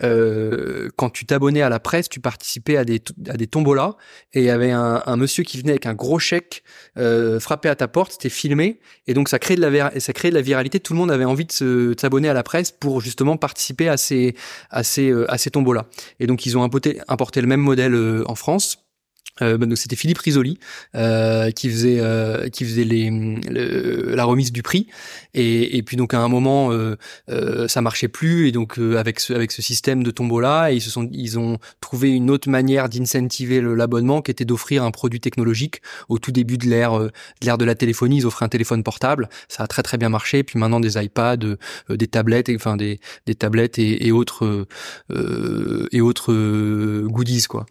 euh, 0.03 0.88
quand 0.96 1.11
tu 1.11 1.26
t'abonnais 1.26 1.62
à 1.62 1.68
la 1.68 1.80
presse, 1.80 2.09
tu 2.09 2.20
participais 2.20 2.76
à 2.76 2.84
des 2.84 3.00
à 3.28 3.36
des 3.36 3.46
tombolas 3.46 3.96
et 4.32 4.40
il 4.40 4.44
y 4.44 4.50
avait 4.50 4.70
un, 4.70 5.03
un 5.05 5.16
monsieur 5.16 5.44
qui 5.44 5.59
venait 5.59 5.72
avec 5.72 5.86
un 5.86 5.94
gros 5.94 6.18
chèque 6.18 6.62
euh, 6.98 7.38
à 7.48 7.76
ta 7.76 7.88
porte, 7.88 8.12
c'était 8.12 8.28
filmé 8.28 8.80
et 9.07 9.14
donc 9.14 9.28
ça 9.28 9.38
crée 9.38 9.57
de 9.57 9.61
la 9.61 10.00
ça 10.00 10.12
crée 10.12 10.30
de 10.30 10.34
la 10.34 10.40
viralité. 10.40 10.80
Tout 10.80 10.92
le 10.94 10.98
monde 10.98 11.11
avait 11.11 11.24
envie 11.24 11.46
de 11.46 11.94
s'abonner 11.98 12.28
à 12.28 12.34
la 12.34 12.42
presse 12.42 12.70
pour 12.70 13.00
justement 13.00 13.36
participer 13.36 13.88
à 13.88 13.96
ces 13.96 14.34
à 14.70 14.82
ces 14.82 15.11
euh, 15.11 15.30
à 15.30 15.38
ces 15.38 15.50
tombolas. 15.50 15.86
Et 16.20 16.26
donc 16.26 16.46
ils 16.46 16.57
ont 16.57 16.62
importé, 16.62 17.00
importé 17.09 17.40
le 17.40 17.46
même 17.46 17.61
modèle 17.61 17.94
euh, 17.94 18.24
en 18.26 18.34
France. 18.34 18.78
Euh, 19.40 19.56
donc 19.56 19.78
c'était 19.78 19.96
Philippe 19.96 20.18
Risoli 20.18 20.58
euh, 20.94 21.50
qui 21.50 21.70
faisait 21.70 22.00
euh, 22.00 22.50
qui 22.50 22.64
faisait 22.66 22.84
les 22.84 23.10
la 24.14 24.24
remise 24.24 24.52
du 24.52 24.62
prix. 24.62 24.88
Et, 25.32 25.78
et 25.78 25.82
puis 25.82 25.96
donc 25.96 26.12
à 26.12 26.20
un 26.20 26.28
moment 26.28 26.70
euh, 26.70 26.96
euh 27.30 27.66
ça 27.66 27.80
marchait 27.80 28.08
plus. 28.08 28.48
Et 28.48 28.52
donc 28.52 28.78
euh, 28.78 28.98
avec 28.98 29.20
ce 29.20 29.32
avec 29.32 29.50
ce 29.52 29.62
système 29.62 30.02
de 30.02 30.10
tombola 30.10 30.72
ils 30.72 30.82
se 30.82 30.90
sont 30.90 31.08
ils 31.12 31.38
ont 31.38 31.58
trouvé 31.80 32.10
une 32.10 32.30
autre 32.30 32.50
manière 32.50 32.90
d'incentiver 32.90 33.62
l'abonnement 33.62 34.20
qui 34.20 34.30
était 34.30 34.44
d'offrir 34.44 34.84
un 34.84 34.90
produit 34.90 35.20
technologique. 35.20 35.80
Au 36.10 36.18
tout 36.18 36.32
début 36.32 36.58
de 36.58 36.66
l'ère 36.66 36.98
de 36.98 37.10
l'ère 37.42 37.58
de 37.58 37.64
la 37.64 37.74
téléphonie 37.74 38.18
ils 38.18 38.26
offraient 38.26 38.44
un 38.44 38.50
téléphone 38.50 38.82
portable. 38.82 39.30
Ça 39.48 39.62
a 39.62 39.66
très 39.66 39.82
très 39.82 39.96
bien 39.96 40.10
marché. 40.10 40.38
Et 40.38 40.44
puis 40.44 40.58
maintenant 40.58 40.80
des 40.80 41.02
iPads 41.02 41.56
des 41.88 42.06
tablettes 42.06 42.50
et, 42.50 42.56
enfin 42.56 42.76
des 42.76 43.00
des 43.26 43.34
tablettes 43.34 43.78
et, 43.78 44.06
et 44.06 44.12
autres 44.12 44.66
et 45.90 46.00
autres 46.02 46.32
goodies 47.06 47.44
quoi. 47.48 47.64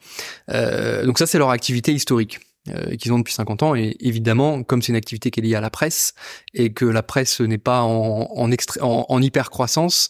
Donc 0.47 1.19
ça 1.19 1.27
c'est 1.27 1.37
leur 1.41 1.51
activité 1.51 1.93
historique 1.93 2.39
euh, 2.69 2.95
qu'ils 2.95 3.11
ont 3.11 3.17
depuis 3.17 3.33
50 3.33 3.63
ans. 3.63 3.75
Et 3.75 3.95
évidemment, 3.99 4.61
comme 4.61 4.83
c'est 4.83 4.91
une 4.91 4.95
activité 4.95 5.31
qui 5.31 5.39
est 5.39 5.43
liée 5.43 5.55
à 5.55 5.61
la 5.61 5.71
presse 5.71 6.13
et 6.53 6.71
que 6.71 6.85
la 6.85 7.01
presse 7.01 7.41
n'est 7.41 7.57
pas 7.57 7.81
en, 7.81 8.29
en, 8.35 8.51
en, 8.51 9.05
en 9.09 9.21
hyper 9.21 9.49
croissance, 9.49 10.09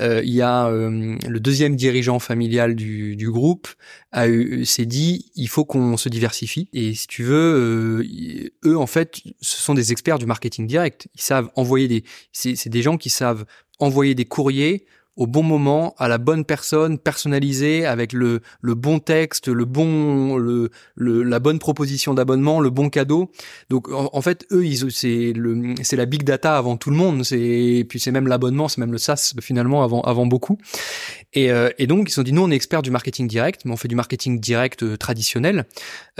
euh, 0.00 0.20
il 0.24 0.34
y 0.34 0.42
a 0.42 0.66
euh, 0.66 1.16
le 1.28 1.40
deuxième 1.40 1.76
dirigeant 1.76 2.18
familial 2.18 2.74
du, 2.74 3.14
du 3.14 3.30
groupe 3.30 3.68
a 4.10 4.26
s'est 4.64 4.84
dit 4.84 5.30
il 5.36 5.48
faut 5.48 5.64
qu'on 5.64 5.96
se 5.96 6.08
diversifie. 6.08 6.68
Et 6.72 6.92
si 6.94 7.06
tu 7.06 7.22
veux, 7.22 8.02
euh, 8.04 8.68
eux 8.68 8.76
en 8.76 8.88
fait, 8.88 9.20
ce 9.40 9.62
sont 9.62 9.74
des 9.74 9.92
experts 9.92 10.18
du 10.18 10.26
marketing 10.26 10.66
direct. 10.66 11.06
Ils 11.14 11.22
savent 11.22 11.50
envoyer 11.54 11.86
des, 11.86 12.04
c'est 12.32 12.68
des 12.68 12.82
gens 12.82 12.96
qui 12.96 13.10
savent 13.10 13.44
envoyer 13.78 14.16
des 14.16 14.24
courriers 14.24 14.86
au 15.16 15.26
bon 15.26 15.42
moment, 15.42 15.94
à 15.98 16.08
la 16.08 16.18
bonne 16.18 16.44
personne, 16.44 16.98
personnalisée, 16.98 17.84
avec 17.84 18.12
le, 18.12 18.40
le 18.60 18.74
bon 18.74 18.98
texte, 18.98 19.48
le 19.48 19.64
bon, 19.64 20.36
le, 20.36 20.70
le 20.94 21.22
la 21.22 21.38
bonne 21.38 21.58
proposition 21.58 22.14
d'abonnement, 22.14 22.60
le 22.60 22.70
bon 22.70 22.88
cadeau. 22.88 23.30
Donc 23.68 23.88
en, 23.90 24.22
fait, 24.22 24.46
eux, 24.52 24.64
ils, 24.64 24.90
c'est 24.90 25.32
le, 25.34 25.74
c'est 25.82 25.96
la 25.96 26.06
big 26.06 26.24
data 26.24 26.56
avant 26.56 26.76
tout 26.76 26.90
le 26.90 26.96
monde. 26.96 27.24
C'est 27.24 27.84
puis 27.88 28.00
c'est 28.00 28.10
même 28.10 28.26
l'abonnement, 28.26 28.68
c'est 28.68 28.78
même 28.78 28.92
le 28.92 28.98
SaaS 28.98 29.34
finalement 29.40 29.82
avant 29.82 30.00
avant 30.02 30.26
beaucoup. 30.26 30.58
Et, 31.34 31.50
euh, 31.50 31.70
et 31.78 31.86
donc 31.86 32.08
ils 32.08 32.10
se 32.10 32.16
sont 32.16 32.22
dit 32.22 32.32
nous 32.32 32.42
on 32.42 32.50
est 32.50 32.56
experts 32.56 32.82
du 32.82 32.90
marketing 32.90 33.28
direct, 33.28 33.62
mais 33.64 33.72
on 33.72 33.76
fait 33.76 33.88
du 33.88 33.96
marketing 33.96 34.40
direct 34.40 34.82
euh, 34.82 34.96
traditionnel. 34.96 35.66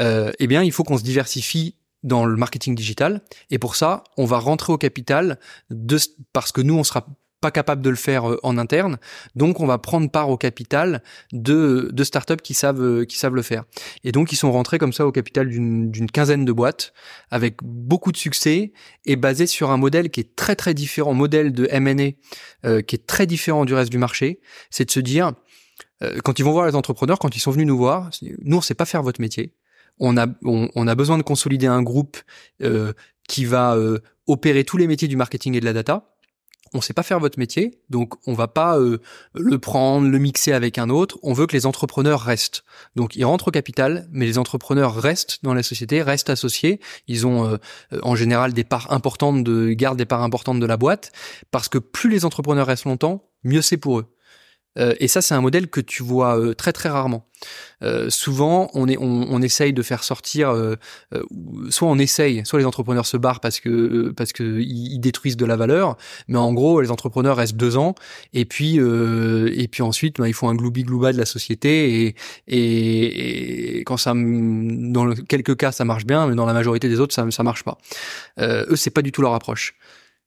Euh, 0.01 0.33
eh 0.39 0.47
bien 0.47 0.63
il 0.63 0.73
faut 0.73 0.85
qu'on 0.85 0.99
se 0.99 1.05
diversifie 1.05 1.77
dans 2.03 2.25
le 2.25 2.37
marketing 2.37 2.75
digital. 2.75 3.23
Et 3.51 3.59
pour 3.59 3.77
ça, 3.77 4.05
on 4.17 4.25
va 4.25 4.39
rentrer 4.39 4.73
au 4.73 4.79
capital 4.79 5.39
de, 5.71 5.99
parce 6.33 6.53
que 6.53 6.61
nous, 6.61 6.75
on 6.75 6.85
sera 6.85 7.07
pas 7.43 7.51
capable 7.51 7.83
de 7.83 7.91
le 7.91 7.97
faire 7.97 8.31
euh, 8.31 8.41
en 8.43 8.57
interne. 8.57 8.99
Donc, 9.35 9.61
on 9.61 9.67
va 9.67 9.77
prendre 9.77 10.11
part 10.11 10.31
au 10.31 10.39
capital 10.39 11.03
de, 11.33 11.91
de 11.93 12.05
startups 12.05 12.41
qui 12.43 12.55
savent, 12.55 12.81
euh, 12.81 13.05
qui 13.05 13.19
savent 13.19 13.35
le 13.35 13.43
faire. 13.43 13.65
Et 14.05 14.13
donc, 14.13 14.33
ils 14.33 14.37
sont 14.37 14.51
rentrés 14.51 14.79
comme 14.79 14.95
ça 14.95 15.07
au 15.07 15.13
capital 15.13 15.49
d'une 15.51 16.11
quinzaine 16.11 16.47
de 16.47 16.53
boîtes 16.53 16.95
avec 17.31 17.57
beaucoup 17.63 18.13
de 18.13 18.17
succès 18.17 18.73
et 19.05 19.17
basé 19.17 19.47
sur 19.47 19.71
un 19.71 19.77
modèle 19.77 20.09
qui 20.11 20.21
est 20.21 20.37
très, 20.37 20.57
très 20.57 20.73
différent, 20.73 21.13
modèle 21.13 21.53
de 21.53 21.67
M&A 21.71 22.13
euh, 22.67 22.81
qui 22.81 22.95
est 22.95 23.07
très 23.07 23.27
différent 23.27 23.67
du 23.67 23.75
reste 23.75 23.91
du 23.91 23.99
marché. 23.99 24.41
C'est 24.71 24.87
de 24.87 24.91
se 24.91 25.01
dire, 25.01 25.33
quand 26.25 26.39
ils 26.39 26.43
vont 26.43 26.53
voir 26.53 26.67
les 26.67 26.75
entrepreneurs, 26.75 27.19
quand 27.19 27.37
ils 27.37 27.41
sont 27.41 27.51
venus 27.51 27.67
nous 27.67 27.77
voir, 27.77 28.11
nous, 28.43 28.57
on 28.57 28.61
sait 28.61 28.75
pas 28.75 28.87
faire 28.87 29.03
votre 29.03 29.21
métier. 29.21 29.55
On 29.99 30.17
a, 30.17 30.27
on, 30.45 30.87
a 30.89 30.95
besoin 30.95 31.17
de 31.19 31.23
consolider 31.23 31.67
un 31.67 31.83
groupe 31.83 32.17
qui 33.29 33.45
va 33.45 33.77
opérer 34.27 34.65
tous 34.65 34.77
les 34.77 34.87
métiers 34.87 35.09
du 35.09 35.17
marketing 35.17 35.55
et 35.55 35.61
de 35.61 35.65
la 35.65 35.73
data 35.73 36.12
on 36.75 36.81
sait 36.81 36.93
pas 36.93 37.03
faire 37.03 37.21
votre 37.21 37.39
métier, 37.39 37.81
donc 37.91 38.15
on 38.27 38.35
va 38.35 38.49
pas 38.49 38.79
euh, 38.79 38.99
le 39.35 39.59
prendre, 39.59 40.09
le 40.09 40.19
mixer 40.19 40.53
avec 40.53 40.79
un 40.79 40.89
autre. 40.89 41.19
On 41.23 41.33
veut 41.33 41.47
que 41.47 41.55
les 41.55 41.67
entrepreneurs 41.67 42.21
restent. 42.21 42.65
Donc 42.97 43.17
ils 43.17 43.25
rentrent 43.25 43.49
au 43.49 43.51
capital, 43.51 44.09
mais 44.11 44.27
les 44.27 44.39
entrepreneurs 44.39 44.95
restent 44.95 45.39
dans 45.43 45.55
la 45.55 45.63
société, 45.63 46.03
restent 46.03 46.31
associés. 46.31 46.81
Ils 47.09 47.27
ont 47.27 47.47
euh, 47.47 47.57
en 48.03 48.15
général 48.15 48.53
des 48.53 48.65
parts 48.65 48.93
importantes 48.93 49.45
de 49.45 49.73
gardent 49.73 49.99
des 49.99 50.07
parts 50.07 50.23
importantes 50.23 50.61
de 50.61 50.67
la 50.67 50.77
boîte 50.77 51.13
parce 51.51 51.69
que 51.69 51.79
plus 51.79 52.09
les 52.09 52.25
entrepreneurs 52.25 52.67
restent 52.67 52.87
longtemps, 52.87 53.29
mieux 53.45 53.63
c'est 53.63 53.77
pour 53.77 53.99
eux. 53.99 54.07
Euh, 54.79 54.95
et 55.01 55.09
ça, 55.09 55.21
c'est 55.21 55.35
un 55.35 55.41
modèle 55.41 55.69
que 55.69 55.81
tu 55.81 56.03
vois 56.03 56.39
euh, 56.39 56.55
très 56.55 56.73
très 56.73 56.89
rarement. 56.89 57.27
Euh, 57.83 58.09
souvent, 58.11 58.71
on, 58.75 59.43
essaye 59.43 59.73
de 59.73 59.83
faire 59.83 60.05
sortir, 60.05 60.55
soit 61.71 61.89
on 61.89 61.99
essaye, 61.99 62.47
soit 62.47 62.61
les 62.61 62.65
entrepreneurs 62.65 63.07
se 63.07 63.17
barrent 63.17 63.41
parce 63.41 63.59
que 63.59 64.13
parce 64.17 64.33
que 64.33 64.61
ils, 64.61 65.01
détruisent 65.01 65.37
de 65.37 65.45
la 65.45 65.57
valeur, 65.57 65.97
mais 66.29 66.39
en 66.39 66.53
gros, 66.53 66.81
les 66.81 66.93
entrepreneurs 66.93 67.37
restent 67.37 67.57
deux 67.57 67.77
ans 67.77 67.97
et 68.33 68.45
puis 68.45 68.77
et 68.77 69.69
puis 69.69 69.83
ensuite, 69.83 70.19
ben, 70.19 70.29
ils 70.29 70.35
font 70.35 70.49
un 70.49 70.55
gloubi 70.55 70.85
glouba 70.85 71.13
de 71.13 71.19
la 71.19 71.27
société 71.27 72.15
et, 72.47 73.83
quand 73.85 73.97
ça, 73.97 74.13
dans 74.15 75.13
quelques 75.29 75.57
cas, 75.57 75.73
ça 75.73 75.85
marche 75.85 76.07
bien, 76.07 76.29
mais 76.29 76.37
dans 76.37 76.47
la 76.47 76.53
majorité 76.53 76.89
des 76.89 77.01
autres, 77.01 77.15
ça 77.15 77.29
ça 77.33 77.43
marche 77.43 77.65
pas. 77.65 77.79
eux, 78.39 78.77
c'est 78.77 78.91
pas 78.91 79.03
du 79.03 79.11
tout 79.11 79.23
leur 79.23 79.35
approche. 79.35 79.75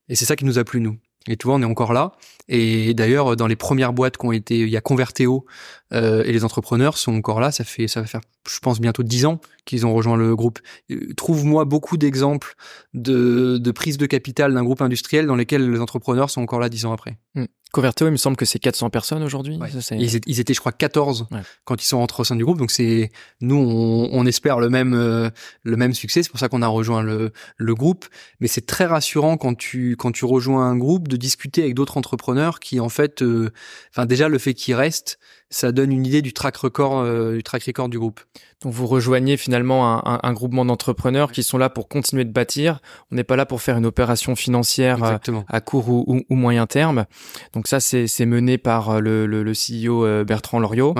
Et 0.09 0.15
c'est 0.15 0.25
ça 0.25 0.35
qui 0.35 0.43
nous 0.43 0.59
a 0.59 0.65
plu 0.65 0.81
nous. 0.81 0.97
Et 1.27 1.37
tu 1.37 1.47
vois, 1.47 1.55
on 1.55 1.61
est 1.61 1.65
encore 1.65 1.93
là. 1.93 2.11
Et 2.47 2.93
d'ailleurs, 2.93 3.35
dans 3.35 3.47
les 3.47 3.55
premières 3.55 3.93
boîtes 3.93 4.17
qui 4.17 4.25
ont 4.25 4.31
été, 4.31 4.59
il 4.59 4.69
y 4.69 4.77
a 4.77 4.81
Converteo 4.81 5.45
euh, 5.93 6.23
et 6.23 6.31
les 6.31 6.43
entrepreneurs 6.43 6.97
sont 6.97 7.15
encore 7.15 7.39
là. 7.39 7.51
Ça 7.51 7.63
fait, 7.63 7.87
ça 7.87 8.01
va 8.01 8.07
faire, 8.07 8.21
je 8.47 8.59
pense, 8.59 8.79
bientôt 8.79 9.03
dix 9.03 9.25
ans 9.25 9.39
qu'ils 9.65 9.85
ont 9.85 9.93
rejoint 9.93 10.17
le 10.17 10.35
groupe. 10.35 10.59
Euh, 10.91 11.13
trouve-moi 11.15 11.65
beaucoup 11.65 11.97
d'exemples 11.97 12.55
de, 12.93 13.57
de 13.57 13.71
prise 13.71 13.97
de 13.97 14.05
capital 14.05 14.53
d'un 14.53 14.63
groupe 14.63 14.81
industriel 14.81 15.25
dans 15.25 15.35
lesquels 15.35 15.69
les 15.69 15.79
entrepreneurs 15.79 16.29
sont 16.29 16.41
encore 16.41 16.59
là 16.59 16.69
dix 16.69 16.85
ans 16.85 16.93
après. 16.93 17.17
Mmh. 17.35 17.45
Converteo, 17.75 18.07
il 18.07 18.11
me 18.11 18.15
semble 18.15 18.37
que 18.37 18.45
c'est 18.45 18.57
400 18.57 18.89
personnes 18.89 19.21
aujourd'hui. 19.21 19.59
Ils, 19.91 20.39
étaient, 20.39 20.53
je 20.53 20.59
crois, 20.61 20.71
14 20.71 21.27
quand 21.65 21.83
ils 21.83 21.85
sont 21.85 21.97
rentrés 21.97 22.21
au 22.21 22.23
sein 22.23 22.37
du 22.37 22.45
groupe. 22.45 22.57
Donc 22.57 22.71
c'est 22.71 23.11
nous, 23.41 23.57
on, 23.57 24.07
on, 24.13 24.25
espère 24.25 24.59
le 24.59 24.69
même 24.69 24.93
euh, 24.93 25.29
le 25.63 25.75
même 25.75 25.93
succès. 25.93 26.23
C'est 26.23 26.29
pour 26.29 26.39
ça 26.39 26.47
qu'on 26.47 26.61
a 26.61 26.67
rejoint 26.67 27.03
le, 27.03 27.33
le 27.57 27.75
groupe. 27.75 28.05
Mais 28.39 28.47
c'est 28.47 28.65
très 28.65 28.85
rassurant 28.85 29.35
quand 29.35 29.55
tu 29.55 29.97
quand 29.97 30.13
tu 30.13 30.23
rejoins 30.23 30.65
un 30.65 30.77
groupe 30.77 31.09
de 31.09 31.17
discuter 31.17 31.63
avec 31.63 31.73
d'autres 31.73 31.97
entrepreneurs 31.97 32.61
qui 32.61 32.79
en 32.79 32.87
fait, 32.87 33.21
euh, 33.21 33.51
enfin 33.91 34.05
déjà 34.05 34.29
le 34.29 34.37
fait 34.37 34.53
qu'ils 34.53 34.75
restent, 34.75 35.19
ça 35.49 35.73
donne 35.73 35.91
une 35.91 36.05
idée 36.05 36.21
du 36.21 36.31
track 36.31 36.55
record 36.55 36.99
euh, 36.99 37.35
du 37.35 37.43
track 37.43 37.63
record 37.65 37.89
du 37.89 37.99
groupe. 37.99 38.21
Donc 38.61 38.71
vous 38.71 38.87
rejoignez 38.87 39.35
finalement 39.35 39.54
un, 39.63 40.19
un, 40.21 40.33
groupement 40.33 40.65
d'entrepreneurs 40.65 41.31
qui 41.31 41.43
sont 41.43 41.57
là 41.57 41.69
pour 41.69 41.87
continuer 41.87 42.25
de 42.25 42.31
bâtir. 42.31 42.79
On 43.11 43.15
n'est 43.15 43.23
pas 43.23 43.35
là 43.35 43.45
pour 43.45 43.61
faire 43.61 43.77
une 43.77 43.85
opération 43.85 44.35
financière 44.35 45.03
euh, 45.03 45.17
à 45.47 45.61
court 45.61 45.89
ou, 45.89 46.23
ou, 46.29 46.35
moyen 46.35 46.67
terme. 46.67 47.05
Donc 47.53 47.67
ça 47.67 47.79
c'est 47.79 48.25
mené 48.25 48.57
par 48.57 48.89
euh, 48.89 48.99
le, 48.99 49.25
le, 49.25 49.43
le 49.43 49.51
CEO 49.53 50.23
Bertrand 50.25 50.59
Loriot. 50.59 50.95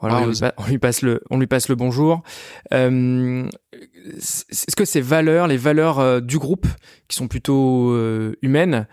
Voilà, 0.00 0.26
on, 0.56 0.66
lui 0.66 0.78
passe 0.78 1.02
le 1.02 1.22
on 1.30 1.38
lui 1.38 1.46
passe 1.46 1.68
le 1.68 1.74
bonjour. 1.74 2.22
Euh, 2.72 3.48
Est-ce 4.16 4.76
que 4.76 4.84
ces 4.84 5.00
valeurs, 5.00 5.46
les 5.46 5.56
valeurs 5.56 6.20
du 6.22 6.38
groupe, 6.38 6.66
qui 7.08 7.16
sont 7.16 7.28
plutôt 7.28 7.96
humaines, 8.42 8.86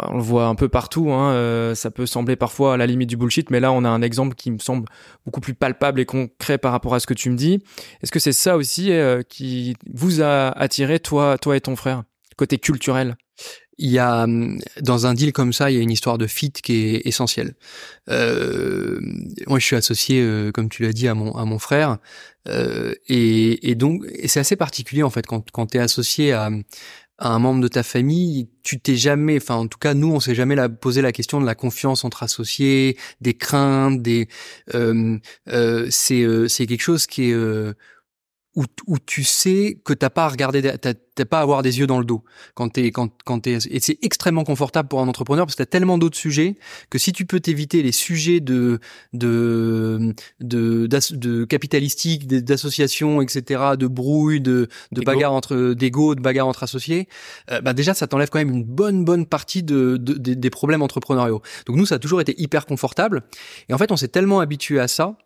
on 0.00 0.16
le 0.16 0.22
voit 0.22 0.46
un 0.46 0.54
peu 0.54 0.68
partout, 0.68 1.10
hein, 1.12 1.32
euh, 1.32 1.74
ça 1.74 1.90
peut 1.90 2.06
sembler 2.06 2.36
parfois 2.36 2.74
à 2.74 2.76
la 2.76 2.86
limite 2.86 3.08
du 3.08 3.16
bullshit, 3.16 3.50
mais 3.50 3.60
là 3.60 3.72
on 3.72 3.84
a 3.84 3.88
un 3.88 4.02
exemple 4.02 4.34
qui 4.34 4.50
me 4.50 4.58
semble 4.58 4.88
beaucoup 5.24 5.40
plus 5.40 5.54
palpable 5.54 6.00
et 6.00 6.06
concret 6.06 6.58
par 6.58 6.72
rapport 6.72 6.94
à 6.94 7.00
ce 7.00 7.06
que 7.06 7.14
tu 7.14 7.30
me 7.30 7.36
dis. 7.36 7.62
Est-ce 8.02 8.12
que 8.12 8.18
c'est 8.18 8.32
ça 8.32 8.56
aussi 8.56 8.92
euh, 8.92 9.22
qui 9.22 9.76
vous 9.92 10.20
a 10.20 10.48
attiré, 10.48 11.00
toi, 11.00 11.38
toi 11.38 11.56
et 11.56 11.60
ton 11.60 11.76
frère, 11.76 12.02
côté 12.36 12.58
culturel? 12.58 13.16
Il 13.80 13.90
y 13.90 14.00
a 14.00 14.26
dans 14.80 15.06
un 15.06 15.14
deal 15.14 15.32
comme 15.32 15.52
ça, 15.52 15.70
il 15.70 15.76
y 15.76 15.78
a 15.78 15.82
une 15.82 15.92
histoire 15.92 16.18
de 16.18 16.26
fit 16.26 16.50
qui 16.50 16.96
est 16.96 17.06
essentielle. 17.06 17.54
Euh, 18.10 18.98
moi, 19.46 19.60
je 19.60 19.64
suis 19.64 19.76
associé, 19.76 20.50
comme 20.52 20.68
tu 20.68 20.82
l'as 20.82 20.92
dit, 20.92 21.06
à 21.06 21.14
mon 21.14 21.36
à 21.36 21.44
mon 21.44 21.60
frère, 21.60 21.98
et, 22.48 23.70
et 23.70 23.74
donc 23.76 24.04
c'est 24.26 24.40
assez 24.40 24.56
particulier 24.56 25.04
en 25.04 25.10
fait 25.10 25.26
quand 25.26 25.48
quand 25.52 25.66
tu 25.66 25.78
es 25.78 25.80
associé 25.80 26.32
à 26.32 26.50
à 27.18 27.30
un 27.34 27.38
membre 27.40 27.60
de 27.60 27.68
ta 27.68 27.82
famille, 27.82 28.48
tu 28.62 28.80
t'es 28.80 28.96
jamais, 28.96 29.36
enfin 29.38 29.56
en 29.56 29.66
tout 29.66 29.78
cas 29.78 29.94
nous 29.94 30.12
on 30.12 30.20
s'est 30.20 30.34
jamais 30.36 30.54
la, 30.54 30.68
posé 30.68 31.02
la 31.02 31.12
question 31.12 31.40
de 31.40 31.46
la 31.46 31.54
confiance 31.56 32.04
entre 32.04 32.22
associés, 32.22 32.96
des 33.20 33.34
craintes, 33.34 34.00
des 34.02 34.28
euh, 34.74 35.18
euh, 35.48 35.88
c'est 35.90 36.22
euh, 36.22 36.46
c'est 36.48 36.66
quelque 36.66 36.82
chose 36.82 37.06
qui 37.06 37.30
est 37.30 37.34
euh, 37.34 37.74
où, 38.58 38.64
où 38.88 38.98
tu 38.98 39.22
sais 39.22 39.80
que 39.84 39.92
t'as 39.92 40.10
pas 40.10 40.24
à 40.24 40.28
regarder, 40.28 40.60
t'as 40.62 41.24
pas 41.24 41.38
à 41.38 41.42
avoir 41.42 41.62
des 41.62 41.78
yeux 41.78 41.86
dans 41.86 42.00
le 42.00 42.04
dos 42.04 42.24
quand 42.54 42.70
t'es 42.70 42.90
quand 42.90 43.10
quand 43.24 43.38
t'es 43.38 43.58
et 43.70 43.78
c'est 43.78 43.98
extrêmement 44.02 44.42
confortable 44.42 44.88
pour 44.88 45.00
un 45.00 45.06
entrepreneur 45.06 45.46
parce 45.46 45.54
que 45.54 45.62
t'as 45.62 45.70
tellement 45.70 45.96
d'autres 45.96 46.16
sujets 46.16 46.56
que 46.90 46.98
si 46.98 47.12
tu 47.12 47.24
peux 47.24 47.38
t'éviter 47.38 47.84
les 47.84 47.92
sujets 47.92 48.40
de 48.40 48.80
de 49.12 50.12
de, 50.40 50.88
de 50.88 51.44
capitalistique, 51.44 52.26
d'association, 52.26 53.22
etc., 53.22 53.62
de 53.78 53.86
brouille, 53.86 54.40
de 54.40 54.68
de 54.90 55.02
bagarre 55.02 55.34
entre 55.34 55.74
d'ego, 55.74 56.16
de 56.16 56.20
bagarre 56.20 56.48
entre 56.48 56.64
associés, 56.64 57.08
euh, 57.52 57.60
bah 57.60 57.74
déjà 57.74 57.94
ça 57.94 58.08
t'enlève 58.08 58.28
quand 58.28 58.40
même 58.40 58.50
une 58.50 58.64
bonne 58.64 59.04
bonne 59.04 59.26
partie 59.26 59.62
de, 59.62 59.98
de, 59.98 60.14
des 60.14 60.50
problèmes 60.50 60.82
entrepreneuriaux. 60.82 61.42
Donc 61.66 61.76
nous 61.76 61.86
ça 61.86 61.94
a 61.94 61.98
toujours 62.00 62.20
été 62.20 62.34
hyper 62.42 62.66
confortable 62.66 63.22
et 63.68 63.74
en 63.74 63.78
fait 63.78 63.92
on 63.92 63.96
s'est 63.96 64.08
tellement 64.08 64.40
habitué 64.40 64.80
à 64.80 64.88
ça 64.88 65.16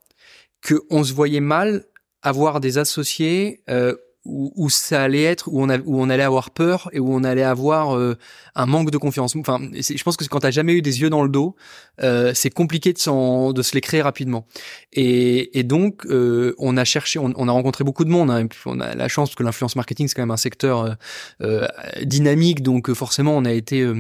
que 0.61 0.83
on 0.91 1.03
se 1.03 1.15
voyait 1.15 1.41
mal 1.41 1.87
avoir 2.23 2.61
des 2.61 2.79
associés 2.79 3.63
euh, 3.69 3.97
où, 4.25 4.53
où, 4.55 4.71
ça 4.71 5.03
allait 5.03 5.25
être 5.25 5.49
où 5.49 5.61
on 5.61 5.69
a, 5.69 5.79
où 5.79 6.01
on 6.01 6.09
allait 6.09 6.23
avoir 6.23 6.51
peur 6.51 6.89
et 6.93 7.01
où 7.01 7.13
on 7.13 7.25
allait 7.25 7.43
avoir 7.43 7.97
euh, 7.97 8.17
un 8.55 8.67
manque 8.67 8.91
de 8.91 8.99
confiance. 8.99 9.35
Enfin, 9.35 9.59
je 9.73 10.03
pense 10.03 10.17
que 10.17 10.25
quand 10.25 10.41
t'as 10.41 10.51
jamais 10.53 10.75
eu 10.75 10.83
des 10.83 11.01
yeux 11.01 11.11
dans 11.11 11.23
le 11.23 11.29
dos, 11.29 11.57
euh, 12.03 12.33
c'est 12.35 12.51
compliqué 12.51 12.93
de, 12.93 13.53
de 13.53 13.63
se 13.63 13.75
les 13.75 13.81
créer 13.81 14.01
rapidement. 14.01 14.47
Et, 14.93 15.59
et 15.59 15.65
donc, 15.65 16.07
euh, 16.07 16.55
on 16.59 16.77
a 16.77 16.85
cherché, 16.85 17.19
on, 17.19 17.33
on, 17.37 17.49
a 17.49 17.53
rencontré 17.53 17.83
beaucoup 17.83 18.05
de 18.05 18.11
monde. 18.11 18.31
Hein, 18.31 18.47
on 18.67 18.81
a 18.81 18.95
la 18.95 19.09
chance 19.09 19.31
parce 19.31 19.37
que 19.37 19.43
l'influence 19.43 19.75
marketing 19.75 20.07
c'est 20.07 20.15
quand 20.15 20.23
même 20.23 20.31
un 20.31 20.37
secteur 20.37 20.83
euh, 20.83 20.95
euh, 21.43 21.67
dynamique, 22.03 22.63
donc 22.63 22.93
forcément 22.93 23.37
on 23.37 23.45
a 23.45 23.53
été 23.53 23.91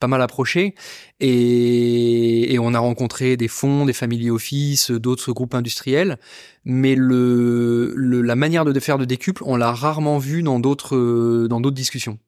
pas 0.00 0.08
mal 0.08 0.20
approché. 0.20 0.74
Et, 1.20 2.54
et, 2.54 2.58
on 2.58 2.72
a 2.72 2.78
rencontré 2.78 3.36
des 3.36 3.48
fonds, 3.48 3.84
des 3.84 3.92
family 3.92 4.30
office, 4.30 4.90
d'autres 4.90 5.32
groupes 5.32 5.54
industriels. 5.54 6.18
Mais 6.64 6.94
le, 6.94 7.94
la 7.96 8.36
manière 8.36 8.64
de 8.64 8.80
faire 8.80 8.98
de 8.98 9.04
décuple, 9.04 9.42
on 9.46 9.56
l'a 9.56 9.72
rarement 9.72 10.18
vu 10.18 10.42
dans 10.42 10.60
d'autres 10.60 11.46
dans 11.48 11.60
d'autres 11.60 11.76
discussions 11.76 12.18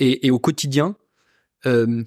et, 0.00 0.30
au 0.30 0.38
quotidien, 0.38 0.96
euh, 1.66 2.04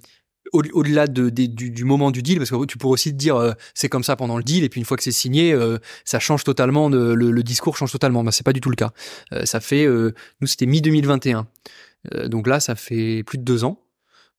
au-delà 0.53 1.07
de, 1.07 1.29
du, 1.29 1.83
moment 1.85 2.11
du 2.11 2.21
deal, 2.21 2.37
parce 2.37 2.49
que 2.49 2.65
tu 2.65 2.77
pourrais 2.77 2.93
aussi 2.93 3.11
te 3.11 3.17
dire 3.17 3.35
euh, 3.35 3.53
c'est 3.73 3.89
comme 3.89 4.03
ça 4.03 4.15
pendant 4.15 4.37
le 4.37 4.43
deal, 4.43 4.63
et 4.63 4.69
puis 4.69 4.79
une 4.79 4.85
fois 4.85 4.97
que 4.97 5.03
c'est 5.03 5.11
signé, 5.11 5.53
euh, 5.53 5.77
ça 6.03 6.19
change 6.19 6.43
totalement, 6.43 6.89
le, 6.89 7.43
discours 7.43 7.77
change 7.77 7.91
totalement. 7.91 8.23
Ben, 8.23 8.31
c'est 8.31 8.45
pas 8.45 8.53
du 8.53 8.61
tout 8.61 8.69
le 8.69 8.75
cas. 8.75 8.91
Euh, 9.33 9.45
ça 9.45 9.59
fait, 9.59 9.87
nous 9.87 10.47
c'était 10.47 10.65
mi 10.65 10.81
2021, 10.81 11.47
donc 12.25 12.47
là 12.47 12.59
ça 12.59 12.75
fait 12.75 13.23
plus 13.23 13.37
de 13.37 13.43
deux 13.43 13.63
ans. 13.63 13.79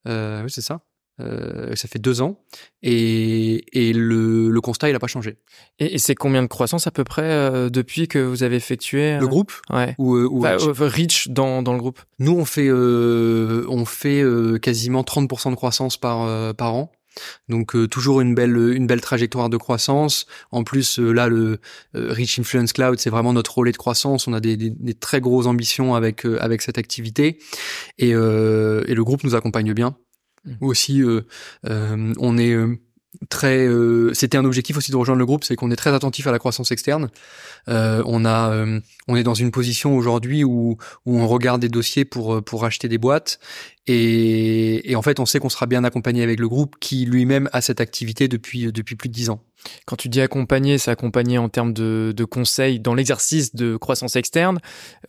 oui 0.07 0.49
c'est 0.49 0.61
ça. 0.61 0.81
Euh, 1.21 1.77
ça 1.77 1.89
fait 1.89 1.99
deux 1.99 2.23
ans 2.23 2.43
et, 2.83 3.67
et 3.79 3.93
le, 3.93 4.49
le, 4.49 4.61
constat 4.63 4.89
il 4.89 4.97
a 4.97 4.99
pas 4.99 5.09
changé. 5.09 5.37
Et, 5.79 5.95
et 5.95 5.99
c'est 5.99 6.15
combien 6.15 6.43
de 6.43 6.47
croissance 6.47 6.87
à 6.87 6.91
peu 6.91 7.05
près 7.05 7.23
euh, 7.23 7.69
depuis 7.69 8.09
que 8.09 8.19
vous 8.19 8.43
avez 8.43 8.57
effectué 8.57 9.13
euh, 9.13 9.21
le 9.21 9.29
groupe 9.29 9.53
ouais. 9.69 9.95
ou, 9.99 10.17
ou 10.17 10.41
bah, 10.41 10.57
Rich 10.81 11.29
dans, 11.29 11.63
dans 11.63 11.75
le 11.75 11.79
groupe 11.79 12.01
Nous 12.19 12.33
on 12.33 12.47
fait 12.47 12.73
on 12.73 13.85
fait 13.85 14.25
quasiment 14.63 15.03
30% 15.03 15.51
de 15.51 15.55
croissance 15.55 15.99
par 15.99 16.55
par 16.55 16.75
an. 16.75 16.91
Donc 17.51 17.77
toujours 17.91 18.23
une 18.23 18.35
belle 18.35 18.57
une 18.57 18.87
belle 18.87 19.03
trajectoire 19.03 19.51
de 19.51 19.59
croissance. 19.59 20.27
En 20.51 20.65
plus 20.65 20.99
là 20.99 21.29
le 21.29 21.61
Rich 21.93 22.39
Influence 22.39 22.73
Cloud 22.73 22.99
c'est 22.99 23.11
vraiment 23.11 23.35
notre 23.35 23.59
relais 23.59 23.73
de 23.73 23.77
croissance. 23.77 24.27
On 24.29 24.33
a 24.33 24.41
des, 24.41 24.57
des, 24.57 24.71
des 24.71 24.95
très 24.95 25.21
grosses 25.21 25.47
ambitions 25.47 25.95
avec 25.95 26.25
avec 26.25 26.63
cette 26.63 26.79
activité 26.79 27.39
et, 27.99 28.09
et 28.09 28.15
le 28.15 29.03
groupe 29.03 29.25
nous 29.25 29.35
accompagne 29.35 29.75
bien. 29.75 29.95
Mmh. 30.45 30.53
Aussi, 30.61 31.03
euh, 31.03 31.23
euh, 31.67 32.13
on 32.19 32.39
est 32.39 32.53
euh, 32.53 32.77
très 33.29 33.67
euh, 33.67 34.15
c'était 34.15 34.39
un 34.39 34.45
objectif 34.45 34.77
aussi 34.77 34.91
de 34.91 34.97
rejoindre 34.97 35.19
le 35.19 35.27
groupe 35.27 35.45
c'est 35.45 35.55
qu'on 35.55 35.71
est 35.71 35.77
très 35.77 35.93
attentif 35.93 36.27
à 36.27 36.33
la 36.33 36.39
croissance 36.39 36.73
externe. 36.73 37.11
Euh, 37.69 38.03
on 38.07 38.25
a 38.25 38.53
euh, 38.53 38.81
on 39.07 39.17
est 39.17 39.23
dans 39.23 39.35
une 39.35 39.51
position 39.51 39.97
aujourd'hui 39.97 40.45
où 40.45 40.79
où 41.05 41.21
on 41.21 41.29
regarde 41.29 41.61
des 41.61 41.69
dossiers 41.69 42.05
pour 42.05 42.43
pour 42.43 42.65
acheter 42.65 42.89
des 42.89 42.99
boîtes. 42.99 43.39
Et, 43.87 44.91
et 44.91 44.97
en 44.97 45.03
fait 45.03 45.21
on 45.21 45.27
sait 45.27 45.41
qu'on 45.41 45.49
sera 45.49 45.67
bien 45.67 45.85
accompagné 45.85 46.23
avec 46.23 46.39
le 46.41 46.49
groupe 46.49 46.77
qui 46.81 47.05
lui-même 47.05 47.51
a 47.53 47.61
cette 47.61 47.81
activité 47.81 48.29
depuis 48.29 48.73
depuis 48.73 48.97
plus 48.97 49.09
de 49.09 49.15
dix 49.15 49.29
ans. 49.29 49.41
Quand 49.87 49.97
tu 49.97 50.09
dis 50.09 50.21
accompagner 50.21 50.79
c'est 50.79 50.91
accompagner 50.91 51.37
en 51.37 51.49
termes 51.49 51.73
de, 51.75 52.15
de 52.17 52.25
conseils 52.25 52.81
dans 52.81 52.95
l'exercice 52.95 53.55
de 53.55 53.77
croissance 53.77 54.17
externe. 54.17 54.59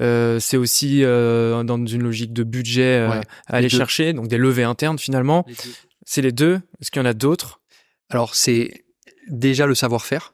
Euh, 0.02 0.40
c'est 0.40 0.58
aussi 0.58 1.04
dans 1.04 1.86
une 1.86 2.04
logique 2.04 2.34
de 2.34 2.44
budget 2.44 2.98
à 2.98 3.22
aller 3.48 3.70
chercher 3.70 4.12
donc 4.12 4.28
des 4.28 4.38
levées 4.38 4.64
internes 4.64 5.00
finalement. 5.00 5.46
C'est 6.06 6.22
les 6.22 6.34
deux. 6.34 6.60
Est-ce 6.82 6.92
qu'il 6.92 7.02
y 7.02 7.06
en 7.06 7.08
a 7.08 7.14
d'autres? 7.14 7.62
Alors 8.14 8.36
c'est 8.36 8.86
déjà 9.28 9.66
le 9.66 9.76
savoir-faire. 9.76 10.34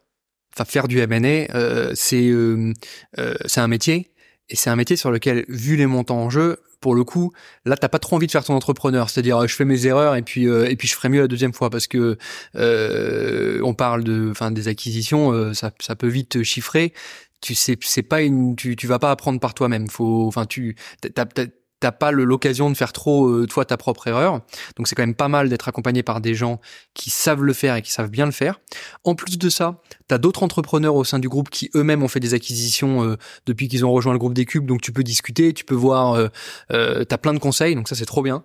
Enfin, 0.55 0.65
faire 0.65 0.87
du 0.87 0.99
M&A, 0.99 1.53
euh, 1.55 1.91
c'est 1.95 2.27
euh, 2.27 2.73
euh, 3.17 3.35
c'est 3.45 3.61
un 3.61 3.67
métier 3.67 4.11
et 4.49 4.55
c'est 4.55 4.69
un 4.69 4.75
métier 4.75 4.95
sur 4.95 5.11
lequel, 5.11 5.45
vu 5.47 5.75
les 5.75 5.85
montants 5.85 6.23
en 6.23 6.29
jeu, 6.29 6.57
pour 6.81 6.95
le 6.95 7.03
coup, 7.03 7.31
là 7.65 7.77
t'as 7.77 7.89
pas 7.89 7.99
trop 7.99 8.15
envie 8.15 8.25
de 8.25 8.31
faire 8.31 8.43
ton 8.43 8.55
entrepreneur, 8.55 9.09
c'est-à-dire 9.09 9.47
je 9.47 9.55
fais 9.55 9.65
mes 9.65 9.85
erreurs 9.85 10.15
et 10.15 10.21
puis 10.23 10.45
et 10.45 10.75
puis 10.75 10.87
je 10.87 10.95
ferai 10.95 11.09
mieux 11.09 11.21
la 11.21 11.27
deuxième 11.27 11.53
fois 11.53 11.69
parce 11.69 11.87
que 11.87 12.17
on 12.55 13.73
parle 13.73 14.03
de, 14.03 14.29
enfin 14.31 14.49
des 14.49 14.67
acquisitions, 14.67 15.53
ça, 15.53 15.71
ça 15.79 15.95
peut 15.95 16.07
vite 16.07 16.41
chiffrer. 16.43 16.93
Tu 17.41 17.55
sais, 17.55 17.77
c'est 17.81 18.03
pas 18.03 18.21
une, 18.21 18.55
tu, 18.55 18.75
tu 18.75 18.87
vas 18.87 18.99
pas 18.99 19.11
apprendre 19.11 19.39
par 19.39 19.53
toi-même. 19.53 19.87
Faut, 19.87 20.27
enfin 20.27 20.45
tu, 20.45 20.75
t'as, 21.01 21.25
t'as 21.25 21.45
pas 21.79 22.11
l'occasion 22.11 22.69
de 22.69 22.75
faire 22.75 22.91
trop 22.91 23.27
euh, 23.27 23.47
toi 23.47 23.65
ta 23.65 23.77
propre 23.77 24.07
erreur. 24.07 24.41
Donc 24.75 24.87
c'est 24.87 24.95
quand 24.95 25.03
même 25.03 25.15
pas 25.15 25.27
mal 25.27 25.49
d'être 25.49 25.67
accompagné 25.67 26.03
par 26.03 26.21
des 26.21 26.35
gens 26.35 26.59
qui 26.93 27.09
savent 27.09 27.43
le 27.43 27.53
faire 27.53 27.75
et 27.75 27.81
qui 27.81 27.91
savent 27.91 28.09
bien 28.09 28.25
le 28.25 28.31
faire. 28.31 28.59
En 29.03 29.15
plus 29.15 29.37
de 29.37 29.49
ça, 29.49 29.81
tu 30.07 30.13
as 30.13 30.17
d'autres 30.17 30.43
entrepreneurs 30.43 30.95
au 30.95 31.03
sein 31.03 31.19
du 31.19 31.29
groupe 31.29 31.49
qui 31.49 31.69
eux-mêmes 31.75 32.03
ont 32.03 32.07
fait 32.07 32.19
des 32.19 32.33
acquisitions 32.33 33.03
euh, 33.03 33.17
depuis 33.45 33.67
qu'ils 33.67 33.85
ont 33.85 33.91
rejoint 33.91 34.13
le 34.13 34.19
groupe 34.19 34.33
des 34.33 34.45
cubes, 34.45 34.65
donc 34.65 34.81
tu 34.81 34.91
peux 34.91 35.03
discuter, 35.03 35.53
tu 35.53 35.63
peux 35.63 35.75
voir, 35.75 36.13
euh, 36.13 36.27
euh 36.71 37.05
tu 37.07 37.13
as 37.13 37.17
plein 37.17 37.33
de 37.33 37.39
conseils, 37.39 37.75
donc 37.75 37.87
ça 37.87 37.95
c'est 37.95 38.05
trop 38.05 38.21
bien 38.21 38.43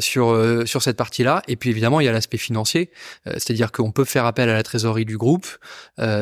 sur 0.00 0.66
sur 0.66 0.82
cette 0.82 0.96
partie-là. 0.96 1.42
Et 1.48 1.56
puis 1.56 1.70
évidemment 1.70 2.00
il 2.00 2.06
y 2.06 2.08
a 2.08 2.12
l'aspect 2.12 2.38
financier, 2.38 2.90
c'est-à-dire 3.26 3.72
qu'on 3.72 3.90
peut 3.90 4.04
faire 4.04 4.26
appel 4.26 4.48
à 4.48 4.54
la 4.54 4.62
trésorerie 4.62 5.04
du 5.04 5.16
groupe 5.16 5.46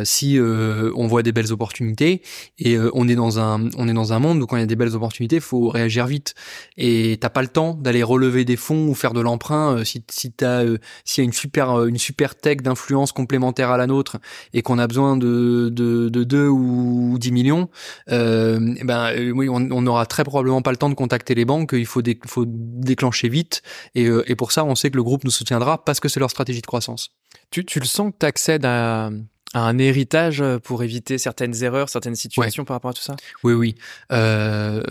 si 0.04 0.38
on 0.40 1.06
voit 1.06 1.22
des 1.22 1.32
belles 1.32 1.52
opportunités 1.52 2.22
et 2.58 2.78
on 2.94 3.08
est 3.08 3.14
dans 3.14 3.38
un 3.38 3.68
on 3.76 3.88
est 3.88 3.92
dans 3.92 4.12
un 4.12 4.18
monde 4.18 4.42
où 4.42 4.46
quand 4.46 4.56
il 4.56 4.60
y 4.60 4.62
a 4.62 4.66
des 4.66 4.76
belles 4.76 4.94
opportunités 4.94 5.40
faut 5.42 5.68
réagir 5.68 6.06
vite. 6.06 6.34
Et 6.76 7.18
t'as 7.20 7.28
pas 7.28 7.42
le 7.42 7.48
temps 7.48 7.74
d'aller 7.74 8.02
relever 8.02 8.44
des 8.44 8.56
fonds 8.56 8.88
ou 8.88 8.94
faire 8.94 9.12
de 9.12 9.20
l'emprunt 9.20 9.78
euh, 9.78 9.84
si 9.84 10.04
si 10.10 10.32
t'as 10.32 10.64
euh, 10.64 10.78
s'il 11.04 11.22
y 11.22 11.24
a 11.24 11.26
une 11.26 11.32
super 11.32 11.70
euh, 11.70 11.86
une 11.86 11.98
super 11.98 12.34
tech 12.34 12.58
d'influence 12.58 13.12
complémentaire 13.12 13.70
à 13.70 13.76
la 13.76 13.86
nôtre 13.86 14.18
et 14.54 14.62
qu'on 14.62 14.78
a 14.78 14.86
besoin 14.86 15.16
de 15.16 15.68
de, 15.70 16.08
de 16.08 16.24
2 16.24 16.48
ou 16.48 17.18
10 17.18 17.32
millions, 17.32 17.68
eh 18.08 18.84
ben 18.84 19.32
oui, 19.34 19.48
on, 19.48 19.70
on 19.70 20.04
très 20.06 20.24
probablement 20.24 20.62
pas 20.62 20.70
le 20.70 20.76
temps 20.76 20.88
de 20.88 20.94
contacter 20.94 21.34
les 21.34 21.44
banques. 21.44 21.72
Il 21.72 21.86
faut, 21.86 22.02
faut 22.26 22.44
déclencher 22.46 23.28
vite. 23.28 23.62
Et, 23.94 24.08
et 24.26 24.36
pour 24.36 24.52
ça, 24.52 24.64
on 24.64 24.74
sait 24.74 24.90
que 24.90 24.96
le 24.96 25.02
groupe 25.02 25.24
nous 25.24 25.30
soutiendra 25.30 25.84
parce 25.84 26.00
que 26.00 26.08
c'est 26.08 26.20
leur 26.20 26.30
stratégie 26.30 26.60
de 26.60 26.66
croissance. 26.66 27.10
Tu, 27.50 27.64
tu 27.64 27.80
le 27.80 27.84
sens 27.84 28.12
que 28.12 28.16
tu 28.20 28.26
accèdes 28.26 28.64
à, 28.64 29.10
un 29.54 29.78
héritage 29.78 30.40
euh, 30.40 30.58
pour 30.58 30.82
éviter 30.82 31.18
certaines 31.18 31.62
erreurs, 31.62 31.88
certaines 31.88 32.14
situations 32.14 32.64
par 32.64 32.76
rapport 32.76 32.90
à 32.90 32.94
tout 32.94 33.02
ça? 33.02 33.16
Oui, 33.44 33.52
oui. 33.52 33.74
Euh, 34.10 34.82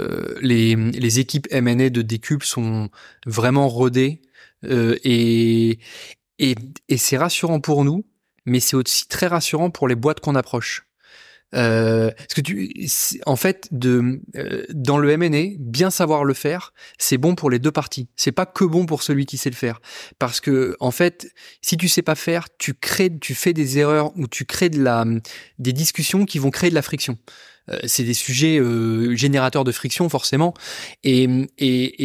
les, 0.42 0.76
les 0.76 1.20
équipes 1.20 1.48
M&A 1.52 1.90
de 1.90 2.02
Décup 2.02 2.44
sont 2.44 2.90
vraiment 3.26 3.68
rodées 3.68 4.22
euh, 4.66 4.98
et, 5.04 5.80
et, 6.40 6.56
et 6.90 6.98
c'est 6.98 7.18
rassurant 7.18 7.60
pour 7.60 7.84
nous, 7.84 8.06
mais 8.46 8.60
c'est 8.60 8.76
aussi 8.76 9.08
très 9.08 9.28
rassurant 9.28 9.70
pour 9.70 9.88
les 9.88 9.96
boîtes 9.96 10.20
qu'on 10.20 10.36
approche. 10.36 10.86
Euh, 11.54 12.12
parce 12.12 12.34
que 12.34 12.42
tu, 12.42 12.74
en 13.26 13.36
fait, 13.36 13.68
de 13.72 14.22
euh, 14.36 14.66
dans 14.70 14.98
le 14.98 15.10
M&A, 15.12 15.56
bien 15.60 15.92
savoir 15.92 16.24
le 16.24 16.34
faire, 16.34 16.74
c'est 16.98 17.18
bon 17.18 17.36
pour 17.36 17.50
les 17.50 17.60
deux 17.60 17.72
parties. 17.72 18.08
C'est 18.16 18.32
pas 18.32 18.46
que 18.46 18.64
bon 18.64 18.86
pour 18.86 19.04
celui 19.04 19.26
qui 19.26 19.38
sait 19.38 19.50
le 19.50 19.56
faire, 19.56 19.82
parce 20.20 20.40
que 20.40 20.76
en 20.80 20.92
fait, 20.92 21.32
si 21.62 21.78
tu 21.78 21.90
sais 21.90 22.02
pas 22.02 22.16
faire, 22.16 22.48
tu 22.58 22.74
crées, 22.74 23.12
tu 23.20 23.36
fais 23.36 23.54
des 23.54 23.80
erreurs 23.80 24.12
ou 24.18 24.28
tu 24.28 24.46
crées 24.46 24.70
de 24.70 24.82
la, 24.82 25.06
des 25.60 25.74
discussions 25.74 26.26
qui 26.26 26.40
vont 26.40 26.52
créer 26.52 26.70
de 26.70 26.76
la 26.76 26.82
friction. 26.82 27.18
Euh, 27.72 27.80
c'est 27.86 28.04
des 28.04 28.14
sujets 28.14 28.60
euh, 28.60 29.16
générateurs 29.16 29.64
de 29.64 29.72
friction 29.72 30.10
forcément. 30.10 30.54
Et, 31.04 31.28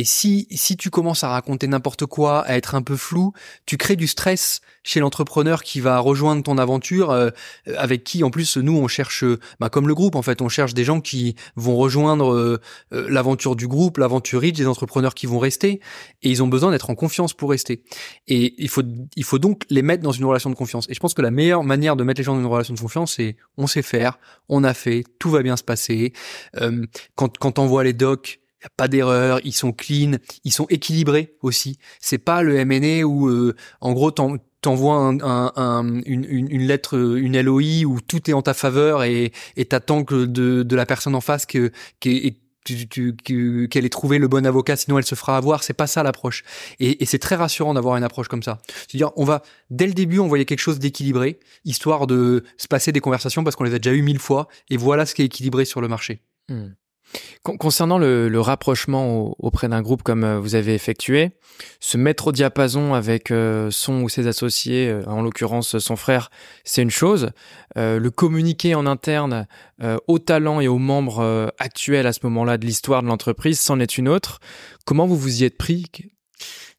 si, 0.04 0.76
tu 0.78 0.90
commences 0.90 1.24
à 1.24 1.28
raconter 1.28 1.66
n'importe 1.66 2.06
quoi, 2.06 2.40
à 2.42 2.56
être 2.56 2.74
un 2.74 2.82
peu 2.82 2.96
flou, 2.96 3.32
tu 3.66 3.76
crées 3.76 3.96
du 3.96 4.06
stress 4.06 4.60
chez 4.82 5.00
l'entrepreneur 5.00 5.62
qui 5.62 5.80
va 5.80 5.98
rejoindre 5.98 6.42
ton 6.42 6.58
aventure, 6.58 7.10
euh, 7.10 7.30
avec 7.76 8.04
qui 8.04 8.22
en 8.22 8.30
plus 8.30 8.56
nous 8.56 8.76
on 8.76 8.86
cherche, 8.86 9.24
bah, 9.58 9.68
comme 9.68 9.88
le 9.88 9.94
groupe 9.94 10.14
en 10.14 10.22
fait, 10.22 10.40
on 10.42 10.48
cherche 10.48 10.74
des 10.74 10.84
gens 10.84 11.00
qui 11.00 11.34
vont 11.56 11.76
rejoindre 11.76 12.60
l'aventure 12.92 13.56
du 13.56 13.66
groupe, 13.66 13.98
l'aventure 13.98 14.40
riche, 14.40 14.52
des 14.52 14.66
entrepreneurs 14.66 15.14
qui 15.14 15.26
vont 15.26 15.38
rester, 15.38 15.80
et 16.22 16.30
ils 16.30 16.42
ont 16.42 16.46
besoin 16.46 16.70
d'être 16.70 16.90
en 16.90 16.94
confiance 16.94 17.34
pour 17.34 17.50
rester. 17.50 17.82
Et 18.28 18.54
il 18.58 18.68
faut 18.68 19.38
donc 19.38 19.62
les 19.70 19.82
mettre 19.82 20.02
dans 20.02 20.12
une 20.12 20.24
relation 20.24 20.50
de 20.50 20.54
confiance. 20.54 20.86
Et 20.88 20.94
je 20.94 21.00
pense 21.00 21.14
que 21.14 21.22
la 21.22 21.30
meilleure 21.32 21.64
manière 21.64 21.96
de 21.96 22.04
mettre 22.04 22.20
les 22.20 22.24
gens 22.24 22.34
dans 22.34 22.40
une 22.40 22.46
relation 22.46 22.74
de 22.74 22.80
confiance, 22.80 23.14
c'est 23.16 23.36
on 23.56 23.66
sait 23.66 23.82
faire, 23.82 24.18
on 24.48 24.62
a 24.62 24.74
fait, 24.74 25.04
tout 25.18 25.30
va 25.30 25.42
bien 25.42 25.55
se 25.56 25.64
passer. 25.64 26.12
Euh, 26.60 26.84
quand 27.14 27.38
quand 27.38 27.58
on 27.58 27.66
voit 27.66 27.84
les 27.84 27.92
docs, 27.92 28.40
y 28.62 28.66
a 28.66 28.70
pas 28.76 28.88
d'erreur, 28.88 29.40
ils 29.44 29.52
sont 29.52 29.72
clean, 29.72 30.18
ils 30.44 30.52
sont 30.52 30.66
équilibrés 30.68 31.36
aussi. 31.42 31.78
C'est 32.00 32.18
pas 32.18 32.42
le 32.42 32.64
MNE 32.64 33.04
où 33.04 33.28
euh, 33.28 33.54
en 33.80 33.92
gros 33.92 34.10
t'envoies 34.10 34.96
un, 34.96 35.52
un, 35.56 36.02
une, 36.04 36.24
une, 36.24 36.66
lettre, 36.66 36.96
une 36.96 37.40
LOI 37.40 37.84
où 37.86 38.00
tout 38.00 38.28
est 38.30 38.34
en 38.34 38.42
ta 38.42 38.54
faveur 38.54 39.04
et 39.04 39.32
t'attends 39.68 40.04
que 40.04 40.24
de, 40.24 40.62
de 40.62 40.76
la 40.76 40.86
personne 40.86 41.14
en 41.14 41.20
face 41.20 41.46
que, 41.46 41.70
qu'elle 42.66 43.84
ait 43.84 43.88
trouvé 43.88 44.18
le 44.18 44.28
bon 44.28 44.46
avocat, 44.46 44.76
sinon 44.76 44.98
elle 44.98 45.04
se 45.04 45.14
fera 45.14 45.36
avoir. 45.36 45.62
C'est 45.62 45.74
pas 45.74 45.86
ça 45.86 46.02
l'approche. 46.02 46.44
Et, 46.80 47.02
et 47.02 47.06
c'est 47.06 47.18
très 47.18 47.36
rassurant 47.36 47.74
d'avoir 47.74 47.96
une 47.96 48.04
approche 48.04 48.28
comme 48.28 48.42
ça. 48.42 48.58
C'est-à-dire, 48.88 49.12
on 49.16 49.24
va 49.24 49.42
dès 49.70 49.86
le 49.86 49.94
début 49.94 50.18
envoyer 50.18 50.44
quelque 50.44 50.60
chose 50.60 50.78
d'équilibré, 50.78 51.38
histoire 51.64 52.06
de 52.06 52.44
se 52.56 52.68
passer 52.68 52.92
des 52.92 53.00
conversations 53.00 53.44
parce 53.44 53.56
qu'on 53.56 53.64
les 53.64 53.74
a 53.74 53.78
déjà 53.78 53.94
eu 53.96 54.02
mille 54.02 54.18
fois. 54.18 54.48
Et 54.70 54.76
voilà 54.76 55.06
ce 55.06 55.14
qui 55.14 55.22
est 55.22 55.26
équilibré 55.26 55.64
sur 55.64 55.80
le 55.80 55.88
marché. 55.88 56.20
Hmm. 56.48 56.68
Concernant 57.42 57.98
le, 57.98 58.40
rapprochement 58.40 59.34
auprès 59.38 59.68
d'un 59.68 59.80
groupe 59.80 60.02
comme 60.02 60.24
euh, 60.24 60.40
vous 60.40 60.54
avez 60.56 60.74
effectué, 60.74 61.30
se 61.80 61.96
mettre 61.96 62.28
au 62.28 62.32
diapason 62.32 62.94
avec 62.94 63.30
euh, 63.30 63.70
son 63.70 64.02
ou 64.02 64.08
ses 64.08 64.26
associés, 64.26 64.88
euh, 64.88 65.04
en 65.06 65.22
l'occurrence 65.22 65.78
son 65.78 65.96
frère, 65.96 66.30
c'est 66.64 66.82
une 66.82 66.90
chose. 66.90 67.30
le 67.76 68.08
communiquer 68.08 68.74
en 68.74 68.86
interne 68.86 69.46
aux 70.06 70.18
talents 70.18 70.60
et 70.60 70.68
aux 70.68 70.78
membres 70.78 71.52
actuels 71.58 72.06
à 72.06 72.12
ce 72.12 72.20
moment-là 72.24 72.58
de 72.58 72.66
l'histoire 72.66 73.02
de 73.02 73.08
l'entreprise, 73.08 73.60
c'en 73.60 73.78
est 73.80 73.98
une 73.98 74.08
autre. 74.08 74.40
Comment 74.84 75.06
vous 75.06 75.16
vous 75.16 75.42
y 75.42 75.44
êtes 75.44 75.58
pris? 75.58 75.86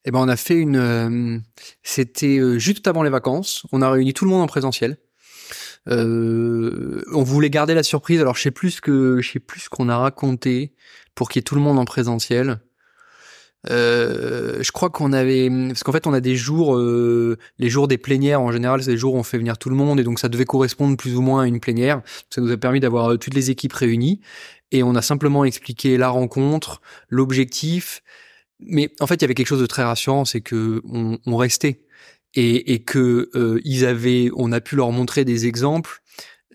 Eh 0.06 0.12
ben, 0.12 0.20
on 0.20 0.28
a 0.28 0.36
fait 0.36 0.56
une. 0.56 1.44
C'était 1.84 2.40
juste 2.60 2.88
avant 2.88 3.04
les 3.04 3.10
vacances. 3.10 3.66
On 3.72 3.82
a 3.82 3.90
réuni 3.90 4.14
tout 4.14 4.26
le 4.26 4.32
monde 4.32 4.42
en 4.42 4.48
présentiel. 4.48 4.98
Euh, 5.88 7.02
on 7.14 7.24
voulait 7.24 7.50
garder 7.50 7.74
la 7.74 7.84
surprise. 7.84 8.20
Alors 8.22 8.36
je 8.36 8.42
sais 8.42 8.52
plus 8.52 8.82
que 8.82 9.22
je 9.22 9.32
sais 9.32 9.40
plus 9.40 9.62
ce 9.62 9.70
qu'on 9.70 9.90
a 9.90 9.98
raconté 9.98 10.74
pour 11.16 11.30
qu'il 11.30 11.40
y 11.40 11.42
ait 11.42 11.44
tout 11.44 11.56
le 11.56 11.62
monde 11.62 11.80
en 11.80 11.86
présentiel. 11.86 12.60
Euh, 13.70 14.62
je 14.62 14.72
crois 14.72 14.90
qu'on 14.90 15.12
avait 15.12 15.50
parce 15.68 15.84
qu'en 15.84 15.92
fait 15.92 16.08
on 16.08 16.14
a 16.14 16.22
des 16.22 16.36
jours 16.36 16.78
euh, 16.78 17.38
les 17.58 17.70
jours 17.70 17.88
des 17.88 17.98
plénières 17.98 18.40
en 18.40 18.52
général 18.52 18.84
c'est 18.84 18.92
des 18.92 18.98
jours 18.98 19.16
où 19.16 19.18
on 19.18 19.24
fait 19.24 19.40
venir 19.40 19.58
tout 19.58 19.70
le 19.70 19.76
monde 19.76 20.00
et 20.00 20.04
donc 20.04 20.20
ça 20.20 20.30
devait 20.30 20.46
correspondre 20.46 20.96
plus 20.96 21.18
ou 21.18 21.22
moins 21.22 21.44
à 21.44 21.48
une 21.48 21.60
plénière 21.60 22.02
ça 22.30 22.40
nous 22.40 22.52
a 22.52 22.58
permis 22.58 22.80
d'avoir 22.80 23.14
euh, 23.14 23.18
toutes 23.18 23.34
les 23.34 23.50
équipes 23.50 23.74
réunies 23.74 24.22
et 24.72 24.84
on 24.84 24.96
a 24.96 25.02
simplement 25.02 25.44
expliqué 25.44 25.98
la 25.98 26.08
rencontre 26.10 26.82
l'objectif 27.10 28.04
mais 28.60 28.94
en 29.00 29.08
fait 29.08 29.16
il 29.16 29.22
y 29.22 29.26
avait 29.26 29.34
quelque 29.34 29.48
chose 29.48 29.62
de 29.62 29.66
très 29.66 29.84
rassurant 29.84 30.24
c'est 30.24 30.42
que 30.42 30.82
on, 30.86 31.18
on 31.26 31.36
restait 31.36 31.82
et, 32.38 32.74
et 32.74 32.80
que 32.80 33.30
euh, 33.36 33.60
ils 33.66 33.86
avaient, 33.86 34.30
on 34.36 34.52
a 34.54 34.62
pu 34.62 34.78
leur 34.78 34.92
montrer 34.92 35.26
des 35.26 35.46
exemples 35.48 36.02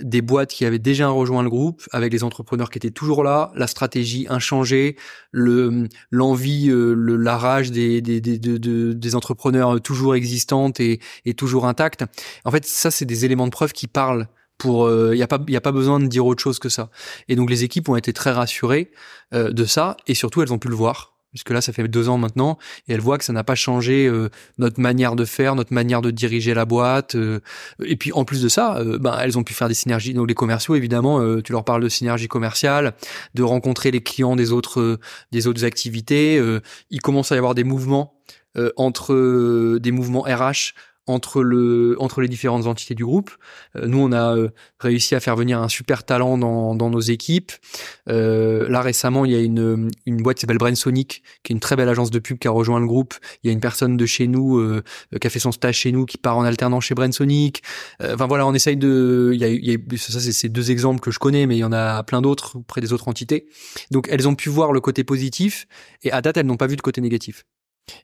des 0.01 0.22
boîtes 0.22 0.51
qui 0.51 0.64
avaient 0.64 0.78
déjà 0.78 1.09
rejoint 1.09 1.43
le 1.43 1.51
groupe, 1.51 1.83
avec 1.93 2.12
les 2.14 2.24
entrepreneurs 2.24 2.70
qui 2.70 2.78
étaient 2.78 2.91
toujours 2.91 3.22
là, 3.22 3.53
la 3.55 3.66
stratégie 3.66 4.26
inchangée, 4.30 4.97
le 5.33 5.87
l'envie, 6.11 6.70
euh, 6.70 6.95
le, 6.95 7.16
la 7.16 7.37
rage 7.37 7.70
des 7.70 8.01
des, 8.01 8.20
des, 8.20 8.39
des 8.39 9.14
entrepreneurs 9.14 9.80
toujours 9.83 10.14
existantes 10.14 10.80
et, 10.80 10.99
et 11.26 11.35
toujours 11.35 11.66
intactes. 11.66 12.05
En 12.47 12.51
fait, 12.51 12.64
ça 12.64 12.91
c'est 12.91 13.05
des 13.05 13.26
éléments 13.26 13.47
de 13.47 13.53
preuve 13.53 13.72
qui 13.72 13.87
parlent 13.87 14.28
pour 14.57 14.89
il 14.89 14.93
euh, 14.93 15.16
y 15.16 15.22
a 15.22 15.28
pas 15.28 15.41
y 15.49 15.57
a 15.57 15.61
pas 15.61 15.72
besoin 15.72 16.01
de 16.01 16.07
dire 16.07 16.24
autre 16.24 16.43
chose 16.43 16.59
que 16.59 16.68
ça 16.68 16.91
et 17.28 17.37
donc 17.37 17.51
les 17.51 17.64
équipes 17.64 17.89
ont 17.89 17.97
été 17.97 18.12
très 18.12 18.30
rassurées 18.30 18.93
euh, 19.35 19.51
de 19.51 19.64
ça 19.64 19.97
et 20.07 20.14
surtout 20.14 20.43
elles 20.43 20.53
ont 20.53 20.59
pu 20.59 20.68
le 20.68 20.76
voir 20.76 21.12
puisque 21.33 21.51
là 21.51 21.61
ça 21.61 21.72
fait 21.72 21.87
deux 21.89 22.09
ans 22.09 22.18
maintenant 22.18 22.59
et 22.89 22.93
elle 22.93 23.01
voit 23.01 23.18
que 23.18 23.24
ça 23.24 23.33
n'a 23.33 23.43
pas 23.45 23.55
changé 23.55 24.07
euh, 24.07 24.28
notre 24.59 24.80
manière 24.80 25.16
de 25.16 25.24
faire 25.24 25.55
notre 25.55 25.72
manière 25.72 26.03
de 26.03 26.11
diriger 26.11 26.55
la 26.55 26.64
boîte 26.64 27.14
euh, 27.14 27.41
et 27.85 27.97
puis 27.97 28.12
en 28.12 28.24
plus 28.24 28.43
de 28.43 28.49
ça 28.49 28.76
euh, 28.76 28.99
ben 28.99 29.18
elles 29.20 29.39
ont 29.39 29.45
pu 29.45 29.55
faire 29.55 29.68
des 29.68 29.74
synergies 29.74 30.14
donc 30.14 30.28
les 30.28 30.35
commerciaux 30.35 30.74
évidemment 30.74 31.20
tu 31.43 31.53
leur 31.53 31.64
parles 31.64 31.83
de 31.83 31.89
synergie 31.89 32.28
commerciale 32.28 32.95
de 33.35 33.43
rencontrer 33.43 33.91
les 33.91 34.03
clients 34.03 34.37
des 34.37 34.53
autres 34.53 34.99
des 35.33 35.47
autres 35.47 35.64
activités 35.64 36.41
il 36.91 37.01
commence 37.01 37.33
à 37.33 37.35
y 37.35 37.39
avoir 37.39 37.55
des 37.55 37.64
mouvements 37.64 38.14
entre 38.76 39.78
des 39.78 39.91
mouvements 39.91 40.22
RH 40.22 40.74
entre 41.07 41.42
le 41.42 41.96
entre 41.98 42.20
les 42.20 42.28
différentes 42.28 42.66
entités 42.66 42.94
du 42.94 43.05
groupe. 43.05 43.30
Euh, 43.76 43.86
nous, 43.86 43.98
on 43.98 44.12
a 44.12 44.36
euh, 44.36 44.48
réussi 44.78 45.14
à 45.14 45.20
faire 45.20 45.36
venir 45.36 45.61
un 45.61 45.68
super 45.68 46.05
talent 46.05 46.38
dans, 46.38 46.74
dans 46.74 46.90
nos 46.90 47.00
équipes. 47.00 47.53
Euh, 48.09 48.68
là 48.68 48.82
récemment, 48.82 49.24
il 49.24 49.32
y 49.32 49.36
a 49.36 49.40
une 49.40 49.90
une 50.07 50.22
boîte 50.22 50.36
qui 50.36 50.42
s'appelle 50.42 50.59
Brain 50.59 50.74
Sonic, 50.74 51.22
qui 51.42 51.53
est 51.53 51.55
une 51.55 51.61
très 51.61 51.76
belle 51.76 51.88
agence 51.88 52.11
de 52.11 52.18
pub 52.18 52.38
qui 52.38 52.48
a 52.48 52.50
rejoint 52.50 52.80
le 52.80 52.86
groupe. 52.86 53.14
Il 53.42 53.48
y 53.48 53.50
a 53.50 53.53
une 53.53 53.61
personne 53.61 53.96
de 53.96 54.07
chez 54.07 54.28
nous 54.28 54.80
qui 55.20 55.26
a 55.26 55.30
fait 55.30 55.38
son 55.38 55.53
stage 55.53 55.76
chez 55.76 55.92
nous, 55.92 56.07
qui 56.07 56.18
part 56.18 56.36
en 56.36 56.44
alternant 56.44 56.80
chez 56.80 56.94
Brain 56.94 57.12
Sonic. 57.12 57.62
Enfin 58.00 58.26
voilà, 58.26 58.46
on 58.46 58.55
essaye 58.55 58.76
de. 58.76 59.32
Il 59.34 59.40
y 59.40 59.44
a, 59.44 59.48
il 59.48 59.70
y 59.70 59.74
a 59.74 59.96
ça, 59.96 60.20
c'est 60.20 60.32
ces 60.32 60.48
deux 60.48 60.70
exemples 60.70 61.00
que 61.00 61.11
je 61.11 61.18
connais, 61.18 61.46
mais 61.46 61.57
il 61.57 61.61
y 61.61 61.64
en 61.64 61.72
a 61.72 62.03
plein 62.03 62.22
d'autres 62.22 62.57
auprès 62.57 62.80
des 62.80 62.92
autres 62.92 63.09
entités. 63.09 63.46
Donc 63.90 64.09
elles 64.11 64.28
ont 64.28 64.34
pu 64.34 64.48
voir 64.48 64.72
le 64.72 64.80
côté 64.80 65.05
positif 65.05 65.66
et 66.03 66.12
à 66.12 66.22
date, 66.22 66.36
elles 66.36 66.46
n'ont 66.46 66.57
pas 66.57 66.66
vu 66.66 66.76
le 66.76 66.82
côté 66.82 67.00
négatif. 67.00 67.44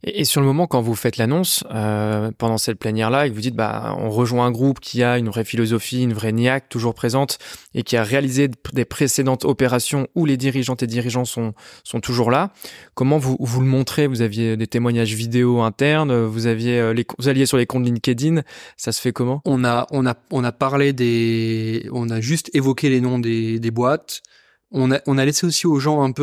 Et, 0.02 0.24
sur 0.24 0.40
le 0.40 0.46
moment, 0.46 0.66
quand 0.66 0.80
vous 0.80 0.94
faites 0.94 1.16
l'annonce, 1.16 1.64
euh, 1.70 2.30
pendant 2.36 2.58
cette 2.58 2.78
plénière-là, 2.78 3.26
et 3.26 3.30
que 3.30 3.34
vous 3.34 3.40
dites, 3.40 3.54
bah, 3.54 3.94
on 3.98 4.10
rejoint 4.10 4.46
un 4.46 4.50
groupe 4.50 4.80
qui 4.80 5.02
a 5.02 5.18
une 5.18 5.28
vraie 5.28 5.44
philosophie, 5.44 6.02
une 6.02 6.12
vraie 6.12 6.32
niaque 6.32 6.68
toujours 6.68 6.94
présente, 6.94 7.38
et 7.74 7.82
qui 7.82 7.96
a 7.96 8.02
réalisé 8.02 8.48
des 8.72 8.84
précédentes 8.84 9.44
opérations 9.44 10.08
où 10.14 10.24
les 10.24 10.36
dirigeantes 10.36 10.82
et 10.82 10.86
dirigeants 10.86 11.24
sont, 11.24 11.54
sont 11.84 12.00
toujours 12.00 12.30
là, 12.30 12.52
comment 12.94 13.18
vous, 13.18 13.36
vous 13.40 13.60
le 13.60 13.66
montrez? 13.66 14.06
Vous 14.06 14.22
aviez 14.22 14.56
des 14.56 14.66
témoignages 14.66 15.14
vidéo 15.14 15.60
internes, 15.60 16.24
vous 16.26 16.46
aviez 16.46 16.78
euh, 16.80 16.92
les, 16.92 17.06
vous 17.18 17.28
alliez 17.28 17.46
sur 17.46 17.56
les 17.56 17.66
comptes 17.66 17.84
LinkedIn, 17.84 18.42
ça 18.76 18.92
se 18.92 19.00
fait 19.00 19.12
comment? 19.12 19.40
On 19.44 19.64
a, 19.64 19.86
on 19.90 20.06
a, 20.06 20.14
on 20.30 20.44
a 20.44 20.52
parlé 20.52 20.92
des, 20.92 21.88
on 21.92 22.10
a 22.10 22.20
juste 22.20 22.50
évoqué 22.54 22.88
les 22.90 23.00
noms 23.00 23.18
des, 23.18 23.58
des 23.58 23.70
boîtes 23.70 24.22
on 24.70 24.92
a, 24.92 25.00
on 25.06 25.18
a 25.18 25.24
laissé 25.24 25.46
aussi 25.46 25.66
aux 25.66 25.78
gens 25.78 26.02
un 26.02 26.12
peu 26.12 26.22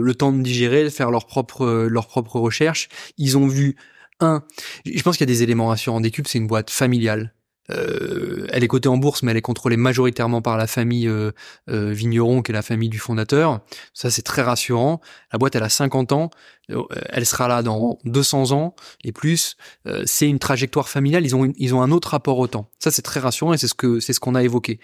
euh, 0.00 0.02
le 0.02 0.14
temps 0.14 0.32
de 0.32 0.42
digérer, 0.42 0.84
de 0.84 0.88
faire 0.88 1.10
leur 1.10 1.26
propre, 1.26 1.64
euh, 1.64 1.88
leur 1.88 2.06
propre 2.06 2.38
recherche. 2.38 2.88
Ils 3.18 3.36
ont 3.36 3.46
vu 3.46 3.76
un. 4.20 4.44
Je 4.84 5.02
pense 5.02 5.16
qu'il 5.16 5.28
y 5.28 5.30
a 5.30 5.34
des 5.34 5.42
éléments 5.42 5.68
rassurants. 5.68 6.00
Décup, 6.00 6.26
c'est 6.28 6.38
une 6.38 6.46
boîte 6.46 6.70
familiale. 6.70 7.32
Euh, 7.70 8.46
elle 8.52 8.62
est 8.62 8.68
cotée 8.68 8.88
en 8.88 8.96
bourse, 8.96 9.24
mais 9.24 9.32
elle 9.32 9.36
est 9.36 9.42
contrôlée 9.42 9.76
majoritairement 9.76 10.40
par 10.40 10.56
la 10.56 10.68
famille 10.68 11.08
euh, 11.08 11.32
Vigneron, 11.66 12.42
qui 12.42 12.52
est 12.52 12.54
la 12.54 12.62
famille 12.62 12.88
du 12.88 13.00
fondateur. 13.00 13.60
Ça, 13.92 14.10
c'est 14.10 14.22
très 14.22 14.42
rassurant. 14.42 15.00
La 15.32 15.38
boîte, 15.38 15.56
elle 15.56 15.64
a 15.64 15.68
50 15.68 16.12
ans. 16.12 16.30
Euh, 16.70 16.82
elle 17.10 17.24
sera 17.26 17.46
là 17.46 17.62
dans 17.62 17.98
200 18.04 18.52
ans 18.52 18.74
et 19.04 19.12
plus. 19.12 19.56
Euh, 19.86 20.02
c'est 20.04 20.28
une 20.28 20.38
trajectoire 20.38 20.88
familiale. 20.88 21.24
Ils 21.24 21.36
ont 21.36 21.52
ils 21.56 21.74
ont 21.74 21.82
un 21.82 21.90
autre 21.90 22.08
rapport 22.08 22.38
au 22.38 22.46
temps. 22.46 22.70
Ça 22.78 22.90
c'est 22.90 23.02
très 23.02 23.20
rassurant 23.20 23.52
et 23.52 23.58
c'est 23.58 23.68
ce 23.68 23.74
que 23.74 24.00
c'est 24.00 24.12
ce 24.12 24.20
qu'on 24.20 24.34
a 24.34 24.42
évoqué. 24.42 24.80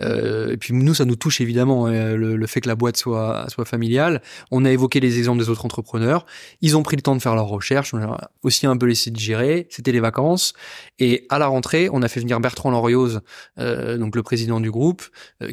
Euh, 0.00 0.52
et 0.52 0.56
puis 0.56 0.74
nous 0.74 0.94
ça 0.94 1.04
nous 1.04 1.16
touche 1.16 1.40
évidemment 1.40 1.86
hein, 1.86 2.14
le, 2.14 2.46
fait 2.46 2.60
que 2.60 2.68
la 2.68 2.76
boîte 2.76 2.96
soit 2.96 3.46
soit 3.48 3.64
familiale. 3.64 4.22
On 4.50 4.64
a 4.64 4.70
évoqué 4.70 5.00
les 5.00 5.18
exemples 5.18 5.40
des 5.42 5.48
autres 5.48 5.64
entrepreneurs. 5.64 6.24
Ils 6.60 6.76
ont 6.76 6.82
pris 6.82 6.96
le 6.96 7.02
temps 7.02 7.16
de 7.16 7.22
faire 7.22 7.34
leurs 7.34 7.48
recherches. 7.48 7.94
On 7.94 7.98
a 8.02 8.30
aussi 8.42 8.66
un 8.66 8.76
peu 8.76 8.86
laissé 8.86 9.10
digérer. 9.10 9.66
C'était 9.70 9.92
les 9.92 10.00
vacances 10.00 10.54
et 10.98 11.26
à 11.30 11.38
la 11.38 11.46
rentrée 11.46 11.88
on 11.92 12.02
a 12.02 12.08
fait 12.08 12.20
venir 12.20 12.38
Bertrand 12.40 12.70
Lorioz, 12.70 13.20
donc 13.56 14.14
le 14.14 14.22
président 14.22 14.60
du 14.60 14.70
groupe, 14.70 15.02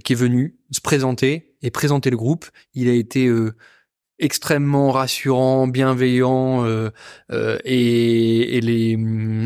qui 0.03 0.13
est 0.13 0.15
venu 0.15 0.55
se 0.71 0.81
présenter 0.81 1.53
et 1.61 1.71
présenter 1.71 2.09
le 2.09 2.17
groupe. 2.17 2.45
Il 2.73 2.87
a 2.87 2.93
été 2.93 3.29
extrêmement 4.21 4.91
rassurant, 4.91 5.67
bienveillant 5.67 6.65
euh, 6.65 6.89
euh, 7.31 7.59
et, 7.65 8.57
et, 8.57 8.61
les 8.61 8.97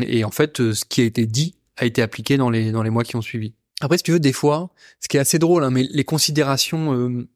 et 0.06 0.24
en 0.24 0.30
fait 0.30 0.72
ce 0.72 0.84
qui 0.84 1.00
a 1.00 1.04
été 1.04 1.26
dit 1.26 1.56
a 1.76 1.84
été 1.84 2.02
appliqué 2.02 2.36
dans 2.36 2.50
les 2.50 2.70
dans 2.70 2.82
les 2.82 2.90
mois 2.90 3.02
qui 3.02 3.16
ont 3.16 3.22
suivi. 3.22 3.54
Après, 3.80 3.98
si 3.98 4.04
tu 4.04 4.12
veux, 4.12 4.20
des 4.20 4.32
fois, 4.32 4.70
ce 5.00 5.08
qui 5.08 5.16
est 5.16 5.20
assez 5.20 5.38
drôle, 5.38 5.62
hein, 5.62 5.70
mais 5.70 5.82
les 5.82 6.04
considérations 6.04 6.94
euh, 6.94 7.28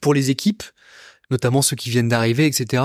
pour 0.00 0.12
les 0.12 0.30
équipes, 0.30 0.64
notamment 1.30 1.62
ceux 1.62 1.76
qui 1.76 1.90
viennent 1.90 2.08
d'arriver, 2.08 2.46
etc. 2.46 2.82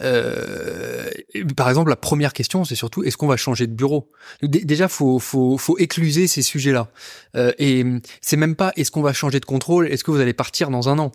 Euh, 0.00 1.10
par 1.56 1.68
exemple, 1.68 1.90
la 1.90 1.96
première 1.96 2.32
question, 2.32 2.64
c'est 2.64 2.74
surtout 2.74 3.02
est-ce 3.04 3.16
qu'on 3.16 3.26
va 3.26 3.36
changer 3.36 3.66
de 3.66 3.72
bureau? 3.72 4.10
Déjà, 4.42 4.86
faut 4.86 5.18
faut 5.18 5.56
faut 5.56 5.78
écluser 5.78 6.26
ces 6.26 6.42
sujets-là. 6.42 6.88
Euh, 7.36 7.52
et 7.58 7.84
c'est 8.20 8.36
même 8.36 8.54
pas 8.54 8.72
est-ce 8.76 8.90
qu'on 8.90 9.02
va 9.02 9.12
changer 9.12 9.40
de 9.40 9.46
contrôle? 9.46 9.88
Est-ce 9.88 10.04
que 10.04 10.10
vous 10.10 10.20
allez 10.20 10.34
partir 10.34 10.70
dans 10.70 10.88
un 10.88 10.98
an? 10.98 11.12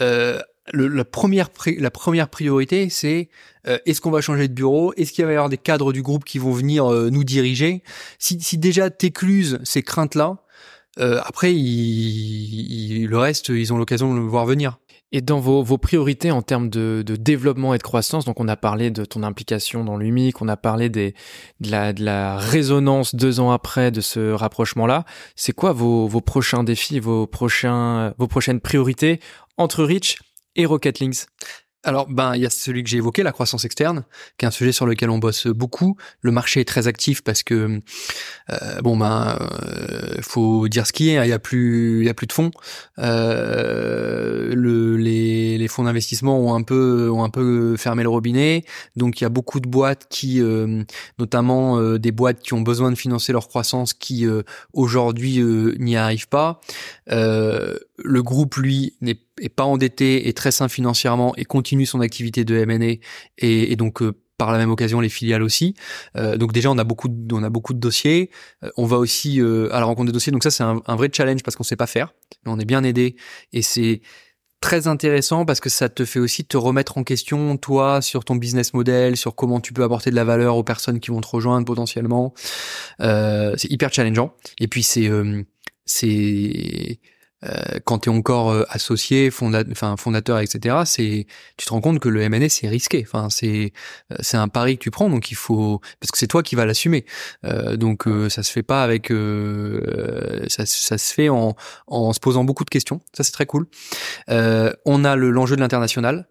Euh, 0.00 0.40
le, 0.72 0.88
la 0.88 1.04
première 1.04 1.48
la 1.78 1.90
première 1.90 2.28
priorité, 2.28 2.88
c'est 2.90 3.28
euh, 3.66 3.78
est-ce 3.86 4.00
qu'on 4.00 4.10
va 4.10 4.20
changer 4.20 4.48
de 4.48 4.54
bureau? 4.54 4.92
Est-ce 4.94 5.12
qu'il 5.12 5.24
va 5.24 5.32
y 5.32 5.34
avoir 5.34 5.48
des 5.48 5.58
cadres 5.58 5.92
du 5.92 6.02
groupe 6.02 6.24
qui 6.24 6.38
vont 6.38 6.52
venir 6.52 6.90
euh, 6.90 7.10
nous 7.10 7.24
diriger? 7.24 7.82
Si, 8.18 8.40
si 8.40 8.58
déjà 8.58 8.90
t'écluses 8.90 9.58
ces 9.64 9.82
craintes-là, 9.82 10.38
euh, 10.98 11.20
après, 11.24 11.54
il, 11.54 13.06
le 13.06 13.18
reste, 13.18 13.48
ils 13.50 13.72
ont 13.72 13.78
l'occasion 13.78 14.14
de 14.14 14.18
le 14.18 14.26
voir 14.26 14.46
venir. 14.46 14.78
Et 15.12 15.20
dans 15.20 15.38
vos, 15.38 15.62
vos 15.62 15.78
priorités 15.78 16.32
en 16.32 16.42
termes 16.42 16.68
de, 16.68 17.04
de, 17.06 17.14
développement 17.14 17.74
et 17.74 17.78
de 17.78 17.82
croissance, 17.82 18.24
donc 18.24 18.40
on 18.40 18.48
a 18.48 18.56
parlé 18.56 18.90
de 18.90 19.04
ton 19.04 19.22
implication 19.22 19.84
dans 19.84 19.96
l'UMIC, 19.96 20.42
on 20.42 20.48
a 20.48 20.56
parlé 20.56 20.88
des, 20.88 21.14
de, 21.60 21.70
la, 21.70 21.92
de 21.92 22.04
la 22.04 22.36
résonance 22.38 23.14
deux 23.14 23.38
ans 23.38 23.52
après 23.52 23.92
de 23.92 24.00
ce 24.00 24.32
rapprochement-là. 24.32 25.04
C'est 25.36 25.52
quoi 25.52 25.72
vos, 25.72 26.08
vos 26.08 26.20
prochains 26.20 26.64
défis, 26.64 26.98
vos, 26.98 27.26
prochains, 27.26 28.14
vos 28.18 28.26
prochaines 28.26 28.60
priorités 28.60 29.20
entre 29.58 29.84
Rich 29.84 30.18
et 30.56 30.66
Rocket 30.66 31.00
Links 31.00 31.26
alors, 31.86 32.08
ben, 32.08 32.34
il 32.34 32.42
y 32.42 32.46
a 32.46 32.50
celui 32.50 32.82
que 32.82 32.90
j'ai 32.90 32.96
évoqué, 32.96 33.22
la 33.22 33.30
croissance 33.30 33.64
externe, 33.64 34.04
qui 34.38 34.44
est 34.44 34.48
un 34.48 34.50
sujet 34.50 34.72
sur 34.72 34.86
lequel 34.86 35.08
on 35.08 35.18
bosse 35.18 35.46
beaucoup. 35.46 35.96
Le 36.20 36.32
marché 36.32 36.60
est 36.60 36.64
très 36.64 36.88
actif 36.88 37.22
parce 37.22 37.44
que, 37.44 37.80
euh, 38.50 38.80
bon, 38.82 38.96
ben, 38.96 39.38
euh, 39.40 40.16
faut 40.20 40.66
dire 40.66 40.84
ce 40.84 40.92
qui 40.92 41.10
est. 41.10 41.18
Hein, 41.18 41.24
il 41.24 41.30
y 41.30 41.32
a 41.32 41.38
plus, 41.38 42.00
il 42.00 42.06
y 42.06 42.08
a 42.08 42.14
plus 42.14 42.26
de 42.26 42.32
fonds. 42.32 42.50
Euh, 42.98 44.52
le, 44.52 44.96
les, 44.96 45.68
fonds 45.68 45.84
d'investissement 45.84 46.38
ont 46.40 46.54
un 46.54 46.62
peu, 46.62 47.08
ont 47.08 47.22
un 47.22 47.30
peu 47.30 47.76
fermé 47.76 48.02
le 48.02 48.08
robinet. 48.08 48.64
Donc, 48.96 49.20
il 49.20 49.24
y 49.24 49.26
a 49.26 49.28
beaucoup 49.28 49.60
de 49.60 49.68
boîtes 49.68 50.06
qui, 50.10 50.42
notamment 51.18 51.98
des 51.98 52.12
boîtes 52.12 52.40
qui 52.40 52.54
ont 52.54 52.62
besoin 52.62 52.90
de 52.90 52.96
financer 52.96 53.32
leur 53.32 53.48
croissance, 53.48 53.94
qui 53.94 54.26
aujourd'hui 54.72 55.40
n'y 55.78 55.96
arrivent 55.96 56.28
pas. 56.28 56.60
le 57.08 58.20
groupe, 58.22 58.56
lui, 58.56 58.94
n'est 59.00 59.18
est 59.40 59.48
pas 59.48 59.64
endetté, 59.64 60.28
est 60.28 60.36
très 60.36 60.50
sain 60.50 60.68
financièrement 60.68 61.34
et 61.36 61.44
continue 61.44 61.86
son 61.86 62.00
activité 62.00 62.44
de 62.44 62.56
M&A 62.56 62.84
et, 62.84 63.00
et 63.38 63.76
donc 63.76 64.02
euh, 64.02 64.12
par 64.38 64.52
la 64.52 64.58
même 64.58 64.70
occasion 64.70 65.00
les 65.00 65.08
filiales 65.08 65.42
aussi. 65.42 65.74
Euh, 66.16 66.36
donc 66.36 66.52
déjà 66.52 66.70
on 66.70 66.78
a 66.78 66.84
beaucoup 66.84 67.08
de, 67.08 67.34
on 67.34 67.42
a 67.42 67.50
beaucoup 67.50 67.74
de 67.74 67.78
dossiers. 67.78 68.30
Euh, 68.62 68.70
on 68.76 68.86
va 68.86 68.98
aussi 68.98 69.40
à 69.40 69.80
la 69.80 69.84
rencontre 69.84 70.06
des 70.06 70.12
dossiers. 70.12 70.32
Donc 70.32 70.42
ça 70.42 70.50
c'est 70.50 70.62
un, 70.62 70.80
un, 70.86 70.96
vrai 70.96 71.10
challenge 71.12 71.42
parce 71.42 71.56
qu'on 71.56 71.64
sait 71.64 71.76
pas 71.76 71.86
faire. 71.86 72.14
Mais 72.44 72.52
on 72.52 72.58
est 72.58 72.64
bien 72.64 72.82
aidé 72.84 73.16
et 73.52 73.62
c'est 73.62 74.02
très 74.60 74.88
intéressant 74.88 75.44
parce 75.44 75.60
que 75.60 75.68
ça 75.68 75.88
te 75.88 76.04
fait 76.04 76.18
aussi 76.18 76.44
te 76.44 76.56
remettre 76.56 76.98
en 76.98 77.04
question 77.04 77.56
toi 77.56 78.00
sur 78.00 78.24
ton 78.24 78.36
business 78.36 78.72
model, 78.72 79.16
sur 79.16 79.34
comment 79.34 79.60
tu 79.60 79.72
peux 79.72 79.82
apporter 79.82 80.10
de 80.10 80.16
la 80.16 80.24
valeur 80.24 80.56
aux 80.56 80.64
personnes 80.64 80.98
qui 80.98 81.10
vont 81.10 81.20
te 81.20 81.28
rejoindre 81.28 81.66
potentiellement. 81.66 82.34
c'est 82.98 83.70
hyper 83.70 83.92
challengeant. 83.92 84.34
Et 84.58 84.66
puis 84.66 84.82
c'est 84.82 85.10
c'est 85.84 86.98
euh, 87.44 87.78
quand 87.84 88.00
tu 88.00 88.10
es 88.10 88.12
encore 88.12 88.50
euh, 88.50 88.64
associé, 88.70 89.30
enfin 89.30 89.96
fondateur, 89.96 90.38
etc., 90.38 90.76
c'est 90.86 91.26
tu 91.56 91.66
te 91.66 91.70
rends 91.70 91.82
compte 91.82 92.00
que 92.00 92.08
le 92.08 92.22
M&A 92.22 92.48
c'est 92.48 92.68
risqué. 92.68 93.04
Enfin 93.06 93.28
c'est 93.30 93.72
euh, 94.12 94.16
c'est 94.20 94.38
un 94.38 94.48
pari 94.48 94.78
que 94.78 94.82
tu 94.82 94.90
prends, 94.90 95.10
donc 95.10 95.30
il 95.30 95.34
faut 95.34 95.80
parce 96.00 96.10
que 96.10 96.18
c'est 96.18 96.26
toi 96.26 96.42
qui 96.42 96.56
vas 96.56 96.64
l'assumer. 96.66 97.04
donc 97.74 98.04
ça 98.30 98.42
se 98.42 98.50
fait 98.50 98.62
pas 98.62 98.82
avec 98.82 99.08
ça, 100.48 100.66
ça 100.66 100.98
se 100.98 101.14
fait 101.14 101.28
en 101.28 101.56
en 101.86 102.12
se 102.12 102.20
posant 102.20 102.44
beaucoup 102.44 102.64
de 102.64 102.70
questions. 102.70 103.00
Ça 103.12 103.22
c'est 103.24 103.32
très 103.32 103.46
cool. 103.46 103.66
on 104.28 105.04
a 105.04 105.16
le 105.16 105.30
l'enjeu 105.30 105.56
de 105.56 105.60
l'international. 105.60 106.28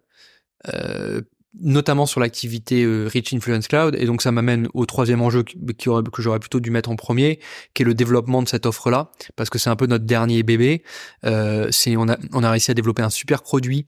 Notamment 1.61 2.05
sur 2.05 2.19
l'activité 2.19 2.83
euh, 2.83 3.07
Rich 3.07 3.33
Influence 3.33 3.67
Cloud. 3.67 3.95
Et 3.99 4.05
donc 4.05 4.21
ça 4.21 4.31
m'amène 4.31 4.67
au 4.73 4.85
troisième 4.85 5.21
enjeu 5.21 5.43
que 5.43 6.21
j'aurais 6.21 6.39
plutôt 6.39 6.59
dû 6.59 6.71
mettre 6.71 6.89
en 6.89 6.95
premier, 6.95 7.39
qui 7.73 7.83
est 7.83 7.85
le 7.85 7.93
développement 7.93 8.41
de 8.41 8.47
cette 8.47 8.65
offre-là, 8.65 9.11
parce 9.35 9.49
que 9.49 9.57
c'est 9.57 9.69
un 9.69 9.75
peu 9.75 9.85
notre 9.85 10.05
dernier 10.05 10.43
bébé. 10.43 10.83
Euh, 11.25 11.67
c'est 11.71 11.95
on 11.95 12.09
a 12.09 12.17
on 12.33 12.43
a 12.43 12.51
réussi 12.51 12.71
à 12.71 12.73
développer 12.73 13.03
un 13.03 13.09
super 13.09 13.41
produit. 13.41 13.87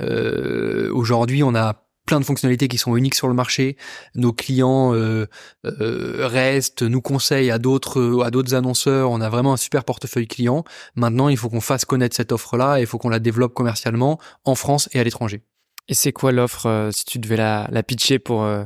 Euh, 0.00 0.90
Aujourd'hui, 0.92 1.42
on 1.42 1.54
a 1.54 1.82
plein 2.06 2.20
de 2.20 2.24
fonctionnalités 2.24 2.68
qui 2.68 2.78
sont 2.78 2.96
uniques 2.96 3.14
sur 3.14 3.28
le 3.28 3.34
marché. 3.34 3.76
Nos 4.14 4.32
clients 4.32 4.94
euh, 4.94 5.26
euh, 5.64 6.26
restent, 6.26 6.82
nous 6.82 7.00
conseillent 7.00 7.50
à 7.50 7.58
d'autres 7.58 8.22
à 8.24 8.30
d'autres 8.30 8.54
annonceurs. 8.54 9.10
On 9.10 9.20
a 9.20 9.28
vraiment 9.28 9.52
un 9.52 9.56
super 9.56 9.84
portefeuille 9.84 10.26
client. 10.26 10.64
Maintenant, 10.96 11.28
il 11.28 11.36
faut 11.36 11.48
qu'on 11.48 11.60
fasse 11.60 11.84
connaître 11.84 12.16
cette 12.16 12.32
offre-là 12.32 12.78
et 12.78 12.82
il 12.82 12.86
faut 12.86 12.98
qu'on 12.98 13.08
la 13.08 13.20
développe 13.20 13.54
commercialement 13.54 14.18
en 14.44 14.54
France 14.54 14.88
et 14.92 15.00
à 15.00 15.04
l'étranger. 15.04 15.42
Et 15.88 15.94
c'est 15.94 16.12
quoi 16.12 16.32
l'offre 16.32 16.66
euh, 16.66 16.90
si 16.90 17.04
tu 17.04 17.18
devais 17.18 17.36
la, 17.36 17.82
pitcher 17.82 18.18
pour 18.18 18.42
euh, 18.42 18.64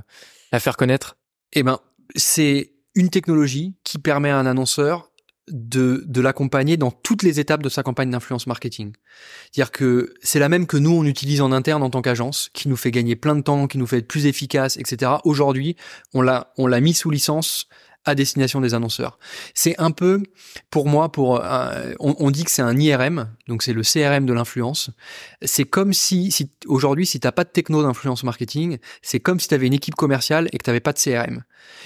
la 0.52 0.60
faire 0.60 0.76
connaître? 0.76 1.16
Eh 1.52 1.62
ben, 1.62 1.78
c'est 2.14 2.72
une 2.94 3.10
technologie 3.10 3.74
qui 3.84 3.98
permet 3.98 4.30
à 4.30 4.38
un 4.38 4.46
annonceur 4.46 5.10
de, 5.48 6.02
de 6.06 6.20
l'accompagner 6.20 6.76
dans 6.76 6.90
toutes 6.90 7.22
les 7.22 7.38
étapes 7.38 7.62
de 7.62 7.68
sa 7.68 7.82
campagne 7.82 8.10
d'influence 8.10 8.46
marketing. 8.46 8.92
C'est-à-dire 9.44 9.70
que 9.70 10.14
c'est 10.22 10.38
la 10.38 10.48
même 10.48 10.66
que 10.66 10.76
nous, 10.76 10.90
on 10.90 11.04
utilise 11.04 11.40
en 11.40 11.52
interne 11.52 11.82
en 11.82 11.90
tant 11.90 12.02
qu'agence, 12.02 12.50
qui 12.52 12.68
nous 12.68 12.76
fait 12.76 12.90
gagner 12.90 13.16
plein 13.16 13.36
de 13.36 13.42
temps, 13.42 13.68
qui 13.68 13.78
nous 13.78 13.86
fait 13.86 13.98
être 13.98 14.08
plus 14.08 14.26
efficace, 14.26 14.76
etc. 14.76 15.12
Aujourd'hui, 15.24 15.76
on 16.14 16.20
l'a, 16.20 16.52
on 16.58 16.66
l'a 16.66 16.80
mis 16.80 16.94
sous 16.94 17.10
licence 17.10 17.68
à 18.06 18.14
destination 18.14 18.60
des 18.60 18.72
annonceurs. 18.72 19.18
C'est 19.52 19.74
un 19.78 19.90
peu, 19.90 20.22
pour 20.70 20.86
moi, 20.86 21.10
pour 21.10 21.44
euh, 21.44 21.92
on, 21.98 22.30
dit 22.30 22.44
que 22.44 22.50
c'est 22.50 22.62
un 22.62 22.78
IRM, 22.78 23.28
donc 23.48 23.62
c'est 23.62 23.72
le 23.72 23.82
CRM 23.82 24.24
de 24.24 24.32
l'influence. 24.32 24.90
C'est 25.42 25.64
comme 25.64 25.92
si, 25.92 26.30
si 26.30 26.50
aujourd'hui, 26.66 27.04
si 27.04 27.20
t'as 27.20 27.32
pas 27.32 27.44
de 27.44 27.50
techno 27.50 27.82
d'influence 27.82 28.22
marketing, 28.22 28.78
c'est 29.02 29.20
comme 29.20 29.40
si 29.40 29.48
tu 29.48 29.54
avais 29.54 29.66
une 29.66 29.74
équipe 29.74 29.96
commerciale 29.96 30.48
et 30.52 30.58
que 30.58 30.62
t'avais 30.62 30.80
pas 30.80 30.92
de 30.92 30.98
CRM. 30.98 31.42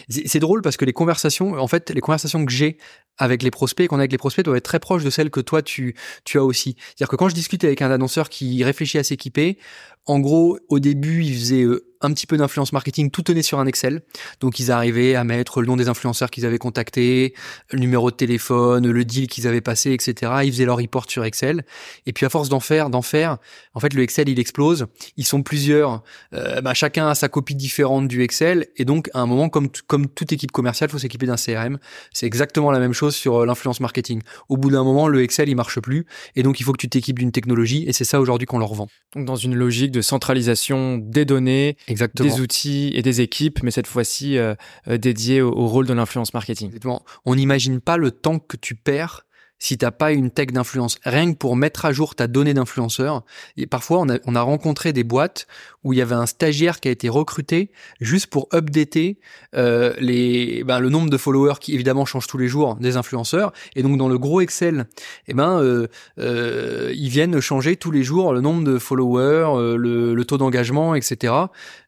C'est 0.09 0.41
drôle 0.41 0.61
parce 0.61 0.77
que 0.77 0.85
les 0.85 0.93
conversations, 0.93 1.55
en 1.55 1.66
fait, 1.66 1.91
les 1.91 2.03
conversations 2.03 2.45
que 2.45 2.53
j'ai 2.53 2.77
avec 3.16 3.43
les 3.43 3.51
prospects, 3.51 3.89
qu'on 3.89 3.97
a 3.97 4.01
avec 4.01 4.12
les 4.12 4.18
prospects, 4.18 4.45
doivent 4.45 4.59
être 4.59 4.64
très 4.64 4.79
proches 4.79 5.05
de 5.05 5.11
celles 5.11 5.31
que 5.31 5.41
toi 5.41 5.62
tu 5.62 5.95
tu 6.25 6.39
as 6.39 6.45
aussi. 6.45 6.77
C'est-à-dire 6.79 7.09
que 7.09 7.16
quand 7.16 7.29
je 7.31 7.35
discute 7.35 7.64
avec 7.64 7.81
un 7.81 7.91
annonceur 7.91 8.29
qui 8.29 8.62
réfléchit 8.62 8.99
à 8.99 9.05
s'équiper, 9.05 9.59
en 10.07 10.18
gros, 10.18 10.59
au 10.68 10.81
début, 10.81 11.25
il 11.25 11.35
faisait 11.35 11.64
euh, 11.64 11.89
un 12.01 12.13
petit 12.13 12.27
peu 12.27 12.37
d'influence 12.37 12.73
marketing, 12.73 13.11
tout 13.11 13.23
tenait 13.23 13.43
sur 13.43 13.59
un 13.59 13.67
Excel. 13.67 14.03
Donc 14.41 14.59
ils 14.59 14.71
arrivaient 14.71 15.15
à 15.15 15.25
mettre 15.25 15.61
le 15.61 15.67
nom 15.67 15.77
des 15.77 15.89
influenceurs 15.89 16.31
qu'ils 16.31 16.47
avaient 16.47 16.59
contactés, 16.59 17.35
le 17.71 17.79
numéro 17.79 18.11
de 18.11 18.17
téléphone, 18.17 18.91
le 18.91 19.05
deal 19.05 19.27
qu'ils 19.27 19.47
avaient 19.47 19.61
passé, 19.61 19.93
etc. 19.93 20.33
Ils 20.45 20.53
faisaient 20.53 20.65
leur 20.65 20.79
report 20.79 21.11
sur 21.11 21.25
Excel. 21.25 21.65
Et 22.07 22.13
puis 22.13 22.27
à 22.27 22.31
force 22.31 22.49
d'en 22.49 22.61
faire, 22.61 22.91
d'en 22.91 23.03
faire, 23.03 23.39
en 23.75 23.81
fait 23.81 23.93
le 23.95 24.03
Excel 24.03 24.29
il 24.29 24.39
explose. 24.39 24.87
Ils 25.17 25.27
sont 25.27 25.43
plusieurs, 25.43 26.03
euh, 26.35 26.61
bah, 26.61 26.75
chacun 26.75 27.09
a 27.09 27.15
sa 27.15 27.29
copie 27.29 27.55
différente 27.55 28.09
du 28.09 28.23
Excel. 28.23 28.69
Et 28.77 28.85
donc 28.85 29.11
à 29.15 29.21
un 29.21 29.27
moment, 29.27 29.49
comme 29.49 29.69
comme 29.87 30.09
toute 30.09 30.33
équipe 30.33 30.53
commerciale, 30.53 30.91
faut 30.91 30.99
s'équiper 30.99 31.27
d'un 31.27 31.37
CRM. 31.37 31.79
C'est 32.13 32.27
exactement 32.27 32.71
la 32.71 32.79
même 32.79 32.93
chose 32.93 33.15
sur 33.15 33.43
euh, 33.43 33.47
l'influence 33.47 33.81
marketing. 33.81 34.23
Au 34.49 34.57
bout 34.57 34.71
d'un 34.71 34.85
moment, 34.85 35.09
le 35.09 35.23
Excel 35.23 35.49
il 35.49 35.57
marche 35.57 35.81
plus, 35.81 36.07
et 36.37 36.43
donc 36.43 36.61
il 36.61 36.65
faut 36.65 36.73
que 36.73 36.79
tu 36.79 36.89
t'équipes 36.89 37.19
d'une 37.19 37.33
technologie. 37.33 37.85
Et 37.87 37.93
c'est 37.93 38.05
ça 38.05 38.21
aujourd'hui 38.21 38.47
qu'on 38.47 38.59
leur 38.59 38.75
vend. 38.75 38.89
Donc 39.15 39.27
dans 39.27 39.37
une 39.37 39.55
logique 39.55 39.91
de 39.91 40.01
centralisation 40.01 40.99
des 40.99 41.25
données 41.25 41.77
des 42.14 42.41
outils 42.41 42.93
et 42.95 43.03
des 43.03 43.20
équipes, 43.20 43.62
mais 43.62 43.70
cette 43.70 43.86
fois-ci 43.86 44.38
euh, 44.38 44.55
euh, 44.88 44.99
dédiées 44.99 45.43
au, 45.43 45.66
rôle 45.66 45.86
de 45.86 45.93
l'influence 45.93 46.34
marketing. 46.34 46.68
Exactement. 46.68 47.03
On 47.24 47.34
n'imagine 47.34 47.80
pas 47.80 47.97
le 47.97 48.11
temps 48.11 48.38
que 48.38 48.57
tu 48.57 48.74
perds 48.74 49.26
si 49.61 49.79
t'as 49.79 49.93
pas 49.93 50.11
une 50.11 50.31
tech 50.31 50.49
d'influence. 50.49 50.99
Rien 51.05 51.33
que 51.33 51.39
pour 51.39 51.55
mettre 51.55 51.85
à 51.85 51.93
jour 51.93 52.17
ta 52.17 52.27
donnée 52.27 52.55
d'influenceur. 52.55 53.25
Et 53.57 53.67
parfois, 53.67 54.01
on 54.01 54.09
a, 54.09 54.19
on 54.27 54.35
a 54.35 54.43
rencontré 54.43 54.93
des 54.93 55.05
boîtes 55.05 55.47
où 55.85 55.93
il 55.93 55.99
y 55.99 56.03
avait 56.03 56.15
un 56.15 56.27
stagiaire 56.27 56.81
qui 56.81 56.89
a 56.89 56.91
été 56.91 57.09
recruté 57.09 57.71
juste 58.01 58.27
pour 58.27 58.49
updater 58.53 59.21
euh, 59.55 59.95
les, 59.99 60.65
ben, 60.65 60.81
le 60.81 60.89
nombre 60.89 61.11
de 61.11 61.17
followers 61.17 61.55
qui 61.61 61.75
évidemment 61.75 62.05
change 62.05 62.27
tous 62.27 62.39
les 62.39 62.49
jours 62.49 62.77
des 62.77 62.97
influenceurs. 62.97 63.53
Et 63.77 63.83
donc 63.83 63.97
dans 63.97 64.09
le 64.09 64.19
gros 64.19 64.41
Excel, 64.41 64.87
eh 65.29 65.35
ben 65.35 65.61
euh, 65.61 65.87
euh, 66.19 66.93
ils 66.95 67.09
viennent 67.09 67.39
changer 67.41 67.77
tous 67.77 67.91
les 67.91 68.03
jours 68.03 68.33
le 68.33 68.41
nombre 68.41 68.65
de 68.65 68.79
followers, 68.79 69.57
euh, 69.57 69.77
le, 69.77 70.25
taux 70.25 70.39
d'engagement, 70.39 70.95
etc. 70.95 71.35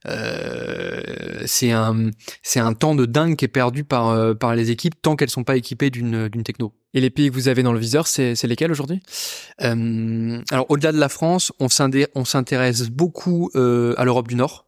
Euh, 0.06 1.00
c'est 1.46 1.70
un 1.70 2.74
temps 2.78 2.94
de 2.94 3.06
dingue 3.06 3.36
qui 3.36 3.44
est 3.44 3.48
perdu 3.48 3.84
par 3.84 4.54
les 4.54 4.70
équipes 4.70 4.94
tant 5.00 5.16
qu'elles 5.16 5.30
sont 5.30 5.44
pas 5.44 5.56
équipées 5.56 5.90
d'une 5.90 6.42
techno. 6.44 6.72
Et 6.94 7.00
les 7.00 7.10
pays 7.10 7.30
que 7.30 7.34
vous 7.34 7.48
avez 7.48 7.62
dans 7.62 7.72
le 7.72 7.78
viseur, 7.78 8.06
c'est 8.06 8.42
lesquels 8.44 8.70
aujourd'hui? 8.70 9.00
Euh, 9.62 10.40
Alors 10.50 10.66
au-delà 10.68 10.92
de 10.92 10.98
la 10.98 11.08
France, 11.08 11.52
on 11.58 11.68
s'intéresse 11.68 12.90
beaucoup 12.90 13.50
euh, 13.54 13.94
à 13.96 14.04
l'Europe 14.04 14.28
du 14.28 14.34
Nord. 14.34 14.66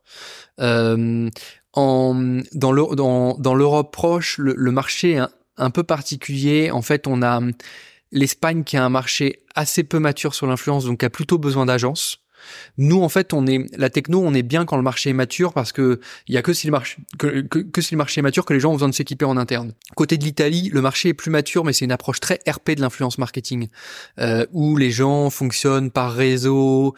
Euh, 0.61 1.29
en, 1.75 2.41
dans 2.53 2.73
l'Europe 2.73 3.93
proche, 3.93 4.39
le, 4.39 4.71
marché 4.71 5.13
est 5.13 5.19
un, 5.19 5.31
un, 5.59 5.71
peu 5.71 5.83
particulier. 5.83 6.71
En 6.71 6.83
fait, 6.83 7.07
on 7.07 7.23
a 7.23 7.41
l'Espagne 8.13 8.65
qui 8.65 8.77
a 8.77 8.85
un 8.85 8.89
marché 8.89 9.41
assez 9.55 9.85
peu 9.85 9.99
mature 9.99 10.35
sur 10.35 10.47
l'influence, 10.47 10.85
donc 10.85 11.03
a 11.03 11.11
plutôt 11.11 11.37
besoin 11.37 11.67
d'agences. 11.67 12.24
Nous, 12.79 13.03
en 13.03 13.09
fait, 13.09 13.33
on 13.33 13.47
est 13.47 13.67
la 13.77 13.91
techno, 13.91 14.23
on 14.23 14.35
est 14.35 14.43
bien 14.43 14.65
quand 14.65 14.77
le 14.77 14.83
marché 14.83 15.11
est 15.11 15.15
mature 15.15 15.53
parce 15.53 15.73
que 15.73 16.01
il 16.29 16.35
y 16.35 16.39
a 16.39 16.43
que 16.43 16.53
si 16.53 16.67
le 16.67 16.73
marché 16.73 16.99
que, 17.19 17.41
que, 17.41 17.81
si 17.81 17.95
le 17.95 17.99
marché 17.99 18.21
est 18.21 18.23
mature 18.23 18.45
que 18.45 18.55
les 18.55 18.61
gens 18.61 18.71
ont 18.71 18.75
besoin 18.75 18.89
de 18.89 18.95
s'équiper 18.95 19.25
en 19.25 19.37
interne. 19.37 19.73
Côté 19.97 20.19
de 20.19 20.25
l'Italie, 20.25 20.71
le 20.73 20.81
marché 20.81 21.11
est 21.11 21.15
plus 21.15 21.31
mature, 21.31 21.65
mais 21.65 21.73
c'est 21.73 21.85
une 21.85 21.93
approche 21.93 22.21
très 22.21 22.41
RP 22.49 22.73
de 22.73 22.81
l'influence 22.81 23.19
marketing 23.19 23.69
euh, 24.19 24.47
où 24.53 24.77
les 24.77 24.91
gens 24.91 25.31
fonctionnent 25.31 25.91
par 25.91 26.13
réseau, 26.13 26.95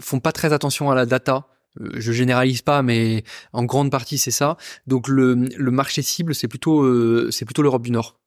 font 0.00 0.20
pas 0.20 0.32
très 0.32 0.52
attention 0.52 0.90
à 0.90 0.94
la 0.94 1.06
data 1.06 1.46
euh, 1.80 1.88
je 1.94 2.12
généralise 2.12 2.62
pas, 2.62 2.82
mais 2.82 3.22
en 3.52 3.64
grande 3.64 3.90
partie 3.90 4.18
c'est 4.18 4.30
ça. 4.32 4.56
Donc 4.86 5.08
le, 5.08 5.34
le 5.34 5.70
marché 5.70 6.02
cible, 6.02 6.34
c'est 6.34 6.48
plutôt 6.48 6.82
euh, 6.82 7.28
c'est 7.30 7.44
plutôt 7.44 7.62
l'Europe 7.62 7.82
du 7.82 7.92
Nord, 7.92 8.18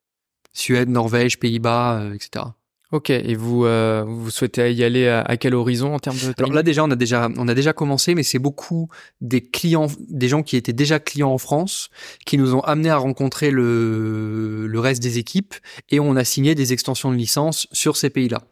Suède, 0.54 0.90
Norvège, 0.90 1.40
Pays-Bas, 1.40 2.12
etc. 2.14 2.46
Ok, 2.94 3.10
et 3.10 3.34
vous 3.34 3.66
euh, 3.66 4.06
vous 4.08 4.30
souhaitez 4.30 4.72
y 4.72 4.84
aller 4.84 5.08
à, 5.08 5.36
quel 5.38 5.56
horizon 5.56 5.96
en 5.96 6.00
termes 6.00 6.16
de 6.16 6.32
Alors 6.38 6.54
là 6.54 6.62
déjà 6.62 6.84
on 6.84 6.92
a 6.92 6.96
déjà 6.96 7.28
on 7.38 7.48
a 7.48 7.56
déjà 7.56 7.74
commencé, 7.74 8.14
mais 8.14 8.22
c'est 8.22 8.38
beaucoup 8.38 8.88
des 9.20 9.42
clients, 9.42 9.88
des 10.10 10.28
gens 10.28 10.44
qui 10.44 10.58
étaient 10.58 10.74
déjà 10.74 11.00
clients 11.00 11.32
en 11.32 11.40
France, 11.40 11.90
qui 12.28 12.38
nous 12.38 12.54
ont 12.54 12.60
amené 12.60 12.92
à 12.92 12.98
rencontrer 12.98 13.50
le 13.50 14.68
le 14.68 14.80
reste 14.80 15.02
des 15.02 15.18
équipes 15.18 15.56
et 15.90 16.00
on 16.00 16.16
a 16.16 16.24
signé 16.24 16.54
des 16.54 16.72
extensions 16.72 17.12
de 17.12 17.16
licence 17.16 17.66
sur 17.72 17.98
ces 17.98 18.12
pays-là. 18.12 18.44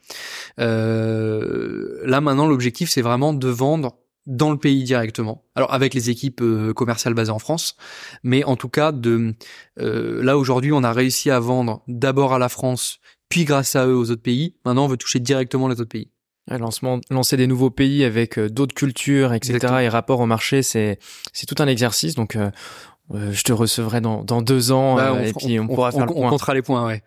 Euh, 0.60 2.02
là 2.04 2.20
maintenant 2.20 2.48
l'objectif 2.48 2.89
c'est 2.89 3.04
vraiment 3.04 3.34
de 3.34 3.48
vendre 3.48 3.96
dans 4.26 4.50
le 4.50 4.58
pays 4.58 4.84
directement. 4.84 5.44
Alors 5.54 5.72
avec 5.72 5.94
les 5.94 6.10
équipes 6.10 6.42
euh, 6.42 6.74
commerciales 6.74 7.14
basées 7.14 7.32
en 7.32 7.39
France, 7.39 7.76
mais 8.24 8.44
en 8.44 8.56
tout 8.56 8.70
cas 8.70 8.92
de 8.92 9.36
euh, 9.80 10.24
là 10.24 10.36
aujourd'hui 10.36 10.72
on 10.72 10.84
a 10.84 10.92
réussi 10.92 11.30
à 11.30 11.39
vendre 11.39 11.84
d'abord 11.88 12.34
à 12.34 12.39
la 12.39 12.50
France 12.50 13.01
puis 13.32 13.46
grâce 13.46 13.76
à 13.76 13.88
eux 13.88 13.96
aux 13.96 14.12
autres 14.12 14.22
pays. 14.22 14.54
Maintenant, 14.66 14.86
on 14.86 14.88
veut 14.88 14.98
toucher 14.98 15.20
directement 15.20 15.68
les 15.68 15.80
autres 15.80 15.90
pays. 15.90 16.10
lancement, 16.48 17.00
lancer 17.10 17.38
des 17.38 17.48
nouveaux 17.48 17.72
pays 17.72 18.04
avec 18.04 18.38
euh, 18.38 18.50
d'autres 18.50 18.76
cultures, 18.76 19.34
etc. 19.34 19.60
et 19.82 19.90
rapport 19.90 20.20
au 20.20 20.26
marché, 20.28 20.62
c'est 20.62 21.00
c'est 21.34 21.48
tout 21.48 21.56
un 21.64 21.68
exercice. 21.68 22.14
Donc, 22.14 22.36
euh, 22.36 22.52
euh, 23.14 23.32
je 23.32 23.44
te 23.44 23.54
recevrai 23.54 24.02
dans, 24.02 24.24
dans 24.24 24.42
deux 24.42 24.72
ans 24.72 24.96
bah, 24.96 25.18
et 25.26 25.34
puis 25.34 25.60
on, 25.60 25.68
pourra 25.68 25.92
faire 25.92 26.06
le 26.06 26.14
point. 26.14 26.28
On 26.28 26.30
comptera 26.30 26.54
les 26.54 26.62
points, 26.62 26.86
ouais. 26.86 27.02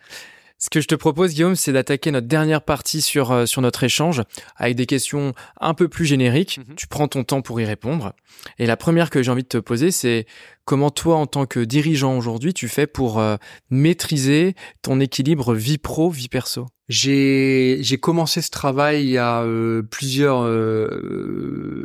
Ce 0.65 0.71
que 0.71 0.81
je 0.81 0.89
te 0.89 0.95
propose, 0.95 1.35
Guillaume, 1.35 1.57
c'est 1.57 1.75
d'attaquer 1.75 2.11
notre 2.11 2.27
dernière 2.27 2.63
partie 2.63 3.03
sur, 3.03 3.33
euh, 3.33 3.45
sur 3.45 3.61
notre 3.61 3.85
échange 3.85 4.23
avec 4.57 4.77
des 4.77 4.87
questions 4.87 5.35
un 5.61 5.75
peu 5.75 5.89
plus 5.89 6.07
génériques. 6.07 6.59
Mhm. 6.67 6.75
Tu 6.75 6.87
prends 6.87 7.07
ton 7.07 7.23
temps 7.23 7.43
pour 7.43 7.61
y 7.61 7.67
répondre. 7.67 8.15
Et 8.59 8.65
la 8.65 8.79
première 8.79 9.11
que 9.11 9.23
j'ai 9.23 9.31
envie 9.31 9.43
de 9.43 9.49
te 9.49 9.59
poser, 9.59 9.91
c'est 9.91 10.25
comment 10.65 10.91
toi, 10.91 11.17
en 11.17 11.27
tant 11.27 11.45
que 11.45 11.61
dirigeant 11.61 12.17
aujourd'hui, 12.17 12.55
tu 12.55 12.69
fais 12.69 12.87
pour 12.87 13.21
euh, 13.21 13.37
maîtriser 13.69 14.55
ton 14.81 15.01
équilibre 15.01 15.53
vie 15.53 15.77
pro, 15.77 16.09
vie 16.09 16.29
perso? 16.29 16.65
J'ai 16.89 17.81
j'ai 17.83 17.99
commencé 17.99 18.41
ce 18.41 18.51
travail 18.51 19.05
il 19.05 19.11
y 19.11 19.19
a 19.19 19.43
euh, 19.43 19.83
plusieurs 19.83 20.49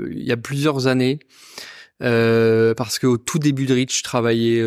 il 0.10 0.24
y 0.24 0.32
a 0.32 0.38
plusieurs 0.38 0.88
années 0.88 1.20
parce 2.00 2.98
qu'au 2.98 3.18
tout 3.18 3.40
début 3.40 3.66
de 3.66 3.74
Rich 3.74 3.98
je 3.98 4.04
travaillais 4.04 4.62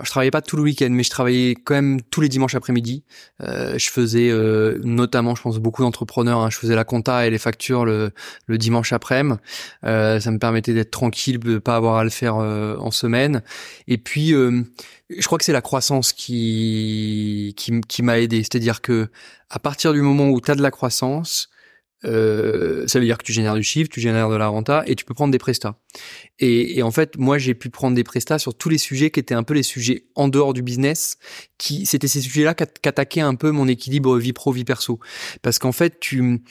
je 0.00 0.08
travaillais 0.08 0.30
pas 0.30 0.40
tout 0.40 0.56
le 0.56 0.62
week-end, 0.62 0.88
mais 0.90 1.02
je 1.02 1.10
travaillais 1.10 1.54
quand 1.54 1.74
même 1.74 2.00
tous 2.02 2.22
les 2.22 2.28
dimanches 2.30 2.54
après-midi. 2.54 3.04
Euh, 3.42 3.76
je 3.76 3.90
faisais 3.90 4.30
euh, 4.30 4.80
notamment, 4.84 5.34
je 5.34 5.42
pense, 5.42 5.58
beaucoup 5.58 5.82
d'entrepreneurs. 5.82 6.38
Hein, 6.38 6.48
je 6.50 6.56
faisais 6.56 6.74
la 6.74 6.84
compta 6.84 7.26
et 7.26 7.30
les 7.30 7.38
factures 7.38 7.84
le, 7.84 8.10
le 8.46 8.58
dimanche 8.58 8.92
après-midi. 8.92 9.36
Euh, 9.84 10.18
ça 10.18 10.30
me 10.30 10.38
permettait 10.38 10.72
d'être 10.72 10.90
tranquille, 10.90 11.38
de 11.38 11.58
pas 11.58 11.76
avoir 11.76 11.96
à 11.96 12.04
le 12.04 12.10
faire 12.10 12.36
euh, 12.36 12.76
en 12.78 12.90
semaine. 12.90 13.42
Et 13.86 13.98
puis, 13.98 14.32
euh, 14.32 14.62
je 15.10 15.26
crois 15.26 15.36
que 15.36 15.44
c'est 15.44 15.52
la 15.52 15.60
croissance 15.60 16.14
qui 16.14 17.54
qui, 17.56 17.80
qui 17.82 18.02
m'a 18.02 18.18
aidé. 18.18 18.38
C'est-à-dire 18.38 18.80
que 18.80 19.10
à 19.50 19.58
partir 19.58 19.92
du 19.92 20.00
moment 20.00 20.30
où 20.30 20.40
tu 20.40 20.50
as 20.50 20.54
de 20.54 20.62
la 20.62 20.70
croissance, 20.70 21.50
euh, 22.04 22.86
ça 22.86 22.98
veut 22.98 23.04
dire 23.04 23.18
que 23.18 23.24
tu 23.24 23.32
génères 23.32 23.54
du 23.54 23.62
chiffre, 23.62 23.88
tu 23.90 24.00
génères 24.00 24.28
de 24.28 24.36
la 24.36 24.48
renta 24.48 24.82
et 24.86 24.94
tu 24.94 25.04
peux 25.04 25.14
prendre 25.14 25.32
des 25.32 25.38
prestats. 25.38 25.76
Et, 26.38 26.78
et 26.78 26.82
en 26.82 26.90
fait, 26.90 27.16
moi, 27.16 27.38
j'ai 27.38 27.54
pu 27.54 27.70
prendre 27.70 27.94
des 27.94 28.04
prestats 28.04 28.38
sur 28.38 28.54
tous 28.54 28.68
les 28.68 28.78
sujets 28.78 29.10
qui 29.10 29.20
étaient 29.20 29.34
un 29.34 29.42
peu 29.42 29.54
les 29.54 29.62
sujets 29.62 30.06
en 30.14 30.28
dehors 30.28 30.52
du 30.52 30.62
business, 30.62 31.18
qui 31.58 31.86
c'était 31.86 32.08
ces 32.08 32.20
sujets-là 32.20 32.54
qu'attaquaient 32.54 33.20
un 33.20 33.34
peu 33.34 33.50
mon 33.50 33.68
équilibre 33.68 34.18
vie 34.18 34.32
pro 34.32 34.52
vie 34.52 34.64
perso. 34.64 34.98
Parce 35.42 35.58
qu'en 35.58 35.72
fait, 35.72 36.00
tu 36.00 36.42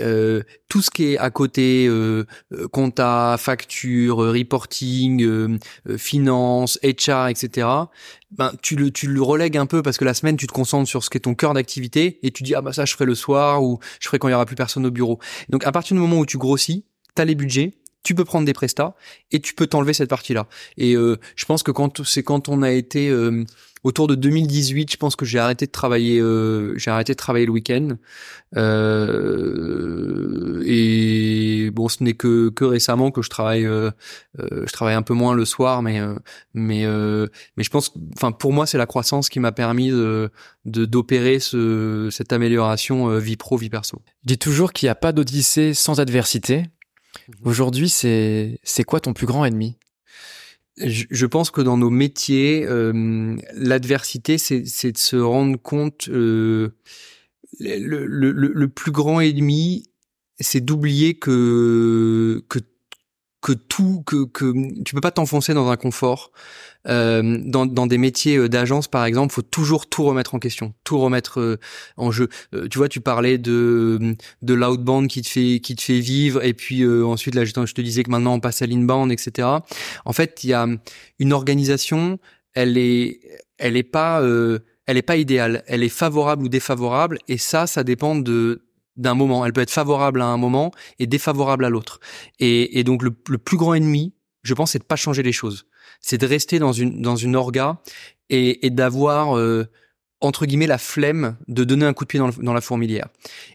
euh, 0.00 0.42
tout 0.68 0.82
ce 0.82 0.90
qui 0.90 1.12
est 1.12 1.18
à 1.18 1.30
côté, 1.30 1.86
euh, 1.86 2.24
euh 2.52 2.68
compta, 2.68 3.36
facture, 3.38 4.18
reporting, 4.18 5.22
euh, 5.22 5.58
finance, 5.96 6.78
HR, 6.82 7.28
etc 7.28 7.86
ben 8.32 8.52
tu 8.60 8.74
le 8.74 8.90
tu 8.90 9.06
le 9.06 9.22
relègues 9.22 9.56
un 9.56 9.66
peu 9.66 9.82
parce 9.82 9.98
que 9.98 10.04
la 10.04 10.14
semaine 10.14 10.36
tu 10.36 10.46
te 10.46 10.52
concentres 10.52 10.88
sur 10.88 11.04
ce 11.04 11.10
qui 11.10 11.16
est 11.16 11.20
ton 11.20 11.34
cœur 11.34 11.54
d'activité 11.54 12.18
et 12.22 12.32
tu 12.32 12.42
dis 12.42 12.54
ah 12.54 12.60
bah 12.60 12.72
ça 12.72 12.84
je 12.84 12.92
ferai 12.92 13.04
le 13.04 13.14
soir 13.14 13.62
ou 13.62 13.78
je 14.00 14.08
ferai 14.08 14.18
quand 14.18 14.28
il 14.28 14.32
y 14.32 14.34
aura 14.34 14.46
plus 14.46 14.56
personne 14.56 14.84
au 14.84 14.90
bureau. 14.96 15.18
Donc 15.48 15.66
à 15.66 15.72
partir 15.72 15.94
du 15.94 16.00
moment 16.00 16.18
où 16.18 16.26
tu 16.26 16.38
grossis, 16.38 16.84
tu 17.14 17.22
as 17.22 17.24
les 17.24 17.34
budgets, 17.34 17.74
tu 18.02 18.14
peux 18.14 18.24
prendre 18.24 18.46
des 18.46 18.52
prestats 18.52 18.94
et 19.32 19.40
tu 19.40 19.54
peux 19.54 19.66
t'enlever 19.66 19.92
cette 19.92 20.10
partie-là. 20.10 20.46
Et 20.76 20.94
euh, 20.94 21.18
je 21.34 21.44
pense 21.44 21.62
que 21.62 21.72
quand 21.72 22.04
c'est 22.04 22.22
quand 22.22 22.48
on 22.48 22.62
a 22.62 22.70
été 22.70 23.08
euh, 23.08 23.44
autour 23.84 24.06
de 24.08 24.14
2018, 24.14 24.90
je 24.90 24.96
pense 24.96 25.16
que 25.16 25.24
j'ai 25.24 25.38
arrêté 25.38 25.66
de 25.66 25.70
travailler, 25.70 26.18
euh, 26.20 26.76
j'ai 26.76 26.90
arrêté 26.90 27.12
de 27.12 27.16
travailler 27.16 27.46
le 27.46 27.52
week-end. 27.52 27.90
Euh, 28.56 29.82
et 30.66 31.70
bon, 31.72 31.88
ce 31.88 32.02
n'est 32.02 32.14
que 32.14 32.48
que 32.50 32.64
récemment 32.64 33.10
que 33.10 33.22
je 33.22 33.30
travaille, 33.30 33.64
euh, 33.66 33.90
je 34.38 34.72
travaille 34.72 34.94
un 34.94 35.02
peu 35.02 35.14
moins 35.14 35.34
le 35.34 35.44
soir, 35.44 35.82
mais 35.82 36.00
mais 36.54 36.84
mais 37.56 37.64
je 37.64 37.70
pense, 37.70 37.92
enfin 38.14 38.32
pour 38.32 38.52
moi, 38.52 38.66
c'est 38.66 38.78
la 38.78 38.86
croissance 38.86 39.28
qui 39.28 39.38
m'a 39.40 39.52
permis 39.52 39.90
de 39.90 40.30
d'opérer 40.64 41.38
ce 41.38 42.08
cette 42.10 42.32
amélioration 42.32 43.18
vie 43.18 43.36
pro 43.36 43.56
vie 43.56 43.70
perso. 43.70 44.02
Je 44.22 44.28
dis 44.28 44.38
toujours 44.38 44.72
qu'il 44.72 44.86
n'y 44.86 44.90
a 44.90 44.96
pas 44.96 45.12
d'odyssée 45.12 45.74
sans 45.74 46.00
adversité. 46.00 46.64
Mhm. 47.28 47.34
Aujourd'hui, 47.44 47.88
c'est 47.88 48.58
c'est 48.62 48.84
quoi 48.84 49.00
ton 49.00 49.12
plus 49.12 49.26
grand 49.26 49.44
ennemi? 49.44 49.76
Je, 50.78 51.26
pense 51.26 51.50
que 51.50 51.60
dans 51.60 51.76
nos 51.76 51.90
métiers, 51.90 52.66
euh, 52.66 53.36
l'adversité, 53.54 54.38
c'est 54.38 54.92
de 54.92 54.98
se 54.98 55.16
rendre 55.16 55.56
compte 55.60 56.08
euh, 56.08 56.74
le, 57.58 58.66
plus 58.66 58.92
grand 58.92 59.20
ennemi, 59.20 59.90
c'est 60.38 60.60
d'oublier 60.60 61.18
que 61.18 62.42
que 63.46 63.52
tout 63.52 64.02
que 64.04 64.24
que 64.24 64.82
tu 64.82 64.92
peux 64.96 65.00
pas 65.00 65.12
t'enfoncer 65.12 65.54
dans 65.54 65.70
un 65.70 65.76
confort. 65.76 66.32
Euh, 66.88 67.38
dans, 67.44 67.66
dans 67.66 67.88
des 67.88 67.98
métiers 67.98 68.36
euh, 68.36 68.48
d'agence 68.48 68.86
par 68.86 69.04
exemple 69.04 69.34
faut 69.34 69.42
toujours 69.42 69.88
tout 69.88 70.04
remettre 70.04 70.36
en 70.36 70.38
question 70.38 70.72
tout 70.84 71.00
remettre 71.00 71.40
euh, 71.40 71.58
en 71.96 72.12
jeu. 72.12 72.28
Tu 72.70 72.78
vois 72.78 72.88
tu 72.88 73.00
parlais 73.00 73.38
de 73.38 74.16
de 74.42 74.54
l'outbound 74.54 75.08
qui 75.08 75.22
te 75.22 75.28
fait 75.28 75.60
qui 75.60 75.74
te 75.74 75.82
fait 75.82 75.98
vivre 75.98 76.44
et 76.44 76.54
puis 76.54 76.86
ensuite 76.86 77.34
là 77.34 77.44
je 77.44 77.52
te 77.52 77.80
disais 77.80 78.02
que 78.02 78.10
maintenant 78.10 78.34
on 78.34 78.40
passe 78.40 78.62
à 78.62 78.66
l'inbound 78.66 79.10
etc 79.10 79.48
en 80.04 80.12
fait 80.12 80.44
il 80.44 80.50
y 80.50 80.52
a 80.52 80.66
une 81.18 81.32
organisation 81.32 82.18
elle 82.54 82.78
est 82.78 83.20
elle 83.58 83.76
est 83.76 83.82
pas 83.82 84.22
elle 84.86 84.96
est 84.96 85.02
pas 85.02 85.16
idéale. 85.16 85.64
Elle 85.66 85.82
est 85.82 85.88
favorable 85.88 86.44
ou 86.44 86.48
défavorable 86.48 87.18
et 87.28 87.38
ça 87.38 87.66
ça 87.66 87.82
dépend 87.82 88.14
de 88.14 88.65
d'un 88.96 89.14
moment. 89.14 89.44
Elle 89.44 89.52
peut 89.52 89.60
être 89.60 89.70
favorable 89.70 90.20
à 90.20 90.26
un 90.26 90.36
moment 90.36 90.72
et 90.98 91.06
défavorable 91.06 91.64
à 91.64 91.70
l'autre. 91.70 92.00
Et, 92.38 92.82
donc 92.84 93.02
le, 93.02 93.10
plus 93.10 93.56
grand 93.56 93.74
ennemi, 93.74 94.14
je 94.42 94.54
pense, 94.54 94.72
c'est 94.72 94.78
de 94.78 94.84
pas 94.84 94.96
changer 94.96 95.22
les 95.22 95.32
choses. 95.32 95.66
C'est 96.00 96.18
de 96.18 96.26
rester 96.26 96.58
dans 96.58 96.72
une 96.72 97.00
dans 97.00 97.16
une 97.16 97.36
orga 97.36 97.80
et, 98.28 98.70
d'avoir 98.70 99.36
euh, 99.36 99.64
entre 100.20 100.46
guillemets 100.46 100.66
la 100.66 100.78
flemme 100.78 101.36
de 101.48 101.64
donner 101.64 101.86
un 101.86 101.92
coup 101.92 102.04
de 102.04 102.08
pied 102.08 102.18
dans, 102.18 102.30
dans 102.30 102.52
la 102.52 102.60
fourmilière. 102.60 103.08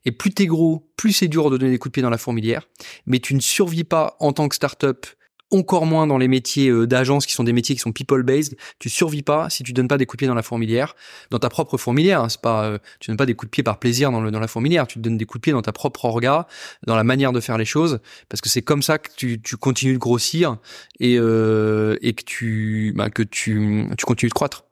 Et 0.05 0.11
plus 0.11 0.31
t'es 0.31 0.45
gros, 0.45 0.91
plus 0.95 1.13
c'est 1.13 1.27
dur 1.27 1.49
de 1.49 1.57
donner 1.57 1.71
des 1.71 1.77
coups 1.77 1.91
de 1.91 1.93
pied 1.93 2.03
dans 2.03 2.09
la 2.09 2.17
fourmilière. 2.17 2.67
Mais 3.05 3.19
tu 3.19 3.35
ne 3.35 3.39
survis 3.39 3.83
pas 3.83 4.15
en 4.19 4.33
tant 4.33 4.47
que 4.47 4.55
startup 4.55 5.05
encore 5.51 5.85
moins 5.85 6.07
dans 6.07 6.17
les 6.17 6.27
métiers 6.27 6.69
euh, 6.69 6.87
d'agence 6.87 7.25
qui 7.25 7.33
sont 7.33 7.43
des 7.43 7.53
métiers 7.53 7.75
qui 7.75 7.81
sont 7.81 7.91
people 7.91 8.23
based. 8.23 8.57
Tu 8.79 8.89
survis 8.89 9.21
pas 9.21 9.49
si 9.49 9.63
tu 9.63 9.73
donnes 9.73 9.87
pas 9.87 9.97
des 9.97 10.05
coups 10.05 10.17
de 10.17 10.19
pied 10.19 10.27
dans 10.27 10.35
la 10.35 10.43
fourmilière, 10.43 10.95
dans 11.29 11.39
ta 11.39 11.49
propre 11.49 11.77
fourmilière. 11.77 12.21
Hein, 12.21 12.29
c'est 12.29 12.41
pas, 12.41 12.65
euh, 12.65 12.77
tu 12.99 13.09
donnes 13.09 13.17
pas 13.17 13.25
des 13.25 13.33
coups 13.33 13.49
de 13.49 13.51
pied 13.51 13.63
par 13.63 13.79
plaisir 13.79 14.11
dans, 14.11 14.21
le, 14.21 14.31
dans 14.31 14.39
la 14.39 14.47
fourmilière. 14.47 14.87
Tu 14.87 14.95
te 14.95 15.03
donnes 15.03 15.17
des 15.17 15.25
coups 15.25 15.39
de 15.39 15.43
pied 15.43 15.53
dans 15.53 15.61
ta 15.61 15.71
propre 15.71 16.05
orga, 16.05 16.47
dans 16.87 16.95
la 16.95 17.03
manière 17.03 17.31
de 17.31 17.39
faire 17.39 17.57
les 17.57 17.65
choses, 17.65 17.99
parce 18.29 18.41
que 18.41 18.49
c'est 18.49 18.61
comme 18.61 18.81
ça 18.81 18.97
que 18.97 19.09
tu, 19.15 19.41
tu 19.41 19.57
continues 19.57 19.93
de 19.93 19.99
grossir 19.99 20.57
et 20.99 21.17
euh, 21.17 21.97
et 22.01 22.13
que 22.13 22.23
tu 22.23 22.93
bah, 22.95 23.09
que 23.09 23.23
tu 23.23 23.87
tu 23.97 24.05
continues 24.05 24.29
de 24.29 24.33
croître. 24.33 24.65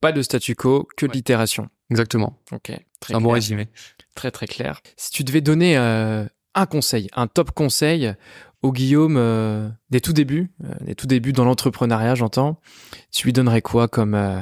Pas 0.00 0.12
de 0.12 0.22
statu 0.22 0.54
quo, 0.54 0.86
que 0.96 1.06
de 1.06 1.12
l'itération. 1.12 1.68
Exactement. 1.90 2.38
Ok. 2.52 2.72
Très 3.00 3.14
un 3.14 3.20
bon 3.20 3.30
résumé. 3.30 3.68
Très 4.14 4.30
très 4.30 4.46
clair. 4.46 4.80
Si 4.96 5.10
tu 5.10 5.24
devais 5.24 5.40
donner 5.40 5.76
euh, 5.76 6.24
un 6.54 6.66
conseil, 6.66 7.08
un 7.14 7.26
top 7.26 7.50
conseil 7.50 8.14
au 8.62 8.72
Guillaume 8.72 9.16
euh, 9.16 9.68
des 9.90 10.00
tout 10.00 10.12
débuts, 10.12 10.52
euh, 10.64 10.72
des 10.82 10.94
tout 10.94 11.06
débuts 11.06 11.32
dans 11.32 11.44
l'entrepreneuriat, 11.44 12.14
j'entends, 12.14 12.60
tu 13.10 13.26
lui 13.26 13.32
donnerais 13.32 13.62
quoi 13.62 13.88
comme 13.88 14.14
euh, 14.14 14.40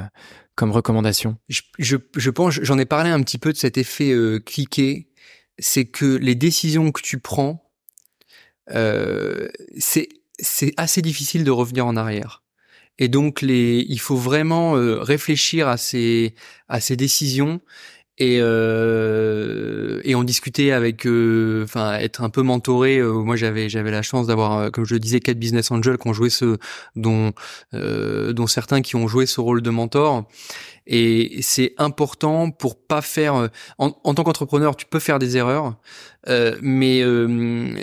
comme 0.55 0.71
recommandation? 0.71 1.37
Je, 1.49 1.61
je, 1.79 1.97
je, 2.15 2.29
pense, 2.29 2.59
j'en 2.61 2.77
ai 2.77 2.85
parlé 2.85 3.09
un 3.09 3.21
petit 3.23 3.39
peu 3.39 3.51
de 3.51 3.57
cet 3.57 3.77
effet 3.77 4.11
euh, 4.11 4.39
cliqué, 4.39 5.09
c'est 5.57 5.85
que 5.85 6.05
les 6.05 6.35
décisions 6.35 6.91
que 6.91 7.01
tu 7.01 7.19
prends, 7.19 7.67
c'est 9.77 10.07
c'est 10.39 10.73
assez 10.77 11.01
difficile 11.01 11.43
de 11.43 11.51
revenir 11.51 11.85
en 11.85 11.97
arrière. 11.97 12.43
Et 12.99 13.09
donc 13.09 13.41
les, 13.41 13.85
il 13.89 13.99
faut 13.99 14.15
vraiment 14.15 14.73
réfléchir 14.73 15.67
à 15.67 15.75
ces 15.75 16.35
à 16.69 16.79
ces 16.79 16.95
décisions 16.95 17.59
et 18.17 18.39
euh, 18.41 20.01
et 20.03 20.15
on 20.15 20.23
discutait 20.23 20.71
avec 20.71 21.05
euh, 21.05 21.63
enfin 21.63 21.93
être 21.93 22.21
un 22.21 22.29
peu 22.29 22.41
mentoré 22.41 22.97
euh, 22.97 23.13
moi 23.13 23.35
j'avais 23.35 23.69
j'avais 23.69 23.91
la 23.91 24.01
chance 24.01 24.27
d'avoir 24.27 24.57
euh, 24.57 24.69
comme 24.69 24.85
je 24.85 24.93
le 24.93 24.99
disais 24.99 25.19
quatre 25.19 25.39
business 25.39 25.71
angels 25.71 25.97
qui 25.97 26.07
ont 26.07 26.13
joué 26.13 26.29
ce 26.29 26.57
dont 26.95 27.31
dont 27.73 28.47
certains 28.47 28.81
qui 28.81 28.95
ont 28.95 29.07
joué 29.07 29.25
ce 29.25 29.39
rôle 29.41 29.61
de 29.61 29.69
mentor. 29.69 30.25
Et 30.87 31.39
c'est 31.41 31.73
important 31.77 32.49
pour 32.49 32.75
pas 32.75 33.01
faire 33.01 33.49
en, 33.77 33.91
en 34.03 34.13
tant 34.13 34.23
qu'entrepreneur 34.23 34.75
tu 34.75 34.85
peux 34.85 34.99
faire 34.99 35.19
des 35.19 35.37
erreurs 35.37 35.77
mais 36.61 37.03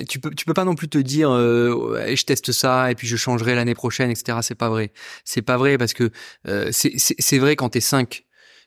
tu 0.08 0.20
peux 0.20 0.30
tu 0.30 0.44
peux 0.44 0.54
pas 0.54 0.64
non 0.64 0.74
plus 0.74 0.88
te 0.88 0.98
dire 0.98 1.30
je 1.30 2.24
teste 2.24 2.52
ça 2.52 2.90
et 2.90 2.94
puis 2.94 3.06
je 3.06 3.16
changerai 3.16 3.54
l'année 3.54 3.74
prochaine 3.74 4.10
etc 4.10 4.38
c'est 4.42 4.56
pas 4.56 4.68
vrai. 4.68 4.92
C'est 5.24 5.42
pas 5.42 5.56
vrai 5.56 5.78
parce 5.78 5.94
que 5.94 6.10
c'est 6.70 7.38
vrai 7.38 7.56
quand 7.56 7.70
t'es 7.70 7.80
5 7.80 8.24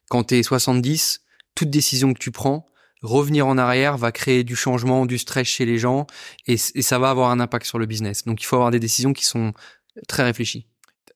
quand 0.09 0.23
t'es 0.23 0.43
70 0.43 1.20
toute 1.55 1.69
décision 1.69 2.13
que 2.13 2.19
tu 2.19 2.31
prends, 2.31 2.65
revenir 3.01 3.47
en 3.47 3.57
arrière 3.57 3.97
va 3.97 4.11
créer 4.11 4.43
du 4.43 4.55
changement, 4.55 5.05
du 5.05 5.17
stress 5.17 5.47
chez 5.47 5.65
les 5.65 5.77
gens 5.77 6.07
et, 6.47 6.57
ça 6.57 6.99
va 6.99 7.09
avoir 7.09 7.31
un 7.31 7.39
impact 7.39 7.65
sur 7.65 7.79
le 7.79 7.85
business. 7.85 8.25
Donc 8.25 8.41
il 8.41 8.45
faut 8.45 8.55
avoir 8.55 8.71
des 8.71 8.79
décisions 8.79 9.13
qui 9.13 9.25
sont 9.25 9.53
très 10.07 10.23
réfléchies. 10.23 10.67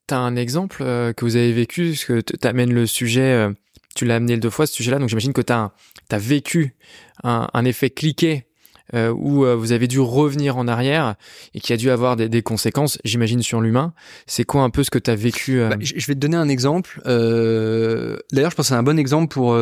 T'as 0.08 0.18
un 0.18 0.36
exemple 0.36 0.84
euh, 0.84 1.14
que 1.14 1.26
vous 1.26 1.36
avez 1.36 1.52
vécu, 1.52 1.90
parce 1.90 2.06
que 2.06 2.22
t'amènes 2.22 2.74
le 2.74 2.86
sujet, 2.86 3.22
euh, 3.22 3.52
tu 3.96 4.06
l'as 4.06 4.16
amené 4.16 4.38
deux 4.38 4.50
fois 4.50 4.68
ce 4.68 4.74
sujet-là, 4.74 5.00
donc 5.00 5.10
j'imagine 5.10 5.34
que 5.34 5.42
t'as 5.42 5.72
as 6.12 6.18
vécu 6.18 6.76
un, 7.24 7.48
un 7.54 7.66
effet 7.66 7.90
cliqué 7.90 8.46
euh, 8.94 9.12
où 9.12 9.46
euh, 9.46 9.56
vous 9.56 9.72
avez 9.72 9.88
dû 9.88 10.00
revenir 10.00 10.58
en 10.58 10.68
arrière 10.68 11.16
et 11.54 11.60
qui 11.60 11.74
a 11.74 11.78
dû 11.78 11.90
avoir 11.90 12.16
des, 12.16 12.30
des 12.30 12.42
conséquences, 12.44 13.00
j'imagine, 13.04 13.42
sur 13.42 13.62
l'humain. 13.62 13.94
C'est 14.28 14.44
quoi 14.44 14.62
un 14.62 14.70
peu 14.70 14.84
ce 14.84 14.92
que 14.92 15.00
tu 15.00 15.10
as 15.10 15.16
vécu 15.16 15.60
euh 15.60 15.70
bah, 15.70 15.78
Je 15.80 16.06
vais 16.06 16.14
te 16.14 16.20
donner 16.20 16.38
un 16.38 16.50
exemple. 16.50 17.02
Euh, 17.06 18.18
D'ailleurs, 18.32 18.52
je 18.52 18.56
pense 18.56 18.68
que 18.68 18.70
c'est 18.70 18.76
un 18.76 18.84
bon 18.84 19.00
exemple 19.00 19.34
pour 19.34 19.58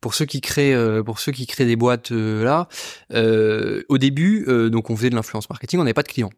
pour 0.00 0.14
ceux 0.14 0.24
qui 0.24 0.40
créent 0.40 0.74
pour 1.04 1.18
ceux 1.18 1.32
qui 1.32 1.46
créent 1.46 1.66
des 1.66 1.76
boîtes 1.76 2.10
là. 2.10 2.68
au 3.10 3.98
début, 3.98 4.46
donc 4.70 4.90
on 4.90 4.96
faisait 4.96 5.10
de 5.10 5.14
l'influence 5.14 5.48
marketing, 5.50 5.80
on 5.80 5.84
n'avait 5.84 5.94
pas 5.94 6.02
de 6.02 6.08
clients. 6.08 6.30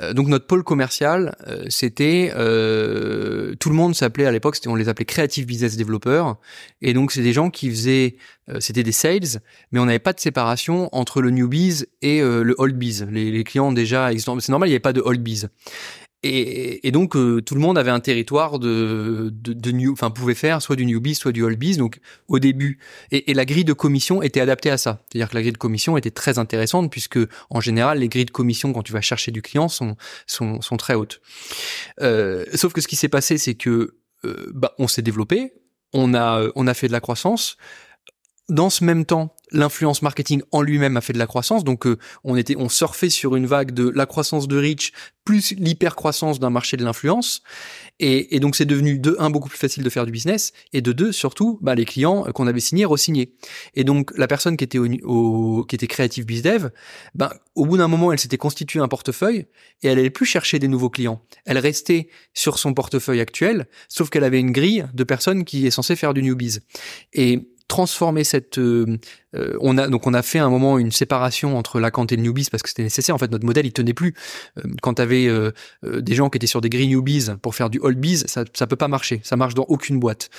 Euh, 0.00 0.12
donc 0.12 0.28
notre 0.28 0.46
pôle 0.46 0.62
commercial, 0.62 1.36
euh, 1.46 1.64
c'était 1.68 2.32
euh, 2.36 3.54
tout 3.56 3.68
le 3.68 3.74
monde 3.74 3.94
s'appelait 3.94 4.26
à 4.26 4.32
l'époque, 4.32 4.56
on 4.66 4.74
les 4.74 4.88
appelait 4.88 5.04
creative 5.04 5.46
business 5.46 5.76
developers, 5.76 6.36
et 6.82 6.92
donc 6.92 7.12
c'est 7.12 7.22
des 7.22 7.32
gens 7.32 7.50
qui 7.50 7.70
faisaient, 7.70 8.16
c'était 8.58 8.82
des 8.82 8.92
sales, 8.92 9.40
mais 9.70 9.78
on 9.78 9.86
n'avait 9.86 9.98
pas 10.00 10.12
de 10.12 10.20
séparation 10.20 10.88
entre 10.92 11.22
le 11.22 11.30
newbies 11.30 11.84
et 12.02 12.20
le 12.20 12.54
old 12.58 12.76
biz. 12.76 13.06
Les, 13.10 13.30
les 13.30 13.44
clients 13.44 13.70
déjà 13.70 14.10
existants, 14.10 14.38
c'est 14.40 14.50
normal, 14.50 14.68
il 14.68 14.72
n'y 14.72 14.74
avait 14.74 14.80
pas 14.80 14.92
de 14.92 15.00
old 15.00 15.22
biz. 15.22 15.48
Et, 16.22 16.86
et, 16.86 16.90
donc 16.90 17.16
euh, 17.16 17.40
tout 17.40 17.54
le 17.54 17.62
monde 17.62 17.78
avait 17.78 17.90
un 17.90 18.00
territoire 18.00 18.58
de, 18.58 19.30
de, 19.32 19.54
de 19.54 19.70
new, 19.70 19.92
enfin 19.92 20.10
pouvait 20.10 20.34
faire 20.34 20.60
soit 20.60 20.76
du 20.76 20.84
newbie, 20.84 21.14
soit 21.14 21.32
du 21.32 21.42
oldbiz. 21.42 21.78
Donc 21.78 21.98
au 22.28 22.38
début, 22.38 22.78
et, 23.10 23.30
et, 23.30 23.34
la 23.34 23.46
grille 23.46 23.64
de 23.64 23.72
commission 23.72 24.22
était 24.22 24.40
adaptée 24.40 24.70
à 24.70 24.76
ça. 24.76 25.02
C'est-à-dire 25.08 25.30
que 25.30 25.34
la 25.34 25.40
grille 25.40 25.52
de 25.52 25.58
commission 25.58 25.96
était 25.96 26.10
très 26.10 26.38
intéressante 26.38 26.90
puisque 26.90 27.18
en 27.48 27.60
général 27.60 28.00
les 28.00 28.08
grilles 28.08 28.26
de 28.26 28.30
commission 28.30 28.74
quand 28.74 28.82
tu 28.82 28.92
vas 28.92 29.00
chercher 29.00 29.30
du 29.30 29.40
client 29.40 29.68
sont 29.68 29.96
sont, 30.26 30.60
sont 30.60 30.76
très 30.76 30.92
hautes. 30.92 31.22
Euh, 32.02 32.44
sauf 32.54 32.74
que 32.74 32.82
ce 32.82 32.88
qui 32.88 32.96
s'est 32.96 33.08
passé, 33.08 33.38
c'est 33.38 33.54
que 33.54 33.96
euh, 34.26 34.50
bah, 34.52 34.74
on 34.78 34.88
s'est 34.88 35.02
développé, 35.02 35.54
on 35.94 36.12
a 36.12 36.48
on 36.54 36.66
a 36.66 36.74
fait 36.74 36.88
de 36.88 36.92
la 36.92 37.00
croissance. 37.00 37.56
Dans 38.50 38.68
ce 38.68 38.84
même 38.84 39.06
temps, 39.06 39.34
l'influence 39.52 40.02
marketing 40.02 40.42
en 40.52 40.62
lui-même 40.62 40.96
a 40.96 41.00
fait 41.00 41.12
de 41.12 41.18
la 41.18 41.26
croissance. 41.26 41.64
Donc 41.64 41.86
euh, 41.86 41.98
on 42.24 42.36
était, 42.36 42.56
on 42.56 42.68
surfait 42.68 43.10
sur 43.10 43.36
une 43.36 43.46
vague 43.46 43.72
de 43.72 43.90
la 43.94 44.06
croissance 44.06 44.48
de 44.48 44.56
Rich 44.56 44.92
plus 45.24 45.52
l'hyper-croissance 45.52 46.40
d'un 46.40 46.50
marché 46.50 46.76
de 46.76 46.84
l'influence. 46.84 47.42
Et, 47.98 48.40
donc 48.40 48.56
c'est 48.56 48.64
devenu 48.64 48.98
de 48.98 49.14
un 49.18 49.28
beaucoup 49.28 49.48
plus 49.48 49.58
facile 49.58 49.84
de 49.84 49.90
faire 49.90 50.06
du 50.06 50.12
business 50.12 50.52
et 50.72 50.80
de 50.80 50.92
deux 50.92 51.12
surtout 51.12 51.58
bah, 51.60 51.74
les 51.74 51.84
clients 51.84 52.24
qu'on 52.34 52.46
avait 52.46 52.60
signés 52.60 52.86
re-signés. 52.86 53.34
Et 53.74 53.84
donc 53.84 54.10
la 54.16 54.26
personne 54.26 54.56
qui 54.56 54.64
était 54.64 54.78
au, 54.78 55.64
qui 55.68 55.76
était 55.76 55.86
créative 55.86 56.24
bizdev, 56.24 56.70
bah, 57.14 57.34
au 57.54 57.66
bout 57.66 57.76
d'un 57.76 57.88
moment 57.88 58.12
elle 58.12 58.18
s'était 58.18 58.38
constituée 58.38 58.80
un 58.80 58.88
portefeuille 58.88 59.46
et 59.82 59.88
elle 59.88 59.98
allait 59.98 60.10
plus 60.10 60.26
chercher 60.26 60.58
des 60.58 60.68
nouveaux 60.68 60.90
clients. 60.90 61.22
Elle 61.44 61.58
restait 61.58 62.08
sur 62.32 62.58
son 62.58 62.72
portefeuille 62.72 63.20
actuel, 63.20 63.68
sauf 63.88 64.08
qu'elle 64.08 64.24
avait 64.24 64.40
une 64.40 64.52
grille 64.52 64.86
de 64.94 65.04
personnes 65.04 65.44
qui 65.44 65.66
est 65.66 65.70
censée 65.70 65.96
faire 65.96 66.14
du 66.14 66.22
newbies. 66.22 66.58
Et 67.12 67.50
transformer 67.70 68.24
cette 68.24 68.58
euh, 68.58 68.98
euh, 69.36 69.56
on 69.60 69.78
a 69.78 69.86
donc 69.86 70.08
on 70.08 70.12
a 70.12 70.22
fait 70.22 70.40
un 70.40 70.50
moment 70.50 70.76
une 70.76 70.90
séparation 70.90 71.56
entre 71.56 71.78
la 71.78 71.88
et 71.88 72.16
le 72.16 72.22
newbies 72.22 72.48
parce 72.50 72.64
que 72.64 72.68
c'était 72.68 72.82
nécessaire. 72.82 73.14
En 73.14 73.18
fait 73.18 73.30
notre 73.30 73.46
modèle 73.46 73.64
il 73.64 73.72
tenait 73.72 73.94
plus. 73.94 74.14
Euh, 74.58 74.62
quand 74.82 74.94
tu 74.94 75.02
avais 75.02 75.28
des 75.84 76.14
gens 76.14 76.28
qui 76.28 76.36
étaient 76.36 76.48
sur 76.48 76.60
des 76.60 76.68
green 76.68 76.90
newbies 76.90 77.28
pour 77.40 77.54
faire 77.54 77.70
du 77.70 77.78
old 77.78 77.98
bees 77.98 78.24
ça 78.26 78.44
ça 78.54 78.66
peut 78.66 78.76
pas 78.76 78.88
marcher. 78.88 79.20
Ça 79.22 79.36
marche 79.36 79.54
dans 79.54 79.66
aucune 79.68 80.00
boîte. 80.00 80.30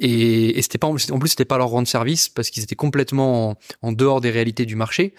Et, 0.00 0.58
et 0.58 0.62
c'était 0.62 0.78
pas 0.78 0.88
en 0.88 0.94
plus 0.94 1.28
c'était 1.28 1.44
pas 1.44 1.58
leur 1.58 1.68
rendre 1.68 1.86
service 1.86 2.30
parce 2.30 2.48
qu'ils 2.48 2.62
étaient 2.62 2.74
complètement 2.74 3.50
en, 3.50 3.58
en, 3.82 3.92
dehors 3.92 4.22
des 4.22 4.30
réalités 4.30 4.64
du 4.64 4.76
marché. 4.76 5.14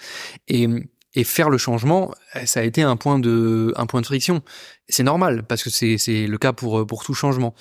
Et 0.48 0.68
et 1.16 1.24
faire 1.24 1.50
le 1.50 1.58
changement, 1.58 2.14
euh, 2.36 2.46
ça 2.46 2.60
a 2.60 2.64
été 2.64 2.82
un 2.84 2.96
point 2.96 3.20
de, 3.20 3.74
un 3.78 3.86
point 3.86 4.02
de 4.02 4.06
friction. 4.06 4.42
C'est 4.88 5.04
normal 5.04 5.44
parce 5.44 5.64
que 5.64 5.70
c'est, 5.70 6.28
le 6.28 6.38
cas 6.38 6.54
pour, 6.54 6.86
pour 6.86 7.04
tout 7.04 7.14
changement. 7.14 7.54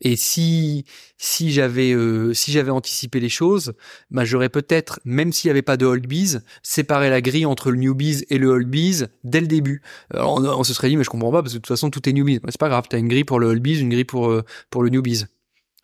Et 0.00 0.16
si, 0.16 0.84
si 1.18 1.52
j'avais, 1.52 1.92
euh, 1.92 2.32
si 2.34 2.52
j'avais 2.52 2.70
anticipé 2.70 3.20
les 3.20 3.28
choses, 3.28 3.74
bah, 4.10 4.24
j'aurais 4.24 4.48
peut-être, 4.48 5.00
même 5.04 5.32
s'il 5.32 5.48
n'y 5.48 5.52
avait 5.52 5.62
pas 5.62 5.76
de 5.76 5.86
old 5.86 6.06
bees, 6.06 6.40
séparé 6.62 7.10
la 7.10 7.20
grille 7.20 7.46
entre 7.46 7.70
le 7.70 7.78
newbies 7.78 8.24
et 8.30 8.38
le 8.38 8.48
old 8.48 8.68
bees 8.68 9.06
dès 9.22 9.40
le 9.40 9.46
début. 9.46 9.82
Alors, 10.10 10.38
on, 10.58 10.64
se 10.64 10.74
serait 10.74 10.88
dit, 10.88 10.96
mais 10.96 11.04
je 11.04 11.10
comprends 11.10 11.32
pas 11.32 11.42
parce 11.42 11.52
que 11.52 11.58
de 11.58 11.62
toute 11.62 11.68
façon, 11.68 11.90
tout 11.90 12.08
est 12.08 12.12
newbies. 12.12 12.40
C'est 12.48 12.58
pas 12.58 12.68
grave, 12.68 12.86
t'as 12.88 12.98
une 12.98 13.08
grille 13.08 13.24
pour 13.24 13.38
le 13.38 13.46
old 13.48 13.62
bees, 13.62 13.80
une 13.80 13.90
grille 13.90 14.04
pour, 14.04 14.30
euh, 14.30 14.44
pour 14.70 14.82
le 14.82 14.90
newbies. 14.90 15.24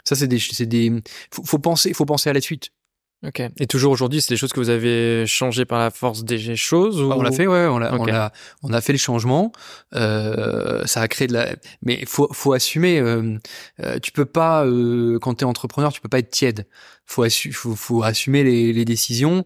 Ça, 0.04 0.16
c'est 0.16 0.28
des, 0.28 0.38
c'est 0.38 0.66
des, 0.66 0.92
faut 1.30 1.58
penser, 1.58 1.92
faut 1.92 2.06
penser 2.06 2.30
à 2.30 2.32
la 2.32 2.40
suite 2.40 2.70
Ok. 3.22 3.42
Et 3.58 3.66
toujours 3.66 3.92
aujourd'hui, 3.92 4.22
c'est 4.22 4.32
des 4.32 4.38
choses 4.38 4.52
que 4.52 4.60
vous 4.60 4.70
avez 4.70 5.26
changées 5.26 5.66
par 5.66 5.78
la 5.78 5.90
force 5.90 6.24
des 6.24 6.56
choses 6.56 7.02
ou... 7.02 7.12
On 7.12 7.20
l'a 7.20 7.30
fait, 7.30 7.46
ouais, 7.46 7.66
on 7.66 7.76
a, 7.82 7.92
on 7.92 8.08
a, 8.08 8.32
on 8.62 8.72
a 8.72 8.80
fait 8.80 8.92
le 8.92 8.98
changement. 8.98 9.52
Euh, 9.94 10.86
ça 10.86 11.02
a 11.02 11.08
créé 11.08 11.28
de 11.28 11.34
la, 11.34 11.54
mais 11.82 12.06
faut, 12.06 12.28
faut 12.32 12.54
assumer. 12.54 12.98
Euh, 12.98 13.36
euh, 13.82 13.98
tu 13.98 14.10
peux 14.12 14.24
pas, 14.24 14.64
euh, 14.64 15.18
quand 15.18 15.34
t'es 15.34 15.44
entrepreneur, 15.44 15.92
tu 15.92 16.00
peux 16.00 16.08
pas 16.08 16.20
être 16.20 16.30
tiède. 16.30 16.66
Faut, 17.04 17.22
assu 17.22 17.52
faut, 17.52 17.76
faut 17.76 18.02
assumer 18.02 18.42
les, 18.42 18.72
les 18.72 18.84
décisions. 18.86 19.44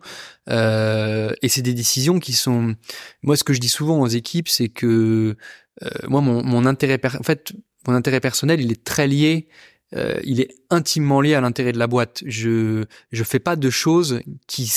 Euh, 0.49 1.33
et 1.43 1.49
c'est 1.49 1.63
des 1.63 1.75
décisions 1.75 2.21
qui 2.21 2.33
sont. 2.33 2.77
Moi, 3.23 3.37
ce 3.37 3.43
que 3.43 3.55
je 3.55 3.59
dis 3.59 3.69
souvent 3.69 4.01
aux 4.01 4.07
équipes, 4.07 4.49
c'est 4.49 4.69
que 4.69 5.37
euh, 5.83 5.89
moi, 6.07 6.21
mon, 6.21 6.45
mon 6.45 6.65
intérêt, 6.65 7.01
en 7.05 7.25
fait, 7.25 7.55
mon 7.89 7.95
intérêt 7.95 8.21
personnel, 8.21 8.61
il 8.61 8.71
est 8.71 8.85
très 8.85 9.09
lié 9.09 9.49
euh, 9.97 10.21
il 10.25 10.41
est 10.41 10.49
intimement 10.71 11.21
lié 11.21 11.35
à 11.35 11.41
l'intérêt 11.41 11.73
de 11.73 11.79
la 11.79 11.87
boîte. 11.87 12.23
Je 12.27 12.85
je 13.13 13.25
fais 13.25 13.39
pas 13.39 13.57
de 13.57 13.71
choses 13.71 14.21
qui 14.47 14.71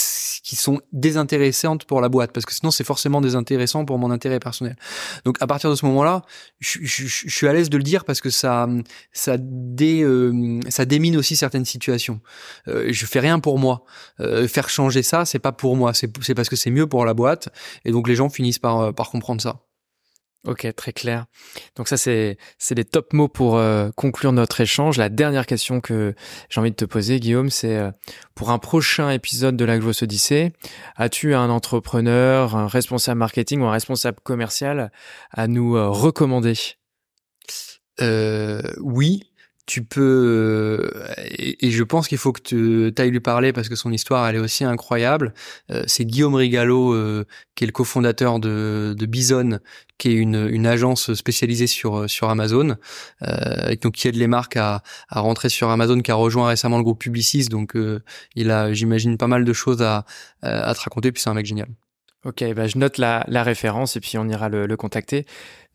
qui 0.43 0.55
sont 0.55 0.79
désintéressantes 0.91 1.85
pour 1.85 2.01
la 2.01 2.09
boîte 2.09 2.31
parce 2.31 2.45
que 2.45 2.53
sinon 2.53 2.71
c'est 2.71 2.83
forcément 2.83 3.21
désintéressant 3.21 3.85
pour 3.85 3.97
mon 3.97 4.11
intérêt 4.11 4.39
personnel. 4.39 4.75
Donc 5.25 5.37
à 5.41 5.47
partir 5.47 5.69
de 5.69 5.75
ce 5.75 5.85
moment-là, 5.87 6.23
je, 6.59 6.79
je, 6.81 7.07
je 7.07 7.35
suis 7.35 7.47
à 7.47 7.53
l'aise 7.53 7.69
de 7.69 7.77
le 7.77 7.83
dire 7.83 8.05
parce 8.05 8.21
que 8.21 8.29
ça 8.29 8.67
ça 9.11 9.37
dé, 9.39 10.03
euh, 10.03 10.59
ça 10.69 10.85
démine 10.85 11.17
aussi 11.17 11.35
certaines 11.35 11.65
situations. 11.65 12.21
Euh, 12.67 12.87
je 12.91 13.05
fais 13.05 13.19
rien 13.19 13.39
pour 13.39 13.59
moi. 13.59 13.83
Euh, 14.19 14.47
faire 14.47 14.69
changer 14.69 15.03
ça, 15.03 15.25
c'est 15.25 15.39
pas 15.39 15.51
pour 15.51 15.75
moi, 15.75 15.93
c'est 15.93 16.11
c'est 16.21 16.35
parce 16.35 16.49
que 16.49 16.55
c'est 16.55 16.71
mieux 16.71 16.87
pour 16.87 17.05
la 17.05 17.13
boîte 17.13 17.49
et 17.85 17.91
donc 17.91 18.07
les 18.07 18.15
gens 18.15 18.29
finissent 18.29 18.59
par 18.59 18.93
par 18.93 19.09
comprendre 19.09 19.41
ça. 19.41 19.66
Ok, 20.45 20.67
très 20.75 20.93
clair. 20.93 21.25
Donc 21.75 21.87
ça, 21.87 21.97
c'est 21.97 22.37
c'est 22.57 22.75
les 22.75 22.85
top 22.85 23.11
mots 23.11 23.27
pour 23.27 23.57
euh, 23.57 23.89
conclure 23.95 24.31
notre 24.31 24.61
échange. 24.61 24.97
La 24.97 25.09
dernière 25.09 25.45
question 25.45 25.81
que 25.81 26.15
j'ai 26.49 26.61
envie 26.61 26.71
de 26.71 26.75
te 26.75 26.85
poser, 26.85 27.19
Guillaume, 27.19 27.49
c'est 27.49 27.75
euh, 27.75 27.91
pour 28.33 28.51
un 28.51 28.59
prochain 28.59 29.09
épisode 29.09 29.57
de 29.57 29.65
la 29.65 29.77
Grosse 29.77 30.03
Odyssée, 30.03 30.53
as-tu 30.95 31.33
un 31.33 31.49
entrepreneur, 31.49 32.55
un 32.55 32.67
responsable 32.67 33.19
marketing 33.19 33.61
ou 33.61 33.65
un 33.65 33.71
responsable 33.71 34.19
commercial 34.23 34.91
à 35.31 35.47
nous 35.47 35.75
euh, 35.75 35.89
recommander? 35.89 36.55
Oui, 38.79 39.23
tu 39.67 39.83
peux 39.83 40.91
et, 41.27 41.69
je 41.71 41.83
pense 41.83 42.07
qu'il 42.07 42.17
faut 42.17 42.31
que 42.31 42.41
tu 42.41 43.01
ailles 43.01 43.11
lui 43.11 43.19
parler 43.19 43.53
parce 43.53 43.69
que 43.69 43.75
son 43.75 43.91
histoire 43.91 44.27
elle 44.27 44.37
est 44.37 44.39
aussi 44.39 44.63
incroyable. 44.63 45.33
Euh, 45.71 45.83
c'est 45.87 46.05
Guillaume 46.05 46.35
Rigalo 46.35 46.93
euh, 46.93 47.25
qui 47.55 47.65
est 47.65 47.67
le 47.67 47.73
cofondateur 47.73 48.39
de, 48.39 48.95
Bison, 49.07 49.59
qui 49.97 50.09
est 50.09 50.13
une, 50.13 50.47
une 50.49 50.65
agence 50.65 51.13
spécialisée 51.13 51.67
sur 51.67 52.09
sur 52.09 52.29
Amazon, 52.29 52.77
euh, 53.23 53.75
donc 53.81 53.95
qui 53.95 54.07
aide 54.07 54.15
les 54.15 54.27
marques 54.27 54.57
à, 54.57 54.81
à 55.09 55.19
rentrer 55.19 55.49
sur 55.49 55.69
Amazon, 55.69 56.01
qui 56.01 56.11
a 56.11 56.15
rejoint 56.15 56.47
récemment 56.47 56.77
le 56.77 56.83
groupe 56.83 56.99
Publicis, 56.99 57.47
donc 57.49 57.75
euh, 57.75 58.01
il 58.35 58.51
a 58.51 58.73
j'imagine 58.73 59.17
pas 59.17 59.27
mal 59.27 59.43
de 59.45 59.53
choses 59.53 59.81
à 59.81 60.05
à 60.41 60.73
te 60.73 60.79
raconter. 60.81 61.11
Puis 61.11 61.21
c'est 61.21 61.29
un 61.29 61.33
mec 61.33 61.45
génial. 61.45 61.67
Ok, 62.25 62.43
bah 62.55 62.67
je 62.67 62.77
note 62.77 62.97
la, 62.97 63.23
la, 63.27 63.43
référence 63.43 63.95
et 63.95 63.99
puis 63.99 64.17
on 64.17 64.27
ira 64.27 64.49
le, 64.49 64.65
le 64.65 64.75
contacter. 64.77 65.25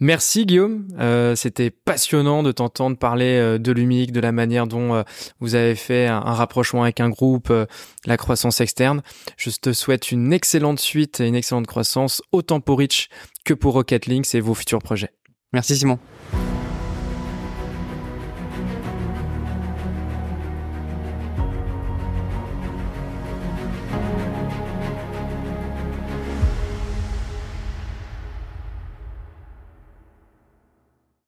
Merci 0.00 0.44
Guillaume, 0.44 0.88
euh, 0.98 1.36
c'était 1.36 1.70
passionnant 1.70 2.42
de 2.42 2.50
t'entendre 2.50 2.98
parler 2.98 3.38
euh, 3.38 3.58
de 3.58 3.70
l'UMIC, 3.70 4.10
de 4.10 4.18
la 4.18 4.32
manière 4.32 4.66
dont 4.66 4.94
euh, 4.94 5.02
vous 5.38 5.54
avez 5.54 5.76
fait 5.76 6.08
un, 6.08 6.18
rapprochement 6.18 6.82
avec 6.82 6.98
un 6.98 7.08
groupe, 7.08 7.50
euh, 7.50 7.66
la 8.04 8.16
croissance 8.16 8.60
externe. 8.60 9.02
Je 9.36 9.50
te 9.50 9.72
souhaite 9.72 10.10
une 10.10 10.32
excellente 10.32 10.80
suite 10.80 11.20
et 11.20 11.28
une 11.28 11.36
excellente 11.36 11.68
croissance, 11.68 12.20
autant 12.32 12.60
pour 12.60 12.80
Rich 12.80 13.08
que 13.44 13.54
pour 13.54 13.74
Rocket 13.74 14.06
Links 14.06 14.34
et 14.34 14.40
vos 14.40 14.54
futurs 14.54 14.80
projets. 14.80 15.12
Merci 15.52 15.76
Simon. 15.76 16.00